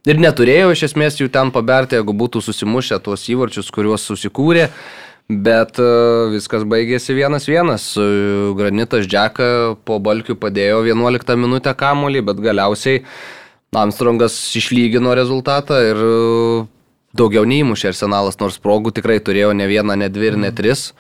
Ir 0.07 0.21
neturėjo 0.23 0.71
iš 0.75 0.87
esmės 0.91 1.19
jų 1.21 1.31
ten 1.35 1.51
paberti, 1.55 1.99
jeigu 1.99 2.15
būtų 2.15 2.43
susimušę 2.45 3.01
tuos 3.03 3.27
įvarčius, 3.31 3.73
kuriuos 3.75 4.07
susikūrė. 4.07 4.69
Bet 5.27 5.81
e, 5.83 5.87
viskas 6.37 6.63
baigėsi 6.63 7.17
vienas 7.17 7.49
vienas. 7.51 7.89
Granitas 8.59 9.09
Džeka 9.11 9.49
po 9.83 9.99
balkių 9.99 10.37
padėjo 10.39 10.85
11 10.87 11.35
minutę 11.43 11.75
kamolį, 11.75 12.23
bet 12.29 12.43
galiausiai 12.45 13.03
Armstrongas 13.77 14.37
išlygino 14.57 15.11
rezultatą 15.19 15.81
ir 15.83 15.99
e, 15.99 16.15
daugiau 17.19 17.47
neįmušė 17.49 17.91
arsenalas, 17.93 18.39
nors 18.43 18.59
progų 18.63 18.95
tikrai 18.97 19.19
turėjo 19.25 19.53
ne 19.57 19.69
vieną, 19.71 19.97
ne 19.99 20.11
dvi 20.13 20.33
ir 20.33 20.39
ne 20.39 20.51
mhm. 20.51 20.59
tris. 20.59 20.91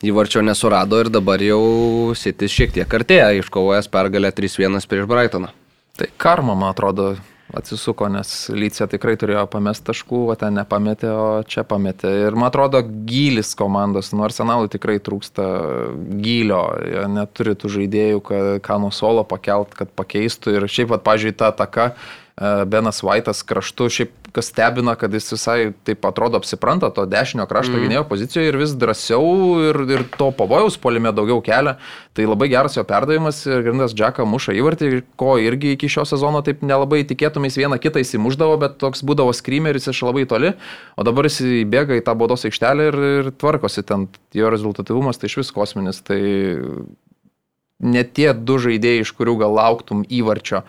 Įvarčio 0.00 0.40
nesurado 0.40 0.96
ir 1.02 1.10
dabar 1.12 1.42
jau 1.44 2.14
Sitis 2.16 2.54
šiek 2.54 2.70
tiek 2.72 2.94
artėja, 3.00 3.34
iškovojęs 3.36 3.90
pergalę 3.92 4.30
3-1 4.32 4.88
prieš 4.88 5.08
Brightoną. 5.10 5.50
Tai 6.00 6.08
karma, 6.16 6.54
man 6.56 6.72
atrodo, 6.72 7.10
atsisuko, 7.52 8.08
nes 8.12 8.30
Lycija 8.54 8.86
tikrai 8.90 9.16
turėjo 9.20 9.44
pamest 9.50 9.84
taškų, 9.88 10.22
o 10.32 10.36
ten 10.38 10.56
nepametė, 10.56 11.10
o 11.12 11.26
čia 11.44 11.64
pametė. 11.68 12.12
Ir 12.26 12.38
man 12.38 12.48
atrodo, 12.50 12.80
gylis 12.80 13.52
komandos, 13.58 14.12
nu 14.14 14.24
arsenalui 14.26 14.70
tikrai 14.72 14.98
trūksta 15.02 15.46
gylio, 16.22 16.62
jie 16.86 17.04
neturi 17.12 17.56
tų 17.58 17.72
žaidėjų, 17.76 18.24
ką 18.64 18.80
nuo 18.82 18.92
solo 18.94 19.26
pakelt, 19.28 19.74
kad 19.76 19.92
pakeistų. 19.98 20.56
Ir 20.56 20.68
šiaip, 20.70 20.94
pat, 20.94 21.04
pažiūrėjau, 21.10 21.38
ta 21.42 21.52
ataka 21.52 21.90
Benas 22.40 23.02
Vaitas 23.04 23.42
kraštu, 23.44 23.90
šiaip 23.92 24.12
kas 24.32 24.46
stebina, 24.48 24.94
kad 24.96 25.12
jis 25.12 25.26
visai 25.34 25.72
taip 25.84 26.06
atrodo 26.08 26.38
apsipranta 26.40 26.88
to 26.94 27.04
dešinio 27.06 27.44
krašto 27.50 27.74
mm. 27.74 27.82
gynėjo 27.84 28.04
pozicijoje 28.08 28.48
ir 28.48 28.56
vis 28.56 28.72
drąsiau 28.80 29.24
ir, 29.68 29.78
ir 29.90 30.04
to 30.14 30.30
pavojaus 30.38 30.78
polime 30.80 31.12
daugiau 31.12 31.42
kelia. 31.44 31.74
Tai 32.16 32.28
labai 32.30 32.48
geras 32.52 32.78
jo 32.78 32.84
perdavimas 32.88 33.42
ir 33.44 33.60
Grindas 33.66 33.92
Džeką 33.92 34.24
muša 34.24 34.54
įvartį, 34.56 35.02
ko 35.20 35.34
irgi 35.42 35.74
iki 35.74 35.90
šio 35.92 36.06
sezono 36.08 36.40
taip 36.46 36.62
nelabai 36.64 37.02
tikėtumės 37.10 37.58
vieną 37.60 37.76
kitą 37.82 38.00
įsimuždavo, 38.06 38.56
bet 38.62 38.78
toks 38.80 39.04
būdavo 39.04 39.34
skrymeris 39.36 39.90
iš 39.92 40.00
labai 40.06 40.24
toli, 40.30 40.54
o 40.96 41.04
dabar 41.04 41.28
jis 41.28 41.42
įbėga 41.64 42.00
į 42.00 42.06
tą 42.06 42.16
baudos 42.16 42.46
aikštelę 42.48 42.88
ir, 42.88 42.98
ir 43.20 43.30
tvarkosi 43.36 43.84
ten, 43.84 44.08
jo 44.32 44.48
rezultatyvumas 44.54 45.20
tai 45.20 45.28
iš 45.28 45.42
vis 45.42 45.52
kosminis. 45.52 46.00
Tai 46.06 46.22
ne 47.80 48.02
tie 48.04 48.32
du 48.32 48.56
žaidėjai, 48.64 49.04
iš 49.04 49.14
kurių 49.18 49.36
gal 49.44 49.60
lauktum 49.60 50.06
įvarčio. 50.08 50.64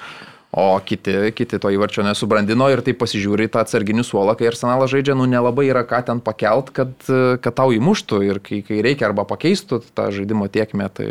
O 0.51 0.75
kiti, 0.83 1.13
kiti 1.31 1.55
to 1.63 1.69
įvarčio 1.71 2.03
nesubrandino 2.03 2.65
ir 2.73 2.81
tai 2.83 2.91
pasižiūri 2.99 3.45
tą 3.53 3.61
atsarginių 3.63 4.03
suolą, 4.03 4.33
kai 4.35 4.49
arsenalas 4.49 4.91
žaidžia, 4.91 5.15
nu 5.15 5.23
nelabai 5.31 5.69
yra 5.69 5.85
ką 5.87 6.01
ten 6.09 6.19
pakelt, 6.19 6.73
kad, 6.75 6.91
kad 7.39 7.55
tau 7.55 7.71
įmuštų 7.71 8.19
ir 8.27 8.41
kai, 8.43 8.59
kai 8.67 8.81
reikia 8.83 9.07
arba 9.07 9.23
pakeistų 9.29 9.79
tą 9.95 10.09
žaidimo 10.11 10.49
tiekmę. 10.51 10.89
Tai... 10.91 11.07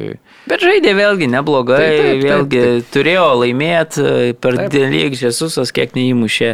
Bet 0.51 0.61
žaidė 0.61 0.93
vėlgi 0.99 1.31
neblogai, 1.33 1.81
taip, 1.81 1.97
taip, 1.97 2.13
taip, 2.13 2.27
vėlgi 2.27 2.61
taip, 2.61 2.77
taip. 2.77 2.93
turėjo 2.99 3.25
laimėti 3.41 4.07
per 4.45 4.61
dėlyg 4.77 5.17
Žesusas, 5.25 5.73
kiek 5.73 5.97
neįmušė 5.97 6.53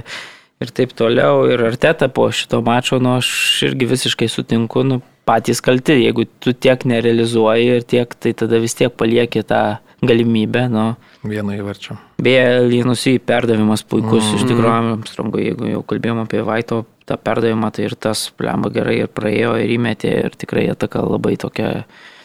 ir 0.62 0.74
taip 0.78 0.94
toliau. 0.94 1.42
Ir 1.50 1.66
arteta 1.66 2.06
po 2.06 2.30
šito 2.30 2.62
mačo, 2.62 3.02
nu 3.02 3.16
aš 3.18 3.28
irgi 3.66 3.90
visiškai 3.96 4.30
sutinku, 4.30 4.86
nu 4.86 5.02
patys 5.26 5.58
kalti, 5.58 5.98
jeigu 6.06 6.30
tu 6.38 6.54
tiek 6.54 6.86
nerealizuoji 6.86 7.80
ir 7.80 7.86
tiek, 7.96 8.14
tai 8.14 8.30
tada 8.38 8.62
vis 8.62 8.78
tiek 8.78 8.94
palieki 8.94 9.42
tą 9.42 9.80
galimybę. 10.06 10.68
Nu. 10.70 10.92
Vieno 11.26 11.58
įvarčio. 11.58 11.98
Beje, 12.16 12.44
Linusui 12.64 13.18
perdavimas 13.20 13.82
puikus 13.84 14.24
mm. 14.24 14.36
iš 14.38 14.44
tikrųjų 14.48 14.72
Armstrongo, 14.72 15.40
jeigu 15.42 15.68
jau 15.68 15.82
kalbėjom 15.84 16.22
apie 16.22 16.40
Vaito 16.46 16.86
tą 17.06 17.18
perdavimą, 17.20 17.68
tai 17.76 17.90
ir 17.90 17.96
tas 18.00 18.26
plemba 18.38 18.70
gerai 18.72 19.02
ir 19.02 19.10
praėjo 19.12 19.52
ir 19.60 19.74
įmetė 19.76 20.14
ir 20.24 20.38
tikrai 20.38 20.64
ataka 20.72 21.04
labai 21.04 21.36
tokia, 21.40 21.84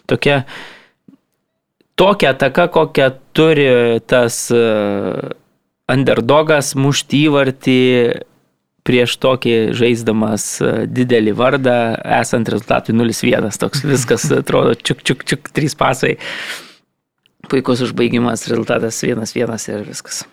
tokia, 0.10 0.42
tokia 2.00 2.32
ataka, 2.32 2.70
kokią 2.72 3.10
turi 3.36 3.68
tas 4.08 4.46
uh, 4.56 5.36
underdogas 5.92 6.72
mušti 6.80 7.26
įvartį 7.28 7.80
prieš 8.88 9.20
tokį 9.22 9.56
žaisdamas 9.78 10.50
uh, 10.64 10.84
didelį 10.88 11.36
vardą, 11.36 11.78
esant 12.24 12.48
rezultatui 12.50 12.96
0-1, 12.96 13.52
toks 13.60 13.84
viskas 13.92 14.32
atrodo 14.40 14.80
čiuk, 14.80 15.04
čiuk, 15.04 15.28
čiuk, 15.28 15.52
trys 15.52 15.76
pasai 15.76 16.16
puikus 17.52 17.84
užbaigimas, 17.88 18.48
rezultatas 18.52 19.02
1-1 19.04 19.68
ir 19.74 19.84
viskas. 19.88 20.24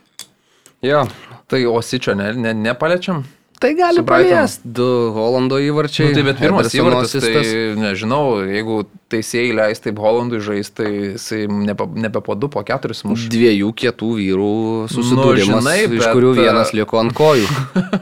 Jo, 0.85 1.07
tai 1.51 1.65
Osičio 1.67 2.15
ne, 2.15 2.31
ne, 2.39 2.55
nepaliečiam. 2.55 3.25
Tai 3.59 3.73
gali 3.75 4.05
paliesti 4.07 4.69
du 4.71 4.85
Holando 5.17 5.57
įvarčiai. 5.59 6.13
Nu, 6.13 6.15
tai 6.15 6.23
bet 6.29 6.39
pirmas 6.39 6.75
įvartis, 6.79 7.25
tai 7.25 7.41
nežinau, 7.75 8.45
jeigu 8.47 8.85
teisėjai 9.11 9.57
leis 9.59 9.83
taip 9.83 9.99
Holandui 9.99 10.39
žaisti, 10.45 10.75
tai 10.79 10.91
jisai 10.93 11.41
nebe, 11.51 11.89
nebe 11.99 12.23
po 12.23 12.37
du, 12.39 12.47
po 12.55 12.63
keturis 12.67 13.03
muš. 13.09 13.27
Dviejų 13.35 13.73
kietų 13.83 14.13
vyrų 14.21 14.53
susidūrimas, 14.95 15.51
nu, 15.51 15.65
žinai, 15.65 15.81
bet, 15.91 15.99
iš 15.99 16.07
kurių 16.15 16.37
vienas 16.39 16.71
liko 16.79 17.03
ant 17.03 17.17
kojų. 17.19 17.51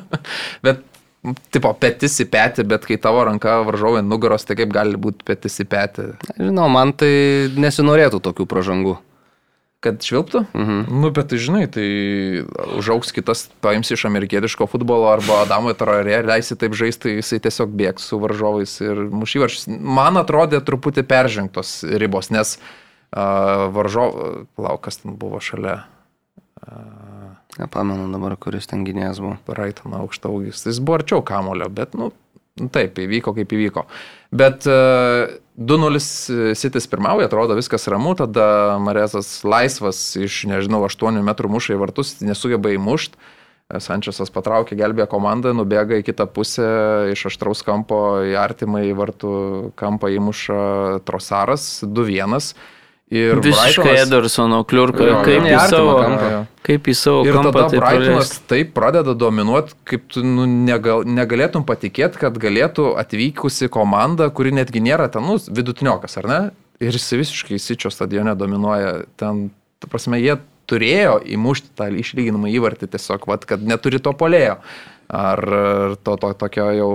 bet 0.66 0.84
tipo 1.54 1.72
petis 1.80 2.18
į 2.22 2.28
petį, 2.32 2.66
bet 2.70 2.86
kai 2.88 3.00
tavo 3.02 3.24
ranka 3.26 3.58
varžovai 3.66 4.04
nugaros, 4.06 4.46
tai 4.46 4.58
kaip 4.58 4.72
gali 4.74 4.98
būti 5.00 5.26
petis 5.26 5.58
į 5.62 5.68
petį? 5.72 6.06
Žinau, 6.38 6.68
man 6.72 6.94
tai 6.96 7.12
nesinorėtų 7.56 8.22
tokių 8.24 8.48
pražangų 8.50 8.96
kad 9.86 10.02
švilptų. 10.02 10.42
Mhm. 10.56 10.78
Nu, 11.02 11.10
bet 11.14 11.30
tai 11.30 11.38
žinai, 11.40 11.64
tai 11.70 11.86
užauks 12.78 13.12
kitas, 13.14 13.46
paims 13.62 13.90
iš 13.92 14.06
amerikietiško 14.08 14.66
futbolo 14.70 15.10
arba 15.12 15.42
Adamo 15.44 15.74
Tararė, 15.76 16.22
leisi 16.26 16.56
taip 16.58 16.74
žaisti, 16.78 17.02
tai 17.06 17.14
jisai 17.18 17.40
tiesiog 17.44 17.74
bėgs 17.76 18.08
su 18.10 18.18
varžovais 18.22 18.72
ir 18.82 19.04
mušyvaršys. 19.14 19.68
Man 19.70 20.18
atrodė 20.20 20.62
truputį 20.64 21.06
peržengtos 21.06 21.78
ribos, 22.02 22.32
nes 22.34 22.56
uh, 22.58 23.68
varžovas, 23.76 24.46
laukas 24.58 25.02
ten 25.02 25.18
buvo 25.20 25.42
šalia. 25.44 25.84
Uh, 26.66 27.05
Nepamenu 27.60 28.10
dabar, 28.12 28.36
kuris 28.40 28.68
ten 28.68 28.84
gynėjas 28.86 29.20
buvo. 29.22 29.36
Raitano 29.56 30.02
aukšta 30.04 30.28
augis. 30.28 30.64
Jis 30.68 30.80
buvo 30.82 31.00
arčiau 31.00 31.24
kamulio, 31.24 31.68
bet, 31.72 31.96
nu, 31.96 32.10
taip, 32.72 32.98
įvyko 33.00 33.32
kaip 33.36 33.54
įvyko. 33.56 33.86
Bet 34.36 34.66
uh, 34.68 35.30
2-0 35.56 36.02
Sitis 36.58 36.88
pirmauja, 36.90 37.30
atrodo 37.30 37.56
viskas 37.56 37.88
ramu, 37.88 38.12
tada 38.18 38.76
Marezas 38.82 39.40
laisvas 39.46 40.00
iš, 40.20 40.44
nežinau, 40.50 40.82
8 40.84 41.22
metrų 41.24 41.54
muša 41.56 41.76
į 41.76 41.80
vartus, 41.80 42.18
nesugeba 42.24 42.74
įmušti. 42.76 43.34
Sančiasas 43.82 44.30
patraukia, 44.30 44.76
gelbė 44.78 45.08
komandą, 45.10 45.50
nubėga 45.56 45.96
į 45.98 46.04
kitą 46.06 46.28
pusę, 46.30 46.66
iš 47.10 47.24
aštraus 47.32 47.64
kampo 47.66 47.98
į 48.22 48.36
artimą 48.38 48.84
į 48.86 48.92
vartų 48.94 49.32
kampą 49.80 50.12
įmuša 50.14 50.58
Trosaras 51.08 51.64
2-1. 51.82 52.52
Ir 53.14 53.38
Visiškai 53.38 53.92
Edersono 54.00 54.64
kliurka, 54.66 55.04
jo, 55.06 55.18
kaip, 55.22 55.44
jo, 55.46 55.54
į 55.54 55.68
savo, 55.70 55.92
kampą. 56.02 56.30
kaip 56.66 56.88
į 56.90 56.94
savo 56.98 57.20
ir 57.22 57.36
kampą. 57.36 57.52
Ir 57.52 57.54
tada 57.54 57.82
Brightonas 57.84 58.32
taip 58.50 58.72
pradeda 58.74 59.14
dominuoti, 59.14 59.76
kaip 59.86 60.08
tu 60.10 60.24
nu, 60.26 60.42
negal, 60.66 61.06
negalėtum 61.06 61.62
patikėti, 61.68 62.18
kad 62.24 62.40
galėtų 62.42 62.88
atvykusi 62.98 63.70
komanda, 63.70 64.26
kuri 64.34 64.56
netgi 64.58 64.82
nėra 64.82 65.06
ten, 65.14 65.22
nu, 65.22 65.38
vidutiniokas, 65.38 66.18
ar 66.18 66.30
ne? 66.32 66.40
Ir 66.82 66.98
jis 66.98 67.06
visiškai 67.22 67.62
Sičio 67.62 67.94
stadione 67.94 68.34
dominuoja. 68.34 69.06
Ten, 69.22 69.46
ta 69.78 69.88
prasme, 69.92 70.18
jie 70.18 70.40
turėjo 70.66 71.20
įmušti 71.38 71.76
tą 71.78 71.92
išlyginamą 72.02 72.50
įvartį 72.58 72.90
tiesiog, 72.90 73.30
vat, 73.30 73.46
kad 73.46 73.62
neturi 73.62 74.02
to 74.02 74.12
polėjo. 74.18 74.58
Ar 75.06 75.48
to, 76.02 76.18
to 76.18 76.36
tokio 76.42 76.70
jau, 76.74 76.92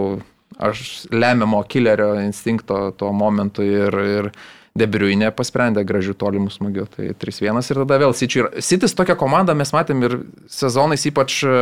aš 0.60 1.06
lemiamo 1.16 1.64
killerio 1.72 2.18
instinkto 2.20 2.90
tuo 3.00 3.16
momentu 3.16 3.64
ir, 3.64 3.96
ir 4.20 4.34
Debriuinė 4.72 5.34
pasprendė 5.36 5.84
gražių 5.84 6.14
tolimų 6.16 6.54
smūgių. 6.54 6.86
Tai 6.94 7.08
3-1 7.20 7.58
ir 7.74 7.80
tada 7.82 7.98
vėl 8.00 8.14
Sičiui. 8.16 8.46
Sitis 8.64 8.96
tokia 8.96 9.18
komanda 9.20 9.52
mes 9.58 9.74
matėm 9.76 10.06
ir 10.08 10.16
sezonais, 10.52 11.04
ypač 11.10 11.42
e, 11.44 11.58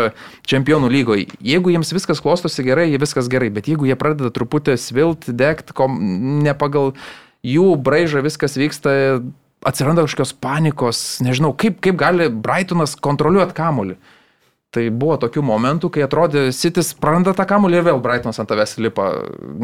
čempionų 0.46 0.92
lygoje. 0.94 1.26
Jeigu 1.42 1.74
jiems 1.74 1.90
viskas 1.96 2.22
klostosi 2.22 2.66
gerai, 2.68 2.92
jie 2.92 3.02
viskas 3.02 3.32
gerai, 3.32 3.50
bet 3.56 3.72
jeigu 3.72 3.90
jie 3.90 3.98
pradeda 3.98 4.30
truputį 4.36 4.78
svilt, 4.78 5.26
degt, 5.26 5.74
kom, 5.74 5.98
ne 6.46 6.54
pagal 6.54 6.94
jų 7.42 7.74
braižą 7.82 8.22
viskas 8.22 8.60
vyksta, 8.62 8.94
atsiranda 9.66 10.06
kažkokios 10.06 10.36
panikos, 10.38 11.02
nežinau, 11.26 11.56
kaip, 11.58 11.82
kaip 11.82 11.98
gali 12.00 12.30
Brightonas 12.30 12.94
kontroliuoti 12.94 13.58
kamolį. 13.58 13.98
Tai 14.70 14.84
buvo 14.94 15.16
tokių 15.18 15.42
momentų, 15.42 15.90
kai 15.96 16.04
atrodė, 16.06 16.44
Sitis 16.54 16.92
praranda 16.94 17.32
tą 17.34 17.48
kamuolį 17.50 17.80
ir 17.80 17.86
vėl 17.88 18.02
Brightonas 18.06 18.38
ant 18.38 18.52
tavęs 18.52 18.76
lipa. 18.78 19.08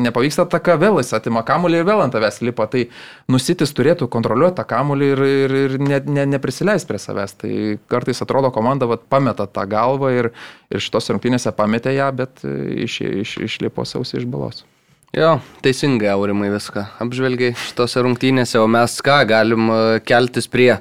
Nepavyksta 0.02 0.48
taka, 0.50 0.80
vėl 0.82 0.98
jis 0.98 1.14
atima 1.14 1.44
kamuolį 1.46 1.84
ir 1.84 1.86
vėl 1.86 2.02
ant 2.02 2.16
tavęs 2.16 2.42
lipa. 2.42 2.66
Tai 2.74 2.82
nusitis 3.30 3.76
turėtų 3.78 4.08
kontroliuoti 4.10 4.58
tą 4.58 4.66
kamuolį 4.72 5.12
ir, 5.14 5.22
ir, 5.30 5.56
ir 5.60 5.76
ne, 5.78 6.00
ne, 6.10 6.26
neprisileis 6.34 6.88
prie 6.90 6.98
savęs. 7.04 7.38
Tai 7.44 7.54
kartais 7.94 8.26
atrodo, 8.26 8.50
komanda 8.56 8.90
vat, 8.90 9.06
pameta 9.06 9.46
tą 9.46 9.68
galvą 9.70 10.10
ir, 10.16 10.32
ir 10.74 10.82
šitos 10.82 11.14
rungtynėse 11.14 11.54
pametė 11.54 11.94
ją, 12.00 12.10
bet 12.24 12.42
iš, 12.42 12.98
iš, 13.06 13.38
išlipo 13.46 13.86
sausiai 13.86 14.24
iš 14.24 14.30
balos. 14.34 14.66
Jo, 15.14 15.38
teisingai, 15.62 16.10
aurimai 16.18 16.50
viską 16.50 16.90
apžvelgiai 17.06 17.54
šitose 17.68 18.02
rungtynėse, 18.04 18.58
o 18.58 18.66
mes 18.66 18.98
ką 19.06 19.22
galim 19.30 19.70
e, 19.70 19.82
keltis 20.04 20.50
prie 20.52 20.74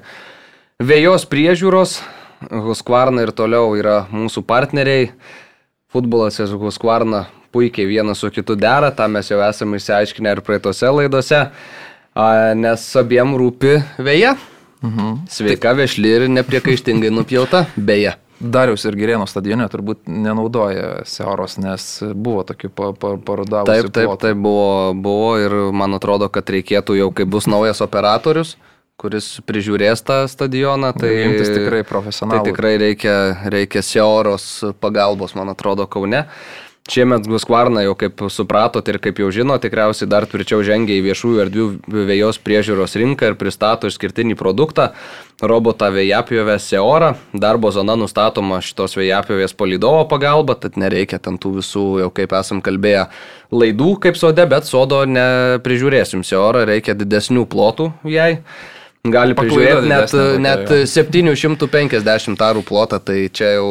vėjos 0.81 1.29
priežiūros 1.29 2.01
Huskvarna 2.51 3.25
ir 3.25 3.33
toliau 3.37 3.75
yra 3.79 4.05
mūsų 4.13 4.45
partneriai. 4.47 5.11
Futbolas 5.95 6.41
ir 6.43 6.51
Huskvarna 6.59 7.27
puikiai 7.55 7.87
vienas 7.87 8.19
su 8.19 8.31
kitu 8.35 8.57
dera, 8.59 8.91
tą 8.91 9.07
mes 9.09 9.31
jau 9.31 9.39
esame 9.47 9.79
išsiaiškinę 9.79 10.35
ir 10.35 10.43
praeitose 10.43 10.91
laidose, 10.91 11.45
nes 12.59 12.89
abiem 12.99 13.37
rūpi 13.39 13.79
vėja. 14.03 14.35
Mhm. 14.85 15.15
Sveika, 15.31 15.73
vešli 15.79 16.11
ir 16.19 16.29
nepriekaištingai 16.29 17.15
nupjauta, 17.15 17.65
beje. 17.77 18.19
Darius 18.45 18.83
ir 18.85 18.97
Gerėno 18.99 19.25
stadione 19.31 19.65
turbūt 19.71 20.09
nenaudoja 20.11 21.05
Seoros, 21.09 21.55
nes 21.63 21.87
buvo 22.03 22.43
tokių 22.45 22.71
parodavusių. 22.75 23.71
Taip, 23.71 23.91
taip, 23.95 24.11
taip 24.21 24.41
buvo, 24.43 24.93
buvo 24.99 25.31
ir 25.41 25.55
man 25.73 25.97
atrodo, 25.97 26.29
kad 26.35 26.51
reikėtų 26.51 26.99
jau, 26.99 27.09
kai 27.15 27.25
bus 27.31 27.47
naujas 27.49 27.81
operatorius, 27.85 28.57
kuris 29.01 29.41
prižiūrės 29.47 30.05
tą 30.07 30.25
stadioną, 30.31 30.93
tai 30.97 31.11
imtis 31.25 31.51
tikrai 31.51 31.83
profesionalų. 31.87 32.45
Tai 32.45 32.53
tikrai 32.53 32.77
reikia, 32.81 33.17
reikia 33.51 33.83
Seoros 33.83 34.47
pagalbos, 34.81 35.35
man 35.39 35.51
atrodo, 35.55 35.89
Kaune. 35.91 36.27
Šiemet 36.85 37.25
Guskvarna 37.25 37.81
jau 37.81 37.95
kaip 37.97 38.19
supratot 38.29 38.85
ir 38.93 38.99
kaip 39.01 39.17
jau 39.17 39.31
žino, 39.33 39.55
tikriausiai 39.57 40.05
dar 40.05 40.27
tvirčiau 40.29 40.61
žengia 40.61 40.99
į 40.99 41.05
viešųjų 41.07 41.39
erdvių 41.47 42.03
vėjos 42.11 42.39
priežiūros 42.45 42.99
rinką 43.01 43.31
ir 43.31 43.37
pristato 43.41 43.89
išskirtinį 43.89 44.37
produktą- 44.37 44.91
robotą 45.53 45.89
vėjapjovę 45.89 46.59
Seora. 46.61 47.15
Darbo 47.33 47.73
zona 47.73 47.97
nustatoma 47.97 48.61
šitos 48.61 48.99
vėjapjovės 49.01 49.57
palidovo 49.57 50.05
pagalba, 50.05 50.61
tad 50.61 50.77
nereikia 50.77 51.19
ten 51.19 51.39
tų 51.39 51.57
visų, 51.57 52.01
jau 52.05 52.11
kaip 52.13 52.37
esam 52.37 52.61
kalbėję, 52.61 53.09
laidų 53.51 54.01
kaip 54.01 54.17
sode, 54.17 54.47
bet 54.47 54.65
sodo 54.65 55.07
neprižiūrėsim. 55.07 56.23
Seora 56.23 56.67
reikia 56.67 56.93
didesnių 56.95 57.49
plotų 57.49 57.95
jai. 58.05 58.43
Gali 59.05 59.35
prižiūrėti 59.37 59.85
net, 59.85 60.07
didesnė 60.09 60.39
net 60.41 60.63
tokia, 60.65 60.87
750 60.89 62.41
arų 62.41 62.63
plotą, 62.65 62.97
tai 63.05 63.27
čia 63.29 63.51
jau 63.59 63.67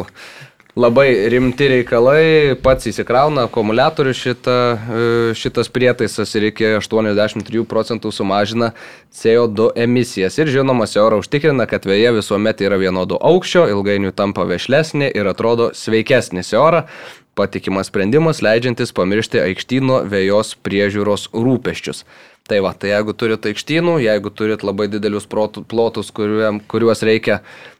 labai 0.77 1.07
rimti 1.33 1.71
reikalai, 1.71 2.53
pats 2.61 2.85
įsikrauna 2.91 3.47
akumuliatorių 3.47 4.13
šitą, 4.13 4.57
e, 4.73 5.07
šitas 5.37 5.71
prietaisas 5.73 6.35
ir 6.37 6.45
iki 6.51 6.67
83 6.77 7.65
procentų 7.65 8.11
sumažina 8.13 8.75
CO2 9.09 9.71
emisijas. 9.87 10.37
Ir 10.37 10.53
žinoma, 10.53 10.85
Seora 10.85 11.17
užtikrina, 11.17 11.65
kad 11.65 11.89
vėja 11.89 12.13
visuomet 12.13 12.61
yra 12.61 12.77
vienodo 12.77 13.17
aukščio, 13.17 13.65
ilgainiui 13.73 14.13
tampa 14.13 14.45
vešlesnė 14.45 15.09
ir 15.17 15.33
atrodo 15.33 15.71
sveikesnė 15.73 16.45
Seora. 16.45 16.85
Patikimas 17.33 17.89
sprendimas, 17.89 18.43
leidžiantis 18.45 18.93
pamiršti 18.93 19.41
aikštyno 19.41 20.03
vėjos 20.05 20.53
priežiūros 20.61 21.31
rūpeščius. 21.33 22.03
Tai 22.43 22.57
va, 22.59 22.73
tai 22.75 22.89
jeigu 22.91 23.13
turit 23.15 23.45
aikštynų, 23.47 24.01
jeigu 24.03 24.31
turit 24.35 24.65
labai 24.67 24.89
didelius 24.91 25.23
plotus, 25.31 26.09
kuriuom- 26.11 26.59
kuriuos 26.67 26.99
reikia 27.07 27.37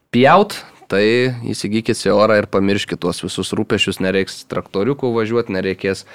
pjaut, 0.09 0.55
tai 0.87 1.35
įsigykit 1.43 1.99
Seorą 1.99 2.37
ir 2.39 2.47
pamirškit 2.47 3.01
tuos 3.03 3.19
visus 3.25 3.51
rūpešius, 3.51 3.99
nereiks 3.99 4.45
traktoriukų 4.47 5.11
važiuoti, 5.11 5.51
nereikės 5.51 6.05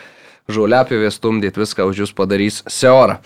žauliapėvės 0.49 1.21
stumdyti, 1.21 1.61
viską 1.61 1.85
už 1.91 2.03
jūs 2.07 2.15
padarys 2.17 2.63
Seora. 2.73 3.21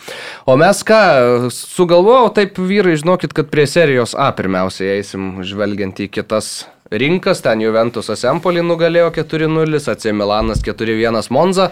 O 0.44 0.56
mes 0.58 0.82
ką, 0.82 1.50
sugalvojau, 1.54 2.34
taip 2.34 2.58
vyrai, 2.58 2.98
žinokit, 2.98 3.30
kad 3.32 3.46
prie 3.46 3.68
serijos 3.70 4.16
A 4.18 4.32
pirmiausiai 4.34 4.98
eisim 4.98 5.44
žvelgiant 5.46 6.02
į 6.02 6.10
kitas 6.10 6.66
rinkas, 6.90 7.40
ten 7.46 7.62
Juventusas 7.62 8.24
Empolį 8.26 8.66
nugalėjo 8.66 9.12
4-0, 9.22 9.86
AC 9.86 10.10
Milanas 10.10 10.66
4-1 10.66 11.30
Monza. 11.30 11.70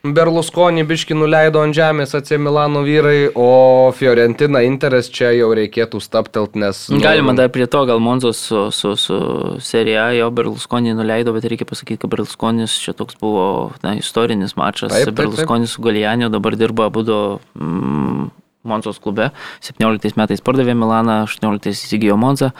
Berlusconi 0.00 0.80
biški 0.88 1.12
nuleido 1.12 1.60
ant 1.60 1.76
žemės 1.76 2.14
AC 2.16 2.32
Milano 2.40 2.80
vyrai, 2.86 3.28
o 3.36 3.90
Fiorentina 3.92 4.62
Interas 4.64 5.10
čia 5.12 5.28
jau 5.36 5.50
reikėtų 5.56 6.00
staptelt, 6.00 6.56
nes... 6.56 6.86
nu, 6.88 7.02
Galima 7.04 7.34
dar 7.36 7.50
prie 7.52 7.66
to, 7.68 7.82
gal 7.88 8.00
Monzos 8.00 8.40
su, 8.48 8.62
su, 8.72 8.94
su 8.96 9.18
serija 9.60 10.08
jo 10.16 10.30
Berlusconi 10.32 10.96
nuleido, 10.96 11.34
bet 11.36 11.44
reikia 11.52 11.68
pasakyti, 11.68 12.00
kad 12.00 12.14
Berlusconis 12.14 12.78
čia 12.80 12.96
toks 12.96 13.20
buvo 13.20 13.44
na, 13.84 13.98
istorinis 14.00 14.56
mačas. 14.56 14.88
Taip, 14.88 15.10
taip, 15.10 15.12
taip. 15.12 15.18
Berlusconis 15.20 15.76
su 15.76 15.84
Galijaniu 15.84 16.32
dabar 16.32 16.56
dirba 16.56 16.88
abu 16.88 17.04
mm, 17.04 18.30
Monzos 18.64 19.00
klube. 19.04 19.28
17 19.68 20.16
metais 20.16 20.40
pardavė 20.40 20.72
Milaną, 20.80 21.26
18 21.28 21.76
įsigijo 21.76 22.16
Monzą. 22.20 22.54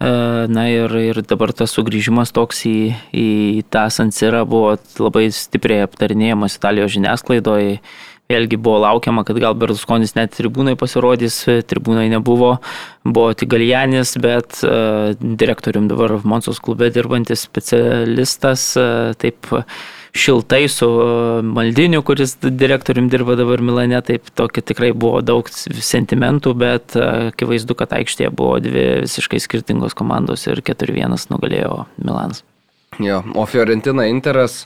E, 0.00 0.10
Na 0.48 0.64
ir, 0.72 0.92
ir 0.96 1.20
dabar 1.28 1.52
tas 1.52 1.74
sugrįžimas 1.76 2.32
toks 2.32 2.64
į, 2.64 2.76
į 3.12 3.28
tą 3.72 3.84
Sansirą 3.92 4.46
buvo 4.48 4.78
labai 4.98 5.26
stipriai 5.34 5.84
aptarinėjamas 5.84 6.56
Italijos 6.56 6.94
žiniasklaidoje. 6.96 7.80
Vėlgi 8.30 8.60
buvo 8.62 8.78
laukiama, 8.84 9.24
kad 9.26 9.40
gal 9.42 9.56
Berlusconis 9.58 10.14
net 10.14 10.36
tribūnai 10.36 10.76
pasirodys, 10.78 11.42
tribūnai 11.66 12.06
nebuvo, 12.12 12.52
buvo 13.02 13.32
tik 13.34 13.50
Galianis, 13.50 14.14
bet 14.22 14.60
uh, 14.62 15.10
direktorium 15.18 15.88
dabar 15.90 16.14
Monsos 16.22 16.62
klube 16.62 16.92
dirbantis 16.94 17.42
specialistas 17.48 18.68
uh, 18.78 19.10
taip 19.18 19.50
šiltai 20.16 20.64
su 20.68 20.88
uh, 20.88 21.44
Maldiniu, 21.44 22.02
kuris 22.02 22.36
direktorium 22.40 23.08
dirba 23.12 23.36
dabar 23.38 23.62
Milane, 23.62 24.00
taip 24.06 24.30
tokia 24.34 24.64
tikrai 24.66 24.92
buvo 24.92 25.22
daug 25.22 25.48
sentimentų, 25.50 26.54
bet 26.58 26.98
uh, 26.98 27.30
akivaizdu, 27.30 27.76
kad 27.78 27.94
aikštėje 28.00 28.32
buvo 28.34 28.58
dvi 28.62 28.86
visiškai 29.06 29.40
skirtingos 29.42 29.96
komandos 29.98 30.46
ir 30.50 30.62
4-1 30.66 31.30
nugalėjo 31.32 31.84
Milanas. 32.02 32.44
Jo, 33.00 33.22
o 33.38 33.46
Fiorentina 33.46 34.08
Interas 34.10 34.64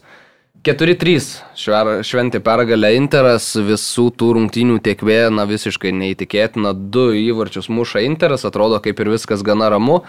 4-3 0.65 1.21
šver- 1.61 1.99
šventė 2.01 2.41
pergalę 2.41 2.95
Interas, 2.97 3.51
visų 3.53 4.07
tų 4.17 4.31
rungtynių 4.39 4.79
tiekvė, 4.87 5.29
na 5.29 5.45
visiškai 5.45 5.93
neįtikėtina, 5.93 6.73
du 6.73 7.11
įvarčius 7.13 7.69
muša 7.69 8.01
Interas, 8.07 8.47
atrodo 8.49 8.79
kaip 8.81 9.03
ir 9.05 9.11
viskas 9.13 9.45
gana 9.45 9.69
ramu, 9.69 10.01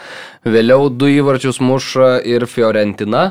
vėliau 0.48 0.88
du 0.88 1.12
įvarčius 1.12 1.60
muša 1.60 2.22
ir 2.24 2.48
Fiorentina. 2.48 3.26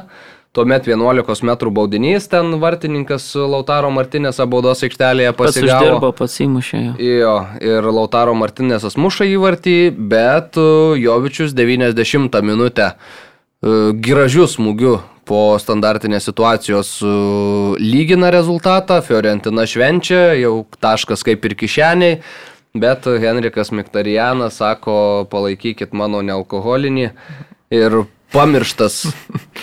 Tuomet 0.55 0.87
11 0.87 1.43
m 1.43 1.71
baudinys 1.75 2.29
ten 2.31 2.53
vartininkas 2.63 3.25
Lautaro 3.35 3.89
Martinėse 3.91 4.45
baudos 4.47 4.85
aikštelėje 4.87 5.33
pasigavo. 5.35 5.81
uždirbo, 5.81 6.11
pats 6.15 6.37
įmušė. 6.45 6.83
jo. 7.03 7.33
Ir 7.59 7.89
Lautaro 7.91 8.37
Martinėsas 8.39 8.95
muša 8.95 9.27
įvartį, 9.33 9.75
bet 9.99 10.55
uh, 10.55 10.95
Jovičius 10.95 11.57
90 11.59 12.39
minutę 12.47 12.93
uh, 12.95 13.91
gražių 13.99 14.47
smūgių 14.55 14.95
po 15.27 15.43
standartinės 15.59 16.31
situacijos 16.31 16.95
uh, 17.03 17.75
lygina 17.83 18.31
rezultatą, 18.31 19.03
Fiorentina 19.03 19.67
švenčia, 19.67 20.37
jau 20.39 20.61
taškas 20.79 21.27
kaip 21.27 21.51
ir 21.51 21.59
kišeniai, 21.67 22.23
bet 22.79 23.11
Henrikas 23.11 23.75
Miktarianas 23.75 24.63
sako, 24.63 25.27
palaikykit 25.35 25.99
mano 25.99 26.23
nealkoholinį 26.23 27.11
ir 27.75 28.05
pamirštas 28.35 29.05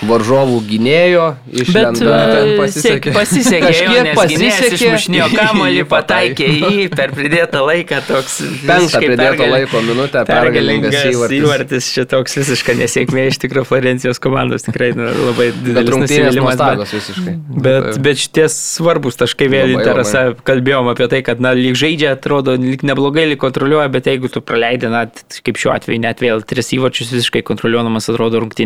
varžovų 0.07 0.60
gynėjo 0.69 1.26
Bet 1.52 1.60
išlenda. 1.61 2.15
ten 2.31 2.48
e, 2.53 2.57
pasisekė. 2.57 3.11
sek- 3.11 3.15
pasisekė, 3.15 3.60
Kažkiek 3.68 3.91
jo, 3.91 4.14
pasisekė. 4.18 4.69
išmušinėjo 4.77 5.27
kamuolį, 5.35 5.84
pataikė 5.93 6.48
į 6.48 6.72
jį 6.77 6.85
per 6.95 7.11
pridėtą 7.15 7.61
laiką 7.68 7.99
toks. 8.07 8.38
Penktą 8.41 8.77
visiškai 8.81 9.03
pridėto 9.11 9.35
pergal- 9.35 9.53
laiko 9.57 9.81
minutę 9.85 10.23
pergalingas 10.30 10.95
įvartis. 11.11 11.38
įvartis, 11.41 11.89
čia 11.98 12.06
toks 12.10 12.38
visiška 12.39 12.76
nesėkmė 12.80 13.27
iš 13.30 13.39
tikrųjų 13.43 13.68
Florencijos 13.69 14.19
komandos, 14.23 14.65
tikrai 14.65 14.91
nu, 14.98 15.10
labai 15.27 15.52
Bet 15.52 15.61
didelis 15.68 16.02
nusivylimas. 16.06 16.57
bet- 16.57 16.95
visiškai. 16.95 17.35
Bet, 17.68 17.99
bet 18.02 18.18
šitie 18.23 18.48
svarbus 18.49 19.19
taškai 19.22 19.48
vėl 19.52 19.76
interesą 19.76 20.23
kalbėjom 20.48 20.89
apie 20.95 21.07
tai, 21.11 21.22
kad, 21.27 21.39
na, 21.43 21.52
lyg 21.57 21.76
žaidžia, 21.77 22.15
atrodo, 22.18 22.56
lyg 22.57 22.81
neblogai, 22.88 23.27
lyg 23.30 23.39
kontroliuoja, 23.43 23.91
bet 23.91 24.06
jeigu 24.10 24.31
tu 24.31 24.41
praleidai, 24.41 24.89
na, 24.89 25.06
kaip 25.45 25.57
šiuo 25.61 25.76
atveju, 25.76 25.99
net 26.02 26.22
vėl 26.23 26.41
tris 26.48 26.72
įvarčius 26.73 27.11
visiškai 27.14 27.43
kontroliuodamas, 27.45 28.07
atrodo, 28.10 28.39
rungtynės, 28.41 28.60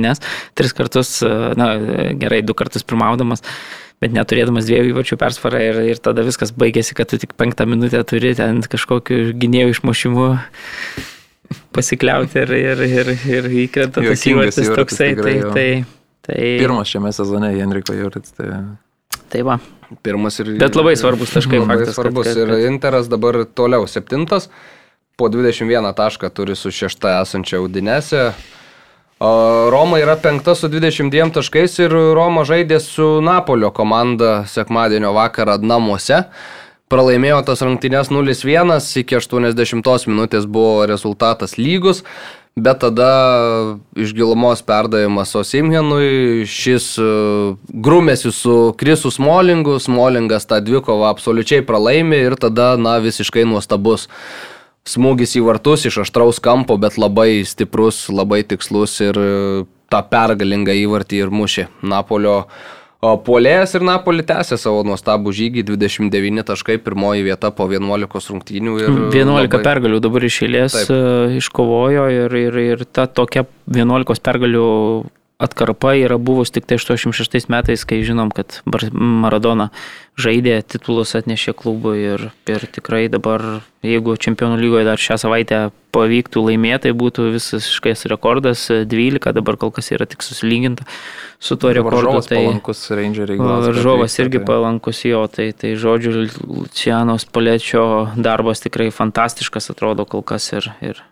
tris 0.57 0.73
kartus, 0.75 1.17
na, 1.23 1.75
gerai, 2.19 2.41
du 2.45 2.53
kartus 2.57 2.83
pirmaudamas. 2.83 3.43
Bet 4.03 4.11
neturėdamas 4.11 4.65
dviejų 4.67 4.89
įvarčių 4.91 5.15
persvarą 5.21 5.59
ir, 5.63 5.77
ir 5.93 5.99
tada 6.03 6.25
viskas 6.27 6.51
baigėsi, 6.51 6.97
kad 6.97 7.07
tu 7.07 7.15
tik 7.21 7.31
penktą 7.39 7.63
minutę 7.63 8.01
turi 8.03 8.33
ten 8.35 8.59
kažkokiu 8.67 9.31
gynėjų 9.39 9.71
išmušimu 9.77 10.25
pasikliauti 11.75 12.41
ir, 12.41 12.51
ir, 12.57 12.81
ir, 12.87 13.11
ir 13.29 13.47
įkrenta 13.65 14.03
tas 14.03 14.25
įvartis 14.27 14.59
įvartis 14.65 14.71
toksai. 14.75 15.07
Tai, 15.13 15.15
tikrai, 15.15 15.35
jo. 15.39 15.53
tai, 15.55 15.67
tai, 16.27 16.39
Pirmas 16.59 16.91
šiame 16.91 17.11
sezone 17.15 17.51
Henriko 17.55 17.95
Jurits. 17.95 18.33
Tai... 18.35 18.49
tai 19.31 19.43
va. 19.47 19.59
Pirmas 20.05 20.39
ir... 20.41 20.55
Bet 20.59 20.75
labai 20.77 20.95
svarbus 20.99 21.31
taškai, 21.35 21.59
Labai 21.61 21.77
faktas, 21.77 21.93
kad- 21.93 21.99
svarbus. 22.01 22.29
kad- 22.31 22.41
Ir 22.41 22.51
kad- 22.51 22.67
Interas 22.71 23.09
dabar 23.11 23.43
toliau 23.47 23.85
septintas, 23.89 24.49
po 25.15 25.29
21 25.31 25.91
tašką 25.95 26.31
turi 26.35 26.57
su 26.59 26.73
šešta 26.73 27.19
esančia 27.21 27.61
Udinėse. 27.63 28.31
Roma 29.19 29.99
yra 29.99 30.15
penkta 30.19 30.55
su 30.55 30.67
22 30.67 31.31
taškais 31.37 31.79
ir 31.79 31.91
Roma 31.91 32.43
žaidė 32.43 32.81
su 32.83 33.21
Napolio 33.23 33.69
komanda 33.71 34.43
sekmadienio 34.51 35.13
vakarą 35.15 35.55
namuose. 35.63 36.25
Pralaimėjo 36.91 37.39
tas 37.47 37.63
rungtynės 37.63 38.11
0-1, 38.11 38.75
iki 38.99 39.15
80 39.15 40.09
minutės 40.11 40.45
buvo 40.45 40.83
rezultatas 40.85 41.55
lygus, 41.57 42.03
bet 42.59 42.83
tada 42.83 43.07
iš 43.95 44.11
gilumos 44.13 44.61
perdavimas 44.61 45.31
Osimhenui, 45.39 46.43
šis 46.45 46.91
e, 46.99 47.07
grumėsi 47.71 48.33
su 48.35 48.75
Krisu 48.77 49.09
Smolingu, 49.15 49.79
Smolingas 49.79 50.45
tą 50.45 50.59
dvikovą 50.61 51.07
absoliučiai 51.09 51.63
pralaimi 51.65 52.19
ir 52.27 52.35
tada, 52.35 52.75
na, 52.77 52.99
visiškai 52.99 53.47
nuostabus 53.47 54.09
smūgis 54.89 55.35
į 55.39 55.43
vartus 55.47 55.85
iš 55.89 56.03
aštraus 56.05 56.39
kampo, 56.43 56.77
bet 56.81 56.99
labai 57.01 57.43
stiprus, 57.47 58.05
labai 58.13 58.43
tikslus 58.45 58.99
ir 59.01 59.17
e, 59.17 59.29
tą 59.91 60.01
pergalingą 60.11 60.75
įvartį 60.85 61.21
ir 61.25 61.33
mušė 61.33 61.67
Napolio 61.85 62.35
o, 63.05 63.15
puolėjas 63.25 63.75
ir 63.77 63.85
Napoli 63.85 64.25
tęsė 64.25 64.57
savo 64.61 64.83
nuostabų 64.87 65.33
žygį, 65.35 65.65
29 65.67 66.45
taškai, 66.47 66.77
pirmoji 66.85 67.25
vieta 67.27 67.51
po 67.53 67.67
11 67.69 68.31
rungtynių. 68.33 68.77
Ir 68.81 68.89
11 69.13 69.49
labai- 69.49 69.63
pergalių 69.65 69.99
dabar 70.05 70.25
iš 70.29 70.39
eilės 70.47 70.77
Taip. 70.77 70.93
e, 70.93 71.37
iškovojo 71.41 72.07
ir, 72.13 72.39
ir, 72.45 72.59
ir 72.75 72.85
ta 72.85 73.07
tokia 73.09 73.45
11 73.69 74.21
pergalių 74.25 74.65
atkarpa 75.37 75.95
yra 75.99 76.17
buvus 76.17 76.51
tik 76.55 76.65
tai 76.67 76.77
86 76.79 77.49
metais, 77.51 77.83
kai 77.83 77.99
žinom, 78.07 78.31
kad 78.31 78.61
Maradona 78.95 79.67
žaidė, 80.15 80.61
titulus 80.63 81.11
atnešė 81.19 81.51
klubui 81.59 81.97
ir, 82.13 82.29
ir 82.47 82.63
tikrai 82.71 83.09
dabar, 83.11 83.43
jeigu 83.83 84.15
čempionų 84.15 84.61
lygoje 84.61 84.87
dar 84.87 85.01
šią 85.01 85.19
savaitę 85.25 85.59
pavyktų 85.95 86.45
laimėti, 86.47 86.87
tai 86.87 86.95
būtų 86.95 87.27
visiškais 87.35 88.07
rekordas 88.11 88.67
12, 88.71 89.35
dabar 89.35 89.59
kol 89.59 89.75
kas 89.75 89.91
yra 89.95 90.07
tik 90.07 90.23
susilyginta 90.23 90.87
su 91.39 91.59
tuo 91.59 91.73
rekordu. 91.75 92.15
Tai 92.23 92.39
palankus 92.39 92.87
Rangeriai. 92.95 93.39
Varžovas 93.39 94.15
irgi 94.23 94.39
palankus 94.47 95.03
jo, 95.07 95.25
tai, 95.31 95.51
tai 95.51 95.75
žodžiu, 95.79 96.29
Lucianos 96.47 97.27
Palečio 97.27 98.07
darbas 98.15 98.63
tikrai 98.63 98.87
fantastiškas 98.95 99.71
atrodo 99.75 100.07
kol 100.07 100.23
kas 100.23 100.47
ir, 100.55 100.71
ir 100.79 101.03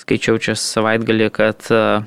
skaičiau 0.00 0.40
čia 0.40 0.56
savaitgalį, 0.56 1.32
kad 1.34 1.68
uh, 1.72 2.06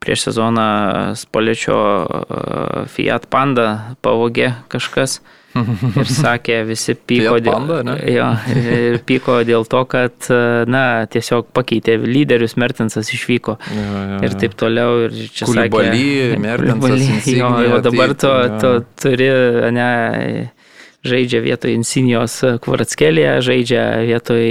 prieš 0.00 0.30
sezoną 0.30 1.14
Spalečio 1.18 1.76
e, 1.76 2.86
Fiat 2.88 3.28
Panda 3.30 3.96
pavogė 4.02 4.54
kažkas. 4.72 5.20
Ir 5.50 6.06
sakė, 6.22 6.60
visi 6.68 6.94
pyko, 6.94 7.34
Panda, 7.42 7.80
dėl, 7.82 7.96
jo, 8.06 8.26
ir 8.54 9.00
pyko 9.06 9.40
dėl 9.46 9.66
to, 9.68 9.82
kad, 9.90 10.14
e, 10.30 10.38
na, 10.70 10.84
tiesiog 11.10 11.50
pakeitė 11.56 11.98
lyderius, 12.00 12.54
Mertensas 12.60 13.10
išvyko. 13.16 13.56
Jo, 13.74 13.82
jo, 13.88 14.04
jo. 14.12 14.20
Ir 14.28 14.38
taip 14.44 14.54
toliau. 14.62 14.94
Ir 15.08 15.18
čia 15.34 15.50
Kulibaly, 15.50 15.90
sakė, 15.90 16.40
Mertensas. 16.46 17.28
Jo, 17.34 17.50
jo, 17.66 17.82
dabar 17.84 18.14
to, 18.14 18.32
to 18.62 18.72
turi, 19.02 19.28
ne, 19.74 19.90
žaidžia 21.06 21.40
vietoj 21.44 21.72
Insinijos 21.78 22.36
Kvaratskėlėje, 22.64 23.34
žaidžia 23.44 23.84
vietoj 24.08 24.44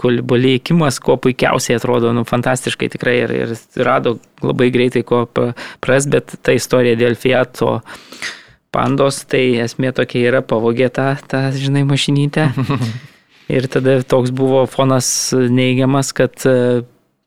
Kulbolį 0.00 0.58
Kimas, 0.64 1.00
ko 1.02 1.16
puikiausiai 1.20 1.78
atrodo, 1.78 2.12
nu, 2.16 2.26
fantastiškai 2.28 2.90
tikrai 2.92 3.16
ir, 3.22 3.34
ir 3.44 3.54
rado 3.86 4.18
labai 4.44 4.70
greitai 4.74 5.04
ko 5.06 5.24
pras, 5.32 6.08
bet 6.10 6.36
ta 6.44 6.56
istorija 6.56 6.98
dėl 7.00 7.16
Fiato 7.16 7.78
pandos, 8.74 9.22
tai 9.30 9.46
esmė 9.64 9.94
tokia 9.96 10.28
yra 10.28 10.44
pavogė 10.44 10.90
tą, 10.92 11.14
tą 11.30 11.46
žinai, 11.56 11.86
mašinytę. 11.88 12.50
Ir 13.54 13.66
tada 13.68 13.98
toks 14.08 14.32
buvo 14.32 14.62
fonas 14.72 15.06
neigiamas, 15.36 16.14
kad 16.16 16.46
e, 16.48 16.80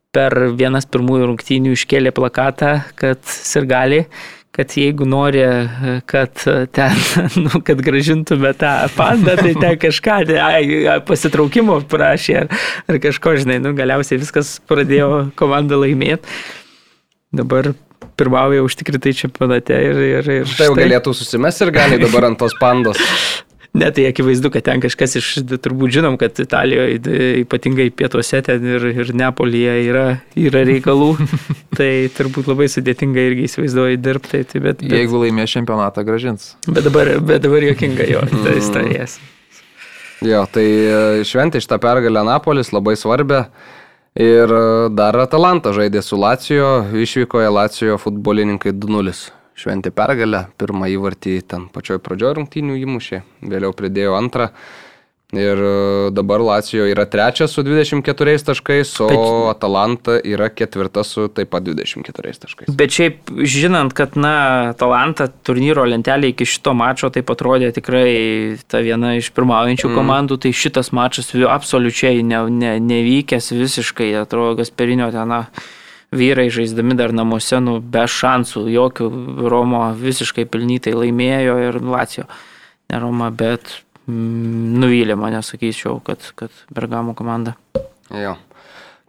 per 0.10 0.34
vienas 0.58 0.88
pirmųjų 0.90 1.28
rungtynių 1.30 1.76
iškėlė 1.78 2.10
plakatą, 2.18 2.72
kad 2.98 3.22
sirgali 3.30 4.08
kad 4.58 4.74
jeigu 4.74 5.06
nori, 5.06 5.44
kad 6.10 6.34
ten, 6.74 7.02
nu, 7.46 7.62
kad 7.66 7.82
gražintume 7.86 8.54
tą 8.58 8.74
pandą, 8.98 9.38
tai 9.38 9.54
ten 9.54 9.80
kažką, 9.82 10.20
ai, 10.42 10.64
pasitraukimo 11.06 11.80
prašė 11.92 12.38
ar, 12.44 12.54
ar 12.90 13.02
kažko, 13.04 13.36
žinai, 13.44 13.60
nu, 13.62 13.76
galiausiai 13.78 14.22
viskas 14.22 14.58
pradėjo 14.70 15.28
komanda 15.38 15.78
laimėti. 15.78 16.40
Dabar 17.38 17.74
pirmauja 18.18 18.64
užtikrintai 18.66 19.14
čempionate 19.14 19.78
ir... 19.78 20.00
ir, 20.08 20.32
ir 20.42 20.56
tai 20.58 20.72
jau 20.72 20.78
galėtų 20.78 21.14
susimesti 21.14 21.68
ir 21.68 21.74
gali 21.76 22.02
dabar 22.02 22.32
ant 22.32 22.42
tos 22.42 22.58
pandos. 22.58 22.98
Ne, 23.78 23.92
tai 23.94 24.08
akivaizdu, 24.10 24.50
kad 24.54 24.66
ten 24.66 24.82
kažkas 24.82 25.18
iš, 25.20 25.28
turbūt 25.62 25.94
žinom, 25.94 26.16
kad 26.18 26.40
Italijoje, 26.42 26.98
ypatingai 27.44 27.92
pietuose 27.94 28.40
ten 28.46 28.66
ir, 28.66 28.88
ir 29.04 29.12
Neapolyje 29.14 29.76
yra, 29.86 30.06
yra 30.40 30.64
reikalų, 30.66 31.12
tai 31.78 31.92
turbūt 32.18 32.50
labai 32.50 32.70
sudėtinga 32.74 33.28
irgi 33.30 33.46
įsivaizduoju 33.46 34.02
dirbti. 34.02 34.42
Tai, 34.50 34.64
bet, 34.66 34.82
bet, 34.82 34.98
Jeigu 34.98 35.22
laimės 35.22 35.54
čempionatą, 35.54 36.06
gražins. 36.08 36.56
Bet 36.66 36.88
dabar, 36.90 37.14
bet 37.22 37.46
dabar 37.46 37.70
jokinga 37.70 38.10
jo, 38.10 38.26
tai 38.34 38.58
istorijas. 38.64 39.20
Jo, 40.26 40.48
tai 40.50 40.66
šventė 41.30 41.62
šitą 41.62 41.78
pergalę 41.84 42.26
Napolis 42.26 42.74
labai 42.74 42.98
svarbia. 42.98 43.46
Ir 44.18 44.50
e, 44.50 44.62
dar 44.98 45.14
Atalanta 45.22 45.70
žaidė 45.78 46.02
su 46.02 46.18
Lacijo, 46.18 46.72
išvykoje 47.06 47.52
Lacijo 47.54 48.00
futbolininkai 48.02 48.74
2-0 48.74 49.37
šventė 49.58 49.94
pergalę, 49.96 50.48
pirmą 50.60 50.90
įvartį 50.94 51.40
ten 51.50 51.70
pačioj 51.74 52.02
pradžioj 52.04 52.38
rungtynių 52.38 52.78
įmušė, 52.84 53.24
vėliau 53.50 53.74
pridėjo 53.78 54.18
antrą. 54.18 54.52
Ir 55.36 55.60
e, 55.60 56.10
dabar 56.16 56.40
Lacijo 56.40 56.86
yra 56.88 57.04
trečias 57.04 57.52
su 57.52 57.60
24 57.60 58.38
taškais, 58.48 58.94
o 59.04 59.08
bet, 59.10 59.24
Atalanta 59.52 60.14
yra 60.24 60.48
ketvirtas 60.48 61.10
su 61.12 61.26
taip 61.28 61.50
pat 61.52 61.66
24 61.68 62.40
taškais. 62.46 62.70
Bet 62.72 62.96
šiaip 62.96 63.34
žinant, 63.44 63.92
kad, 63.92 64.16
na, 64.16 64.70
Atalanta 64.70 65.28
turnyro 65.28 65.84
lentelė 65.84 66.32
iki 66.32 66.48
šito 66.48 66.72
mačo 66.72 67.10
taip 67.12 67.28
atrodė 67.34 67.74
tikrai 67.76 68.56
ta 68.72 68.80
viena 68.86 69.18
iš 69.20 69.34
pirmaujančių 69.36 69.90
mm. 69.90 69.98
komandų, 70.00 70.38
tai 70.46 70.54
šitas 70.56 70.94
mačas 70.96 71.36
absoliučiai 71.36 72.24
ne, 72.24 72.46
ne, 72.48 72.78
nevykęs 72.88 73.52
visiškai, 73.52 74.14
atrodo, 74.22 74.62
Gasperinio 74.62 75.12
ten. 75.12 75.28
Na, 75.28 75.44
vyrai 76.12 76.48
žaisdami 76.54 76.96
dar 76.98 77.12
namuose, 77.16 77.60
nu, 77.64 77.78
be 77.82 78.06
šansų, 78.08 78.68
jokių 78.72 79.10
Romo 79.52 79.84
visiškai 79.98 80.48
pilnytai 80.50 80.96
laimėjo 80.96 81.58
ir 81.68 81.80
Lacijo. 81.84 82.28
Ne 82.88 83.02
Roma, 83.04 83.30
bet 83.36 83.74
mm, 84.08 84.78
nuvylė 84.80 85.18
mane, 85.20 85.42
sakyčiau, 85.44 86.00
kad, 86.06 86.24
kad 86.40 86.54
Bergamo 86.74 87.16
komanda. 87.18 87.58
Jo. 88.14 88.38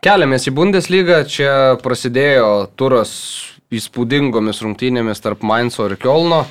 Keliamės 0.03 0.47
į 0.51 0.55
Bundeslygą, 0.55 1.23
čia 1.31 1.53
prasidėjo 1.83 2.69
turas 2.79 3.12
įspūdingomis 3.75 4.62
rungtynėmis 4.65 5.23
tarp 5.23 5.43
Mainzo 5.47 5.89
ir 5.89 5.97
Kielno. 6.01 6.45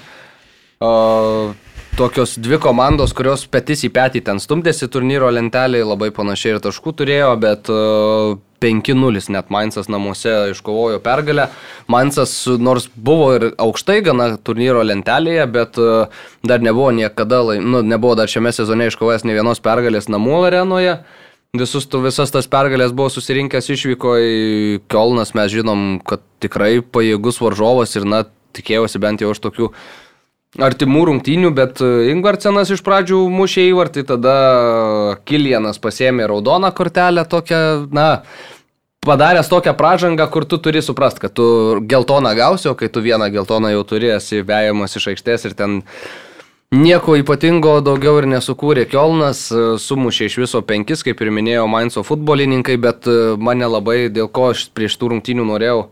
Uh, 0.78 1.56
tokios 1.98 2.36
dvi 2.38 2.60
komandos, 2.62 3.16
kurios 3.18 3.48
petys 3.50 3.82
į 3.88 3.90
petį 3.96 4.22
ten 4.28 4.42
stumdėsi 4.44 4.90
turnyro 4.94 5.32
lentelėje, 5.34 5.88
labai 5.88 6.12
panašiai 6.14 6.54
ir 6.54 6.60
taškų 6.62 6.94
turėjo, 7.00 7.32
bet 7.42 7.72
uh, 7.74 8.38
5-0 8.62 9.30
net 9.34 9.52
Mainzas 9.54 9.90
namuose 9.92 10.34
iškovojo 10.52 11.00
pergalę. 11.04 11.48
Mainzas 11.88 12.34
nors 12.60 12.88
buvo 12.96 13.30
ir 13.36 13.46
aukštai 13.58 14.00
gana 14.06 14.32
turnyro 14.38 14.82
lentelėje, 14.86 15.46
bet 15.54 15.78
e, 15.78 16.08
dar 16.48 16.64
nebuvo 16.66 16.90
niekada, 16.96 17.44
nu, 17.62 17.84
nebuvo 17.86 18.16
dar 18.18 18.32
šiame 18.32 18.54
sezone 18.56 18.90
iškovojęs 18.92 19.28
ne 19.28 19.38
vienos 19.38 19.62
pergalės 19.64 20.10
namų 20.10 20.42
arenoje. 20.50 20.98
Visus, 21.58 21.88
visas 22.04 22.34
tas 22.34 22.50
pergalės 22.52 22.92
buvo 22.94 23.10
susirinkęs 23.14 23.70
išvyko 23.74 24.18
į 24.20 24.34
Kielnas, 24.92 25.32
mes 25.38 25.54
žinom, 25.54 25.86
kad 26.06 26.26
tikrai 26.44 26.82
pajėgus 26.82 27.40
varžovas 27.42 27.96
ir, 27.98 28.06
na, 28.10 28.26
tikėjausi 28.58 29.02
bent 29.02 29.24
jau 29.24 29.32
iš 29.34 29.42
tokių 29.44 29.72
artimų 30.64 31.06
rungtynių, 31.12 31.52
bet 31.56 31.82
e, 31.84 32.10
Ingvarcenas 32.12 32.72
iš 32.74 32.84
pradžių 32.86 33.24
mušė 33.32 33.68
įvartį, 33.72 34.04
tada 34.10 34.36
Kilianas 35.28 35.82
pasėmė 35.82 36.28
raudoną 36.32 36.72
kortelę 36.76 37.26
tokią, 37.30 37.62
na, 37.94 38.08
padaręs 39.06 39.50
tokią 39.52 39.74
pražangą, 39.78 40.28
kur 40.34 40.46
tu 40.50 40.60
turi 40.62 40.82
suprast, 40.84 41.22
kad 41.24 41.34
tu 41.38 41.48
geltoną 41.88 42.34
gausi, 42.38 42.70
o 42.72 42.76
kai 42.78 42.90
tu 42.90 43.04
vieną 43.06 43.30
geltoną 43.34 43.74
jau 43.76 43.84
turi, 43.88 44.12
esi 44.18 44.42
vejamas 44.46 44.98
iš 45.00 45.12
aikštės 45.14 45.50
ir 45.50 45.60
ten 45.60 45.84
Nieko 46.68 47.14
ypatingo 47.16 47.78
daugiau 47.80 48.18
ir 48.20 48.26
nesukūrė 48.28 48.90
Kielnas, 48.92 49.46
e, 49.56 49.62
sumušė 49.80 50.28
iš 50.28 50.34
viso 50.42 50.60
penkis, 50.68 51.00
kaip 51.08 51.22
ir 51.24 51.32
minėjo 51.32 51.64
Mainzo 51.72 52.04
futbolininkai, 52.04 52.76
bet 52.76 53.08
e, 53.08 53.38
mane 53.40 53.70
labai 53.72 54.10
dėl 54.12 54.28
ko 54.28 54.50
aš 54.52 54.66
prieš 54.76 54.98
tų 55.00 55.14
rungtynių 55.14 55.46
norėjau 55.48 55.86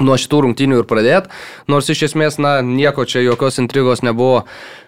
nuo 0.00 0.16
šitų 0.20 0.42
rungtynių 0.46 0.80
ir 0.80 0.88
pradėti, 0.88 1.30
nors 1.70 1.88
iš 1.92 2.06
esmės, 2.10 2.38
na, 2.42 2.58
nieko 2.64 3.06
čia 3.08 3.22
jokios 3.24 3.60
intrigos 3.62 4.02
nebuvo, 4.06 4.44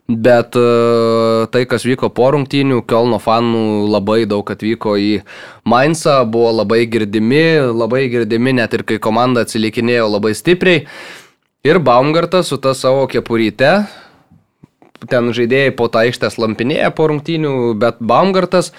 bet 0.09 0.57
uh, 0.59 1.47
tai, 1.53 1.65
kas 1.71 1.87
vyko 1.87 2.11
po 2.15 2.31
rungtynių, 2.35 2.83
Kelno 2.89 3.21
fanų 3.23 3.65
labai 3.93 4.25
daug 4.29 4.49
atvyko 4.55 4.97
į 4.99 5.13
Mainzą, 5.69 6.23
buvo 6.29 6.51
labai 6.63 6.85
girdimi, 6.91 7.45
labai 7.71 8.07
girdimi 8.13 8.57
net 8.59 8.75
ir 8.75 8.87
kai 8.89 8.99
komanda 9.03 9.47
atsilikinėjo 9.47 10.09
labai 10.17 10.35
stipriai. 10.37 10.87
Ir 11.63 11.79
Baumgartas 11.79 12.51
su 12.51 12.59
ta 12.59 12.73
savo 12.75 13.07
kepuryte, 13.07 13.85
ten 15.11 15.31
žaidėjai 15.35 15.75
po 15.79 15.87
tą 15.91 16.03
aikštę 16.07 16.33
lampinėje 16.43 16.91
po 16.97 17.07
rungtynių, 17.11 17.55
bet 17.79 18.03
Baumgartas 18.03 18.73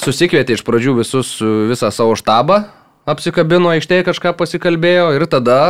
susikvietė 0.00 0.56
iš 0.56 0.64
pradžių 0.64 0.96
visus, 1.02 1.36
visą 1.40 1.90
savo 1.92 2.16
štabą, 2.16 2.62
apsikabino 3.10 3.72
aikštėje, 3.74 4.06
kažką 4.10 4.34
pasikalbėjo 4.38 5.10
ir 5.18 5.26
tada 5.30 5.60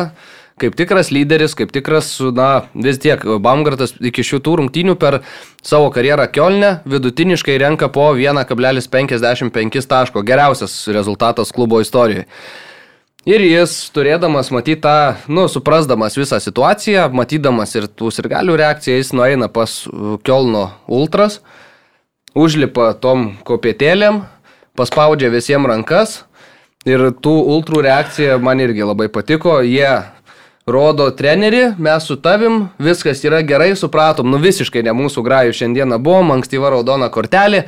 kaip 0.61 0.77
tikras 0.77 1.11
lyderis, 1.15 1.55
kaip 1.57 1.73
tikras, 1.73 2.13
na, 2.37 2.67
vis 2.75 3.01
tiek, 3.01 3.23
Baumgartas 3.43 3.95
iki 3.97 4.25
šitų 4.27 4.59
rungtynių 4.61 4.97
per 5.01 5.21
savo 5.65 5.91
karjerą 5.95 6.27
Kielne 6.33 6.73
vidutiniškai 6.91 7.57
renka 7.63 7.89
po 7.93 8.11
1,55 8.19 9.89
taško. 9.89 10.25
Geriausias 10.27 10.83
rezultatas 10.93 11.53
klubo 11.57 11.81
istorijoje. 11.81 12.27
Ir 13.29 13.43
jis, 13.45 13.75
turėdamas 13.93 14.49
matyti 14.49 14.81
tą, 14.81 15.17
nu, 15.29 15.45
suprasdamas 15.53 16.17
visą 16.17 16.39
situaciją, 16.41 17.11
matydamas 17.13 17.75
ir 17.77 17.85
tų 17.93 18.09
sirgalių 18.17 18.55
reakciją, 18.57 18.97
jis 18.97 19.13
nueina 19.13 19.51
pas 19.53 19.75
Kielno 20.25 20.71
ultras, 20.89 21.43
užlipa 22.33 22.95
tom 22.97 23.35
kopėtėlėm, 23.45 24.23
paspaudžia 24.73 25.29
visiems 25.35 25.69
rankas 25.69 26.23
Ir 26.89 27.11
tų 27.21 27.35
ultrų 27.53 27.83
reakcija 27.85 28.39
man 28.41 28.61
irgi 28.65 28.87
labai 28.89 29.11
patiko. 29.13 29.59
Jie 29.61 29.91
rodo 30.65 31.11
treneri, 31.13 31.75
mes 31.77 32.07
su 32.09 32.17
tavim, 32.17 32.71
viskas 32.81 33.21
yra 33.27 33.43
gerai, 33.45 33.75
supratom, 33.77 34.31
nu 34.33 34.41
visiškai 34.41 34.81
ne 34.87 34.95
mūsų 34.97 35.21
grajų 35.27 35.59
šiandieną 35.59 35.99
buvom, 36.01 36.33
ankstyva 36.39 36.71
raudona 36.73 37.11
kortelė. 37.13 37.67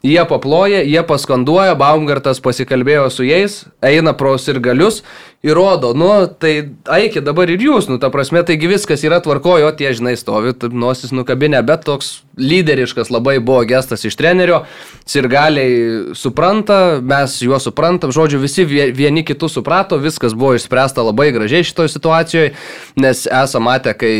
Jie 0.00 0.22
paploja, 0.30 0.80
jie 0.80 1.02
paskanduoja, 1.04 1.74
Baumgartas 1.76 2.40
pasikalbėjo 2.40 3.10
su 3.12 3.26
jais, 3.28 3.64
eina 3.84 4.14
pro 4.16 4.36
sirgalius 4.40 5.02
įrodo, 5.42 5.92
nu, 5.94 6.26
tai 6.26 6.74
eikit 6.90 7.22
dabar 7.22 7.46
ir 7.46 7.62
jūs, 7.62 7.86
nu, 7.86 8.00
ta 8.02 8.10
prasme, 8.10 8.40
taigi 8.42 8.66
viskas 8.66 9.04
yra 9.06 9.20
tvarkojo, 9.22 9.70
tie, 9.78 9.92
žinai, 9.94 10.16
stovi, 10.18 10.50
nosis 10.74 11.12
nukabinę, 11.14 11.60
bet 11.62 11.84
toks 11.86 12.24
lyderiškas 12.38 13.12
labai 13.14 13.36
buvo 13.38 13.60
gestas 13.68 14.02
iš 14.08 14.16
trenerio, 14.18 14.64
sirgaliai 15.06 16.16
supranta, 16.18 16.98
mes 16.98 17.36
juos 17.44 17.68
suprantam, 17.68 18.10
žodžiu, 18.14 18.40
visi 18.42 18.66
vieni 18.66 19.22
kitus 19.26 19.54
suprato, 19.54 20.00
viskas 20.02 20.34
buvo 20.34 20.56
išspręsta 20.58 21.06
labai 21.06 21.30
gražiai 21.36 21.66
šitoje 21.70 21.94
situacijoje, 21.94 22.50
nes 22.98 23.22
esame 23.30 23.68
matę, 23.68 23.94
kai 23.94 24.12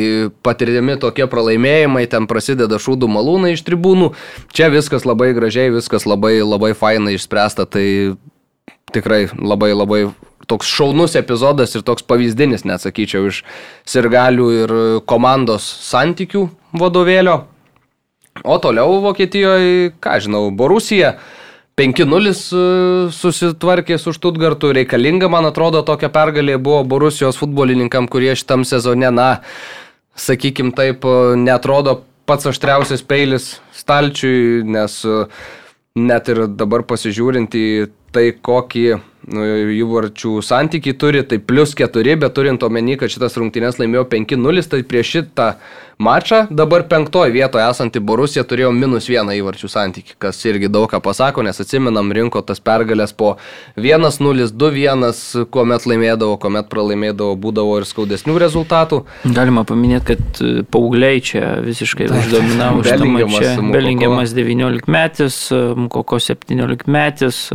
patirimi 0.46 1.00
tokie 1.02 1.26
pralaimėjimai, 1.26 2.06
ten 2.14 2.30
prasideda 2.30 2.78
šūdų 2.78 3.10
malūnai 3.10 3.56
iš 3.56 3.66
tribūnų, 3.66 4.12
čia 4.54 4.70
viskas 4.70 5.06
labai 5.08 5.32
gražiai, 5.34 5.74
viskas 5.74 6.06
labai, 6.06 6.36
labai 6.46 6.76
fainai 6.78 7.18
išspręsta, 7.18 7.66
tai 7.66 7.86
tikrai 8.94 9.26
labai 9.34 9.74
labai 9.74 10.02
toks 10.48 10.70
šaunus 10.72 11.16
epizodas 11.18 11.76
ir 11.76 11.84
toks 11.86 12.06
pavyzdinis, 12.08 12.64
net 12.68 12.84
sakyčiau, 12.84 13.28
iš 13.30 13.42
sirgalių 13.88 14.48
ir 14.62 14.74
komandos 15.08 15.66
santykių 15.88 16.48
vadovėlio. 16.78 17.42
O 18.44 18.56
toliau 18.62 19.00
Vokietijoje, 19.02 19.92
ką 20.02 20.18
žinau, 20.22 20.48
Borusija 20.54 21.16
5-0 21.78 22.30
e, 22.30 22.62
susitvarkė 23.14 23.98
su 24.02 24.12
Štutgartu, 24.14 24.72
reikalinga, 24.74 25.30
man 25.30 25.46
atrodo, 25.48 25.84
tokia 25.86 26.10
pergalė 26.14 26.58
buvo 26.58 26.82
Borusijos 26.86 27.38
futbolininkam, 27.38 28.08
kurie 28.10 28.34
šitam 28.38 28.66
sezone, 28.66 29.10
na, 29.14 29.28
sakykim 30.18 30.72
taip, 30.76 31.06
e, 31.06 31.36
netrodo 31.38 32.00
pats 32.28 32.50
aštriausias 32.50 33.04
peilis 33.06 33.56
stalčiui, 33.76 34.64
nes 34.66 35.00
e, 35.06 35.20
net 35.98 36.30
ir 36.32 36.46
dabar 36.50 36.84
pasižiūrint 36.86 37.54
į 37.58 37.68
tai, 38.14 38.30
kokį 38.34 38.98
Nu, 39.26 39.42
įvarčių 39.74 40.38
santykiai 40.46 40.94
turi, 40.96 41.20
tai 41.26 41.40
plus 41.42 41.74
4, 41.76 42.14
bet 42.22 42.32
turint 42.36 42.62
omeny, 42.64 42.94
kad 42.96 43.10
šitas 43.12 43.34
rungtynės 43.36 43.80
laimėjo 43.80 44.04
5-0, 44.08 44.62
tai 44.70 44.78
prieš 44.86 45.10
šitą 45.16 45.48
mačą 45.98 46.44
dabar 46.54 46.84
penktoje 46.88 47.34
vietoje 47.34 47.64
esanti 47.66 48.00
Borusija 48.00 48.44
turėjo 48.48 48.70
minus 48.72 49.08
vieną 49.10 49.34
įvarčių 49.40 49.68
santykį, 49.72 50.14
kas 50.22 50.38
irgi 50.46 50.70
daug 50.70 50.86
ką 50.88 51.02
pasako, 51.04 51.42
nes 51.44 51.58
atsiminam, 51.60 52.14
rinko 52.14 52.44
tas 52.46 52.62
pergalės 52.62 53.12
po 53.18 53.34
1-0, 53.76 54.48
2-1, 54.54 55.44
kuomet 55.52 55.90
laimėdavo, 55.90 56.38
kuomet 56.40 56.70
pralaimėdavo, 56.70 57.34
būdavo 57.42 57.76
ir 57.82 57.90
skaudesnių 57.90 58.38
rezultatų. 58.46 59.02
Galima 59.26 59.66
paminėti, 59.68 60.14
kad 60.14 60.42
e, 60.46 60.54
paaugliai 60.62 61.20
čia 61.20 61.58
visiškai 61.66 62.08
uždominavo 62.22 62.86
šitą 62.86 63.12
mačą. 63.12 63.68
Belingiamas 63.74 64.32
19 64.38 64.88
metis, 64.94 65.44
Mukoko 65.52 66.22
17 66.22 66.86
metis. 66.88 67.48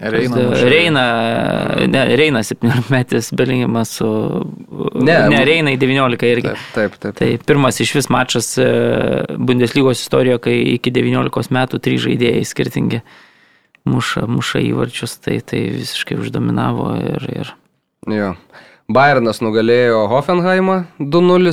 Reina, 0.00 0.36
Reina, 0.62 1.04
ne, 1.86 2.16
Reina 2.16 2.42
17 2.42 2.90
metis, 2.90 3.32
Belingimas 3.34 3.90
su... 3.98 4.08
Ne, 4.94 5.16
ne 5.28 5.44
Reina 5.44 5.70
19 5.70 6.26
irgi. 6.30 6.52
Taip, 6.52 6.60
taip, 6.74 6.98
taip. 7.02 7.16
Tai 7.18 7.30
pirmas 7.46 7.80
iš 7.82 7.94
vis 7.96 8.08
mačas 8.12 8.52
e, 8.62 8.68
Bundeslygos 9.34 10.04
istorijoje, 10.04 10.42
kai 10.46 10.56
iki 10.76 10.92
19 10.94 11.50
metų 11.54 11.82
trys 11.82 12.04
žaidėjai 12.06 12.44
skirtingi 12.46 13.02
muša, 13.88 14.28
muša 14.30 14.62
įvarčius, 14.68 15.18
tai, 15.24 15.40
tai 15.42 15.64
visiškai 15.80 16.20
uždominavo 16.22 16.92
ir... 17.02 17.28
ir... 17.42 17.52
Jo. 18.08 18.32
Bayernas 18.88 19.42
nugalėjo 19.44 20.06
Hoffenheimą 20.08 20.78
2-0, 21.02 21.52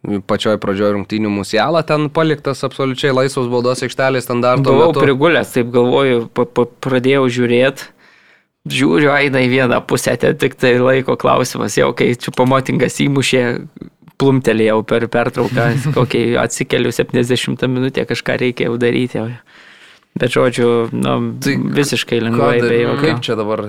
pačioj 0.00 0.56
pradžioj 0.60 0.94
rungtynių 0.96 1.30
musialą 1.32 1.82
ten 1.86 2.08
paliktas 2.12 2.64
absoliučiai 2.64 3.12
laisvos 3.12 3.50
baudos 3.52 3.84
aikštelės 3.84 4.24
standarto. 4.24 4.72
Buvau 4.72 4.90
metu. 4.94 5.04
prigulęs, 5.04 5.52
taip 5.52 5.72
galvoju, 5.74 6.28
pa, 6.32 6.46
pa, 6.48 6.66
pradėjau 6.86 7.26
žiūrėti. 7.28 7.90
Žiūriu, 8.70 9.08
eina 9.16 9.40
į 9.40 9.48
vieną 9.48 9.78
pusę, 9.88 10.12
ten 10.20 10.36
tik 10.36 10.56
tai 10.60 10.74
laiko 10.80 11.16
klausimas, 11.20 11.78
jau 11.78 11.94
kai 11.96 12.12
čiupamotingas 12.20 12.98
įmušė, 13.06 13.44
plumtelėjau 14.20 14.82
per 14.88 15.06
pertrauką, 15.12 15.70
kokiai 15.96 16.36
atsikeliu 16.40 16.92
70 16.92 17.64
minutę, 17.72 18.04
kažką 18.08 18.36
reikia 18.40 18.68
jau 18.68 18.76
daryti. 18.80 19.24
Bet 20.20 20.34
žodžiu, 20.34 20.90
nu, 20.92 21.16
tai 21.40 21.54
visiškai 21.80 22.18
lengvai. 22.24 22.58
Kaip 23.00 23.22
čia 23.24 23.36
dabar 23.38 23.68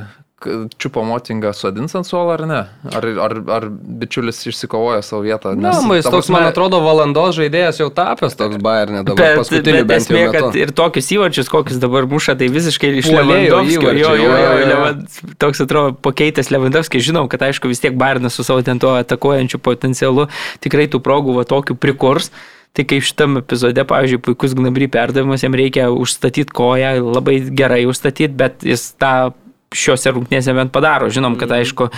čiupo 0.81 1.03
motingą 1.05 1.53
sodins 1.53 1.93
ant 1.97 2.07
suolo 2.07 2.33
ar 2.33 2.43
ne? 2.49 2.59
Ar, 2.91 3.07
ar, 3.25 3.35
ar 3.57 3.67
bičiulis 3.71 4.39
išsikovoja 4.49 5.01
savo 5.05 5.21
vietą? 5.25 5.53
Na, 5.55 5.73
no, 5.77 5.95
jis 5.97 6.07
toks, 6.09 6.31
man 6.33 6.47
atrodo, 6.49 6.79
valandos 6.83 7.35
žaidėjas 7.37 7.81
jau 7.81 7.89
tapęs 7.93 8.37
toks 8.39 8.61
Bayernė 8.63 9.03
dabar. 9.07 9.41
Bet, 9.41 9.51
bet, 9.53 9.69
bet 9.89 9.95
esmė, 9.97 10.23
kad 10.33 10.57
ir 10.59 10.73
tokius 10.77 11.11
įvarčius, 11.15 11.51
kokius 11.51 11.81
dabar 11.81 12.07
muša, 12.11 12.37
tai 12.39 12.49
visiškai 12.53 12.93
iš 13.01 13.11
Lewandowskio. 13.13 13.93
Jo, 13.97 14.15
jo, 14.17 14.31
jo, 14.37 14.55
jo, 14.71 15.35
toks 15.41 15.65
atrodo 15.65 15.97
pakeitęs 16.07 16.49
Lewandowskis. 16.53 17.05
Žinom, 17.11 17.29
kad 17.31 17.45
aišku 17.49 17.71
vis 17.71 17.83
tiek 17.83 17.97
Bayernas 17.97 18.37
su 18.37 18.47
savo 18.47 18.63
ten 18.65 18.81
tuo 18.81 18.95
atakuojančiu 18.99 19.61
potencialu 19.61 20.27
tikrai 20.63 20.87
tų 20.91 21.03
progų 21.05 21.37
va 21.37 21.45
tokių 21.47 21.77
prikurs. 21.81 22.31
Tai 22.71 22.85
kaip 22.87 23.03
šitam 23.03 23.35
epizode, 23.41 23.83
pavyzdžiui, 23.83 24.21
puikus 24.23 24.53
gnabry 24.55 24.87
perdavimas, 24.87 25.41
jam 25.43 25.55
reikia 25.59 25.89
užstatyti 25.91 26.53
koją, 26.55 26.93
labai 27.03 27.41
gerai 27.51 27.81
užstatyti, 27.89 28.31
bet 28.39 28.63
jis 28.63 28.93
tą 28.95 29.33
šiuose 29.71 30.13
rungtynėse 30.13 30.55
bent 30.55 30.73
padaro. 30.73 31.09
Žinom, 31.11 31.37
kad 31.39 31.51
mhm. 31.51 31.63
aišku, 31.63 31.89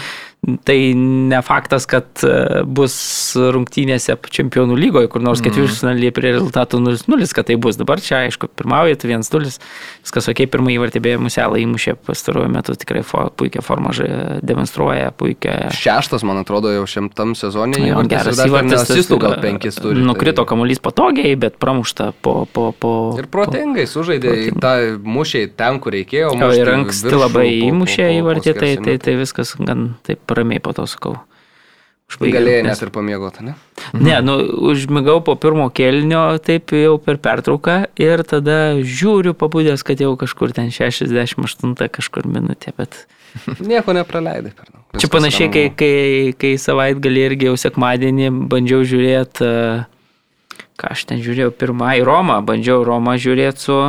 tai 0.64 0.94
ne 0.96 1.40
faktas, 1.46 1.86
kad 1.90 2.06
e, 2.28 2.64
bus 2.68 2.96
rungtynėse 3.56 4.16
čempionų 4.36 4.76
lygoje, 4.80 5.10
kur 5.12 5.24
nors 5.24 5.40
mhm. 5.40 5.48
ketvirtfinalyje 5.50 6.14
prie 6.16 6.34
rezultatų 6.36 6.82
0-0, 6.84 7.30
kad 7.36 7.48
tai 7.48 7.58
bus. 7.62 7.80
Dabar 7.80 8.02
čia, 8.04 8.26
aišku, 8.28 8.50
pirmauja, 8.52 8.98
tai 9.00 9.14
1-0, 9.14 9.54
viskas 10.04 10.30
ok, 10.32 10.44
pirmąjį 10.54 10.82
vartybėje 10.84 11.22
muselą 11.24 11.62
įmušė 11.64 11.96
pastaruoju 12.04 12.52
metu, 12.52 12.76
tikrai 12.80 13.06
for, 13.08 13.32
puikia 13.40 13.64
forma 13.64 13.94
demonstruoja, 14.44 15.14
puikia. 15.16 15.70
Šeštas, 15.76 16.26
man 16.28 16.42
atrodo, 16.42 16.72
jau 16.74 16.84
šiam 16.90 17.10
sezonė. 17.38 17.80
Jo, 17.88 18.04
geras 18.10 18.40
įvartis. 18.44 18.84
Asistų 18.84 19.20
gal 19.22 19.38
penkis 19.44 19.78
turi. 19.80 20.04
Nukrito 20.04 20.44
tai... 20.44 20.50
kamuolys 20.52 20.82
patogiai, 20.84 21.36
bet 21.40 21.56
pramušta 21.62 22.12
po... 22.26 22.44
po, 22.52 22.72
po 22.76 22.94
ir 23.20 23.30
protingai 23.32 23.86
sužaidė, 23.90 24.34
protingai. 24.34 24.64
tą 24.64 25.12
mušiai 25.16 25.50
ten, 25.56 25.80
kur 25.84 25.96
reikėjo. 25.96 26.34
O 26.36 26.52
ir 26.56 26.72
anksti 26.74 27.14
labai 27.16 27.48
įmušė 27.70 28.10
įvartį, 28.20 28.56
tai, 28.58 28.72
tai, 28.84 28.98
tai 29.04 29.16
viskas 29.20 29.56
gan 29.60 29.94
taip 30.08 30.33
ramiai 30.38 30.64
po 30.64 30.74
to 30.76 30.88
sakau. 30.90 31.18
Galėjai 32.14 32.62
net 32.68 32.82
ir 32.84 32.92
pamiegoti, 32.94 33.46
ne? 33.48 33.54
Ne, 33.98 34.20
nu, 34.22 34.36
užmigau 34.70 35.18
po 35.26 35.34
pirmo 35.40 35.66
kelnio, 35.74 36.38
taip 36.44 36.74
jau 36.76 36.98
per 37.02 37.18
pertrauką 37.24 37.78
ir 38.02 38.22
tada 38.28 38.76
žiūriu 38.78 39.34
pabudęs, 39.38 39.82
kad 39.88 40.02
jau 40.04 40.12
kažkur 40.20 40.54
ten 40.54 40.70
68 40.74 41.74
kažkur 41.98 42.30
minutė, 42.30 42.76
bet... 42.78 43.06
Nieko 43.72 43.96
nepraleidai 43.98 44.54
per 44.54 44.70
daug. 44.70 44.84
Čia 45.02 45.10
panašiai, 45.10 45.50
kai, 45.50 45.66
kai, 45.74 45.96
kai 46.38 46.54
savaitgalį 46.62 47.26
irgi 47.32 47.50
jau 47.50 47.56
sekmadienį 47.58 48.30
bandžiau 48.52 48.84
žiūrėti, 48.86 49.50
ką 50.78 50.94
aš 50.94 51.08
ten 51.10 51.24
žiūrėjau, 51.24 51.50
pirmą 51.58 51.96
į 51.98 52.06
Romą, 52.06 52.38
bandžiau 52.46 52.86
Romą 52.86 53.18
žiūrėti 53.18 53.66
su 53.66 53.80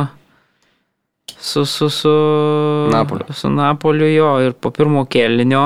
su, 1.33 1.65
su, 1.65 1.89
su, 1.89 2.13
Napoliu. 2.91 3.33
su 3.33 3.49
Napoliu 3.49 4.07
jo 4.13 4.29
ir 4.45 4.53
po 4.53 4.71
pirmo 4.71 5.05
kelnio, 5.09 5.65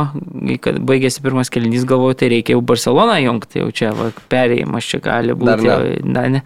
kad 0.64 0.80
baigėsi 0.80 1.24
pirmas 1.24 1.52
kelnys, 1.54 1.86
galvoju, 1.88 2.18
tai 2.20 2.32
reikia 2.36 2.56
jau 2.58 2.64
Barceloną 2.66 3.20
jungti, 3.24 3.62
jau 3.64 3.72
čia 3.76 3.94
va, 3.96 4.10
perėjimas 4.32 4.88
čia 4.88 5.02
gali 5.04 5.36
būti. 5.38 5.68
Dar 5.68 5.84
ne. 5.84 5.98
Na, 6.04 6.28
ne. 6.38 6.44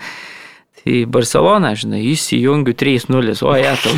Tai 0.83 1.05
Barcelona, 1.07 1.71
žinai, 1.79 2.01
įsijungiu 2.11 2.73
3-0, 2.75 3.37
o 3.47 3.53
ja, 3.55 3.71
tau. 3.79 3.93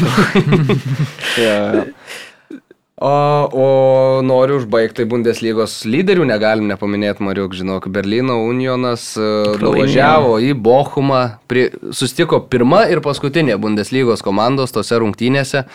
O, 2.95 3.07
o 3.51 4.21
noriu 4.23 4.61
užbaigti 4.61 5.03
Bundeslygos 5.11 5.81
lyderių, 5.83 6.23
negalim 6.29 6.69
nepaminėti, 6.69 7.25
Mariuk, 7.27 7.51
žinok, 7.57 7.89
Berlyno 7.91 8.37
Unionas 8.47 9.09
e, 9.19 9.25
nuvažiavo 9.59 10.37
į 10.39 10.53
Bochumą, 10.55 11.41
prie, 11.51 11.65
sustiko 11.91 12.39
pirma 12.47 12.85
ir 12.87 13.03
paskutinė 13.03 13.57
Bundeslygos 13.59 14.23
komandos 14.23 14.71
tose 14.71 15.01
rungtynėse 15.03 15.65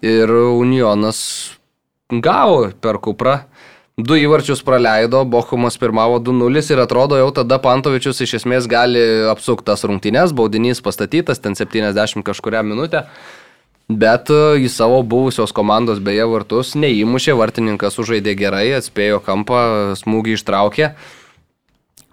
ir 0.00 0.32
Unionas 0.32 1.20
gavo 2.08 2.70
per 2.80 3.02
kuprą. 3.04 3.42
Du 4.00 4.16
įvarčius 4.16 4.64
praleido, 4.64 5.26
Bochumas 5.28 5.76
pirmavo 5.78 6.16
2-0 6.24 6.66
ir 6.72 6.80
atrodo 6.82 7.20
jau 7.20 7.28
tada 7.36 7.60
Pantovičius 7.62 8.24
iš 8.24 8.38
esmės 8.40 8.64
gali 8.66 9.04
apsuktas 9.28 9.84
rungtynės, 9.84 10.32
baudinys 10.32 10.80
pastatytas, 10.82 11.44
ten 11.44 11.52
70 11.52 12.24
kažkuria 12.24 12.64
minutę. 12.64 13.04
Bet 13.88 14.30
e, 14.32 14.64
į 14.64 14.70
savo 14.72 15.02
buvusios 15.04 15.52
komandos 15.52 16.00
beje 16.00 16.24
vartus 16.30 16.72
neįmušė, 16.78 17.34
vartininkas 17.36 17.98
sužaidė 17.98 18.32
gerai, 18.38 18.70
atspėjo 18.78 19.20
kampą, 19.24 19.60
smūgį 20.00 20.38
ištraukė. 20.38 20.94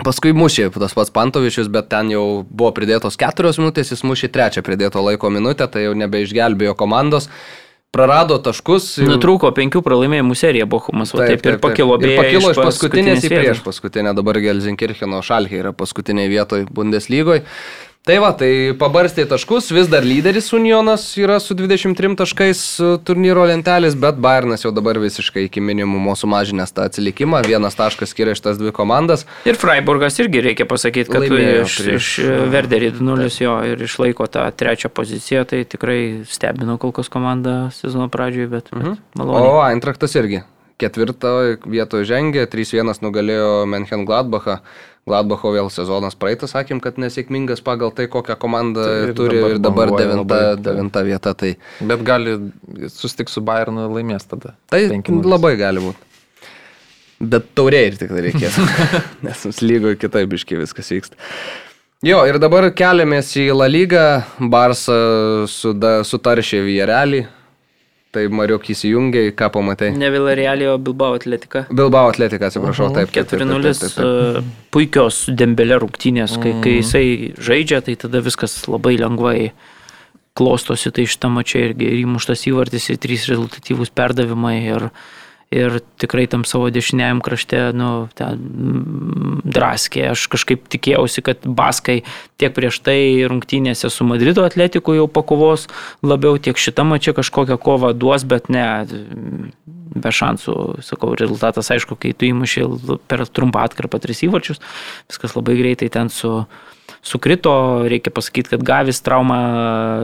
Paskui 0.02 0.34
mušė 0.34 0.72
tas 0.74 0.96
pats 0.98 1.14
Pantovičius, 1.14 1.70
bet 1.72 1.88
ten 1.94 2.10
jau 2.12 2.44
buvo 2.44 2.74
pridėtos 2.76 3.16
keturios 3.22 3.60
minutės, 3.62 3.94
jis 3.94 4.02
mušė 4.04 4.32
trečią 4.34 4.64
pridėto 4.66 5.04
laiko 5.06 5.30
minutę, 5.32 5.68
tai 5.72 5.86
jau 5.86 5.94
nebeišgelbėjo 5.96 6.74
komandos. 6.76 7.30
Prarado 7.92 8.38
taškus. 8.40 8.94
Nutrūko 9.04 9.50
penkių 9.56 9.82
pralaimėjimų 9.84 10.36
seriją 10.40 10.68
Bochumas, 10.72 11.12
taip, 11.12 11.26
taip, 11.28 11.42
taip 11.44 11.54
ir 11.54 11.62
pakilo 11.64 11.98
beje. 12.00 12.16
Ir 12.16 12.22
pakilo 12.22 12.52
iš 12.54 12.60
paskutinės 12.60 13.28
į 13.28 13.32
prieš 13.34 13.64
paskutinę, 13.66 14.14
dabar 14.16 14.40
Gelsinkircheno 14.44 15.20
šalkė 15.28 15.60
yra 15.60 15.74
paskutinėje 15.76 16.32
vietoje 16.32 16.68
Bundeslygoje. 16.72 17.44
Tai 18.02 18.16
va, 18.18 18.32
tai 18.34 18.74
pabarstė 18.82 19.28
taškus, 19.30 19.68
vis 19.78 19.86
dar 19.86 20.02
lyderis 20.02 20.48
Unionas 20.58 21.04
yra 21.22 21.36
su 21.38 21.54
23 21.54 22.16
taškais 22.18 22.62
e, 22.82 22.88
turnyro 23.06 23.44
lentelės, 23.46 23.94
bet 23.94 24.18
Bayernas 24.18 24.66
jau 24.66 24.72
dabar 24.74 24.98
visiškai 24.98 25.44
iki 25.46 25.62
minimumo 25.62 26.16
sumažinęs 26.18 26.74
tą 26.74 26.88
atsilikimą, 26.90 27.44
vienas 27.46 27.78
taškas 27.78 28.10
skiria 28.16 28.34
šitas 28.34 28.58
dvi 28.58 28.74
komandas. 28.74 29.28
Ir 29.46 29.54
Freiburgas 29.62 30.18
irgi 30.24 30.42
reikia 30.48 30.66
pasakyti, 30.66 31.14
kad 31.14 31.28
Laimėjo 31.28 31.68
iš, 31.68 31.76
prieš- 31.84 32.00
iš 32.00 32.50
Verderį 32.56 32.90
2-0 32.98 33.38
jo 33.46 33.54
ir 33.70 33.86
išlaiko 33.86 34.26
tą 34.34 34.48
trečią 34.50 34.90
poziciją, 34.90 35.46
tai 35.54 35.62
tikrai 35.70 36.00
stebino 36.26 36.80
kol 36.82 36.96
kas 36.98 37.06
komanda 37.14 37.68
sezono 37.78 38.10
pradžioje, 38.10 38.50
bet, 38.50 38.74
bet 38.74 38.98
malonu. 39.14 39.46
O 39.46 39.62
Eintraktas 39.70 40.18
irgi. 40.18 40.42
Ketvirtą 40.82 41.34
vietoje 41.70 42.08
žengė, 42.10 42.48
3-1 42.50 43.02
nugalėjo 43.06 43.52
Menchen 43.70 44.06
Gladbachą. 44.10 44.60
Gladbacho 45.10 45.50
vėl 45.50 45.70
sezonas 45.74 46.14
praeitas, 46.14 46.52
sakėm, 46.54 46.78
kad 46.82 47.00
nesėkmingas 47.02 47.64
pagal 47.66 47.90
tai, 47.98 48.06
kokią 48.12 48.36
komandą 48.38 48.84
Tai 48.86 49.00
ir 49.08 49.14
turi 49.18 49.40
dabar 49.40 49.56
ir 49.56 49.62
dabar 49.66 49.94
devinta, 49.98 50.22
labai, 50.22 50.62
devinta 50.62 51.02
vieta. 51.08 51.34
Tai, 51.38 51.56
Bet 51.90 52.04
gali 52.06 52.36
sustikti 52.94 53.34
su 53.34 53.42
Bayernu 53.42 53.88
ir 53.88 53.96
laimės 53.98 54.30
tada. 54.30 54.54
tai 54.70 54.84
5:0. 54.92 55.26
labai 55.26 55.56
gali 55.58 55.82
būti. 55.88 56.08
Bet 57.34 57.50
tauriai 57.58 57.90
ir 57.90 57.98
tik 57.98 58.14
tai 58.14 58.22
reikės. 58.28 58.56
Nes 59.26 59.44
mums 59.46 59.62
lygo 59.66 59.96
kitai 59.98 60.24
biški 60.30 60.58
viskas 60.62 60.90
vyksta. 60.94 61.18
Jo, 62.06 62.24
ir 62.26 62.38
dabar 62.42 62.66
keliamės 62.74 63.28
į 63.38 63.52
La 63.54 63.68
Lygą, 63.70 64.06
Barsa 64.50 64.96
suda, 65.50 66.00
sutaršė 66.06 66.64
Vierelį. 66.66 67.26
Tai 68.12 68.26
Mariuk 68.28 68.66
įsijungia, 68.74 69.30
ką 69.40 69.48
pamatai. 69.56 69.94
Ne 69.96 70.10
Villarealio 70.12 70.74
Bilbao 70.84 71.16
atletika. 71.16 71.64
Bilbao 71.72 72.10
atletika, 72.12 72.50
atsiprašau, 72.52 72.90
taip. 72.92 73.14
taip, 73.16 73.30
taip, 73.30 73.40
taip, 73.40 73.46
4-0 73.48 73.62
taip, 73.64 73.78
taip, 73.80 73.94
taip. 73.96 74.42
e, 74.42 74.66
puikios 74.76 75.20
dembelė 75.40 75.78
rungtynės, 75.80 76.36
kai, 76.44 76.58
kai 76.64 76.74
jisai 76.82 77.06
žaidžia, 77.40 77.80
tai 77.86 77.96
tada 78.02 78.20
viskas 78.26 78.58
labai 78.68 78.98
lengvai 79.00 79.38
klostosi, 80.36 80.92
tai 80.92 81.08
šitą 81.08 81.32
mačią 81.32 81.64
irgi 81.70 81.88
ir 81.88 81.98
įmuštas 82.02 82.44
įvartis, 82.52 82.90
ir 82.92 83.00
trys 83.00 83.30
rezultatyvūs 83.32 83.96
perdavimai 83.96 84.58
ir, 84.66 84.90
ir 85.52 85.82
tikrai 86.00 86.26
tam 86.32 86.46
savo 86.48 86.70
dešiniajam 86.72 87.20
krašte, 87.22 87.60
nu, 87.76 88.08
ten 88.16 88.40
mm, 88.40 89.42
draskė. 89.44 90.06
Aš 90.14 90.26
kažkaip 90.32 90.64
tikėjausi, 90.72 91.24
kad 91.28 91.44
Baskai 91.44 92.02
tiek 92.40 92.56
prieš 92.56 92.80
tai 92.86 93.28
rungtynėse 93.28 93.92
su 93.92 94.08
Madrido 94.08 94.46
atletiku 94.48 94.96
jau 94.96 95.10
pakovos 95.12 95.68
labiau, 96.02 96.40
tiek 96.40 96.56
šitą 96.56 96.88
mačią 96.88 97.14
kažkokią 97.20 97.60
kovą 97.62 97.92
duos, 97.92 98.24
bet 98.24 98.48
ne, 98.54 98.64
be 99.92 100.14
šansų, 100.16 100.58
sakau, 100.88 101.12
rezultatas 101.20 101.72
aišku, 101.76 102.00
kai 102.00 102.16
tu 102.16 102.30
įmuši 102.32 102.66
per 103.12 103.26
trumpą 103.28 103.66
atkarpą 103.68 104.00
tris 104.00 104.24
įvarčius, 104.24 104.64
viskas 105.12 105.36
labai 105.36 105.58
greitai 105.60 105.92
ten 105.92 106.10
su, 106.14 106.46
sukrito, 107.02 107.54
reikia 107.90 108.14
pasakyti, 108.14 108.54
kad 108.54 108.64
Gavis 108.66 109.02
traumą 109.06 109.42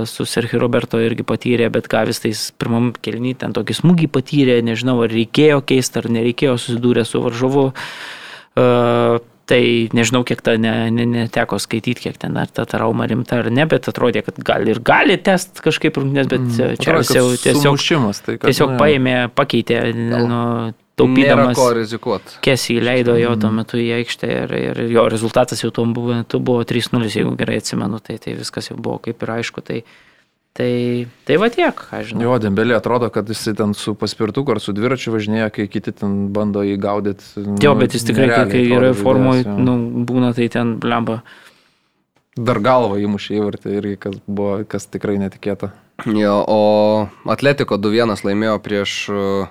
su 0.10 0.26
Sergio 0.26 0.60
Roberto 0.62 1.00
irgi 1.02 1.26
patyrė, 1.28 1.70
bet 1.74 1.90
Gavis 1.92 2.24
tais 2.24 2.48
pirmam 2.58 2.92
kelny 3.06 3.36
ten 3.38 3.56
tokį 3.56 3.78
smūgį 3.82 4.12
patyrė, 4.14 4.60
nežinau, 4.66 5.00
ar 5.06 5.14
reikėjo 5.14 5.64
keisti, 5.68 6.02
ar 6.02 6.12
nereikėjo 6.18 6.58
susidūrę 6.62 7.06
su 7.08 7.24
varžovu. 7.24 7.72
Uh, 8.58 9.18
Tai 9.48 9.62
nežinau, 9.96 10.26
kiek 10.28 10.42
tą 10.44 10.58
ne, 10.60 10.72
ne, 10.92 11.06
neteko 11.08 11.56
skaityti, 11.64 12.02
kiek 12.04 12.18
ten 12.20 12.36
ar 12.36 12.50
ta 12.52 12.66
trauma 12.68 13.06
rimta 13.08 13.38
ar 13.40 13.48
ne, 13.48 13.64
bet 13.70 13.86
atrodė, 13.88 14.20
kad 14.26 14.42
gali 14.44 14.74
ir 14.74 14.82
gali 14.84 15.16
test 15.24 15.62
kažkaip 15.64 15.96
rungtynės, 15.96 16.28
bet 16.28 16.42
mm, 16.42 16.74
čia 16.84 16.98
Atrodo, 16.98 17.16
jau 17.16 17.30
tiesiog, 17.46 17.80
tai 18.26 18.36
tiesiog 18.44 18.74
nu, 18.74 18.80
paėmė, 18.82 19.14
pakeitė, 19.38 19.80
nu, 19.96 20.42
Nėra 21.06 21.44
taupydamas. 21.44 21.58
ko 21.58 21.68
rizikuoti. 21.78 22.40
Kesį 22.42 22.80
įleido 22.80 23.14
jo 23.20 23.36
tuo 23.38 23.52
metu 23.54 23.78
į 23.78 23.92
aikštę 24.00 24.28
ir, 24.34 24.54
ir 24.58 24.80
jo 24.90 25.06
rezultatas 25.12 25.62
jau 25.62 25.70
tuo 25.70 25.86
buvo, 25.86 26.16
metu 26.18 26.40
buvo 26.42 26.64
3-0, 26.66 27.06
jeigu 27.14 27.36
gerai 27.38 27.60
atsimenu, 27.62 28.00
tai, 28.02 28.18
tai 28.18 28.34
viskas 28.34 28.72
jau 28.72 28.78
buvo 28.78 28.98
kaip 29.06 29.22
ir 29.22 29.34
aišku. 29.36 29.62
Tai, 29.62 29.84
tai, 30.58 30.72
tai 31.30 31.38
va 31.38 31.52
tiek, 31.54 31.78
ką 31.78 32.02
žinau. 32.02 32.26
Jo, 32.26 32.40
Dembelė 32.42 32.80
atrodo, 32.80 33.12
kad 33.14 33.30
jis 33.30 33.46
ten 33.60 33.78
su 33.78 33.94
paspirtuku 33.94 34.56
ar 34.56 34.62
su 34.64 34.74
dviračiu 34.74 35.14
važinėja, 35.14 35.52
kai 35.54 35.68
kiti 35.70 35.94
ten 35.94 36.32
bando 36.34 36.66
jį 36.66 36.80
gaudyti. 36.82 37.46
Jo, 37.62 37.76
bet 37.78 37.94
jis 37.94 38.08
tikrai, 38.10 38.32
kai, 38.34 38.48
kai 38.56 38.64
yra 38.66 38.96
formoje, 38.98 39.46
nu, 39.46 39.78
būna 40.08 40.34
tai 40.34 40.50
ten 40.50 40.80
blemba. 40.82 41.22
Dar 42.38 42.58
galvą 42.62 42.98
įmušė 43.02 43.38
įvartį 43.38 43.78
irgi, 43.78 44.00
kas 44.02 44.18
buvo, 44.26 44.64
kas 44.70 44.90
tikrai 44.90 45.18
netikėta. 45.22 45.72
Jo, 46.06 46.36
o 46.46 46.60
Atletiko 47.34 47.80
2-1 47.82 48.22
laimėjo 48.22 48.58
prieš 48.62 48.92
uh, 49.10 49.48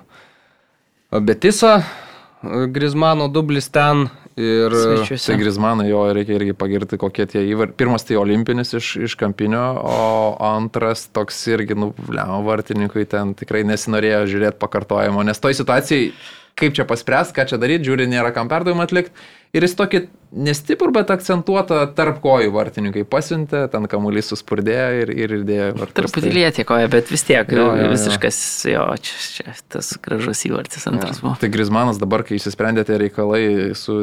Betisą, 1.11 1.77
uh, 1.77 2.65
Grizmano 2.67 3.27
dublis 3.27 3.69
ten 3.69 4.07
ir... 4.37 4.71
Svečiuose. 4.71 5.31
Tai 5.31 5.37
Grizmaną 5.39 5.85
jo 5.87 6.01
reikia 6.13 6.35
irgi 6.37 6.53
pagirti, 6.57 6.99
kokie 7.01 7.25
tie 7.29 7.43
įvarčiai. 7.49 7.77
Pirmas 7.79 8.05
tai 8.07 8.19
olimpinis 8.19 8.75
iš, 8.77 8.93
iš 9.09 9.15
kampinio, 9.19 9.63
o 9.81 10.35
antras 10.51 11.07
toks 11.13 11.39
irgi, 11.49 11.77
nu, 11.79 11.93
blemo, 11.97 12.41
vartininkui 12.45 13.07
ten 13.09 13.33
tikrai 13.37 13.63
nesinorėjo 13.67 14.25
žiūrėti 14.33 14.61
pakartojimo, 14.61 15.25
nes 15.25 15.41
toj 15.41 15.57
situacijai, 15.57 16.11
kaip 16.57 16.77
čia 16.77 16.85
paspręs, 16.89 17.33
ką 17.33 17.47
čia 17.49 17.61
daryti, 17.61 17.89
žiūri, 17.89 18.09
nėra 18.11 18.33
kam 18.35 18.51
perdavimą 18.51 18.85
atlikti. 18.85 19.15
Ir 19.55 19.63
jis 19.63 19.73
tokį 19.79 19.99
nestiprų, 20.43 20.89
bet 20.91 21.11
akcentuotą 21.13 21.77
tarp 21.95 22.17
kojų 22.21 22.49
vartininkai 22.51 23.05
pasiuntė, 23.07 23.61
ten 23.71 23.85
kamuolys 23.87 24.27
suspurdėjo 24.33 24.87
ir, 25.05 25.11
ir 25.23 25.33
įdėjo 25.37 25.67
vartus. 25.79 25.95
Truputį 26.01 26.33
lietėkoja, 26.35 26.89
bet 26.91 27.07
vis 27.13 27.23
tiek 27.23 27.53
Jo, 27.55 27.61
jo, 27.63 27.77
jo. 27.79 27.91
visiškas, 27.93 28.39
jo, 28.67 28.83
čia, 29.07 29.15
čia 29.37 29.53
tas 29.71 29.93
gražus 30.03 30.43
įvartis 30.49 30.83
antras 30.91 31.21
buvo. 31.23 31.37
Tai 31.39 31.49
Grizmanas 31.53 32.01
dabar, 32.01 32.25
kai 32.27 32.35
išsisprendė 32.41 32.83
tie 32.89 32.97
reikalai 33.05 33.43
su 33.79 33.95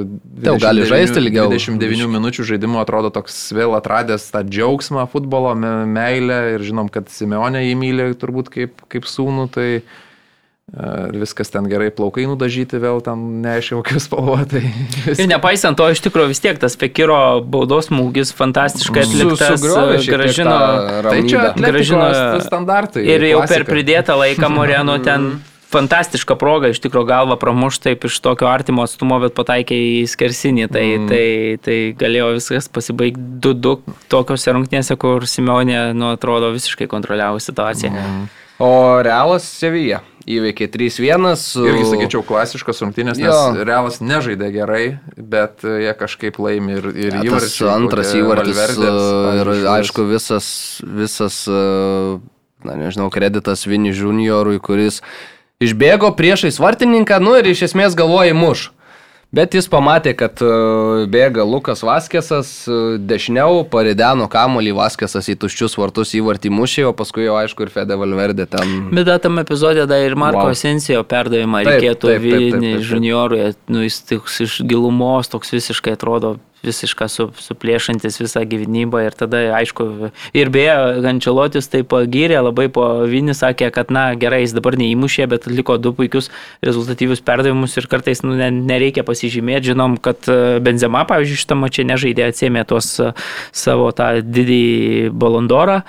Jau 0.48 0.56
gali 0.64 0.88
žaisti 0.88 1.20
ilgiau. 1.20 1.50
29 1.52 2.08
minučių 2.16 2.48
žaidimu, 2.54 2.80
atrodo 2.80 3.12
toks 3.12 3.36
vėl 3.54 3.76
atradęs 3.76 4.24
tą 4.32 4.40
džiaugsmą 4.48 5.04
futbolo, 5.12 5.52
me- 5.54 5.84
meilę 5.92 6.40
ir 6.56 6.64
žinom, 6.64 6.88
kad 6.88 7.12
Simeonė 7.12 7.66
jį 7.68 7.76
myli 7.84 8.08
turbūt 8.16 8.48
kaip, 8.56 8.80
kaip 8.88 9.04
sūnų, 9.04 9.50
tai 9.54 9.68
e, 10.72 11.18
viskas 11.20 11.52
ten 11.52 11.68
gerai, 11.70 11.90
plaukai 11.94 12.26
nudažyti 12.30 12.80
vėl 12.82 13.02
ten 13.04 13.22
neaiškiai 13.44 13.80
kokius 13.80 14.08
spalvotai. 14.08 14.64
Ir 15.20 15.30
nepaisant 15.30 15.78
to, 15.78 15.88
iš 15.92 16.04
tikrųjų 16.06 16.32
vis 16.34 16.44
tiek 16.44 16.60
tas 16.60 16.78
Pekiro 16.80 17.40
baudos 17.40 17.90
smūgis 17.90 18.34
fantastiškai 18.36 19.06
Su- 19.06 19.16
atliktas, 19.16 19.64
tiek 19.64 20.12
gražino. 20.12 20.60
Tai 21.08 21.18
čia. 21.28 21.48
Gražino- 21.58 22.12
standartai. 22.44 23.04
Ir 23.08 23.28
jau 23.32 23.42
per 23.44 23.64
klasika. 23.64 23.72
pridėtą 23.72 24.20
laiką 24.20 24.52
Moreno 24.52 25.00
ten 25.04 25.34
fantastiška 25.74 26.36
proga, 26.38 26.70
iš 26.70 26.80
tikrųjų 26.84 27.08
galva 27.08 27.36
pramuš 27.40 27.80
taip 27.82 28.06
iš 28.08 28.18
tokio 28.24 28.48
artimo 28.50 28.84
atstumo, 28.86 29.18
bet 29.22 29.34
pataikė 29.36 29.74
į 29.74 30.06
skersinį, 30.10 30.68
tai, 30.72 30.84
mm. 30.94 31.10
tai, 31.10 31.24
tai 31.64 31.76
galėjo 31.98 32.30
viskas 32.38 32.70
pasibaigti 32.72 33.24
2-2 33.44 33.96
tokiuose 34.12 34.54
rungtynėse, 34.54 34.96
kur 35.00 35.26
Simeonė, 35.30 35.80
nu, 35.96 36.12
atrodo, 36.14 36.52
visiškai 36.54 36.88
kontroliavo 36.90 37.42
situaciją. 37.42 37.92
Mm. 37.92 38.26
O 38.62 38.70
Realas 39.02 39.46
Sevija 39.50 40.04
įveikė 40.30 40.68
3-1. 40.72 41.30
Su... 41.40 41.64
Irgi 41.68 41.86
sakyčiau, 41.88 42.22
klasiškos 42.26 42.82
rungtynės, 42.84 43.20
nes 43.20 43.28
Jo. 43.28 43.64
Realas 43.66 44.00
nežaidė 44.04 44.50
gerai, 44.54 44.84
bet 45.16 45.64
e, 45.66 45.76
jie 45.84 45.94
kažkaip 45.98 46.38
laimi 46.42 46.78
ir, 46.78 46.90
ir 46.92 47.18
Ja, 47.18 47.24
įvarčiai, 47.30 47.70
antras 47.72 48.14
įvartis 48.16 48.60
Valverdės, 48.60 49.10
ir 49.40 49.52
aišku 49.74 50.06
visas, 50.08 50.48
visas 50.84 51.42
uh, 51.50 52.20
na 52.64 52.76
nežinau, 52.80 53.10
kreditas 53.12 53.66
Vini 53.68 53.92
Juniorui, 53.94 54.58
kuris 54.64 55.02
išbėgo 55.62 56.10
priešais 56.18 56.58
vartininką, 56.60 57.20
nu 57.22 57.36
ir 57.38 57.48
iš 57.52 57.68
esmės 57.70 57.96
galvoja 57.98 58.34
muš. 58.36 58.70
Bet 59.34 59.54
jis 59.56 59.66
pamatė, 59.70 60.12
kad 60.18 60.38
uh, 60.44 61.04
bėga 61.10 61.42
Lukas 61.48 61.82
Vaskesas, 61.82 62.50
uh, 62.70 62.94
dešiniau 63.02 63.64
parideno 63.70 64.28
kamolį 64.30 64.76
Vaskesas 64.78 65.26
į 65.32 65.36
tuščius 65.42 65.74
vartus 65.80 66.14
įvartį 66.14 66.52
mušė, 66.54 66.84
o 66.90 66.92
paskui 66.94 67.26
jau 67.26 67.34
aišku 67.40 67.66
ir 67.66 67.72
Fede 67.74 67.98
Valverde 67.98 68.46
ten. 68.50 68.92
Bet 68.94 69.10
tam 69.24 69.42
epizode 69.42 69.88
dar 69.90 70.06
ir 70.06 70.14
Marko 70.18 70.44
Wow. 70.44 70.54
Esencijo 70.54 71.02
perdavimą 71.08 71.64
Taip, 71.64 71.72
reikėtų 71.72 72.10
taip. 72.12 72.24
juniorui, 72.84 73.44
nu 73.72 73.82
jis 73.86 74.02
toks 74.06 74.40
iš 74.44 74.58
gilumos, 74.70 75.30
toks 75.32 75.54
visiškai 75.56 75.96
atrodo 75.98 76.36
visišką 76.66 77.08
su, 77.10 77.28
suplėšantis 77.44 78.18
visą 78.20 78.44
gyvenybą 78.48 79.04
ir 79.06 79.16
tada 79.18 79.42
aišku 79.58 79.86
ir 80.36 80.50
beje 80.54 80.76
Gančialotis 81.04 81.68
tai 81.72 81.82
pagyrė, 81.88 82.40
labai 82.44 82.68
po 82.72 82.86
Vini 83.10 83.34
sakė, 83.36 83.70
kad 83.74 83.92
na 83.94 84.06
gerai, 84.18 84.42
jis 84.44 84.56
dabar 84.56 84.78
neįmušė, 84.80 85.28
bet 85.30 85.48
atliko 85.50 85.76
du 85.82 85.94
puikius 85.96 86.30
rezultatyvius 86.64 87.22
perdavimus 87.24 87.76
ir 87.80 87.88
kartais 87.90 88.24
nu, 88.24 88.34
ne, 88.38 88.50
nereikia 88.54 89.04
pasižymėti, 89.06 89.72
žinom, 89.72 89.98
kad 90.02 90.30
e, 90.30 90.58
Benzema, 90.64 91.04
pavyzdžiui, 91.08 91.42
šitą 91.44 91.58
mačią 91.60 91.86
nežaidė, 91.92 92.28
atsėmė 92.32 92.64
tuos 92.68 92.94
e, 93.02 93.12
savo 93.64 93.90
tą 93.96 94.16
didį 94.24 95.12
balondorą 95.12 95.82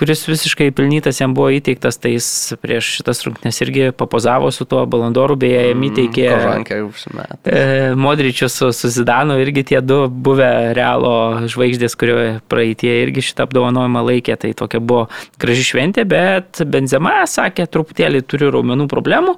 kuris 0.00 0.22
visiškai 0.24 0.70
pelnytas 0.72 1.18
jam 1.20 1.34
buvo 1.36 1.50
įteiktas, 1.52 1.98
tai 2.00 2.14
jis 2.14 2.28
prieš 2.62 2.88
šitas 2.96 3.20
rungtynes 3.26 3.60
irgi 3.60 3.90
papozavo 3.92 4.48
su 4.54 4.64
tuo 4.68 4.86
balandoru, 4.88 5.36
beje, 5.40 5.58
jam 5.70 5.84
įteikė 5.90 6.24
Kožankė 6.30 6.78
užsimetė. 6.86 7.52
e, 7.52 7.90
Modričius 8.00 8.56
su, 8.56 8.70
su 8.76 8.88
Zidanu, 8.94 9.36
irgi 9.42 9.66
tie 9.72 9.82
du 9.84 10.00
buvę 10.08 10.48
realo 10.76 11.12
žvaigždės, 11.52 11.98
kurio 12.00 12.16
praeitie 12.48 12.94
irgi 13.02 13.26
šitą 13.28 13.44
apdovanojimą 13.44 14.06
laikė, 14.08 14.38
tai 14.40 14.54
tokia 14.56 14.80
buvo 14.80 15.04
graži 15.42 15.68
šventė, 15.74 16.06
bet 16.08 16.64
Benzema 16.64 17.20
sakė, 17.28 17.68
truputėlį 17.68 18.24
turiu 18.24 18.50
raumenų 18.56 18.88
problemų 18.88 19.36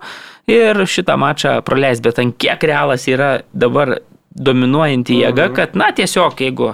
ir 0.53 0.79
šitą 0.87 1.19
mačą 1.19 1.59
praleis, 1.67 1.99
bet 2.05 2.23
ant 2.23 2.39
kiek 2.39 2.71
realas 2.71 3.11
yra 3.11 3.41
dabar 3.51 3.99
dominuojanti 4.33 5.19
jėga, 5.27 5.51
kad 5.59 5.75
na 5.79 5.91
tiesiog 5.97 6.39
jeigu 6.41 6.73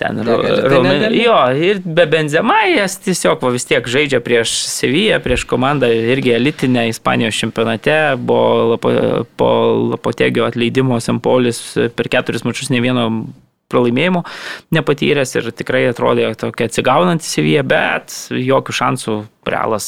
ten 0.00 0.16
Negali, 0.20 0.48
tai 0.64 1.20
jo, 1.20 1.36
ir 1.68 1.82
be 1.84 2.06
Benzema 2.10 2.62
jas 2.70 2.96
tiesiog 3.04 3.42
va, 3.44 3.52
vis 3.54 3.68
tiek 3.68 3.86
žaidžia 3.94 4.22
prieš 4.24 4.54
Seviją, 4.70 5.20
prieš 5.24 5.44
komandą 5.50 5.90
irgi 5.90 6.34
elitinę 6.38 6.88
Ispanijos 6.90 7.38
čempionate, 7.38 7.98
buvo 8.16 8.72
lapo, 8.74 8.94
po 9.36 9.52
Lapotegio 9.92 10.48
atleidimo 10.48 10.98
Sempolis 11.04 11.62
per 11.96 12.10
keturis 12.12 12.46
mačius 12.48 12.72
ne 12.72 12.82
vieno 12.84 13.06
pralaimėjimo 13.70 14.24
nepatyręs 14.74 15.36
ir 15.38 15.50
tikrai 15.56 15.84
atrodė 15.90 16.32
tokia 16.38 16.68
atsigaunanti 16.70 17.28
Sevija, 17.28 17.64
bet 17.66 18.16
jokių 18.34 18.76
šansų 18.82 19.18
Realas 19.50 19.86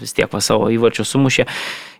vis 0.00 0.14
tiek 0.16 0.30
va 0.32 0.40
savo 0.44 0.70
įvarčių 0.72 1.06
sumušė. 1.06 1.46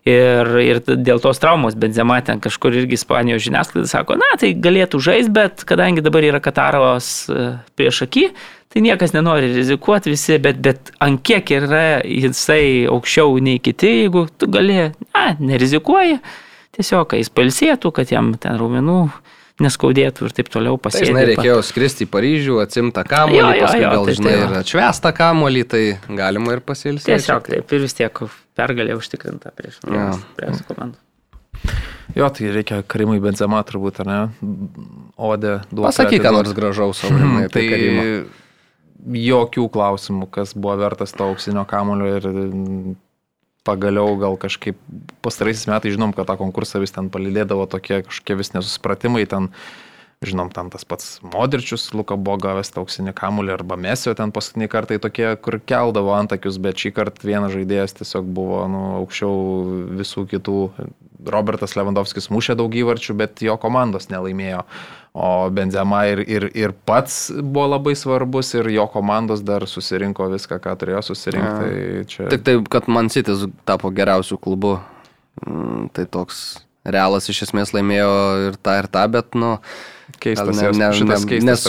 Ir, 0.01 0.47
ir 0.65 0.79
dėl 0.81 1.19
tos 1.21 1.37
traumos 1.37 1.75
Benzema 1.77 2.15
ten 2.25 2.39
kažkur 2.41 2.73
irgi 2.73 2.97
Ispanijos 2.97 3.43
žiniasklaida 3.45 3.85
sako, 3.85 4.15
na 4.17 4.31
tai 4.41 4.55
galėtų 4.57 4.97
žaisti, 4.97 5.29
bet 5.35 5.61
kadangi 5.69 6.01
dabar 6.01 6.25
yra 6.25 6.39
Kataros 6.41 7.09
e, 7.29 7.43
prieš 7.77 7.99
akį, 8.07 8.23
tai 8.73 8.81
niekas 8.81 9.13
nenori 9.13 9.51
rizikuoti 9.53 10.09
visi, 10.15 10.39
bet, 10.41 10.57
bet 10.65 10.89
ant 11.05 11.21
kiek 11.21 11.53
yra 11.53 11.83
jisai 12.01 12.87
aukščiau 12.89 13.37
nei 13.45 13.61
kiti, 13.61 13.91
jeigu 14.07 14.25
tu 14.41 14.49
gali, 14.49 14.87
na, 15.13 15.27
nerizikuoji, 15.37 16.17
tiesiog, 16.79 17.05
kad 17.13 17.21
jis 17.21 17.29
palsėtų, 17.37 17.93
kad 18.01 18.09
jam 18.15 18.33
ten 18.41 18.57
raumenų 18.57 19.03
neskaudėtų 19.61 20.25
ir 20.25 20.33
taip 20.33 20.49
toliau 20.49 20.77
Tai, 20.79 20.85
pasėdėtų. 20.87 21.11
žinai, 21.11 21.25
reikėjo 21.35 21.61
skristi 21.67 22.07
į 22.07 22.11
Paryžių, 22.15 22.55
atsimtą 22.63 23.03
kamuolį, 23.05 23.37
Jo, 23.37 23.49
jo, 23.53 23.65
paskui 23.67 23.83
jo, 23.83 23.89
gal, 23.93 24.05
tai 24.09 24.15
žinai, 24.17 24.31
tai 24.33 24.45
ir 24.47 24.55
atšvestą 24.63 25.11
kamuolį, 25.21 25.63
tai 25.69 25.83
galima 26.09 26.55
ir 26.57 26.63
pasilsėti. 26.65 27.11
Tiesiog 27.13 27.51
taip 27.53 27.75
ir 27.77 27.85
vis 27.85 27.97
tiek 28.01 28.23
pergalė 28.61 28.95
užtikrinta 29.01 29.51
prieš, 29.57 29.81
Jo. 29.89 30.11
prieš 30.37 30.61
komandą. 30.69 31.01
Jo, 32.15 32.27
tai 32.33 32.49
reikia 32.51 32.81
Karimui 32.83 33.21
Benzema 33.23 33.61
turbūt, 33.63 34.01
ar 34.03 34.07
ne? 34.09 34.19
Odė 35.15 35.61
duoti. 35.71 35.85
Pasakyk, 35.85 36.23
ką 36.25 36.31
nors 36.35 36.51
gražaus, 36.57 37.03
Aurimai, 37.07 37.45
Tai 37.53 37.61
apie 37.63 37.69
Karimą. 37.71 38.07
jokių 39.15 39.67
klausimų, 39.73 40.27
kas 40.33 40.51
buvo 40.57 40.75
vertas 40.81 41.13
to 41.15 41.29
auksinio 41.29 41.63
kamulio 41.69 42.09
ir 42.17 42.27
mm, 42.27 42.95
pagaliau 43.67 44.17
gal 44.19 44.35
kažkaip 44.41 44.77
pastaraisiais 45.23 45.69
metais 45.71 45.95
žinom, 45.95 46.11
kad 46.17 46.27
tą 46.29 46.35
konkursą 46.41 46.81
vis 46.83 46.91
ten 46.95 47.07
palidėdavo 47.13 47.67
tokie 47.71 48.01
kažkokie 48.07 48.37
vis 48.41 48.53
nesusipratimai 48.57 49.23
ten. 49.29 49.51
Žinom, 50.21 50.51
ten 50.53 50.67
tas 50.69 50.83
pats 50.85 51.15
Modričius, 51.25 51.87
Luka 51.97 52.13
buvo 52.13 52.35
gavęs 52.43 52.69
tą 52.69 52.83
auksinį 52.83 53.09
kamulį 53.17 53.55
arba 53.55 53.73
Mesio 53.73 54.11
ten 54.13 54.29
paskutinį 54.29 54.67
kartą 54.69 54.99
tokie, 55.01 55.31
kur 55.41 55.55
keldavo 55.65 56.11
antakius, 56.13 56.59
bet 56.61 56.77
šį 56.77 56.91
kartą 56.93 57.25
vienas 57.25 57.55
žaidėjas 57.55 57.97
tiesiog 57.97 58.27
buvo 58.29 58.59
nu, 58.69 58.81
aukščiau 58.99 59.31
visų 59.97 60.27
kitų. 60.29 60.59
Robertas 61.25 61.73
Lewandowskis 61.73 62.29
mušė 62.33 62.53
daug 62.59 62.77
įvarčių, 62.77 63.15
bet 63.17 63.41
jo 63.41 63.55
komandos 63.61 64.11
nelaimėjo. 64.13 64.61
O 65.17 65.49
Benzema 65.57 66.03
ir, 66.13 66.21
ir, 66.29 66.45
ir 66.53 66.77
pats 66.85 67.31
buvo 67.41 67.71
labai 67.73 67.97
svarbus 67.97 68.53
ir 68.59 68.69
jo 68.77 68.85
komandos 68.93 69.41
dar 69.45 69.65
susirinko 69.65 70.29
viską, 70.35 70.59
ką 70.61 70.75
turėjo 70.83 71.01
susirinkti. 71.09 71.71
Tai 71.71 72.09
čia... 72.13 72.27
Tik 72.35 72.45
tai, 72.45 72.59
kad 72.69 72.89
Man 72.93 73.09
City 73.09 73.33
tapo 73.65 73.89
geriausių 73.89 74.37
klubu, 74.45 74.77
mm, 75.47 75.89
tai 75.97 76.05
toks 76.05 76.61
realas 76.85 77.29
iš 77.29 77.47
esmės 77.47 77.73
laimėjo 77.75 78.13
ir 78.47 78.61
tą, 78.61 78.77
ir 78.81 78.89
tą, 78.93 79.07
bet, 79.13 79.33
nu, 79.37 79.55
Keistas, 80.21 80.53
ne- 80.61 80.69
ne, 80.77 80.87
šitas 80.93 81.23
keistas 81.25 81.47
nes 81.49 81.63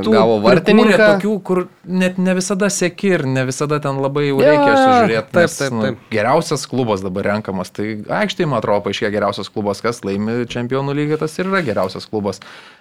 tų 0.00 0.14
gavo 0.14 0.38
vartininką. 0.40 0.96
Tokių, 0.96 1.32
kur 1.44 1.58
net 1.84 2.16
ne 2.18 2.32
visada 2.38 2.70
sėki 2.72 3.10
ir 3.18 3.24
ne 3.28 3.42
visada 3.44 3.76
ten 3.84 4.00
labai 4.00 4.22
jau 4.30 4.38
reikia 4.40 4.70
jo, 4.70 4.78
sužiūrėti. 4.80 5.28
taip, 5.34 5.42
nes, 5.44 5.56
taip, 5.58 5.72
nu, 5.76 5.82
taip. 5.84 5.98
Geriausias 6.14 6.64
klubas 6.70 7.04
dabar 7.04 7.28
renkamas. 7.34 7.68
Tai 7.76 7.84
aikštėje, 8.22 8.48
man 8.48 8.62
atrodo, 8.62 8.80
paaiškėjo 8.88 9.12
geriausias 9.12 9.52
klubas, 9.52 9.82
kas 9.84 10.00
laimi 10.08 10.38
čempionų 10.48 10.96
lygį, 10.96 11.18
tas 11.20 11.36
ir 11.38 11.50
yra 11.52 11.60
geriausias 11.68 12.08
klubas. 12.08 12.40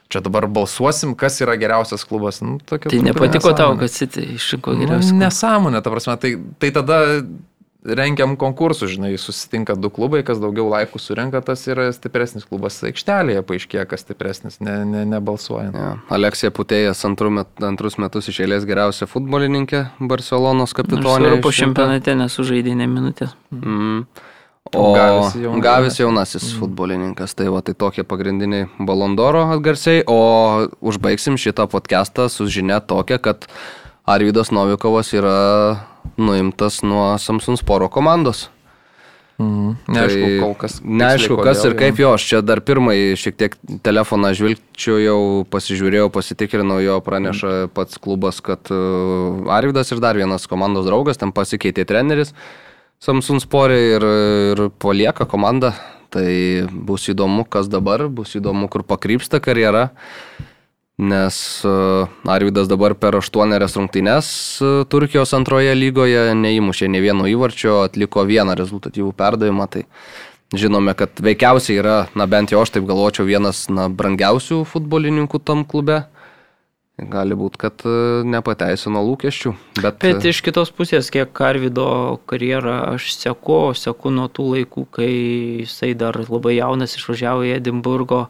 Čia 0.10 0.24
dabar 0.26 0.48
balsuosim, 0.48 1.12
kas 1.20 1.42
yra 1.44 1.54
geriausias 1.60 2.08
klubas. 2.08 2.40
Nu, 2.42 2.56
tokia 2.66 2.90
Tai 2.90 3.04
nepatiko 3.06 3.52
tau, 3.52 3.76
nesąmonė. 3.76 3.80
kad 3.84 3.90
City 4.00 4.24
išrinko 4.40 4.74
Nu, 4.74 4.86
geriausią. 4.86 5.20
Nesąmonė, 5.22 5.84
ta 5.84 5.92
prasme, 5.94 6.16
tai, 6.24 6.32
tai 6.58 6.72
tada 6.72 7.02
rengiam 7.86 8.36
konkursų, 8.40 8.90
žinai, 8.92 9.12
susitinka 9.20 9.76
du 9.80 9.92
klubai, 9.94 10.22
kas 10.28 10.42
daugiau 10.42 10.68
laikų 10.72 11.00
surenka, 11.00 11.42
tas 11.46 11.64
yra 11.72 11.88
stipresnis 11.96 12.48
klubas. 12.48 12.80
Aikštelėje 12.86 13.44
paaiškėja, 13.48 13.86
kas 13.90 14.04
stipresnis, 14.04 14.60
ne, 14.64 14.82
ne, 14.88 15.06
nebalsuojant. 15.10 15.78
Ja. 15.78 15.92
Aleksija 16.12 16.52
Putėjas 16.56 17.06
antru 17.08 17.32
met, 17.34 17.52
antrus 17.64 18.00
metus 18.02 18.28
iš 18.32 18.42
eilės 18.46 18.68
geriausia 18.70 19.08
futbolininkė 19.10 19.86
Barcelonos 20.00 20.76
kapitonė. 20.76 21.38
Po 21.40 21.54
išrinkta. 21.54 21.86
čempionate 21.86 22.18
nesužaidė 22.20 22.76
ne 22.80 22.90
minutės. 22.92 23.38
Mm. 23.56 24.04
O 24.76 24.92
O 24.92 24.94
Gavis 24.94 25.34
jaunas. 25.34 25.64
Gavis 25.64 25.96
jaunasis 25.98 26.52
futbolininkas, 26.60 27.34
tai 27.34 27.48
va, 27.50 27.64
tai 27.66 27.74
tokie 27.74 28.04
pagrindiniai 28.06 28.68
Balondoro 28.78 29.48
atgarsiai, 29.56 30.04
o 30.06 30.68
užbaigsim 30.86 31.40
šitą 31.42 31.66
podcastą 31.72 32.28
su 32.30 32.46
žinia 32.46 32.78
tokia, 32.84 33.18
kad 33.18 33.48
Arvidas 34.10 34.50
Novikovas 34.56 35.12
yra 35.14 35.36
nuimtas 36.18 36.82
nuo 36.82 37.12
Samsung 37.22 37.60
Sporo 37.60 37.90
komandos. 37.94 38.48
Mhm. 39.40 39.76
Neaišku, 39.88 40.24
Tai 40.24 40.40
kol 40.42 40.56
kas. 40.60 40.74
Neaišku, 40.84 41.36
tiksliai, 41.38 41.46
kas 41.48 41.60
kodėl 41.62 41.70
ir 41.72 41.76
kaip 41.80 42.00
jo, 42.02 42.10
aš 42.18 42.24
čia 42.28 42.40
dar 42.44 42.60
pirmąjį 42.60 43.06
šiek 43.22 43.38
tiek 43.40 43.54
telefoną 43.86 44.34
žvilgčiau, 44.36 45.46
pasižiūrėjau, 45.54 46.10
pasitikrinau, 46.12 46.82
jo 46.84 46.98
praneša 47.06 47.54
pats 47.72 48.02
klubas, 48.04 48.42
kad 48.44 48.68
uh, 48.74 49.48
Arvidas 49.56 49.94
ir 49.96 50.04
dar 50.04 50.20
vienas 50.20 50.50
komandos 50.52 50.90
draugas, 50.90 51.22
ten 51.22 51.32
pasikeitė 51.32 51.88
treneris 51.88 52.34
Samsung 53.00 53.40
Sporė 53.40 53.80
ir, 53.94 54.10
ir 54.52 54.66
palieka 54.76 55.30
komanda. 55.30 55.72
Tai 56.10 56.26
bus 56.74 57.06
įdomu, 57.12 57.44
kas 57.46 57.68
dabar, 57.70 58.08
bus 58.10 58.34
įdomu, 58.36 58.66
kur 58.74 58.82
pakrypsta 58.82 59.38
karjera. 59.46 59.92
Nes 61.00 61.64
uh, 61.64 62.10
Arvidas 62.28 62.68
dabar 62.68 62.92
per 62.92 63.16
aštuonerias 63.16 63.78
rungtynes 63.80 64.28
uh, 64.60 64.82
Turkijos 64.84 65.32
antroje 65.38 65.72
lygoje 65.72 66.34
neįmušė 66.36 66.90
ne 66.92 67.00
vieno 67.00 67.24
įvarčio, 67.24 67.86
atliko 67.88 68.26
vieną 68.28 68.52
rezultatyvų 68.60 69.14
perdavimą. 69.16 69.68
Tai 69.72 69.86
žinome, 70.60 70.92
kad 71.00 71.22
veikiausiai 71.24 71.78
yra, 71.80 71.94
na 72.20 72.28
bent 72.28 72.52
jau 72.52 72.60
aš 72.66 72.74
taip 72.76 72.90
galvočiau, 72.90 73.24
vienas 73.30 73.70
na, 73.72 73.88
brangiausių 73.88 74.66
futbolininkų 74.68 75.40
tam 75.40 75.64
klube. 75.64 76.02
Gali 77.00 77.40
būti, 77.40 77.62
kad 77.64 77.88
uh, 77.88 78.28
nepateisino 78.28 79.00
lūkesčių. 79.08 79.56
Bet, 79.80 80.04
Bet 80.04 80.28
iš 80.28 80.44
kitos 80.44 80.74
pusės, 80.76 81.08
kiek 81.16 81.32
Karvido 81.32 82.20
karjerą 82.28 82.76
aš 82.98 83.14
seku, 83.16 83.62
seku 83.72 84.12
nuo 84.12 84.28
tų 84.28 84.50
laikų, 84.58 84.86
kai 85.00 85.10
jisai 85.64 85.94
dar 85.96 86.20
labai 86.28 86.58
jaunas 86.58 87.00
išvažiavo 87.00 87.48
į 87.48 87.56
Edinburgo 87.62 88.26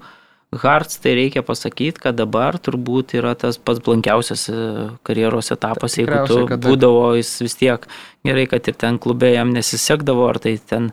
Hearts, 0.50 0.98
tai 0.98 1.14
reikia 1.14 1.44
pasakyti, 1.46 2.02
kad 2.02 2.16
dabar 2.18 2.56
turbūt 2.58 3.14
yra 3.20 3.36
tas 3.38 3.60
pats 3.62 3.84
blankiausias 3.86 4.48
e, 4.50 4.62
karjeros 5.06 5.52
etapas, 5.54 6.00
jeigu 6.00 6.24
tu 6.26 6.40
kad 6.50 6.64
būdavo 6.64 7.12
jis 7.20 7.36
vis 7.46 7.54
tiek 7.60 7.86
gerai, 8.26 8.48
kad 8.50 8.66
ir 8.66 8.78
ten 8.82 8.98
klube 8.98 9.30
jam 9.30 9.52
nesisekdavo, 9.54 10.26
ar 10.26 10.40
tai 10.42 10.56
ten 10.58 10.88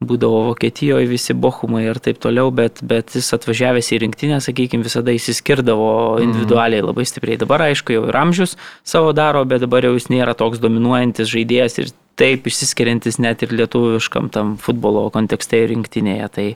būdavo 0.00 0.38
Vokietijoje 0.46 1.10
visi 1.10 1.36
bohumai 1.36 1.82
ir 1.84 2.00
taip 2.00 2.22
toliau, 2.22 2.48
bet, 2.54 2.80
bet 2.80 3.12
jis 3.18 3.28
atvažiavęs 3.36 3.92
į 3.92 4.00
rinktinę, 4.06 4.40
sakykime, 4.40 4.86
visada 4.86 5.12
įsiskirdavo 5.12 5.90
individualiai 6.24 6.86
labai 6.86 7.04
stipriai. 7.10 7.36
Dabar, 7.44 7.66
aišku, 7.68 7.92
jau 7.92 8.06
ir 8.08 8.20
amžius 8.22 8.56
savo 8.88 9.12
daro, 9.12 9.44
bet 9.44 9.66
dabar 9.66 9.84
jau 9.84 9.92
jis 9.98 10.08
nėra 10.14 10.32
toks 10.38 10.64
dominuojantis 10.64 11.28
žaidėjas 11.28 11.80
ir 11.82 11.92
taip 12.16 12.48
išsiskiriantis 12.48 13.20
net 13.20 13.44
ir 13.44 13.52
lietuviškam 13.52 14.32
tam 14.32 14.56
futbolo 14.56 15.10
kontekste 15.12 15.60
ir 15.60 15.74
rinktinėje. 15.74 16.32
Tai, 16.38 16.50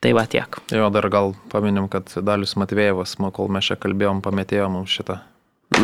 tai 0.00 0.12
va 0.16 0.26
tiek. 0.30 0.58
Jo, 0.72 0.90
dar 0.94 1.08
gal 1.12 1.34
paminim, 1.52 1.88
kad 1.92 2.10
Dalius 2.22 2.56
Matvėjevas, 2.60 3.16
kol 3.34 3.48
mes 3.52 3.70
čia 3.70 3.78
kalbėjom, 3.80 4.22
pametėjo 4.24 4.68
mums 4.72 4.92
šitą 4.92 5.20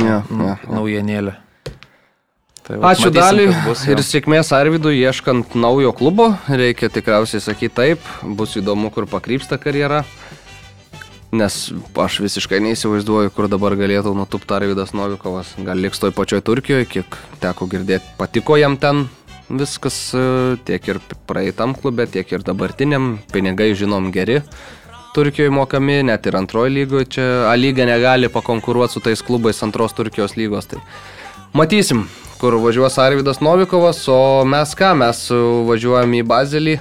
ja, 0.01 0.21
nu, 0.31 0.53
ja. 0.53 0.59
naujienėlę. 0.71 1.37
Tai 2.63 2.79
vat 2.79 2.95
Ačiū 2.95 3.11
jo. 3.11 3.75
ir 3.91 4.03
sėkmės 4.07 4.53
Arvidui 4.55 5.01
ieškant 5.01 5.57
naujo 5.59 5.91
klubo. 5.99 6.29
Reikia 6.47 6.93
tikriausiai 6.95 7.43
sakyti 7.43 7.75
taip, 7.75 8.05
bus 8.23 8.55
įdomu, 8.61 8.93
kur 8.95 9.09
pakrypsta 9.11 9.59
karjera. 9.59 10.05
Nes 11.33 11.57
aš 11.97 12.21
visiškai 12.23 12.61
neįsivaizduoju, 12.63 13.33
kur 13.35 13.49
dabar 13.51 13.75
galėtų 13.81 14.13
nutupti 14.15 14.55
Arvidas 14.55 14.93
Novikovas. 14.95 15.57
Gal 15.65 15.81
liks 15.81 15.99
toj 15.99 16.13
pačioj 16.15 16.45
Turkijoje, 16.45 16.87
kiek 16.93 17.19
teko 17.43 17.67
girdėti, 17.73 18.13
patiko 18.21 18.61
jam 18.61 18.77
ten 18.79 19.07
viskas 19.53 19.97
e, 20.17 20.23
tiek 20.67 20.89
ir 20.89 21.01
praeitam 21.29 21.77
klube, 21.79 22.07
tiek 22.11 22.31
ir 22.33 22.45
dabartiniam. 22.47 23.19
Pinigai, 23.33 23.73
žinom, 23.79 24.11
geri. 24.15 24.41
Turkijoje 25.13 25.53
mokami, 25.53 26.01
net 26.09 26.27
ir 26.27 26.39
antroji 26.41 26.73
lygoje. 26.73 27.11
Čia 27.17 27.27
A 27.51 27.57
lyga 27.57 27.85
negali 27.89 28.33
pakonkuruoti 28.33 28.97
su 28.97 29.05
tais 29.05 29.23
klubais 29.23 29.63
antros 29.63 29.93
Turkijos 29.93 30.39
lygos. 30.41 30.71
Tai 30.73 30.81
Matysim, 31.53 32.07
kur 32.41 32.57
važiuos 32.57 32.97
Arvidas 32.99 33.43
Novikovas, 33.45 34.07
o 34.09 34.45
mes 34.49 34.73
ką, 34.73 34.95
mes 34.97 35.19
važiuojam 35.69 36.15
į 36.17 36.23
Bazelį 36.31 36.79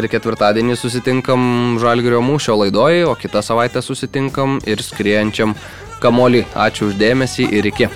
ir 0.00 0.06
ketvirtadienį 0.08 0.78
susitinkam 0.80 1.76
Žalgirio 1.82 2.22
mūšio 2.24 2.56
laidoje, 2.62 3.04
o 3.04 3.12
kitą 3.18 3.44
savaitę 3.44 3.82
susitinkam 3.84 4.56
ir 4.64 4.80
skriejančiam 4.86 5.52
kamolį. 6.00 6.46
Ačiū 6.56 6.88
uždėmesį 6.94 7.50
ir 7.60 7.68
iki. 7.74 7.90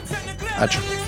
Ačiū. 0.61 1.04